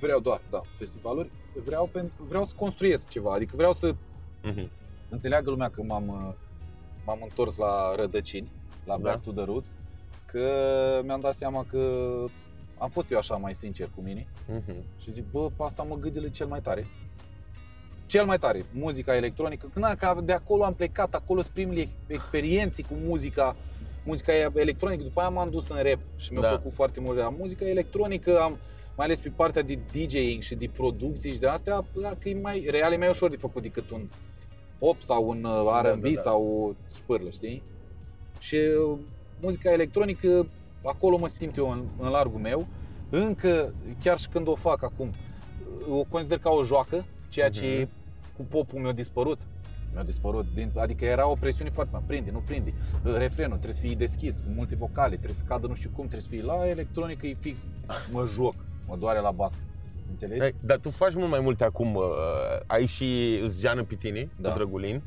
Vreau 0.00 0.20
doar, 0.20 0.40
da, 0.50 0.60
festivaluri. 0.76 1.30
Vreau, 1.64 1.88
pentru, 1.92 2.24
vreau 2.28 2.44
să 2.44 2.54
construiesc 2.56 3.08
ceva, 3.08 3.32
adică 3.32 3.52
vreau 3.56 3.72
să, 3.72 3.94
Mhm. 4.42 4.70
să 5.04 5.14
înțeleagă 5.14 5.50
lumea 5.50 5.68
că 5.70 5.82
m-am, 5.82 6.08
uh, 6.08 6.32
m-am 7.06 7.18
întors 7.22 7.56
la 7.56 7.94
rădăcini, 7.96 8.50
la 8.84 8.96
Da. 8.96 9.02
Back 9.02 9.22
to 9.22 9.30
the 9.32 9.44
Roots, 9.44 9.76
că 10.32 11.00
mi-am 11.04 11.20
dat 11.20 11.34
seama 11.34 11.66
că 11.70 12.04
am 12.78 12.90
fost 12.90 13.10
eu 13.10 13.18
așa 13.18 13.36
mai 13.36 13.54
sincer 13.54 13.90
cu 13.94 14.00
mine 14.00 14.26
Mhm. 14.48 14.74
și 14.98 15.10
zic, 15.10 15.24
bă, 15.30 15.46
pe 15.56 15.62
asta 15.62 15.82
mă 15.82 15.96
gâdile 15.96 16.28
cel 16.30 16.46
mai 16.46 16.60
tare. 16.60 16.86
Cel 18.06 18.24
mai 18.24 18.38
tare, 18.38 18.64
muzica 18.72 19.16
electronică. 19.16 19.68
Când 19.72 19.84
că 19.98 20.20
de 20.24 20.32
acolo 20.32 20.64
am 20.64 20.74
plecat, 20.74 21.14
acolo 21.14 21.40
sunt 21.40 21.52
primele 21.54 21.88
experiențe 22.06 22.82
cu 22.82 22.94
muzica, 22.94 23.56
muzica 24.04 24.32
electronică. 24.54 25.02
După 25.02 25.20
aia 25.20 25.28
m-am 25.28 25.50
dus 25.50 25.68
în 25.68 25.76
rap 25.82 25.98
și 26.16 26.32
mi-a 26.32 26.40
Da. 26.40 26.48
plăcut 26.48 26.72
foarte 26.72 27.00
mult 27.00 27.18
la 27.18 27.28
muzica 27.28 27.68
electronică. 27.68 28.40
Am, 28.40 28.58
mai 28.96 29.06
ales 29.06 29.20
pe 29.20 29.28
partea 29.28 29.62
de 29.62 29.78
DJing 29.92 30.42
și 30.42 30.54
de 30.54 30.68
producții 30.72 31.32
și 31.32 31.38
de 31.38 31.46
astea, 31.46 31.84
bă, 31.94 32.16
că 32.18 32.28
e 32.28 32.34
mai, 32.40 32.66
real 32.70 32.92
e 32.92 32.96
mai 32.96 33.08
ușor 33.08 33.30
de 33.30 33.36
făcut 33.36 33.62
decât 33.62 33.90
un 33.90 34.08
pop 34.78 35.00
sau 35.02 35.28
un 35.28 35.44
uh, 35.44 35.80
R&B 35.82 36.02
da, 36.02 36.08
da. 36.14 36.20
sau 36.20 36.42
o 36.44 36.72
spârlă, 36.94 37.30
știi? 37.30 37.62
Și 38.38 38.56
uh, 38.56 38.98
muzica 39.42 39.72
electronică, 39.72 40.46
acolo 40.84 41.16
mă 41.18 41.26
simt 41.28 41.56
eu 41.56 41.70
în, 41.70 41.82
în 41.98 42.08
largul 42.08 42.40
meu. 42.40 42.66
încă, 43.14 43.74
chiar 44.02 44.18
și 44.18 44.28
când 44.28 44.48
o 44.48 44.54
fac 44.54 44.82
acum, 44.82 45.12
o 45.90 46.04
consider 46.04 46.38
ca 46.38 46.50
o 46.50 46.64
joacă, 46.64 47.04
ceea 47.28 47.48
ce 47.50 47.78
Mhm. 47.80 47.88
cu 48.36 48.42
popul 48.42 48.80
mi-a 48.80 48.92
dispărut. 48.92 49.38
Mi-a 49.92 50.02
dispărut, 50.02 50.46
din, 50.54 50.70
adică 50.76 51.04
era 51.04 51.28
o 51.28 51.34
presiune 51.34 51.70
foarte 51.70 51.90
mare, 51.92 52.04
prinde, 52.08 52.30
nu 52.30 52.38
prinde, 52.46 52.74
refrenul 53.02 53.52
trebuie 53.56 53.72
să 53.74 53.80
fie 53.80 53.94
deschis, 53.94 54.36
cu 54.38 54.46
multe 54.54 54.76
vocale, 54.76 55.14
trebuie 55.14 55.34
să 55.34 55.44
cadă 55.48 55.66
nu 55.66 55.74
știu 55.74 55.88
cum, 55.90 56.06
trebuie 56.08 56.20
să 56.20 56.28
fie 56.28 56.42
la 56.42 56.68
electronică, 56.68 57.26
e 57.26 57.34
fix, 57.40 57.68
mă 58.12 58.26
joc, 58.34 58.54
mă 58.86 58.96
doare 58.96 59.20
la 59.20 59.30
bască, 59.30 59.60
înțelegi? 60.10 60.42
Ei, 60.42 60.54
Dar 60.60 60.78
tu 60.78 60.90
faci 60.90 61.14
mult 61.14 61.30
mai 61.30 61.40
multe 61.40 61.64
acum. 61.64 61.94
Uh, 61.94 62.02
ai 62.66 62.86
și 62.86 63.40
Zgeană 63.46 63.82
Pitini, 63.84 64.30
Da. 64.36 64.48
cu 64.48 64.54
Drăgulin. 64.56 65.02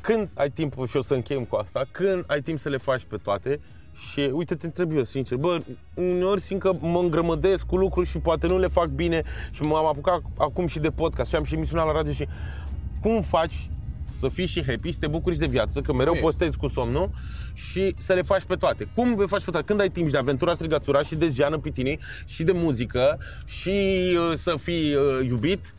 Uh, 0.00 0.06
când 0.06 0.30
ai 0.34 0.50
timpul, 0.50 0.86
și 0.86 0.96
o 0.96 1.02
să 1.02 1.14
încheiem 1.14 1.44
cu 1.44 1.56
asta, 1.56 1.82
când 1.90 2.24
ai 2.26 2.40
timp 2.40 2.58
să 2.58 2.68
le 2.68 2.76
faci 2.76 3.02
pe 3.08 3.16
toate 3.16 3.60
și 3.94 4.30
uite, 4.32 4.54
te 4.54 4.66
întreb 4.66 4.92
eu 4.96 5.04
sincer, 5.04 5.38
bă, 5.38 5.62
uneori 5.94 6.40
simt 6.40 6.60
că 6.60 6.72
mă 6.80 6.98
îngrămădesc 6.98 7.66
cu 7.66 7.76
lucruri 7.76 8.08
și 8.08 8.18
poate 8.18 8.46
nu 8.46 8.58
le 8.58 8.66
fac 8.68 8.88
bine 8.88 9.22
și 9.50 9.62
m-am 9.62 9.86
apucat 9.86 10.20
acum 10.38 10.66
și 10.66 10.78
de 10.78 10.90
podcast 10.90 11.28
și 11.30 11.36
am 11.36 11.44
și 11.44 11.54
emisiunea 11.54 11.84
la 11.84 11.92
radio 11.92 12.12
și 12.12 12.26
cum 13.00 13.22
faci 13.22 13.54
să 14.08 14.28
fii 14.28 14.46
și 14.46 14.64
happy, 14.64 14.92
să 14.92 14.98
te 15.00 15.06
bucuri 15.06 15.34
și 15.34 15.40
de 15.40 15.46
viață, 15.46 15.80
că 15.80 15.92
mereu 15.92 16.06
Corect. 16.12 16.24
postezi 16.24 16.56
cu 16.56 16.68
somnul 16.68 17.10
și 17.54 17.94
să 17.98 18.12
le 18.12 18.22
faci 18.22 18.44
pe 18.44 18.54
toate. 18.54 18.88
Cum 18.94 19.18
le 19.20 19.26
faci 19.26 19.44
pe 19.44 19.50
toate? 19.50 19.66
Când 19.66 19.80
ai 19.80 19.88
timp 19.88 20.06
și 20.06 20.12
de 20.12 20.18
aventura 20.18 20.54
strigațura 20.54 21.02
și 21.02 21.14
de 21.14 21.28
Jeană 21.28 21.58
Pitini 21.58 21.98
și 22.24 22.42
de 22.42 22.52
muzică 22.52 23.18
și 23.46 23.70
uh, 24.30 24.36
să 24.36 24.54
fii 24.62 24.94
uh, 24.94 25.26
iubit? 25.26 25.74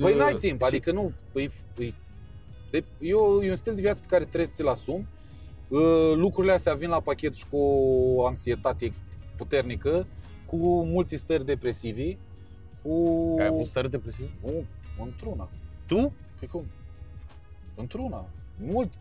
Păi 0.00 0.12
Uh, 0.12 0.18
n-ai 0.18 0.34
timp, 0.34 0.60
și- 0.60 0.66
adică 0.66 0.92
nu, 0.92 1.12
păi, 1.32 1.50
păi, 1.74 1.94
de, 2.70 2.84
eu, 3.00 3.40
e 3.42 3.50
un 3.50 3.56
stil 3.56 3.74
de 3.74 3.80
viață 3.80 4.00
pe 4.00 4.06
care 4.08 4.24
trebuie 4.24 4.46
să 4.46 4.52
ți-l 4.54 4.66
asumi. 4.66 5.06
Uh, 5.68 6.14
Lucrurile 6.14 6.52
astea 6.52 6.74
vin 6.74 6.88
la 6.88 7.00
pachet 7.00 7.34
și 7.34 7.44
cu 7.50 7.56
o 8.16 8.26
anxietate 8.26 8.84
ex- 8.84 9.02
puternică, 9.36 10.06
cu 10.46 10.56
multe 10.84 11.16
stări 11.16 11.44
depresivi, 11.44 12.16
cu... 12.82 13.34
Ai 13.38 13.46
avut 13.46 13.66
stare 13.66 13.88
depresiv? 13.88 14.30
Nu, 14.44 14.64
într-una. 15.04 15.48
Tu? 15.86 16.12
Pe 16.40 16.46
cum? 16.46 16.64
Într-una. 17.74 18.28
Mult, 18.64 18.92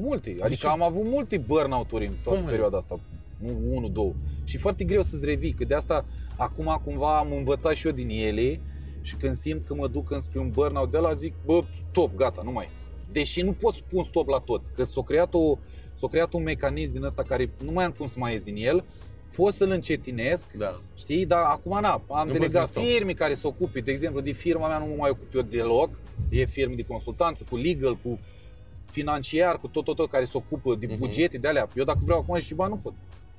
multe. 0.00 0.36
Adică 0.40 0.54
ce? 0.54 0.66
am 0.66 0.82
avut 0.82 1.04
multe 1.04 1.38
burnout-uri 1.38 2.06
în 2.06 2.14
toată 2.22 2.38
Cum, 2.38 2.44
mă? 2.44 2.50
perioada 2.50 2.76
asta. 2.76 3.00
Nu 3.38 3.58
unul, 3.68 3.92
două. 3.92 4.12
Și 4.44 4.56
e 4.56 4.58
foarte 4.58 4.84
greu 4.84 5.02
să-ți 5.02 5.24
revii, 5.24 5.52
că 5.52 5.64
de 5.64 5.74
asta 5.74 6.04
acum 6.36 6.80
cumva 6.84 7.18
am 7.18 7.32
învățat 7.32 7.74
și 7.74 7.86
eu 7.86 7.92
din 7.92 8.08
ele 8.08 8.60
și 9.00 9.16
când 9.16 9.34
simt 9.34 9.64
că 9.66 9.74
mă 9.74 9.88
duc 9.88 10.10
înspre 10.10 10.38
un 10.38 10.50
burnout 10.50 10.90
de 10.90 10.98
la 10.98 11.12
zic, 11.12 11.34
bă, 11.44 11.64
stop, 11.90 12.14
gata, 12.14 12.42
nu 12.44 12.52
mai. 12.52 12.68
Deși 13.12 13.42
nu 13.42 13.52
pot 13.52 13.74
spun 13.74 14.02
stop 14.02 14.28
la 14.28 14.38
tot, 14.38 14.62
că 14.74 14.84
s-a 14.84 15.02
creat, 15.02 15.34
o, 15.34 15.58
s-a 15.94 16.06
creat 16.06 16.32
un 16.32 16.42
mecanism 16.42 16.92
din 16.92 17.02
ăsta 17.04 17.22
care 17.22 17.50
nu 17.64 17.72
mai 17.72 17.84
am 17.84 17.90
cum 17.90 18.06
să 18.06 18.14
mai 18.18 18.32
ies 18.32 18.42
din 18.42 18.56
el, 18.56 18.84
pot 19.36 19.54
să-l 19.54 19.70
încetinesc 19.70 20.52
Da. 20.52 20.80
Știi? 20.94 21.26
Dar 21.26 21.42
acum 21.44 21.78
na, 21.80 22.02
am 22.08 22.26
Nu 22.26 22.32
delegat 22.32 22.60
poți 22.60 22.66
să 22.66 22.80
stau. 22.80 22.82
firme 22.84 23.12
care 23.12 23.34
se 23.34 23.46
ocupe, 23.46 23.80
de 23.80 23.90
exemplu, 23.90 24.20
de 24.20 24.32
firma 24.32 24.68
mea 24.68 24.78
nu 24.78 24.84
mă 24.86 24.94
mai 24.98 25.10
ocup 25.10 25.34
eu 25.34 25.42
deloc, 25.42 25.90
e 26.28 26.44
firme 26.44 26.74
de 26.74 26.82
consultanță, 26.82 27.44
cu 27.50 27.56
legal, 27.56 27.96
cu 28.02 28.18
financiar, 28.90 29.58
cu 29.58 29.66
tot, 29.68 29.84
tot, 29.84 29.96
tot 29.96 30.10
care 30.10 30.24
se 30.24 30.36
ocupă 30.36 30.74
de 30.74 30.86
Mhm. 30.86 30.98
bugete, 30.98 31.38
de 31.38 31.48
alea. 31.48 31.68
Eu 31.74 31.84
dacă 31.84 31.98
vreau 32.04 32.18
acum 32.20 32.38
și 32.38 32.54
bani, 32.54 32.70
nu 32.72 32.78
pot. 32.78 32.92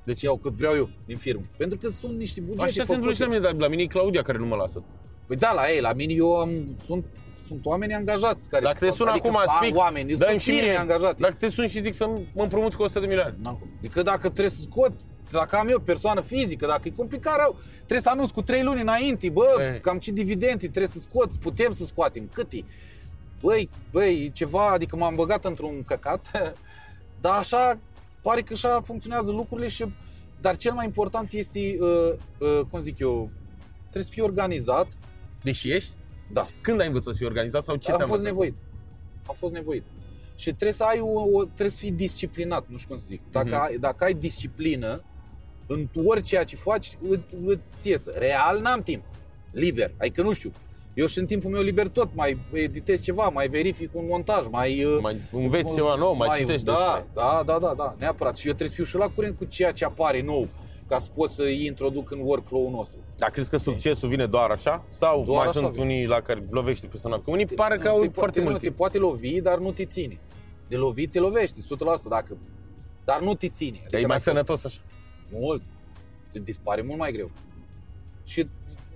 Deci 0.04 0.22
Iau 0.22 0.36
cât 0.36 0.52
vreau 0.52 0.74
eu 0.76 0.88
din 1.06 1.16
firmă. 1.16 1.42
Pentru 1.56 1.78
că 1.78 1.88
sunt 1.88 2.18
niște 2.18 2.40
bugete 2.40 2.62
Așa 2.62 2.70
se 2.72 2.78
făcute. 2.78 2.94
întâmplă 2.94 3.14
și 3.14 3.20
la 3.20 3.26
mine, 3.26 3.40
dar 3.40 3.54
la 3.54 3.68
mine 3.68 3.82
e 3.82 3.86
Claudia 3.86 4.22
care 4.22 4.38
nu 4.38 4.46
mă 4.46 4.56
lasă. 4.56 4.82
Păi 5.26 5.36
da, 5.36 5.52
la 5.52 5.70
ei, 5.72 5.80
la 5.80 5.92
mine 5.92 6.12
eu 6.12 6.34
am, 6.36 6.50
sunt, 6.86 7.04
sunt 7.46 7.66
oameni 7.66 7.94
angajați 7.94 8.48
care 8.48 8.64
Dacă 8.64 8.84
te 8.84 8.90
sun 8.90 9.06
adică 9.06 9.28
acum, 9.28 9.40
fac 9.46 9.62
spic, 9.62 9.76
oameni, 9.76 10.08
dă-mi 10.08 10.30
sunt 10.30 10.40
și 10.40 10.50
firme 10.50 10.68
mie. 10.68 10.78
angajate. 10.78 11.16
Dacă 11.18 11.34
te 11.38 11.48
sun 11.48 11.66
și 11.68 11.80
zic 11.80 11.94
să 11.94 12.06
mă 12.34 12.42
împrumut 12.42 12.74
cu 12.74 12.82
100 12.82 13.00
de 13.00 13.06
milioane. 13.06 13.36
N-am 13.42 13.56
cum. 13.56 13.68
Adică 13.78 14.02
dacă 14.02 14.28
trebuie 14.28 14.48
să 14.48 14.60
scot, 14.60 14.92
dacă 15.30 15.56
am 15.56 15.68
eu 15.68 15.78
persoană 15.78 16.20
fizică, 16.20 16.66
dacă 16.66 16.82
e 16.84 16.90
complicat 16.90 17.36
rău, 17.36 17.56
trebuie 17.76 18.00
să 18.00 18.10
anunț 18.10 18.30
cu 18.30 18.42
3 18.42 18.62
luni 18.62 18.80
înainte, 18.80 19.30
bă, 19.30 19.70
Ei. 19.72 19.80
cam 19.80 19.98
ce 19.98 20.12
dividende 20.12 20.56
trebuie 20.56 20.86
să 20.86 20.98
scoți, 20.98 21.38
putem 21.38 21.72
să 21.72 21.84
scoatem, 21.84 22.28
cât 22.32 22.52
e? 22.52 22.64
Băi, 23.40 23.70
băi, 23.90 24.24
e 24.24 24.28
ceva, 24.28 24.70
adică 24.70 24.96
m-am 24.96 25.14
băgat 25.14 25.44
într-un 25.44 25.82
căcat, 25.86 26.30
dar 27.20 27.38
așa, 27.38 27.80
pare 28.22 28.40
că 28.40 28.52
așa 28.52 28.80
funcționează 28.80 29.30
lucrurile 29.30 29.68
și, 29.68 29.84
dar 30.40 30.56
cel 30.56 30.72
mai 30.72 30.84
important 30.84 31.32
este, 31.32 31.76
uh, 31.80 32.12
uh, 32.38 32.60
cum 32.70 32.80
zic 32.80 32.98
eu, 32.98 33.30
trebuie 33.80 34.02
să 34.02 34.10
fii 34.10 34.22
organizat, 34.22 34.86
Deși 35.44 35.72
ești? 35.72 35.92
Da, 36.32 36.46
Când 36.60 36.80
ai 36.80 36.86
învățat 36.86 37.12
să 37.12 37.18
fii 37.18 37.26
organizat 37.26 37.64
sau 37.64 37.76
ce 37.76 37.90
am 37.90 37.96
te-a 37.96 38.06
fost 38.06 38.18
învățat? 38.18 38.36
nevoit. 38.44 38.54
Am 39.26 39.34
fost 39.38 39.52
nevoit. 39.52 39.82
Și 40.36 40.44
trebuie 40.44 40.72
să 40.72 40.84
ai 40.84 41.00
o, 41.00 41.20
o 41.32 41.44
trebuie 41.44 41.70
să 41.70 41.78
fii 41.78 41.90
disciplinat, 41.92 42.64
nu 42.68 42.76
știu 42.76 42.88
cum 42.88 42.98
să 42.98 43.04
zic. 43.06 43.20
Dacă, 43.30 43.48
Mhm. 43.48 43.60
ai, 43.62 43.76
dacă 43.78 44.04
ai 44.04 44.14
disciplină 44.14 45.02
în 45.66 45.88
orice 46.04 46.42
ce 46.46 46.56
faci, 46.56 46.98
îți, 47.08 47.36
îți 47.44 47.88
iesă. 47.88 48.12
Real 48.18 48.60
n-am 48.60 48.80
timp. 48.82 49.02
Liber. 49.50 49.92
Adică 49.98 50.22
nu 50.22 50.32
știu. 50.32 50.52
Eu 50.94 51.06
și 51.06 51.18
în 51.18 51.26
timpul 51.26 51.50
meu 51.50 51.62
liber 51.62 51.88
tot 51.88 52.08
mai 52.14 52.38
editez 52.52 53.02
ceva, 53.02 53.28
mai 53.28 53.48
verific 53.48 53.94
un 53.94 54.04
montaj, 54.08 54.46
mai... 54.50 54.84
uh, 54.84 54.98
Mai 55.02 55.16
înveți 55.32 55.74
ceva 55.74 55.94
nou, 55.94 56.14
mai, 56.14 56.38
citești 56.38 56.64
da, 56.64 56.72
despre. 56.72 57.10
da, 57.14 57.42
da, 57.46 57.58
da, 57.58 57.74
da, 57.76 57.94
neapărat. 57.98 58.36
Și 58.36 58.46
eu 58.46 58.52
trebuie 58.54 58.68
să 58.68 58.74
fiu 58.74 58.84
și 58.84 58.96
la 59.06 59.14
curent 59.14 59.36
cu 59.36 59.44
ceea 59.44 59.72
ce 59.72 59.84
apare 59.84 60.22
nou, 60.22 60.48
ca 60.88 60.98
să 60.98 61.08
pot 61.14 61.30
să 61.30 61.42
introduc 61.48 62.10
în 62.10 62.18
workflow-ul 62.22 62.70
nostru. 62.70 62.96
Dar 63.16 63.30
crezi 63.30 63.50
că 63.50 63.56
succesul 63.56 64.08
vine 64.08 64.26
doar 64.26 64.50
așa? 64.50 64.84
Sau 64.88 65.24
Doar 65.24 65.38
mai 65.38 65.46
așa 65.48 65.58
sunt 65.58 65.72
vine. 65.72 65.84
unii 65.84 66.06
la 66.06 66.20
care 66.20 66.46
lovești 66.50 66.86
personal? 66.86 67.22
Că 67.22 67.30
unii 67.30 67.46
pare 67.46 67.76
că 67.78 67.88
Nu, 67.88 67.94
au 67.94 68.00
te 68.00 68.08
foarte 68.08 68.20
poate, 68.20 68.40
mult 68.40 68.52
nu, 68.52 68.58
te 68.58 68.64
timp. 68.64 68.76
poate 68.76 68.98
lovi, 68.98 69.40
dar 69.40 69.58
nu 69.58 69.72
te 69.72 69.84
ține. 69.84 70.18
De 70.68 70.76
lovit 70.76 71.10
te 71.10 71.18
lovești, 71.18 71.60
100%, 71.60 72.08
dacă... 72.08 72.36
Dar 73.04 73.20
nu 73.20 73.34
te 73.34 73.48
ține. 73.48 73.82
Dar 73.88 74.00
e 74.00 74.06
mai 74.06 74.16
dacă- 74.16 74.30
sănătos 74.30 74.64
așa. 74.64 74.80
Mult. 75.30 75.62
Te 76.32 76.38
dispare 76.38 76.82
mult 76.82 76.98
mai 76.98 77.12
greu. 77.12 77.30
Și 78.24 78.46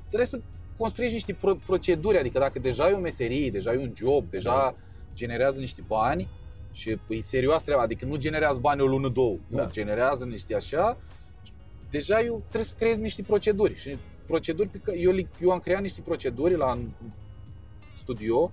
trebuie 0.07 0.27
să 0.29 0.41
construiești 0.79 1.15
niște 1.17 1.33
pro- 1.33 1.59
proceduri, 1.67 2.19
adică 2.19 2.39
dacă 2.39 2.59
deja 2.59 2.89
e 2.89 2.93
o 2.93 2.99
meserie, 2.99 3.51
deja 3.51 3.73
e 3.73 3.77
un 3.79 3.93
job, 3.97 4.31
deja 4.31 4.51
Da. 4.51 4.75
generează 5.15 5.61
niște 5.61 5.83
bani 5.87 6.29
și 6.73 6.91
e 6.91 7.21
serios 7.21 7.63
treaba, 7.63 7.83
adică 7.83 8.07
nu 8.07 8.17
generează 8.17 8.59
bani 8.61 8.81
o 8.81 8.87
lună, 8.87 9.09
două, 9.09 9.37
Da. 9.49 9.63
nu, 9.63 9.71
generează 9.71 10.25
niște 10.25 10.55
așa, 10.55 10.97
deja 11.91 12.21
eu 12.21 12.39
trebuie 12.49 12.65
să 12.65 12.75
creez 12.79 12.99
niște 12.99 13.23
proceduri 13.23 13.75
și 13.77 13.97
proceduri 14.27 14.69
pe 14.69 14.79
care 14.79 14.99
eu, 14.99 15.11
le- 15.13 15.29
eu 15.43 15.51
am 15.51 15.59
creat 15.59 15.81
niște 15.83 16.01
proceduri 16.01 16.57
la 16.57 16.71
în 16.73 16.89
studio 17.93 18.51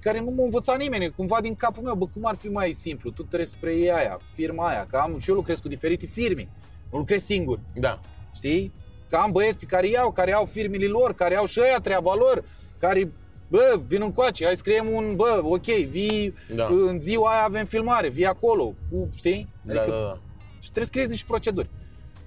care 0.00 0.20
nu 0.20 0.30
m-a 0.30 0.42
învățat 0.44 0.78
nimeni, 0.78 1.10
cumva 1.10 1.40
din 1.40 1.54
capul 1.54 1.82
meu, 1.82 1.94
bă, 1.94 2.06
cum 2.06 2.24
ar 2.26 2.36
fi 2.36 2.48
mai 2.48 2.72
simplu, 2.72 3.10
tu 3.10 3.22
trebuie 3.22 3.46
să 3.46 3.56
preiei 3.60 3.90
aia, 3.92 4.18
firma 4.34 4.68
aia, 4.68 4.86
că 4.90 4.96
am 4.96 5.18
și 5.18 5.28
eu 5.30 5.34
lucrez 5.36 5.58
cu 5.58 5.68
diferite 5.68 6.06
firme, 6.06 6.48
nu 6.92 6.98
lucrez 6.98 7.22
singur, 7.22 7.60
Da. 7.74 8.00
știi? 8.34 8.72
Că 9.10 9.16
am 9.16 9.30
băieți 9.32 9.56
pe 9.56 9.64
care 9.64 9.88
iau, 9.88 10.12
care 10.12 10.32
au 10.32 10.44
firmele 10.44 10.86
lor, 10.86 11.14
care 11.14 11.36
au 11.36 11.46
și 11.46 11.60
ăia 11.62 11.78
treaba 11.80 12.14
lor, 12.14 12.44
care, 12.78 13.12
bă, 13.48 13.80
vin 13.86 14.02
încoace, 14.02 14.44
hai 14.44 14.56
să 14.56 14.62
creăm 14.62 14.92
un, 14.92 15.16
bă, 15.16 15.40
ok, 15.44 15.64
vii, 15.66 16.34
Da. 16.54 16.66
în 16.70 17.00
ziua 17.00 17.30
aia 17.30 17.44
avem 17.44 17.64
filmare, 17.64 18.08
vii 18.08 18.26
acolo, 18.26 18.74
cu, 18.90 19.08
știi? 19.14 19.48
Da, 19.62 19.72
da, 19.74 19.84
da. 19.86 20.18
Și 20.60 20.64
trebuie 20.70 20.84
să 20.84 20.90
creezi 20.90 21.10
niște 21.10 21.26
proceduri. 21.28 21.68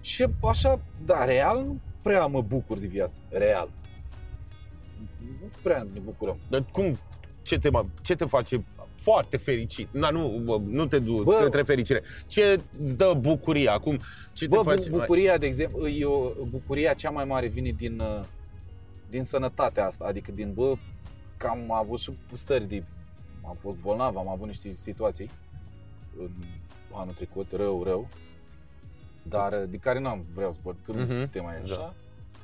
Și 0.02 0.26
așa, 0.44 0.82
da, 1.06 1.26
real 1.26 1.64
nu 1.64 1.80
prea 2.02 2.26
mă 2.26 2.42
bucur 2.42 2.78
de 2.78 2.88
viață, 2.88 3.20
real. 3.30 3.70
Nu 5.42 5.50
prea 5.62 5.88
ne 5.94 6.00
bucurăm. 6.00 6.38
Dar 6.50 6.66
cum, 6.72 6.98
ce 7.42 7.58
te, 7.58 7.70
ce 8.02 8.16
te 8.16 8.26
face 8.26 8.66
foarte 8.96 9.38
fericit? 9.38 9.88
Na, 9.94 10.10
nu, 10.10 10.42
bă, 10.44 10.58
nu 10.66 10.86
te 10.86 11.00
duci 11.00 11.24
Bă. 11.24 11.40
către 11.44 11.62
fericire. 11.62 12.02
Ce 12.28 12.62
îți 12.84 12.96
dă 12.96 13.14
bucuria? 13.20 13.74
Acum, 13.74 14.00
ce 14.34 14.48
Bă, 14.48 14.58
te 14.58 14.64
face 14.64 14.90
bu- 14.90 14.98
bucuria, 14.98 15.38
de 15.38 15.46
exemplu, 15.46 15.90
eu, 15.90 16.48
bucuria 16.50 16.94
cea 16.94 17.10
mai 17.10 17.26
mare 17.26 17.48
vine 17.48 17.70
din, 17.72 18.00
uh, 18.00 18.24
din 19.10 19.24
sănătatea 19.24 19.86
asta, 19.86 20.06
adică 20.06 20.32
din, 20.32 20.54
bă, 20.54 20.74
că 21.38 21.48
am 21.48 21.72
avut 21.72 22.00
și 22.00 22.12
stări 22.36 22.68
de, 22.68 22.84
am 23.48 23.56
fost 23.56 23.78
bolnav, 23.78 24.16
am 24.18 24.28
avut 24.28 24.48
niște 24.48 24.72
situații 24.72 25.30
în 26.18 26.30
anul 26.94 27.14
trecut, 27.14 27.48
rău, 27.52 27.84
rău, 27.84 28.08
dar 29.24 29.52
uh, 29.54 29.64
de 29.70 29.78
care 29.78 30.00
n-am 30.00 30.26
vreau 30.34 30.52
să 30.52 30.60
vorbim, 30.64 30.82
că 30.86 30.92
nu 30.92 31.02
Mhm, 31.02 31.18
suntem 31.20 31.44
mai 31.44 31.62
așa. 31.62 31.94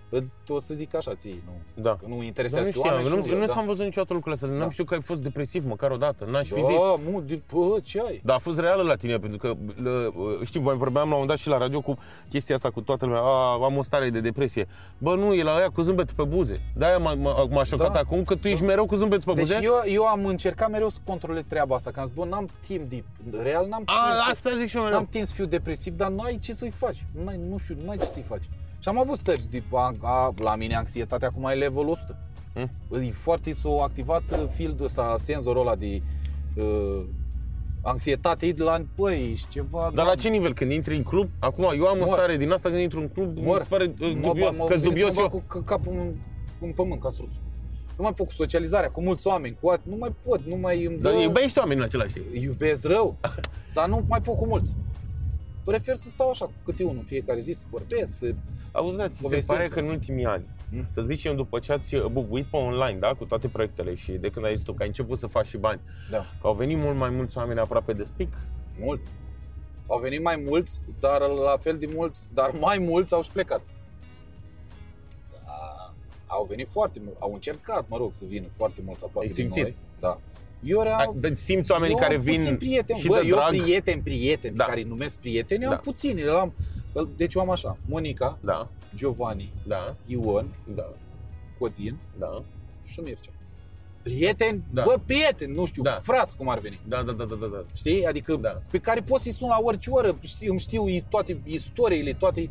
Da. 0.10 0.20
O 0.48 0.60
să 0.60 0.74
zic 0.74 0.96
așa 0.96 1.16
ție, 1.16 1.44
nu, 1.46 1.82
Da. 1.84 1.90
că 1.90 2.06
nu 2.08 2.16
Dar 2.16 2.24
interesează 2.26 2.66
nu 2.66 2.72
pe 2.72 2.78
știam, 2.78 2.94
oameni 2.94 3.10
și 3.10 3.16
nu, 3.16 3.22
vreau, 3.22 3.40
nu 3.40 3.46
da. 3.46 3.54
s-am 3.54 3.66
văzut 3.66 3.84
niciodată 3.84 4.14
lucrurile 4.14 4.42
astea. 4.42 4.58
N-am 4.58 4.68
Da. 4.68 4.72
știut 4.74 4.88
că 4.88 4.94
ai 4.94 5.02
fost 5.02 5.20
depresiv 5.22 5.66
măcar 5.66 5.92
o 5.92 5.98
dată. 5.98 6.26
N-aș 6.32 6.48
fi 6.48 6.54
zis. 6.66 6.76
Da, 6.76 7.00
mu, 7.12 7.22
de, 7.22 7.42
bă, 7.54 7.80
ce 7.84 8.02
ai? 8.08 8.22
Dar 8.24 8.36
a 8.36 8.40
fost 8.40 8.60
reală 8.60 8.82
la 8.84 8.96
tine, 8.96 9.18
pentru 9.18 9.38
că, 9.38 9.54
lă, 9.82 10.14
știi, 10.44 10.60
mai 10.62 10.76
vorbeam 10.76 10.96
la 10.96 11.02
un 11.04 11.10
moment 11.10 11.28
dat 11.30 11.38
și 11.38 11.48
la 11.48 11.58
radio 11.58 11.82
cu 11.82 11.98
chestia 12.30 12.56
asta 12.56 12.70
cu 12.72 12.82
toată 12.82 13.06
lumea, 13.06 13.22
a, 13.22 13.64
am 13.64 13.78
o 13.78 13.84
stare 13.84 14.10
de 14.10 14.20
depresie. 14.20 14.68
Bă, 14.98 15.16
nu, 15.16 15.34
e 15.34 15.44
la 15.44 15.56
aia 15.56 15.70
cu 15.70 15.82
zâmbetul 15.82 16.16
pe 16.16 16.24
buze. 16.24 16.62
De-aia 16.76 16.98
m-a, 16.98 17.14
m-a, 17.14 17.46
m-a 17.50 17.64
șocat 17.64 17.94
Da. 17.94 18.00
acum 18.00 18.24
că 18.24 18.36
tu 18.36 18.48
ești 18.48 18.64
mereu 18.64 18.86
cu 18.86 18.96
zâmbetul 18.96 19.34
pe 19.34 19.42
Deci 19.42 19.48
buze. 19.54 19.60
eu, 19.64 19.82
eu 19.86 20.04
am 20.06 20.26
încercat 20.26 20.70
mereu 20.70 20.90
să 20.90 20.98
controlez 21.06 21.44
treaba 21.44 21.76
asta, 21.76 21.92
că 21.92 22.00
am 22.00 22.06
zis, 22.06 22.16
bă, 22.16 22.26
n-am 22.26 22.50
timp 22.68 22.90
de, 22.90 23.04
real 23.42 23.68
n-am 23.68 23.84
timp 23.84 23.90
A, 23.90 24.24
să- 24.24 24.30
asta 24.30 24.50
zic 24.58 24.68
și 24.68 24.76
eu 24.76 24.82
mereu. 24.84 24.98
N-am 24.98 25.08
timp 25.10 25.26
să 25.26 25.34
fiu 25.34 25.46
depresiv, 25.46 25.94
dar 25.94 26.10
nu 26.10 26.22
ai 26.22 26.38
ce 26.42 26.54
să-i 26.54 26.70
faci. 26.72 27.06
Nu, 27.24 27.28
ai, 27.28 27.40
nu 27.50 27.58
știu, 27.58 27.76
nu 27.84 27.90
ai 27.90 27.98
ce 27.98 28.06
să-i 28.06 28.26
faci. 28.28 28.50
Și 28.80 28.88
am 28.90 29.00
avut 29.00 29.18
stări 29.18 29.48
de, 29.50 29.64
a, 29.74 29.96
a, 30.02 30.34
la 30.44 30.56
mine 30.56 30.76
anxietatea 30.76 31.28
acum 31.28 31.44
e 31.46 31.54
level 31.54 31.88
100. 31.88 32.18
Hmm? 32.54 32.70
E 33.08 33.12
foarte, 33.12 33.54
s-a 33.54 33.70
activat 33.82 34.24
uh, 34.32 34.46
fieldul 34.52 34.86
ăsta, 34.86 35.16
senzorul 35.20 35.62
ăla 35.62 35.76
de 35.76 36.02
uh, 36.56 37.04
anxietate 37.82 38.52
de 38.52 38.64
la, 38.64 38.82
băi, 38.96 39.30
ești 39.32 39.50
ceva... 39.50 39.80
Dar 39.82 39.90
la 39.90 39.94
doamne. 40.04 40.16
ce 40.22 40.30
nivel? 40.30 40.54
Când 40.54 40.72
intri 40.72 40.96
în 40.96 41.04
club? 41.04 41.30
Acum, 41.40 41.64
eu 41.78 41.86
am 41.88 42.00
o 42.02 42.06
Mor. 42.06 42.18
stare 42.18 42.38
din 42.38 42.52
asta 42.52 42.70
când 42.70 42.82
intru 42.82 43.00
în 43.00 43.08
club, 43.08 43.38
Mor. 43.38 43.58
mi 43.58 43.62
se 43.64 43.70
pare 43.70 43.94
uh, 44.02 44.12
Mă, 44.22 44.28
dubios. 44.28 44.58
mă, 44.58 44.66
Că-s 44.66 44.80
vine 44.82 44.94
să 44.94 45.00
dubios 45.00 45.16
mă 45.16 45.22
eu. 45.22 45.28
bag 45.28 45.48
cu 45.48 45.60
capul 45.60 45.94
în, 45.94 46.14
în 46.62 46.72
pământ, 46.72 47.02
ca 47.02 47.10
struțul. 47.10 47.42
Nu 47.98 48.04
mai 48.04 48.14
pot 48.14 48.26
cu 48.28 48.34
socializarea, 48.34 48.90
cu 48.90 49.02
mulți 49.02 49.28
oameni, 49.28 49.58
cu 49.62 49.70
alt, 49.70 49.82
nu 49.84 49.96
mai 50.00 50.16
pot, 50.26 50.46
nu 50.46 50.56
mai 50.56 50.86
îmi 50.86 50.98
Dar 50.98 51.14
dă- 51.14 51.20
iubești 51.22 51.58
oamenii 51.58 51.80
în 51.82 51.88
același 51.88 52.14
timp. 52.14 52.26
iubesc 52.44 52.86
rău, 52.86 53.16
dar 53.76 53.88
nu 53.88 54.06
mai 54.08 54.22
pot 54.22 54.36
cu 54.38 54.46
mulți. 54.46 54.76
Prefer 55.72 55.96
să 55.96 56.08
stau 56.08 56.30
așa 56.30 56.46
cu 56.46 56.52
câte 56.66 56.84
unul 56.84 56.98
în 56.98 57.04
fiecare 57.04 57.40
zi, 57.40 57.52
să 57.52 57.64
vorbesc, 57.70 58.18
să... 58.18 58.34
Auzi, 58.72 58.98
ți 59.10 59.16
se 59.16 59.22
Povestim 59.22 59.54
pare 59.56 59.68
să- 59.68 59.74
că 59.74 59.80
în 59.80 59.88
ultimii 59.90 60.26
ani, 60.26 60.46
Hmm? 60.70 60.84
să 60.88 61.02
zicem 61.02 61.36
după 61.36 61.60
ce 61.60 61.72
ați 61.72 61.96
bubuit 62.12 62.46
pe 62.46 62.58
online, 62.58 63.00
da, 63.00 63.14
cu 63.14 63.26
toate 63.26 63.48
proiectele 63.48 63.94
și 63.96 64.12
de 64.12 64.30
când 64.30 64.46
ai 64.46 64.56
zis 64.56 64.64
tu 64.66 64.74
că 64.74 64.82
ai 64.82 64.88
început 64.88 65.20
să 65.20 65.28
faci 65.28 65.46
și 65.48 65.58
bani, 65.58 65.80
Da. 66.12 66.18
că 66.42 66.48
au 66.48 66.54
venit 66.54 66.78
mult 66.78 66.98
mai 66.98 67.10
mulți 67.10 67.38
oameni 67.38 67.60
aproape 67.60 67.94
de 67.94 68.04
spic, 68.04 68.34
Mult. 68.80 69.02
Au 69.88 70.00
venit 70.00 70.22
mai 70.24 70.44
mulți, 70.48 70.82
dar 71.00 71.22
la 71.22 71.58
fel 71.60 71.78
de 71.78 71.88
mulți, 71.96 72.22
dar 72.34 72.52
mai 72.60 72.78
mulți 72.78 73.14
au 73.14 73.22
și 73.22 73.32
plecat. 73.32 73.62
Da, 75.46 75.94
au 76.28 76.46
venit 76.50 76.68
foarte 76.72 77.00
mulți, 77.04 77.20
au 77.22 77.34
încercat, 77.34 77.86
mă 77.90 77.98
rog, 77.98 78.14
să 78.14 78.26
vină 78.26 78.48
foarte 78.48 78.82
mulți 78.86 79.04
aproape 79.04 79.28
Ai 79.28 79.34
din 79.34 79.44
simțit? 79.44 79.64
noi. 79.64 79.76
Da. 80.00 80.20
Eu 80.64 80.82
real, 80.82 81.00
Ai- 81.00 81.14
dar 81.16 81.34
simți 81.34 81.72
oamenii 81.72 81.94
eu 81.96 82.02
care 82.02 82.16
am 82.16 82.22
vin 82.22 82.40
puțin 82.40 82.58
prieteni, 82.58 83.00
și 83.00 83.08
bă, 83.08 83.20
de 83.22 83.28
eu 83.28 83.36
drag? 83.36 83.48
prieteni, 83.62 84.02
prieteni, 84.02 84.56
Da. 84.56 84.64
care 84.66 84.80
îi 84.80 84.86
numesc 84.88 85.18
prieteni, 85.18 85.64
Da. 85.64 85.70
am 85.70 85.80
puțini. 85.84 86.22
Eu 86.22 86.38
am, 86.38 86.54
deci 87.16 87.34
eu 87.34 87.42
am 87.42 87.50
așa, 87.50 87.78
Monica, 87.86 88.38
Da, 88.42 88.70
Giovanni, 88.96 89.54
da, 89.68 89.96
Ion, 90.06 90.48
da, 90.76 90.90
Codin 91.60 91.98
da, 92.20 92.44
și 92.86 93.00
Mircea. 93.00 93.32
Prieteni, 94.02 94.64
Da. 94.74 94.84
bă, 94.84 95.00
prieteni, 95.06 95.54
nu 95.54 95.66
știu, 95.66 95.84
Da. 95.84 96.00
frați 96.04 96.38
cum 96.38 96.50
ar 96.50 96.60
veni. 96.60 96.80
da, 96.88 97.04
da, 97.04 97.12
da, 97.12 97.24
da, 97.26 97.36
da, 97.36 97.46
da. 97.46 97.64
Știi? 97.74 98.06
Adică 98.06 98.36
Da. 98.36 98.62
pe 98.72 98.78
care 98.78 99.02
poți 99.02 99.24
să-i 99.24 99.32
sun 99.32 99.48
la 99.48 99.60
orice 99.64 99.90
oră, 99.90 100.18
știi, 100.22 100.48
îmi 100.48 100.60
știu 100.60 100.88
i- 100.88 101.04
toate 101.10 101.42
istoriile, 101.46 102.14
toate, 102.14 102.50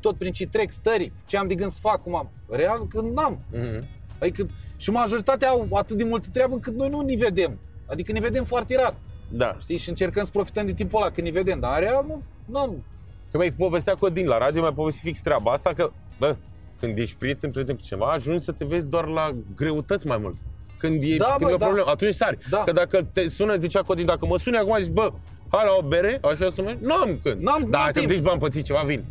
tot 0.00 0.16
prin 0.16 0.32
ce 0.32 0.46
trec 0.46 0.70
stării, 0.72 1.12
ce 1.26 1.36
am 1.36 1.46
de 1.48 1.54
gând 1.54 1.70
să 1.70 1.78
fac, 1.82 2.02
cum 2.02 2.14
am. 2.14 2.30
Real 2.48 2.86
că 2.86 3.00
n-am. 3.00 3.38
Mhm. 3.52 3.84
Adică 4.20 4.48
și 4.76 4.90
majoritatea 4.90 5.48
au 5.48 5.68
atât 5.72 5.96
de 5.96 6.04
multă 6.04 6.28
treabă 6.32 6.54
încât 6.54 6.74
noi 6.74 6.88
nu 6.88 7.00
ne 7.00 7.16
vedem. 7.16 7.58
Adică 7.86 8.12
ne 8.12 8.20
vedem 8.20 8.44
foarte 8.44 8.76
rar. 8.76 8.94
Da. 9.28 9.56
Știi? 9.60 9.76
Și 9.76 9.88
încercăm 9.88 10.24
să 10.24 10.30
profităm 10.30 10.66
de 10.66 10.72
timpul 10.72 11.00
ăla 11.02 11.10
când 11.10 11.26
ne 11.26 11.32
vedem, 11.32 11.60
dar 11.60 11.72
în 11.74 11.80
real 11.80 12.04
nu, 12.06 12.22
n-am. 12.44 12.84
Că 13.30 13.36
mai 13.36 13.52
povestea 13.52 13.94
Codin 13.94 14.26
la 14.26 14.38
radio, 14.38 14.60
mai 14.60 14.72
povesti 14.72 15.00
fix 15.00 15.20
treaba 15.20 15.52
asta 15.52 15.72
că, 15.72 15.90
bă, 16.18 16.36
când 16.80 16.98
ești 16.98 17.16
prieten, 17.16 17.50
prieten 17.50 17.74
cu 17.76 17.82
cineva, 17.82 18.06
ajungi 18.12 18.44
să 18.44 18.52
te 18.52 18.64
vezi 18.64 18.88
doar 18.88 19.06
la 19.06 19.34
greutăți 19.56 20.06
mai 20.06 20.18
mult. 20.18 20.36
Când 20.78 21.02
e, 21.02 21.16
Da, 21.16 21.24
când 21.24 21.40
bă, 21.40 21.50
e 21.50 21.54
o 21.54 21.56
da. 21.56 21.64
problemă, 21.66 21.90
atunci 21.90 22.14
sari. 22.14 22.38
Da. 22.50 22.62
Că 22.64 22.72
dacă 22.72 23.06
te 23.12 23.28
sună, 23.28 23.56
zicea 23.56 23.82
Codin, 23.82 24.06
dacă 24.06 24.26
mă 24.26 24.38
suni 24.38 24.56
acum, 24.56 24.76
zici, 24.82 24.92
bă, 24.92 25.12
hai 25.50 25.62
la 25.64 25.72
o 25.78 25.82
bere, 25.88 26.18
așa 26.22 26.50
să 26.50 26.62
mergi? 26.62 26.84
N-am 26.84 27.18
când. 27.22 27.40
N-am- 27.42 27.60
da, 27.60 27.66
n-am 27.68 27.70
dacă 27.70 27.98
timp. 27.98 28.10
zici, 28.10 28.20
bă, 28.20 28.30
am 28.30 28.38
pățit 28.38 28.64
ceva, 28.64 28.80
vin. 28.82 29.04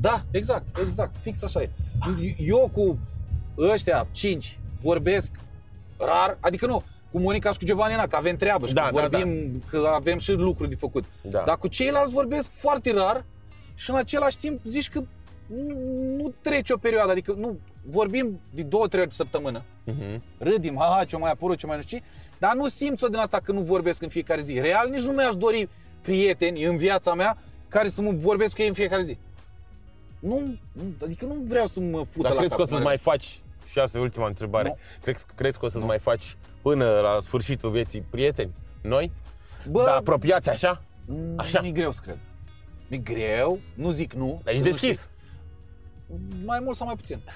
Da, 0.00 0.24
exact, 0.30 0.78
exact, 0.78 1.16
fix 1.20 1.42
așa 1.42 1.62
e. 1.62 1.70
Eu 2.38 2.70
cu 2.72 2.98
ăștia, 3.58 4.06
cinci, 4.12 4.58
vorbesc 4.80 5.30
rar, 5.98 6.36
adică 6.40 6.66
nu, 6.66 6.82
cu 7.12 7.18
Monica 7.18 7.50
și 7.52 7.58
cu 7.58 7.64
Giovanni, 7.64 7.96
na, 7.96 8.06
că 8.06 8.16
avem 8.16 8.36
treabă 8.36 8.66
și 8.66 8.72
Da, 8.72 8.82
că 8.82 8.94
da, 8.94 9.00
vorbim, 9.00 9.62
că 9.70 9.90
avem 9.94 10.18
și 10.18 10.32
lucruri 10.32 10.68
de 10.70 10.76
făcut. 10.76 11.04
Da. 11.22 11.42
Dar 11.46 11.56
cu 11.56 11.68
ceilalți 11.68 12.12
vorbesc 12.12 12.50
foarte 12.50 12.92
rar 12.92 13.24
și 13.74 13.90
în 13.90 13.96
același 13.96 14.36
timp 14.36 14.60
zici 14.64 14.90
că 14.90 15.02
nu, 15.46 15.74
nu 16.16 16.32
trece 16.40 16.72
o 16.72 16.76
perioadă, 16.76 17.10
adică 17.10 17.34
nu, 17.38 17.58
vorbim 17.86 18.40
de 18.50 18.62
două, 18.62 18.86
trei 18.86 19.00
ori 19.00 19.08
pe 19.08 19.14
săptămână, 19.14 19.62
Mhm. 19.84 20.22
râdim, 20.38 20.76
ha, 20.78 20.94
ha, 20.98 21.04
ce 21.04 21.16
mai 21.16 21.30
apărut, 21.30 21.58
ce 21.58 21.66
mai 21.66 21.76
nu 21.76 21.82
știu 21.82 21.98
ce, 21.98 22.04
dar 22.38 22.54
nu 22.54 22.68
simți-o 22.68 23.08
din 23.08 23.18
asta 23.18 23.40
că 23.40 23.52
nu 23.52 23.60
vorbesc 23.60 24.02
în 24.02 24.08
fiecare 24.08 24.40
zi. 24.40 24.60
Real, 24.60 24.88
nici 24.90 25.00
nu 25.02 25.12
mi-aș 25.12 25.34
dori 25.34 25.68
prieteni 26.00 26.64
în 26.64 26.76
viața 26.76 27.14
mea 27.14 27.38
care 27.68 27.88
să 27.88 28.02
mă 28.02 28.10
vorbesc 28.16 28.54
cu 28.54 28.62
ei 28.62 28.68
în 28.68 28.74
fiecare 28.74 29.02
zi. 29.02 29.18
Nu, 30.18 30.38
nu 30.72 30.82
adică 31.04 31.24
nu 31.24 31.34
vreau 31.46 31.66
să 31.66 31.80
mă 31.80 31.98
fută 32.08 32.22
Dar 32.28 32.30
la 32.32 32.36
crezi 32.36 32.48
cap. 32.48 32.56
că 32.56 32.62
o 32.62 32.66
să-ți 32.66 32.78
nu 32.78 32.84
mai 32.84 32.98
faci, 32.98 33.40
și 33.66 33.78
asta 33.78 33.98
e 33.98 34.00
ultima 34.00 34.26
întrebare, 34.26 34.68
Nu. 34.68 34.76
crezi, 35.02 35.24
crezi 35.34 35.58
că 35.58 35.64
o 35.64 35.68
să-ți 35.68 35.80
Nu. 35.80 35.86
mai 35.86 35.98
faci 35.98 36.36
până 36.62 36.84
la 37.00 37.18
sfârșitul 37.22 37.70
vieții 37.70 38.00
prieteni? 38.10 38.52
Noi? 38.80 39.12
Bă, 39.70 39.82
da, 39.84 39.94
apropiați 39.94 40.50
așa? 40.50 40.82
mm, 41.06 41.34
așa. 41.36 41.60
Mi-e 41.60 41.70
greu 41.72 41.92
să 41.92 42.00
cred. 42.02 42.18
Mi-e 42.88 42.98
greu, 42.98 43.58
nu 43.74 43.90
zic 43.90 44.12
nu. 44.12 44.40
Dar 44.44 44.54
ești 44.54 44.66
că 44.66 44.70
nu 44.70 44.78
deschis. 44.78 45.00
știi. 45.00 45.12
Mai 46.44 46.60
mult 46.60 46.76
sau 46.76 46.86
mai 46.86 46.96
puțin. 46.96 47.20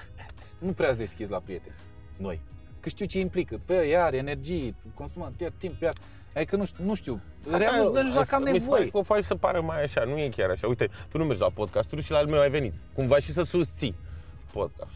Nu 0.59 0.71
prea 0.73 0.87
sunt 0.87 0.99
deschis 0.99 1.29
la 1.29 1.39
prieteni. 1.39 1.75
Noi. 2.17 2.41
Că 2.79 2.89
știu 2.89 3.05
ce 3.05 3.19
implică. 3.19 3.61
Pe 3.65 3.73
iar, 3.73 4.13
energie, 4.13 4.75
consumant, 4.93 5.39
ia 5.41 5.49
timp, 5.57 5.81
iar. 5.81 5.93
Adică 6.35 6.55
nu 6.55 6.65
știu, 6.65 6.83
nu 6.83 6.95
știu. 6.95 7.21
Real, 7.51 7.75
nu, 7.83 7.91
nu 7.91 7.97
știu 8.07 8.19
dacă 8.19 8.35
am 8.35 8.41
Mi 8.41 8.47
se 8.47 8.51
pare 8.51 8.59
nevoie. 8.59 8.87
că 8.89 8.97
o 8.97 9.03
faci 9.03 9.23
să 9.23 9.35
pară 9.35 9.61
mai 9.61 9.83
așa, 9.83 10.03
nu 10.03 10.17
e 10.17 10.29
chiar 10.29 10.49
așa. 10.49 10.67
Uite, 10.67 10.89
tu 11.09 11.17
nu 11.17 11.23
mergi 11.25 11.41
la 11.41 11.49
podcasturi 11.49 12.01
și 12.01 12.11
la 12.11 12.17
al 12.17 12.27
meu 12.27 12.39
ai 12.39 12.49
venit. 12.49 12.73
Cumva 12.93 13.19
și 13.19 13.31
să 13.31 13.43
susții 13.43 13.95
podcast. 14.53 14.91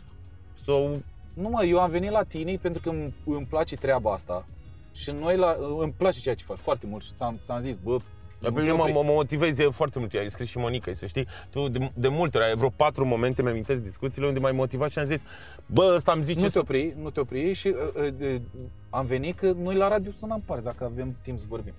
So, 0.64 0.90
Nu 1.34 1.50
mă, 1.50 1.64
eu 1.64 1.80
am 1.80 1.90
venit 1.90 2.12
la 2.12 2.24
tine 2.24 2.56
pentru 2.62 2.82
că 2.82 2.90
îmi, 2.90 3.14
îmi 3.26 3.46
place 3.46 3.76
treaba 3.76 4.14
asta. 4.14 4.46
Și 4.92 5.12
noi 5.12 5.38
la, 5.38 5.56
îmi 5.80 5.94
place 5.98 6.20
ceea 6.20 6.36
ce 6.36 6.44
faci 6.44 6.58
foarte 6.58 6.88
mult 6.88 7.04
și 7.04 7.12
ți-am, 7.18 7.40
ți-am 7.44 7.60
zis, 7.60 7.76
bă, 7.84 7.98
Dar 8.40 8.52
nu 8.52 8.56
pe 8.58 8.62
te 8.62 8.62
mine 8.62 8.72
mă, 8.72 8.82
opri. 8.82 8.94
mă 8.94 9.04
motivezi 9.04 9.64
foarte 9.64 10.00
mult, 10.00 10.14
ai 10.14 10.30
scris 10.30 10.50
și 10.50 10.58
Monica, 10.58 10.94
să 10.94 11.06
știi, 11.06 11.28
tu 11.50 11.68
de, 11.68 11.92
de 11.94 12.08
multe 12.08 12.38
ori, 12.38 12.48
ai 12.48 12.56
vreo 12.56 12.70
patru 12.70 13.06
momente, 13.06 13.42
mi 13.42 13.50
amintesc 13.50 13.82
discuțiile 13.82 14.28
unde 14.28 14.40
m-ai 14.40 14.52
motivat 14.52 14.92
și 14.92 15.00
am 15.00 15.06
zis, 15.06 15.22
bă, 15.66 15.94
ăsta 15.96 16.12
îmi 16.12 16.24
zice 16.24 16.40
nu 16.40 16.46
să... 16.46 16.52
te 16.52 16.60
opri, 16.60 16.96
nu 17.02 17.10
te 17.10 17.20
opri 17.20 17.54
și 17.54 17.68
uh, 17.68 18.04
uh, 18.04 18.14
uh, 18.20 18.42
am 18.90 19.06
venit 19.06 19.38
că 19.38 19.52
noi 19.52 19.76
la 19.76 19.88
radio 19.88 20.12
să 20.18 20.26
n-am 20.26 20.42
pare 20.46 20.62
dacă 20.62 20.84
avem 20.84 21.16
timp 21.22 21.40
să 21.40 21.46
vorbim. 21.50 21.74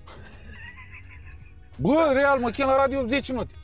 Bă, 1.76 2.10
real, 2.12 2.38
mă 2.38 2.50
chem 2.50 2.66
la 2.66 2.76
radio 2.76 3.06
10 3.06 3.32
minute. 3.32 3.54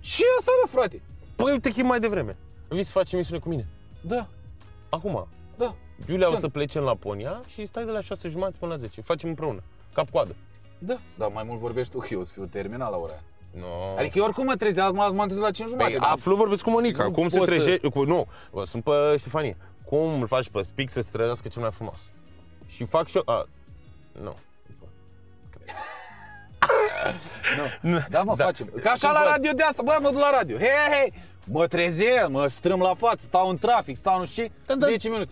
Ce 0.00 0.22
asta, 0.38 0.50
bă, 0.62 0.68
frate? 0.78 1.02
Păi, 1.36 1.52
eu 1.52 1.56
te 1.56 1.70
chem 1.70 1.86
mai 1.86 2.00
devreme. 2.00 2.36
Vii 2.68 2.84
să 2.84 2.90
faci 2.90 3.12
emisiune 3.12 3.38
cu 3.40 3.48
mine. 3.48 3.66
Da, 4.00 4.28
Acum, 4.96 5.26
da. 5.56 5.74
Iulia 6.08 6.26
o 6.26 6.30
Când? 6.30 6.42
să 6.42 6.48
plece 6.48 6.78
în 6.78 6.84
Laponia 6.84 7.40
și 7.46 7.66
stai 7.66 7.84
de 7.84 7.90
la 7.90 8.00
6 8.00 8.28
jumate 8.28 8.54
până 8.58 8.72
la 8.72 8.78
10. 8.78 9.00
Facem 9.00 9.28
împreună, 9.28 9.62
cap-coadă. 9.94 10.34
Da, 10.78 10.98
dar 11.18 11.30
mai 11.32 11.44
mult 11.46 11.60
vorbești 11.60 11.92
tu, 11.92 11.98
că 11.98 12.06
eu 12.10 12.20
o 12.20 12.24
să 12.24 12.30
fiu 12.32 12.44
terminal 12.44 12.90
la 12.90 12.96
ora 12.96 13.12
aia. 13.12 13.22
No. 13.50 13.96
Adică 13.98 14.18
eu 14.18 14.24
oricum 14.24 14.44
mă 14.44 14.54
trezesc, 14.54 14.86
azi 14.86 14.94
m-am 15.14 15.26
trezit 15.26 15.42
la 15.42 15.50
5 15.50 15.68
jumate. 15.68 15.90
Păi, 15.90 15.98
dar- 16.00 16.10
aflu, 16.10 16.36
vorbesc 16.36 16.62
cu 16.62 16.70
Monica. 16.70 17.02
Nu 17.04 17.10
cum 17.10 17.28
se 17.28 17.38
pot 17.38 17.46
să- 17.48 17.54
trezește... 17.54 17.88
Cu, 17.88 18.04
nu, 18.04 18.26
bă, 18.52 18.64
sunt 18.64 18.82
pe 18.84 18.90
Ștefanie. 19.18 19.56
Cum 19.84 20.20
îl 20.20 20.26
faci 20.26 20.48
pe 20.48 20.62
spic 20.62 20.90
să 20.90 21.00
se 21.00 21.08
trezească 21.12 21.48
cel 21.48 21.62
mai 21.62 21.70
frumos? 21.70 21.98
Și 22.66 22.84
fac 22.84 23.06
și 23.06 23.16
eu... 23.16 23.22
A, 23.34 23.46
nu. 24.22 24.34
Nu. 27.80 27.98
Da, 28.10 28.22
mă, 28.22 28.34
Da. 28.36 28.44
facem. 28.44 28.66
Că 28.82 28.88
așa 28.88 29.10
la 29.12 29.20
Bă. 29.22 29.28
radio 29.30 29.52
de 29.52 29.62
asta, 29.62 29.82
bă, 29.84 29.98
mă 30.02 30.08
duc 30.10 30.20
la 30.20 30.30
radio. 30.38 30.56
Hei, 30.56 30.68
hei, 31.00 31.12
mă 31.52 31.66
trezesc, 31.66 32.28
mă 32.28 32.46
strâm 32.46 32.80
la 32.80 32.94
față, 32.94 33.16
stau 33.28 33.48
în 33.48 33.56
trafic, 33.58 33.96
stau 33.96 34.18
nu 34.18 34.24
știu 34.24 34.44
ce, 34.44 34.50
Da, 34.66 34.74
da. 34.74 34.86
10 34.86 35.08
minute. 35.08 35.30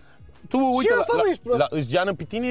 Tu, 0.49 0.57
uite, 0.75 0.93
asta, 0.93 1.13
la, 1.15 1.21
bă, 1.23 1.29
ești 1.29 1.43
prost? 1.43 1.59
la, 1.59 1.67
la 1.71 1.77
Își 1.77 2.13
pe 2.15 2.23
tine 2.23 2.47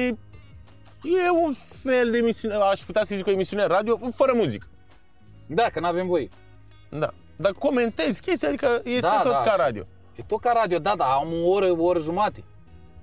e 1.03 1.29
un 1.43 1.53
fel 1.83 2.11
de 2.11 2.17
emisiune, 2.17 2.55
aș 2.55 2.79
putea 2.81 3.03
să 3.03 3.15
zic 3.15 3.27
o 3.27 3.31
emisiune 3.31 3.65
radio 3.65 3.99
fără 4.15 4.31
muzică. 4.35 4.67
Da, 5.47 5.63
că 5.63 5.79
n-avem 5.79 6.07
voie. 6.07 6.29
Da. 6.89 7.13
Dar 7.35 7.51
comentezi 7.51 8.21
chestii, 8.21 8.47
adică 8.47 8.81
este 8.83 8.99
Da, 9.01 9.19
tot 9.23 9.31
da, 9.31 9.37
ca 9.43 9.51
așa. 9.51 9.63
radio. 9.63 9.85
E 10.15 10.23
tot 10.27 10.39
ca 10.39 10.51
radio, 10.51 10.77
da, 10.79 10.93
da, 10.97 11.05
am 11.05 11.27
o 11.43 11.49
oră, 11.49 11.71
o 11.71 11.83
oră 11.83 11.99
jumate. 11.99 12.43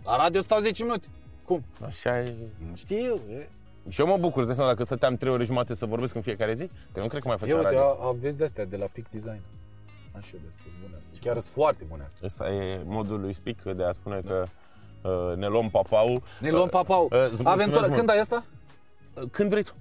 La 0.05 0.17
radio 0.17 0.41
stau 0.41 0.61
10 0.61 0.83
minute. 0.83 1.07
Cum? 1.45 1.65
Așa 1.87 2.19
e. 2.19 2.35
Știu, 2.75 3.21
e. 3.31 3.49
Și 3.89 4.01
eu 4.01 4.07
mă 4.07 4.17
bucur, 4.17 4.37
îți 4.39 4.47
dai 4.47 4.55
seama, 4.55 4.71
dacă 4.71 4.85
stăteam 4.85 5.17
3 5.17 5.33
ore 5.33 5.45
jumate 5.45 5.75
să 5.75 5.87
vorbesc 5.87 6.15
în 6.15 6.21
fiecare 6.23 6.55
zi, 6.55 6.71
că 6.93 7.01
nu 7.01 7.07
cred 7.07 7.23
că 7.23 7.29
mai 7.29 7.37
Eu, 7.41 7.47
făcea 7.47 7.57
uite, 7.59 7.75
radio. 7.75 7.81
a- 8.05 8.09
aveți 8.09 8.39
de 8.39 8.45
astea 8.45 8.65
de 8.65 8.77
la 8.77 8.87
Peak 8.93 9.07
Design. 9.11 9.41
Am 10.15 10.21
și 10.21 10.35
eu 10.35 10.41
de 10.43 10.49
astea, 10.49 10.63
sunt 10.65 10.75
bune 10.83 10.95
astea. 10.97 11.21
Chiar 11.33 11.41
sunt 11.41 11.53
foarte 11.55 11.85
bune 11.89 12.03
astea. 12.05 12.21
Ăsta 12.25 12.51
e 12.51 12.81
modul 12.85 13.21
lui 13.21 13.35
Spic 13.35 13.63
de 13.63 13.85
a 13.85 13.93
spune 13.93 14.21
că 14.27 14.45
uh, 15.03 15.37
ne 15.37 15.47
luăm 15.49 15.71
papau. 15.71 16.23
Ne 16.39 16.51
luăm 16.51 16.69
papau. 16.69 17.03
uh, 17.05 17.11
îți 17.11 17.21
mulțumesc 17.21 17.49
Aventura, 17.61 17.81
mult. 17.87 17.97
când 17.97 18.11
ai 18.11 18.19
asta? 18.19 18.45
Uh, 19.15 19.23
Când 19.31 19.51
vrei 19.51 19.63
tu. 19.63 19.73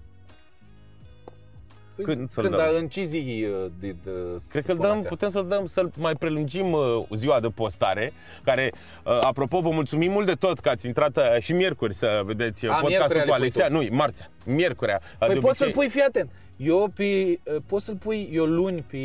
Păi, 1.96 2.06
Când 2.06 2.28
să-l 2.28 2.44
când 2.44 2.56
dăm? 2.56 2.66
ai 2.66 2.80
în 2.80 2.88
ce 2.88 3.04
zi 3.04 3.46
uh, 3.64 3.72
de, 3.80 3.96
de, 4.04 4.12
Cred 4.50 4.62
să 4.62 4.68
că 4.68 4.72
îl 4.72 4.78
pun 4.78 4.86
dăm, 4.86 4.92
astea? 4.96 5.10
putem 5.10 5.30
să-l 5.30 5.48
dăm, 5.48 5.68
să-l 5.68 5.92
mai 5.96 6.16
prelungim 6.16 6.72
uh, 6.72 7.04
ziua 7.16 7.40
de 7.40 7.48
postare, 7.48 8.14
care, 8.44 8.72
uh, 9.06 9.20
apropo, 9.22 9.60
vă 9.60 9.70
mulțumim 9.70 10.12
mult 10.12 10.26
de 10.26 10.34
tot 10.34 10.60
că 10.60 10.70
ați 10.70 10.88
intrat 10.88 11.18
uh, 11.18 11.24
și 11.40 11.54
miercuri 11.54 11.94
să 11.94 12.22
vedeți 12.24 12.66
uh, 12.66 12.72
A, 12.72 12.80
podcastul 12.80 12.98
miercurea 13.16 13.24
cu 13.24 13.30
le 13.30 13.36
pui 13.36 13.42
Alexia. 13.42 13.68
tu. 13.68 13.74
Nu, 13.74 13.96
marțea, 13.98 14.30
miercurea. 14.46 15.02
Păi 15.20 15.34
de 15.34 15.40
poți 15.40 15.58
să-l 15.58 15.68
obicei. 15.68 15.84
pui, 15.84 15.94
fii 15.94 16.08
atent. 16.08 16.30
Eu 16.64 16.88
pe, 16.96 17.40
uh, 17.44 17.56
poți 17.66 17.86
să-l 17.86 17.96
pui 17.96 18.30
eu 18.32 18.46
luni 18.46 18.82
pe 18.82 18.98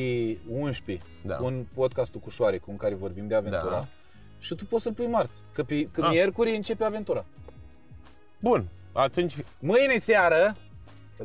11, 0.49 1.05
Da. 1.23 1.39
un 1.43 1.65
podcastul 1.75 2.21
cu 2.21 2.31
Șoare, 2.31 2.59
cu 2.59 2.71
în 2.71 2.77
care 2.77 2.95
vorbim 2.95 3.27
de 3.27 3.35
aventura. 3.35 3.71
Da. 3.71 3.87
Și 4.39 4.55
tu 4.55 4.65
poți 4.65 4.83
să-l 4.83 4.93
pui 4.93 5.07
marți, 5.07 5.43
că 5.53 5.63
pe 5.63 5.83
că 5.93 6.03
Ah. 6.03 6.09
miercuri 6.11 6.57
începe 6.57 6.85
aventura. 6.85 7.25
Bun, 8.39 8.69
atunci 8.93 9.35
Mâine 9.59 9.97
seară, 9.99 10.57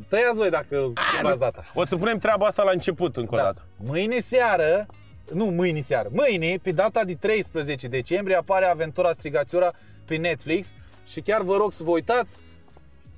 tăiați 0.07 0.37
voi 0.37 0.49
dacă 0.49 0.93
schimbați 1.11 1.39
data. 1.39 1.63
o 1.73 1.85
să 1.85 1.95
punem 1.95 2.17
treaba 2.17 2.45
asta 2.45 2.63
la 2.63 2.71
început 2.71 3.17
încă 3.17 3.33
o 3.33 3.37
Da. 3.37 3.43
dată. 3.43 3.65
Mâine 3.77 4.19
seară, 4.19 4.85
nu 5.33 5.45
mâine 5.45 5.79
seară, 5.81 6.09
mâine, 6.11 6.57
pe 6.61 6.71
data 6.71 7.03
de 7.03 7.15
13 7.15 7.87
decembrie, 7.87 8.35
apare 8.35 8.65
Aventura 8.65 9.11
Strigațiura 9.11 9.73
pe 10.05 10.15
Netflix 10.15 10.73
și 11.07 11.21
chiar 11.21 11.41
vă 11.41 11.55
rog 11.55 11.71
să 11.71 11.83
vă 11.83 11.91
uitați 11.91 12.37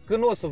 că 0.06 0.16
nu 0.16 0.28
o 0.28 0.36
să 0.36 0.50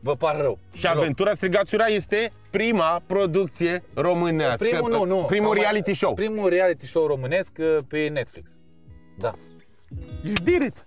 Vă 0.00 0.16
par 0.16 0.40
rău. 0.40 0.58
Și 0.72 0.86
Aventura 0.86 1.32
Strigațiura 1.32 1.86
este 1.86 2.32
prima 2.50 3.02
producție 3.06 3.82
românească. 3.94 4.64
Primul, 4.68 4.90
nu, 4.90 5.04
nu. 5.04 5.24
Primul 5.24 5.56
Am- 5.56 5.58
reality 5.60 5.92
show. 5.94 6.14
Primul 6.14 6.48
reality 6.48 6.86
show 6.86 7.06
românesc 7.06 7.52
uh, 7.58 7.78
pe 7.88 8.08
Netflix. 8.08 8.58
Da. 9.18 9.34
You 10.22 10.34
did 10.44 10.62
it! 10.62 10.86